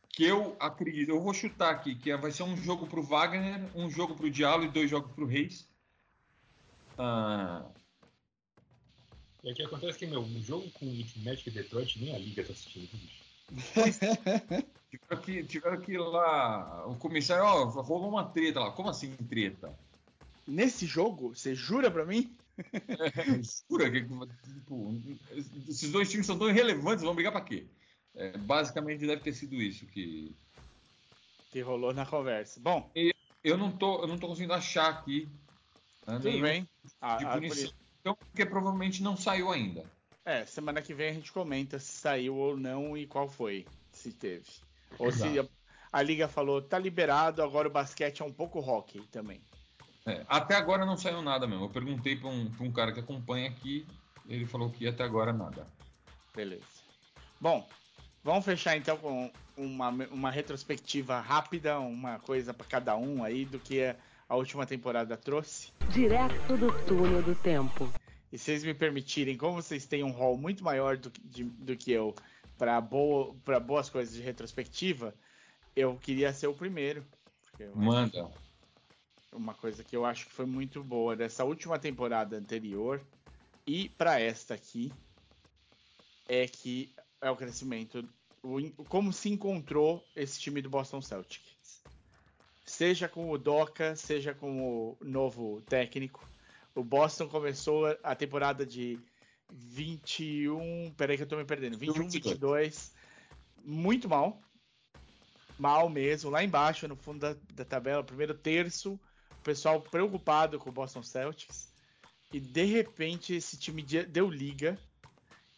Que 0.09 0.25
eu 0.25 0.57
acredito, 0.59 1.11
eu 1.11 1.21
vou 1.21 1.33
chutar 1.33 1.69
aqui, 1.69 1.95
que 1.95 2.13
vai 2.17 2.31
ser 2.31 2.43
um 2.43 2.57
jogo 2.57 2.87
para 2.87 2.99
o 2.99 3.03
Wagner, 3.03 3.61
um 3.75 3.89
jogo 3.89 4.15
para 4.15 4.25
o 4.25 4.29
Diallo 4.29 4.65
e 4.65 4.69
dois 4.69 4.89
jogos 4.89 5.11
para 5.11 5.23
o 5.23 5.27
Reis. 5.27 5.69
Ah... 6.97 7.63
E 9.41 9.51
aqui 9.51 9.63
acontece 9.63 9.97
que, 9.97 10.05
meu, 10.05 10.19
um 10.19 10.41
jogo 10.41 10.69
com 10.71 10.85
o 10.85 11.23
Magic 11.23 11.47
e 11.47 11.51
Detroit, 11.51 11.97
nem 12.01 12.13
a 12.13 12.17
Liga 12.17 12.43
tá 12.43 12.51
assistindo, 12.51 12.89
bicho. 12.91 13.23
tiveram, 14.89 15.21
que, 15.21 15.43
tiveram 15.43 15.79
que 15.79 15.93
ir 15.93 15.99
lá, 15.99 16.85
o 16.87 16.95
comissário, 16.95 17.45
ó, 17.45 17.63
rolou 17.81 18.09
uma 18.09 18.25
treta 18.25 18.59
lá. 18.59 18.71
Como 18.71 18.89
assim 18.89 19.15
treta? 19.15 19.73
Nesse 20.45 20.85
jogo? 20.85 21.33
Você 21.33 21.55
jura 21.55 21.89
pra 21.89 22.05
mim? 22.05 22.35
É, 22.99 23.89
que, 23.89 24.01
tipo, 24.53 24.93
esses 25.67 25.91
dois 25.91 26.09
times 26.09 26.25
são 26.25 26.37
tão 26.37 26.49
irrelevantes, 26.49 27.03
vão 27.03 27.15
brigar 27.15 27.31
pra 27.31 27.41
quê? 27.41 27.65
É, 28.15 28.37
basicamente 28.37 29.07
deve 29.07 29.21
ter 29.21 29.33
sido 29.33 29.55
isso 29.55 29.85
que. 29.85 30.35
Que 31.51 31.61
rolou 31.61 31.93
na 31.93 32.05
conversa. 32.05 32.59
Bom. 32.59 32.91
Eu 33.43 33.57
não 33.57 33.71
tô, 33.71 34.01
eu 34.01 34.07
não 34.07 34.17
tô 34.17 34.27
conseguindo 34.27 34.53
achar 34.53 34.89
aqui. 34.89 35.27
Né, 36.05 36.19
Tudo 36.19 36.41
bem. 36.41 36.63
De 36.63 36.69
ah, 37.01 37.33
punição, 37.33 37.71
então, 38.01 38.15
porque 38.15 38.45
provavelmente 38.45 39.01
não 39.03 39.15
saiu 39.15 39.51
ainda. 39.51 39.83
É, 40.25 40.45
semana 40.45 40.81
que 40.81 40.93
vem 40.93 41.09
a 41.09 41.13
gente 41.13 41.31
comenta 41.31 41.79
se 41.79 41.91
saiu 41.91 42.35
ou 42.35 42.57
não 42.57 42.97
e 42.97 43.07
qual 43.07 43.27
foi, 43.27 43.65
se 43.91 44.11
teve. 44.11 44.45
Ou 44.97 45.07
Exato. 45.07 45.31
se 45.31 45.39
a, 45.39 45.47
a, 45.91 46.01
liga 46.01 46.27
falou, 46.27 46.61
tá 46.61 46.77
liberado, 46.77 47.41
agora 47.41 47.67
o 47.67 47.71
basquete 47.71 48.21
é 48.21 48.25
um 48.25 48.31
pouco 48.31 48.59
hockey 48.59 49.01
também. 49.07 49.41
É, 50.05 50.25
até 50.27 50.55
agora 50.55 50.85
não 50.85 50.97
saiu 50.97 51.21
nada 51.21 51.47
mesmo. 51.47 51.65
Eu 51.65 51.69
perguntei 51.69 52.15
para 52.15 52.29
um, 52.29 52.51
um 52.59 52.71
cara 52.71 52.91
que 52.91 52.99
acompanha 52.99 53.49
aqui, 53.49 53.85
ele 54.27 54.45
falou 54.45 54.69
que 54.69 54.87
até 54.87 55.03
agora 55.03 55.33
nada. 55.33 55.65
Beleza. 56.35 56.63
Bom, 57.39 57.67
vamos 58.23 58.45
fechar 58.45 58.77
então 58.77 58.97
com 58.97 59.31
uma, 59.57 59.89
uma 59.89 60.31
retrospectiva 60.31 61.19
rápida, 61.19 61.79
uma 61.79 62.19
coisa 62.19 62.53
para 62.53 62.65
cada 62.65 62.95
um 62.95 63.23
aí 63.23 63.45
do 63.45 63.59
que 63.59 63.95
a 64.27 64.35
última 64.35 64.65
temporada 64.65 65.17
trouxe. 65.17 65.71
Direto 65.89 66.57
do 66.57 66.71
túnel 66.85 67.21
do 67.21 67.35
tempo. 67.35 67.89
E 68.31 68.37
se 68.37 68.45
vocês 68.45 68.63
me 68.63 68.73
permitirem, 68.73 69.35
como 69.35 69.61
vocês 69.61 69.85
têm 69.85 70.03
um 70.03 70.11
rol 70.11 70.37
muito 70.37 70.63
maior 70.63 70.97
do, 70.97 71.11
de, 71.25 71.43
do 71.43 71.75
que 71.75 71.91
eu 71.91 72.13
para 72.57 72.79
boa, 72.79 73.33
boas 73.65 73.89
coisas 73.89 74.13
de 74.13 74.21
retrospectiva, 74.21 75.13
eu 75.75 75.95
queria 75.95 76.31
ser 76.31 76.47
o 76.47 76.53
primeiro. 76.53 77.03
Manda. 77.73 78.29
Uma 79.31 79.53
coisa 79.53 79.83
que 79.83 79.95
eu 79.95 80.05
acho 80.05 80.25
que 80.25 80.33
foi 80.33 80.45
muito 80.45 80.83
boa 80.83 81.15
dessa 81.15 81.43
última 81.43 81.77
temporada 81.77 82.37
anterior 82.37 83.01
e 83.65 83.89
para 83.89 84.19
esta 84.19 84.55
aqui 84.55 84.91
é 86.27 86.47
que 86.47 86.93
é 87.21 87.29
o 87.29 87.35
crescimento, 87.35 88.07
o, 88.41 88.83
como 88.85 89.13
se 89.13 89.29
encontrou 89.29 90.03
esse 90.15 90.39
time 90.39 90.61
do 90.61 90.69
Boston 90.69 91.01
Celtics. 91.01 91.83
Seja 92.65 93.07
com 93.07 93.29
o 93.29 93.37
Doca, 93.37 93.95
seja 93.95 94.33
com 94.33 94.61
o 94.61 94.97
novo 95.01 95.61
técnico, 95.61 96.27
o 96.75 96.83
Boston 96.83 97.27
começou 97.27 97.85
a 98.03 98.15
temporada 98.15 98.65
de 98.65 98.99
21. 99.51 100.93
Peraí 100.95 101.17
que 101.17 101.23
eu 101.23 101.27
tô 101.27 101.35
me 101.35 101.45
perdendo. 101.45 101.77
21, 101.77 102.07
22. 102.07 102.93
Muito 103.63 104.07
mal. 104.07 104.41
Mal 105.57 105.89
mesmo. 105.89 106.29
Lá 106.29 106.43
embaixo, 106.43 106.87
no 106.87 106.95
fundo 106.95 107.19
da, 107.19 107.35
da 107.53 107.65
tabela, 107.65 108.03
primeiro 108.03 108.33
terço. 108.33 108.99
O 109.39 109.41
pessoal 109.41 109.81
preocupado 109.81 110.59
com 110.59 110.69
o 110.69 110.73
Boston 110.73 111.01
Celtics. 111.01 111.71
E 112.31 112.39
de 112.39 112.65
repente 112.65 113.33
esse 113.33 113.57
time 113.57 113.81
deu 113.81 114.29
liga. 114.29 114.77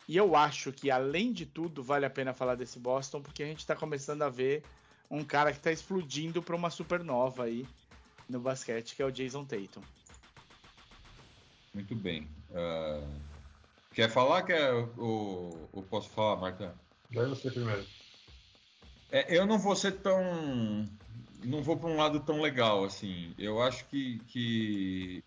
E 0.08 0.18
eu 0.18 0.36
acho 0.36 0.72
que, 0.72 0.90
além 0.90 1.32
de 1.32 1.46
tudo, 1.46 1.84
vale 1.84 2.06
a 2.06 2.10
pena 2.10 2.34
falar 2.34 2.56
desse 2.56 2.80
Boston, 2.80 3.22
porque 3.22 3.44
a 3.44 3.46
gente 3.46 3.60
está 3.60 3.76
começando 3.76 4.24
a 4.24 4.30
ver 4.30 4.64
um 5.10 5.24
cara 5.24 5.52
que 5.52 5.58
está 5.58 5.72
explodindo 5.72 6.42
para 6.42 6.56
uma 6.56 6.70
supernova 6.70 7.44
aí 7.44 7.66
no 8.30 8.40
basquete, 8.40 8.96
que 8.96 9.02
é 9.02 9.06
o 9.06 9.12
Jason 9.12 9.46
Tatum. 9.46 9.82
Muito 11.74 11.96
bem. 11.96 12.28
Uh, 12.50 13.08
quer 13.94 14.10
falar? 14.10 14.44
Quer 14.44 14.74
ou, 14.98 15.70
ou 15.72 15.84
posso 15.84 16.10
falar, 16.10 16.38
Marta? 16.38 16.76
Vai 17.12 17.26
você 17.26 17.52
primeiro. 17.52 17.86
É, 19.12 19.38
eu 19.38 19.46
não 19.46 19.60
vou 19.60 19.76
ser 19.76 19.94
tão. 20.00 20.88
Não 21.44 21.64
vou 21.64 21.78
para 21.78 21.90
um 21.90 21.96
lado 21.96 22.20
tão 22.20 22.42
legal 22.42 22.84
assim. 22.84 23.34
Eu 23.38 23.62
acho 23.62 23.86
que, 23.88 24.20
que 24.28 25.24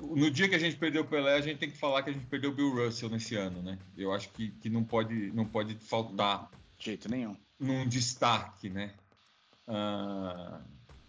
no 0.00 0.30
dia 0.30 0.48
que 0.48 0.54
a 0.54 0.58
gente 0.58 0.76
perdeu 0.76 1.02
o 1.02 1.06
Pelé, 1.06 1.34
a 1.34 1.40
gente 1.40 1.58
tem 1.58 1.70
que 1.70 1.78
falar 1.78 2.02
que 2.02 2.10
a 2.10 2.12
gente 2.12 2.26
perdeu 2.26 2.50
o 2.50 2.54
Bill 2.54 2.74
Russell 2.74 3.08
nesse 3.08 3.34
ano, 3.34 3.62
né? 3.62 3.78
Eu 3.96 4.12
acho 4.12 4.28
que, 4.30 4.50
que 4.50 4.68
não, 4.68 4.84
pode, 4.84 5.32
não 5.32 5.44
pode 5.44 5.74
faltar. 5.76 6.50
De 6.78 6.84
jeito 6.84 7.10
nenhum. 7.10 7.36
Num 7.58 7.86
destaque, 7.88 8.68
né? 8.68 8.92
Uh, 9.66 10.62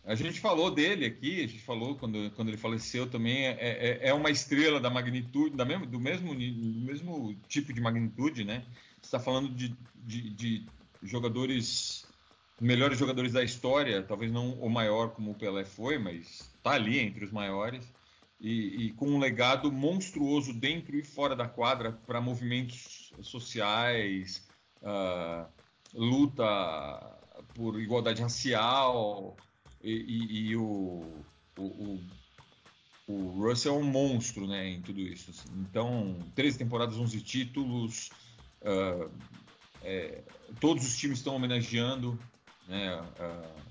a 0.07 0.15
gente 0.15 0.40
falou 0.40 0.72
dele 0.72 1.06
aqui, 1.06 1.44
a 1.44 1.48
gente 1.48 1.60
falou 1.60 1.95
quando, 1.98 2.32
quando 2.32 2.48
ele 2.48 2.57
faleceu 2.57 3.07
também, 3.07 3.45
é, 3.45 3.57
é, 3.60 3.99
é 4.07 4.14
uma 4.14 4.32
estrela 4.32 4.80
da 4.80 4.90
magnitude, 4.90 5.56
da 5.56 5.65
mesmo, 5.65 5.86
do, 5.86 5.99
mesmo, 5.99 6.34
do 6.34 6.80
mesmo 6.86 7.36
tipo 7.49 7.74
de 7.74 7.82
magnitude, 7.82 8.45
né? 8.45 8.64
Você 9.02 9.07
está 9.07 9.19
falando 9.19 9.49
de, 9.49 9.76
de, 9.94 10.30
de, 10.30 10.65
jogadores, 11.03 12.06
melhores 12.59 12.97
jogadores 12.97 13.34
da 13.34 13.43
história, 13.43 14.01
talvez 14.01 14.31
não 14.31 14.51
o 14.53 14.69
maior 14.69 15.11
como 15.11 15.31
o 15.31 15.35
Pelé 15.35 15.63
foi, 15.63 15.97
mas 15.97 16.51
está 16.55 16.71
ali 16.71 16.99
entre 16.99 17.23
os 17.23 17.31
maiores, 17.31 17.85
e, 18.39 18.85
e, 18.85 18.93
com 18.93 19.07
um 19.07 19.19
legado 19.19 19.71
monstruoso 19.71 20.53
dentro 20.53 20.95
e 20.95 21.03
fora 21.03 21.35
da 21.35 21.47
quadra 21.47 21.91
para 21.91 22.21
movimentos 22.21 23.11
sociais, 23.21 24.47
uh, 24.81 25.47
luta 25.93 26.45
por 27.55 27.79
igualdade 27.79 28.21
racial, 28.21 29.35
e, 29.81 29.91
e, 29.91 30.49
e 30.49 30.55
o, 30.55 31.03
o, 31.57 31.99
o, 33.07 33.29
Russell 33.41 33.75
é 33.75 33.77
um 33.77 33.84
monstro 33.84 34.47
né, 34.47 34.69
em 34.69 34.81
tudo 34.81 35.01
isso. 35.01 35.31
Assim. 35.31 35.49
Então, 35.57 36.19
13 36.35 36.59
temporadas, 36.59 36.97
11 36.97 37.21
títulos, 37.21 38.09
uh, 38.61 39.09
é, 39.81 40.23
todos 40.59 40.85
os 40.85 40.97
times 40.97 41.19
estão 41.19 41.35
homenageando 41.35 42.19
né, 42.68 43.02
uh, 43.02 43.61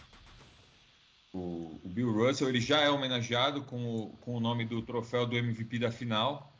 o, 1.32 1.80
o, 1.84 1.88
Bill 1.88 2.12
Russell. 2.12 2.48
Ele 2.48 2.60
já 2.60 2.80
é 2.80 2.90
homenageado 2.90 3.62
com 3.62 3.84
o, 3.84 4.08
com 4.20 4.36
o 4.36 4.40
nome 4.40 4.64
do 4.64 4.82
troféu 4.82 5.26
do 5.26 5.36
MVP 5.36 5.78
da 5.78 5.92
final. 5.92 6.52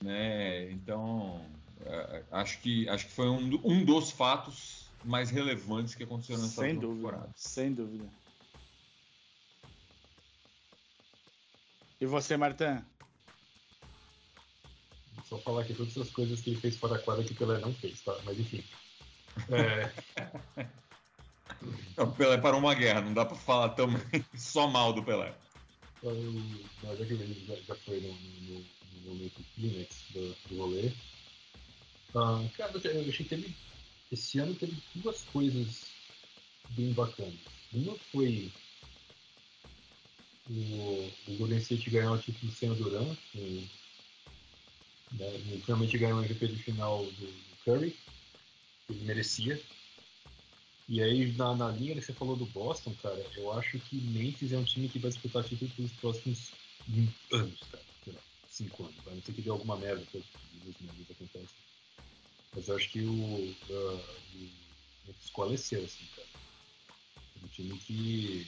Né? 0.00 0.70
Então, 0.70 1.44
uh, 1.80 2.24
acho, 2.30 2.60
que, 2.60 2.88
acho 2.88 3.06
que 3.06 3.12
foi 3.12 3.28
um, 3.28 3.60
um 3.64 3.84
dos 3.84 4.10
fatos 4.10 4.88
mais 5.04 5.30
relevantes 5.30 5.94
que 5.94 6.04
aconteceram 6.04 6.42
nessa 6.42 6.62
sem 6.62 6.74
dúvida, 6.78 6.94
temporada. 6.96 7.30
Sem 7.34 7.72
dúvida. 7.72 8.04
E 12.00 12.06
você, 12.06 12.36
Martin? 12.36 12.82
Só 15.24 15.38
falar 15.38 15.62
aqui 15.62 15.74
todas 15.74 15.96
as 15.98 16.10
coisas 16.10 16.40
que 16.40 16.50
ele 16.50 16.60
fez 16.60 16.76
fora 16.76 16.94
da 16.94 17.02
quadra 17.02 17.22
que 17.22 17.32
o 17.32 17.36
Pelé 17.36 17.58
não 17.58 17.72
fez, 17.74 18.00
tá? 18.00 18.16
Mas 18.24 18.38
enfim. 18.38 18.64
É... 19.48 20.66
o 21.96 22.06
Pelé 22.12 22.38
parou 22.38 22.60
uma 22.60 22.74
guerra, 22.74 23.00
não 23.00 23.14
dá 23.14 23.24
pra 23.24 23.36
falar 23.36 23.70
também 23.70 24.02
só 24.34 24.66
mal 24.66 24.92
do 24.92 25.02
Pelé. 25.02 25.34
Então, 25.98 26.96
já 26.96 27.04
que 27.04 27.12
ele 27.12 27.44
já, 27.46 27.74
foi 27.74 28.00
no, 28.00 28.12
no, 28.12 28.64
no 29.04 29.14
momento 29.14 29.44
clímax 29.54 30.04
do, 30.10 30.36
do 30.48 30.58
rolê. 30.58 30.90
Ah, 32.14 32.42
cara, 32.56 32.72
eu 32.72 33.08
achei 33.08 33.26
que 33.26 33.34
ele 33.34 33.54
esse 34.10 34.40
ano 34.40 34.54
teve 34.54 34.76
duas 34.96 35.22
coisas 35.32 35.86
bem 36.70 36.92
bacanas. 36.92 37.34
Uma 37.72 37.96
foi 38.10 38.50
o, 40.48 41.10
o 41.28 41.36
Golden 41.38 41.58
State 41.58 41.90
ganhar 41.90 42.12
o 42.12 42.18
título 42.18 42.50
sem 42.50 42.70
o 42.70 42.74
Durant, 42.74 43.16
e, 43.34 43.68
né, 45.12 45.60
finalmente 45.64 45.96
ganhou 45.96 46.18
o 46.18 46.24
MVP 46.24 46.48
de 46.48 46.62
final 46.62 47.04
do 47.04 47.32
Curry, 47.64 47.96
que 48.86 48.92
ele 48.92 49.04
merecia. 49.04 49.60
E 50.90 51.00
aí, 51.00 51.32
na, 51.34 51.54
na 51.54 51.68
linha 51.68 51.94
que 51.94 52.02
você 52.02 52.12
falou 52.12 52.34
do 52.34 52.46
Boston, 52.46 52.92
cara, 53.00 53.24
eu 53.36 53.52
acho 53.52 53.78
que 53.78 53.94
Memphis 53.94 54.52
é 54.52 54.58
um 54.58 54.64
time 54.64 54.88
que 54.88 54.98
vai 54.98 55.08
disputar 55.08 55.44
título 55.44 55.70
pelos 55.76 55.92
próximos 55.92 56.50
anos, 57.32 57.60
cara. 57.70 57.84
Sei 58.02 58.12
lá, 58.12 58.18
cinco 58.48 58.82
anos. 58.82 58.96
A 59.06 59.10
não 59.10 59.22
ser 59.22 59.32
que 59.32 59.40
dê 59.40 59.50
alguma 59.50 59.76
merda 59.76 60.04
que 60.10 60.18
os 60.18 61.10
acontece. 61.12 61.54
Mas 62.52 62.66
eu 62.66 62.74
acho 62.74 62.90
que 62.90 63.02
o, 63.02 63.12
uh, 63.12 64.02
o 65.06 65.14
escoleceu, 65.24 65.84
assim, 65.84 66.04
cara. 66.16 66.26
Um 67.44 67.46
time 67.46 67.78
que 67.86 68.44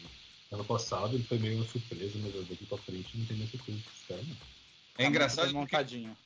ano 0.51 0.65
passado 0.65 1.15
ele 1.15 1.23
foi 1.23 1.39
meio 1.39 1.59
uma 1.59 1.65
surpresa, 1.69 2.19
mas 2.19 2.49
daqui 2.49 2.67
pra 2.67 2.79
frente 2.79 3.17
não 3.17 3.25
tem 3.25 3.37
muita 3.37 3.57
coisa 3.59 3.81
que 3.81 3.89
esse 3.89 4.05
cara 4.09 4.21
não. 4.21 4.37
É 4.99 5.05
tá 5.05 5.09
engraçado 5.09 5.55
montadinho. 5.55 6.17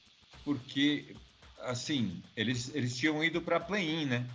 Porque, 0.43 1.05
porque, 1.09 1.17
assim, 1.59 2.23
eles, 2.35 2.75
eles 2.75 2.97
tinham 2.97 3.23
ido 3.23 3.43
pra 3.43 3.61
play-in, 3.61 4.07
né? 4.07 4.27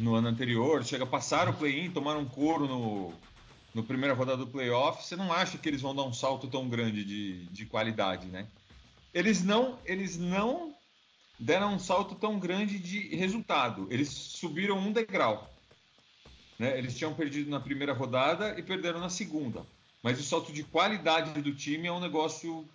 No 0.00 0.14
ano 0.14 0.28
anterior, 0.28 0.82
chega, 0.82 1.04
passaram 1.04 1.52
o 1.52 1.56
play-in, 1.56 1.90
tomaram 1.90 2.20
um 2.20 2.28
couro 2.28 2.66
no, 2.66 3.12
no 3.74 3.84
primeira 3.84 4.14
rodada 4.14 4.38
do 4.38 4.46
playoff, 4.46 5.04
você 5.04 5.14
não 5.14 5.30
acha 5.30 5.58
que 5.58 5.68
eles 5.68 5.82
vão 5.82 5.94
dar 5.94 6.04
um 6.04 6.12
salto 6.12 6.48
tão 6.48 6.70
grande 6.70 7.04
de, 7.04 7.44
de 7.48 7.66
qualidade, 7.66 8.26
né? 8.26 8.46
Eles 9.12 9.44
não, 9.44 9.78
eles 9.84 10.16
não 10.16 10.74
deram 11.38 11.74
um 11.74 11.78
salto 11.78 12.14
tão 12.14 12.38
grande 12.38 12.78
de 12.78 13.14
resultado. 13.14 13.86
Eles 13.90 14.08
subiram 14.08 14.78
um 14.78 14.90
degrau. 14.90 15.52
Né? 16.58 16.78
Eles 16.78 16.96
tinham 16.96 17.12
perdido 17.12 17.50
na 17.50 17.60
primeira 17.60 17.92
rodada 17.92 18.58
e 18.58 18.62
perderam 18.62 19.00
na 19.00 19.10
segunda. 19.10 19.66
Mas 20.02 20.18
o 20.18 20.22
salto 20.22 20.50
de 20.50 20.64
qualidade 20.64 21.38
do 21.42 21.54
time 21.54 21.88
é 21.88 21.92
um 21.92 22.00
negócio 22.00 22.66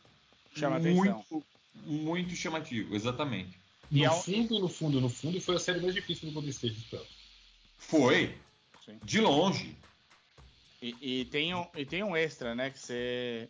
Chama 0.53 0.77
muito, 0.77 1.11
atenção. 1.11 1.43
muito 1.85 2.35
chamativo, 2.35 2.95
exatamente. 2.95 3.60
E 3.91 4.03
no 4.03 4.12
fundo, 4.14 4.60
no 4.60 4.68
fundo, 4.68 5.02
no 5.02 5.10
fundo, 5.10 5.40
foi 5.40 5.56
a 5.56 5.60
série 5.60 5.80
mais 5.80 5.94
difícil 5.94 6.28
do 6.28 6.34
Golden 6.34 6.49
State 6.52 6.88
Foi. 7.78 8.36
Sim. 8.84 8.99
De 9.03 9.20
longe. 9.22 9.78
E, 10.82 10.95
e, 11.22 11.26
tem 11.26 11.53
um, 11.56 11.66
e 11.76 11.86
tem 11.86 12.03
um 12.03 12.16
extra, 12.16 12.53
né? 12.53 12.70
Que 12.70 12.80
você 12.80 13.49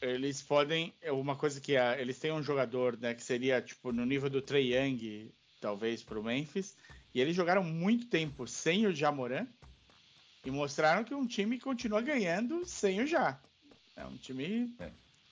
eles 0.00 0.42
podem. 0.42 0.92
é 1.00 1.12
Uma 1.12 1.36
coisa 1.36 1.60
que 1.60 1.76
a- 1.76 1.98
eles 2.00 2.18
têm 2.18 2.32
um 2.32 2.42
jogador, 2.42 2.98
né, 2.98 3.14
que 3.14 3.22
seria 3.22 3.62
tipo 3.62 3.92
no 3.92 4.04
nível 4.04 4.28
do 4.28 4.42
Trey 4.42 4.74
Young, 4.74 5.30
talvez, 5.60 6.02
pro 6.02 6.22
Memphis. 6.22 6.76
E 7.14 7.20
eles 7.20 7.36
jogaram 7.36 7.62
muito 7.62 8.06
tempo 8.06 8.46
sem 8.46 8.86
o 8.86 8.94
Jamoran 8.94 9.46
e 10.44 10.50
mostraram 10.50 11.04
que 11.04 11.14
um 11.14 11.26
time 11.26 11.58
continua 11.60 12.00
ganhando 12.00 12.64
sem 12.66 13.00
o 13.00 13.06
Já. 13.06 13.40
É 13.94 14.04
um 14.04 14.16
time. 14.16 14.74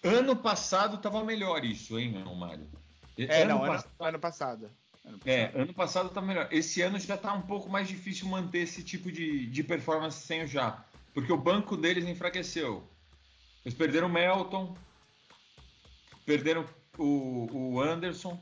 Ano 0.05 0.37
passado 0.37 0.99
tava 0.99 1.25
melhor 1.25 1.65
isso, 1.65 1.99
hein, 1.99 2.13
meu 2.13 2.35
Mário? 2.35 2.69
É, 3.29 3.43
ano 3.43 3.51
não, 3.51 3.65
ano, 3.65 3.73
passado- 3.73 3.93
ano 4.01 4.19
passado. 4.19 4.71
Ano 5.05 5.19
É, 5.25 5.47
passado. 5.47 5.63
ano 5.63 5.75
passado 5.75 6.09
tá 6.11 6.21
melhor. 6.21 6.49
Esse 6.51 6.83
ano 6.83 6.99
já 6.99 7.17
tá 7.17 7.33
um 7.33 7.43
pouco 7.43 7.69
mais 7.69 7.89
difícil 7.89 8.29
manter 8.29 8.59
esse 8.61 8.83
tipo 8.83 9.11
de, 9.11 9.47
de 9.47 9.63
performance 9.65 10.19
sem 10.27 10.45
o 10.45 10.47
Já. 10.47 10.85
Porque 11.13 11.33
o 11.33 11.37
banco 11.37 11.77
deles 11.77 12.07
enfraqueceu. 12.07 12.87
Eles 13.65 13.77
perderam 13.77 14.07
o 14.07 14.11
Melton, 14.11 14.77
perderam 16.25 16.65
o, 16.99 17.49
o 17.75 17.81
Anderson. 17.81 18.39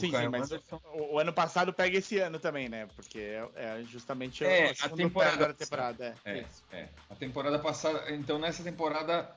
Sim, 0.00 0.10
sim, 0.10 0.28
mas 0.28 0.52
Anderson. 0.52 0.80
o, 0.92 1.14
o 1.14 1.18
ano 1.18 1.32
passado 1.32 1.72
pega 1.72 1.98
esse 1.98 2.18
ano 2.18 2.38
também, 2.38 2.68
né? 2.68 2.88
Porque 2.96 3.18
é, 3.18 3.48
é 3.54 3.82
justamente 3.84 4.44
É, 4.44 4.72
a 4.80 4.88
temporada 4.88 5.46
da 5.48 5.54
temporada. 5.54 6.14
É, 6.24 6.38
É, 6.38 6.46
é. 6.72 6.88
A 7.08 7.14
temporada 7.14 7.58
passada, 7.58 8.12
então 8.12 8.38
nessa 8.38 8.62
temporada 8.62 9.30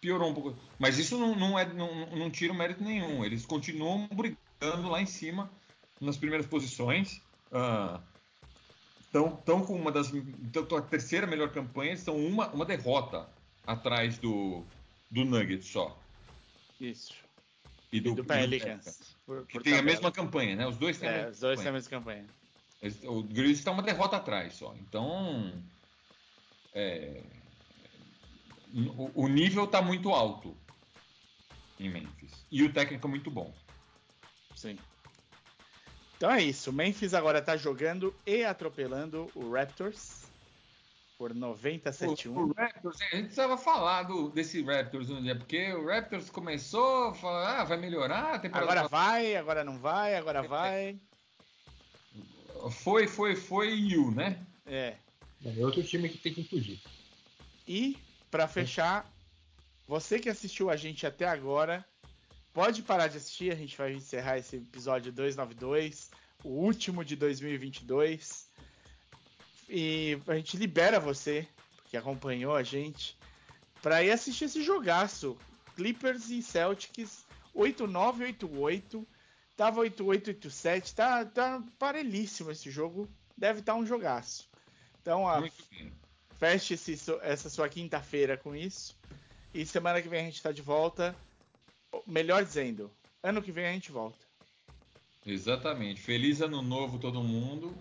piorou 0.00 0.30
um 0.30 0.34
pouco. 0.34 0.56
Mas 0.78 0.98
isso 0.98 1.18
não, 1.18 1.34
não, 1.34 1.58
é, 1.58 1.64
não, 1.72 2.06
não 2.06 2.30
tira 2.30 2.52
o 2.52 2.56
mérito 2.56 2.82
nenhum. 2.82 3.24
Eles 3.24 3.46
continuam 3.46 4.08
brigando 4.08 4.88
lá 4.88 5.00
em 5.00 5.06
cima, 5.06 5.50
nas 6.00 6.16
primeiras 6.16 6.46
posições. 6.46 7.22
Estão 9.00 9.36
tão 9.36 9.64
com 9.64 9.74
uma 9.74 9.92
das. 9.92 10.12
Então, 10.12 10.66
a 10.76 10.82
terceira 10.82 11.26
melhor 11.26 11.50
campanha, 11.50 11.92
estão 11.92 12.16
uma, 12.16 12.48
uma 12.48 12.64
derrota 12.64 13.28
atrás 13.66 14.18
do, 14.18 14.64
do 15.10 15.24
Nuggets 15.24 15.68
só. 15.68 15.96
Isso. 16.80 17.23
E 17.94 17.98
E 17.98 18.00
do 18.00 18.24
Pelicans. 18.24 19.16
por- 19.24 19.46
Que 19.46 19.52
por 19.54 19.62
tem 19.62 19.74
a 19.74 19.76
tabela. 19.76 19.94
mesma 19.94 20.10
campanha, 20.12 20.56
né? 20.56 20.66
Os 20.66 20.76
dois 20.76 20.98
têm 20.98 21.08
a 21.08 21.12
É, 21.12 21.16
mesma 21.16 21.30
os 21.30 21.38
dois 21.40 21.60
têm 21.60 21.68
a 21.68 21.72
campanha. 21.72 22.22
mesma 22.22 22.26
campanha. 22.90 23.10
O 23.16 23.22
Grizzlies 23.22 23.58
está 23.60 23.70
uma 23.70 23.82
derrota 23.82 24.16
atrás 24.16 24.54
só. 24.54 24.74
Então. 24.80 25.52
é, 26.74 27.22
o, 28.96 29.22
o 29.24 29.28
nível 29.28 29.64
está 29.64 29.80
muito 29.80 30.10
alto 30.10 30.56
em 31.78 31.88
Memphis. 31.88 32.44
E 32.50 32.62
o 32.64 32.72
técnico 32.72 33.06
é 33.06 33.10
muito 33.10 33.30
bom. 33.30 33.54
Sim. 34.56 34.76
Então 36.16 36.30
é 36.30 36.42
isso. 36.42 36.70
O 36.70 36.72
Memphis 36.72 37.14
agora 37.14 37.40
tá 37.40 37.56
jogando 37.56 38.14
e 38.26 38.44
atropelando 38.44 39.30
o 39.34 39.52
Raptors 39.52 40.24
por 41.16 41.34
90 41.34 41.88
a 41.88 41.90
O, 41.90 41.94
71. 41.94 42.36
o 42.36 42.52
Raptors, 42.52 43.00
a 43.00 43.04
gente 43.04 43.24
precisava 43.24 43.56
falar 43.56 44.04
do, 44.04 44.30
desse 44.30 44.62
Raptors 44.62 45.10
um 45.10 45.22
dia, 45.22 45.36
porque 45.36 45.72
o 45.72 45.86
Raptors 45.86 46.30
começou 46.30 47.08
a 47.08 47.14
falar, 47.14 47.60
ah, 47.60 47.64
vai 47.64 47.76
melhorar 47.76 48.34
a 48.34 48.38
temporada. 48.38 48.72
Agora 48.72 48.88
vai, 48.88 49.36
agora 49.36 49.64
não 49.64 49.78
vai, 49.78 50.16
agora 50.16 50.44
É. 50.44 50.48
vai. 50.48 51.00
Foi, 52.70 53.06
foi, 53.06 53.36
foi 53.36 53.74
e 53.74 53.96
o, 53.98 54.10
né? 54.10 54.44
É. 54.66 54.96
É 55.44 55.64
outro 55.64 55.82
time 55.82 56.08
que 56.08 56.18
tem 56.18 56.32
que 56.32 56.40
implodir. 56.40 56.78
E 57.68 57.98
pra 58.30 58.48
fechar, 58.48 59.10
você 59.86 60.18
que 60.18 60.30
assistiu 60.30 60.70
a 60.70 60.76
gente 60.76 61.06
até 61.06 61.26
agora, 61.26 61.84
pode 62.52 62.82
parar 62.82 63.08
de 63.08 63.18
assistir, 63.18 63.52
a 63.52 63.56
gente 63.56 63.76
vai 63.76 63.92
encerrar 63.92 64.38
esse 64.38 64.56
episódio 64.56 65.12
292, 65.12 66.10
o 66.42 66.48
último 66.48 67.04
de 67.04 67.16
2022. 67.16 68.43
E 69.68 70.18
a 70.26 70.34
gente 70.34 70.56
libera 70.56 71.00
você, 71.00 71.46
que 71.86 71.96
acompanhou 71.96 72.54
a 72.54 72.62
gente, 72.62 73.16
pra 73.82 74.02
ir 74.02 74.10
assistir 74.10 74.44
esse 74.44 74.62
jogaço. 74.62 75.36
Clippers 75.76 76.30
e 76.30 76.42
Celtics 76.42 77.24
8988. 77.54 79.06
Tava 79.56 79.80
8887, 79.80 80.94
tá, 80.94 81.24
tá 81.24 81.62
parelhíssimo 81.78 82.50
esse 82.50 82.70
jogo. 82.70 83.08
Deve 83.36 83.60
estar 83.60 83.74
um 83.74 83.86
jogaço. 83.86 84.48
Então, 85.00 85.28
a, 85.28 85.42
feche 86.38 86.74
esse 86.74 86.96
essa 87.22 87.48
sua 87.48 87.68
quinta-feira 87.68 88.36
com 88.36 88.54
isso. 88.54 88.98
E 89.52 89.64
semana 89.64 90.02
que 90.02 90.08
vem 90.08 90.20
a 90.20 90.24
gente 90.24 90.42
tá 90.42 90.50
de 90.50 90.62
volta. 90.62 91.14
Melhor 92.06 92.44
dizendo, 92.44 92.90
ano 93.22 93.40
que 93.40 93.52
vem 93.52 93.66
a 93.66 93.72
gente 93.72 93.92
volta. 93.92 94.18
Exatamente. 95.24 96.00
Feliz 96.00 96.40
ano 96.40 96.60
novo 96.60 96.98
todo 96.98 97.22
mundo. 97.22 97.74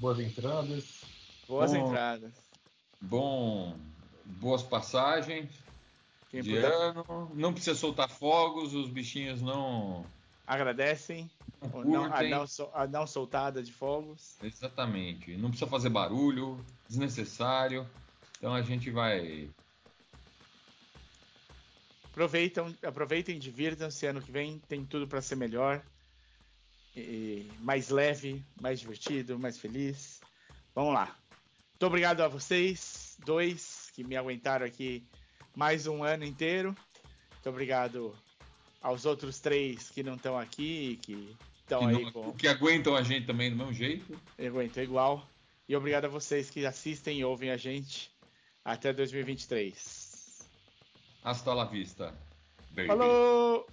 Boas 0.00 0.18
entradas. 0.18 1.02
Boas 1.46 1.72
Bom. 1.72 1.88
entradas. 1.88 2.32
Bom, 3.02 3.76
boas 4.24 4.62
passagens 4.62 5.50
Quem 6.30 6.40
de 6.40 6.54
puder, 6.54 6.72
ano. 6.72 7.30
Não 7.34 7.52
precisa 7.52 7.78
soltar 7.78 8.08
fogos, 8.08 8.74
os 8.74 8.88
bichinhos 8.88 9.42
não, 9.42 10.06
agradecem. 10.46 11.30
não 11.84 12.06
a, 12.06 12.22
não, 12.22 12.46
a 12.72 12.86
não 12.86 13.06
soltada 13.06 13.62
de 13.62 13.70
fogos. 13.70 14.36
Exatamente. 14.42 15.36
Não 15.36 15.50
precisa 15.50 15.70
fazer 15.70 15.90
barulho, 15.90 16.58
desnecessário. 16.88 17.86
Então 18.38 18.54
a 18.54 18.62
gente 18.62 18.90
vai. 18.90 19.50
Aproveitam, 22.04 22.74
aproveitem, 22.82 23.38
divirtam-se. 23.38 24.06
Ano 24.06 24.22
que 24.22 24.32
vem 24.32 24.58
tem 24.66 24.82
tudo 24.82 25.06
para 25.06 25.20
ser 25.20 25.36
melhor. 25.36 25.82
E 26.96 27.48
mais 27.60 27.88
leve, 27.88 28.44
mais 28.60 28.80
divertido, 28.80 29.38
mais 29.38 29.58
feliz. 29.58 30.20
Vamos 30.74 30.94
lá. 30.94 31.16
Muito 31.70 31.86
obrigado 31.86 32.20
a 32.20 32.28
vocês, 32.28 33.16
dois, 33.24 33.90
que 33.94 34.02
me 34.04 34.16
aguentaram 34.16 34.66
aqui 34.66 35.04
mais 35.54 35.86
um 35.86 36.02
ano 36.02 36.24
inteiro. 36.24 36.76
Muito 37.32 37.48
obrigado 37.48 38.14
aos 38.82 39.04
outros 39.06 39.38
três 39.40 39.88
que 39.90 40.02
não 40.02 40.14
estão 40.16 40.36
aqui, 40.38 40.98
que 41.02 41.36
estão 41.60 41.80
que, 41.80 41.86
aí 41.96 42.02
não- 42.04 42.12
com 42.12 42.32
que 42.32 42.48
aguentam 42.48 42.94
a 42.96 43.02
gente 43.02 43.26
também 43.26 43.50
do 43.50 43.56
mesmo 43.56 43.72
jeito. 43.72 44.20
aguentam 44.38 44.82
igual. 44.82 45.26
E 45.68 45.76
obrigado 45.76 46.06
a 46.06 46.08
vocês 46.08 46.50
que 46.50 46.66
assistem 46.66 47.20
e 47.20 47.24
ouvem 47.24 47.50
a 47.50 47.56
gente 47.56 48.10
até 48.64 48.92
2023. 48.92 50.44
Hasta 51.22 51.54
la 51.54 51.64
vista. 51.64 52.12
baby. 52.72 52.88
Falou! 52.88 53.66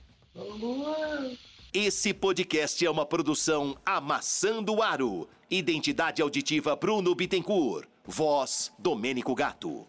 Esse 1.73 2.14
podcast 2.14 2.85
é 2.85 2.89
uma 2.89 3.06
produção 3.06 3.77
Amassando 3.85 4.81
Aro. 4.81 5.27
Identidade 5.52 6.22
auditiva 6.22 6.77
Bruno 6.77 7.14
Bittencourt. 7.14 7.88
Voz 8.06 8.72
Domênico 8.80 9.35
Gato. 9.35 9.85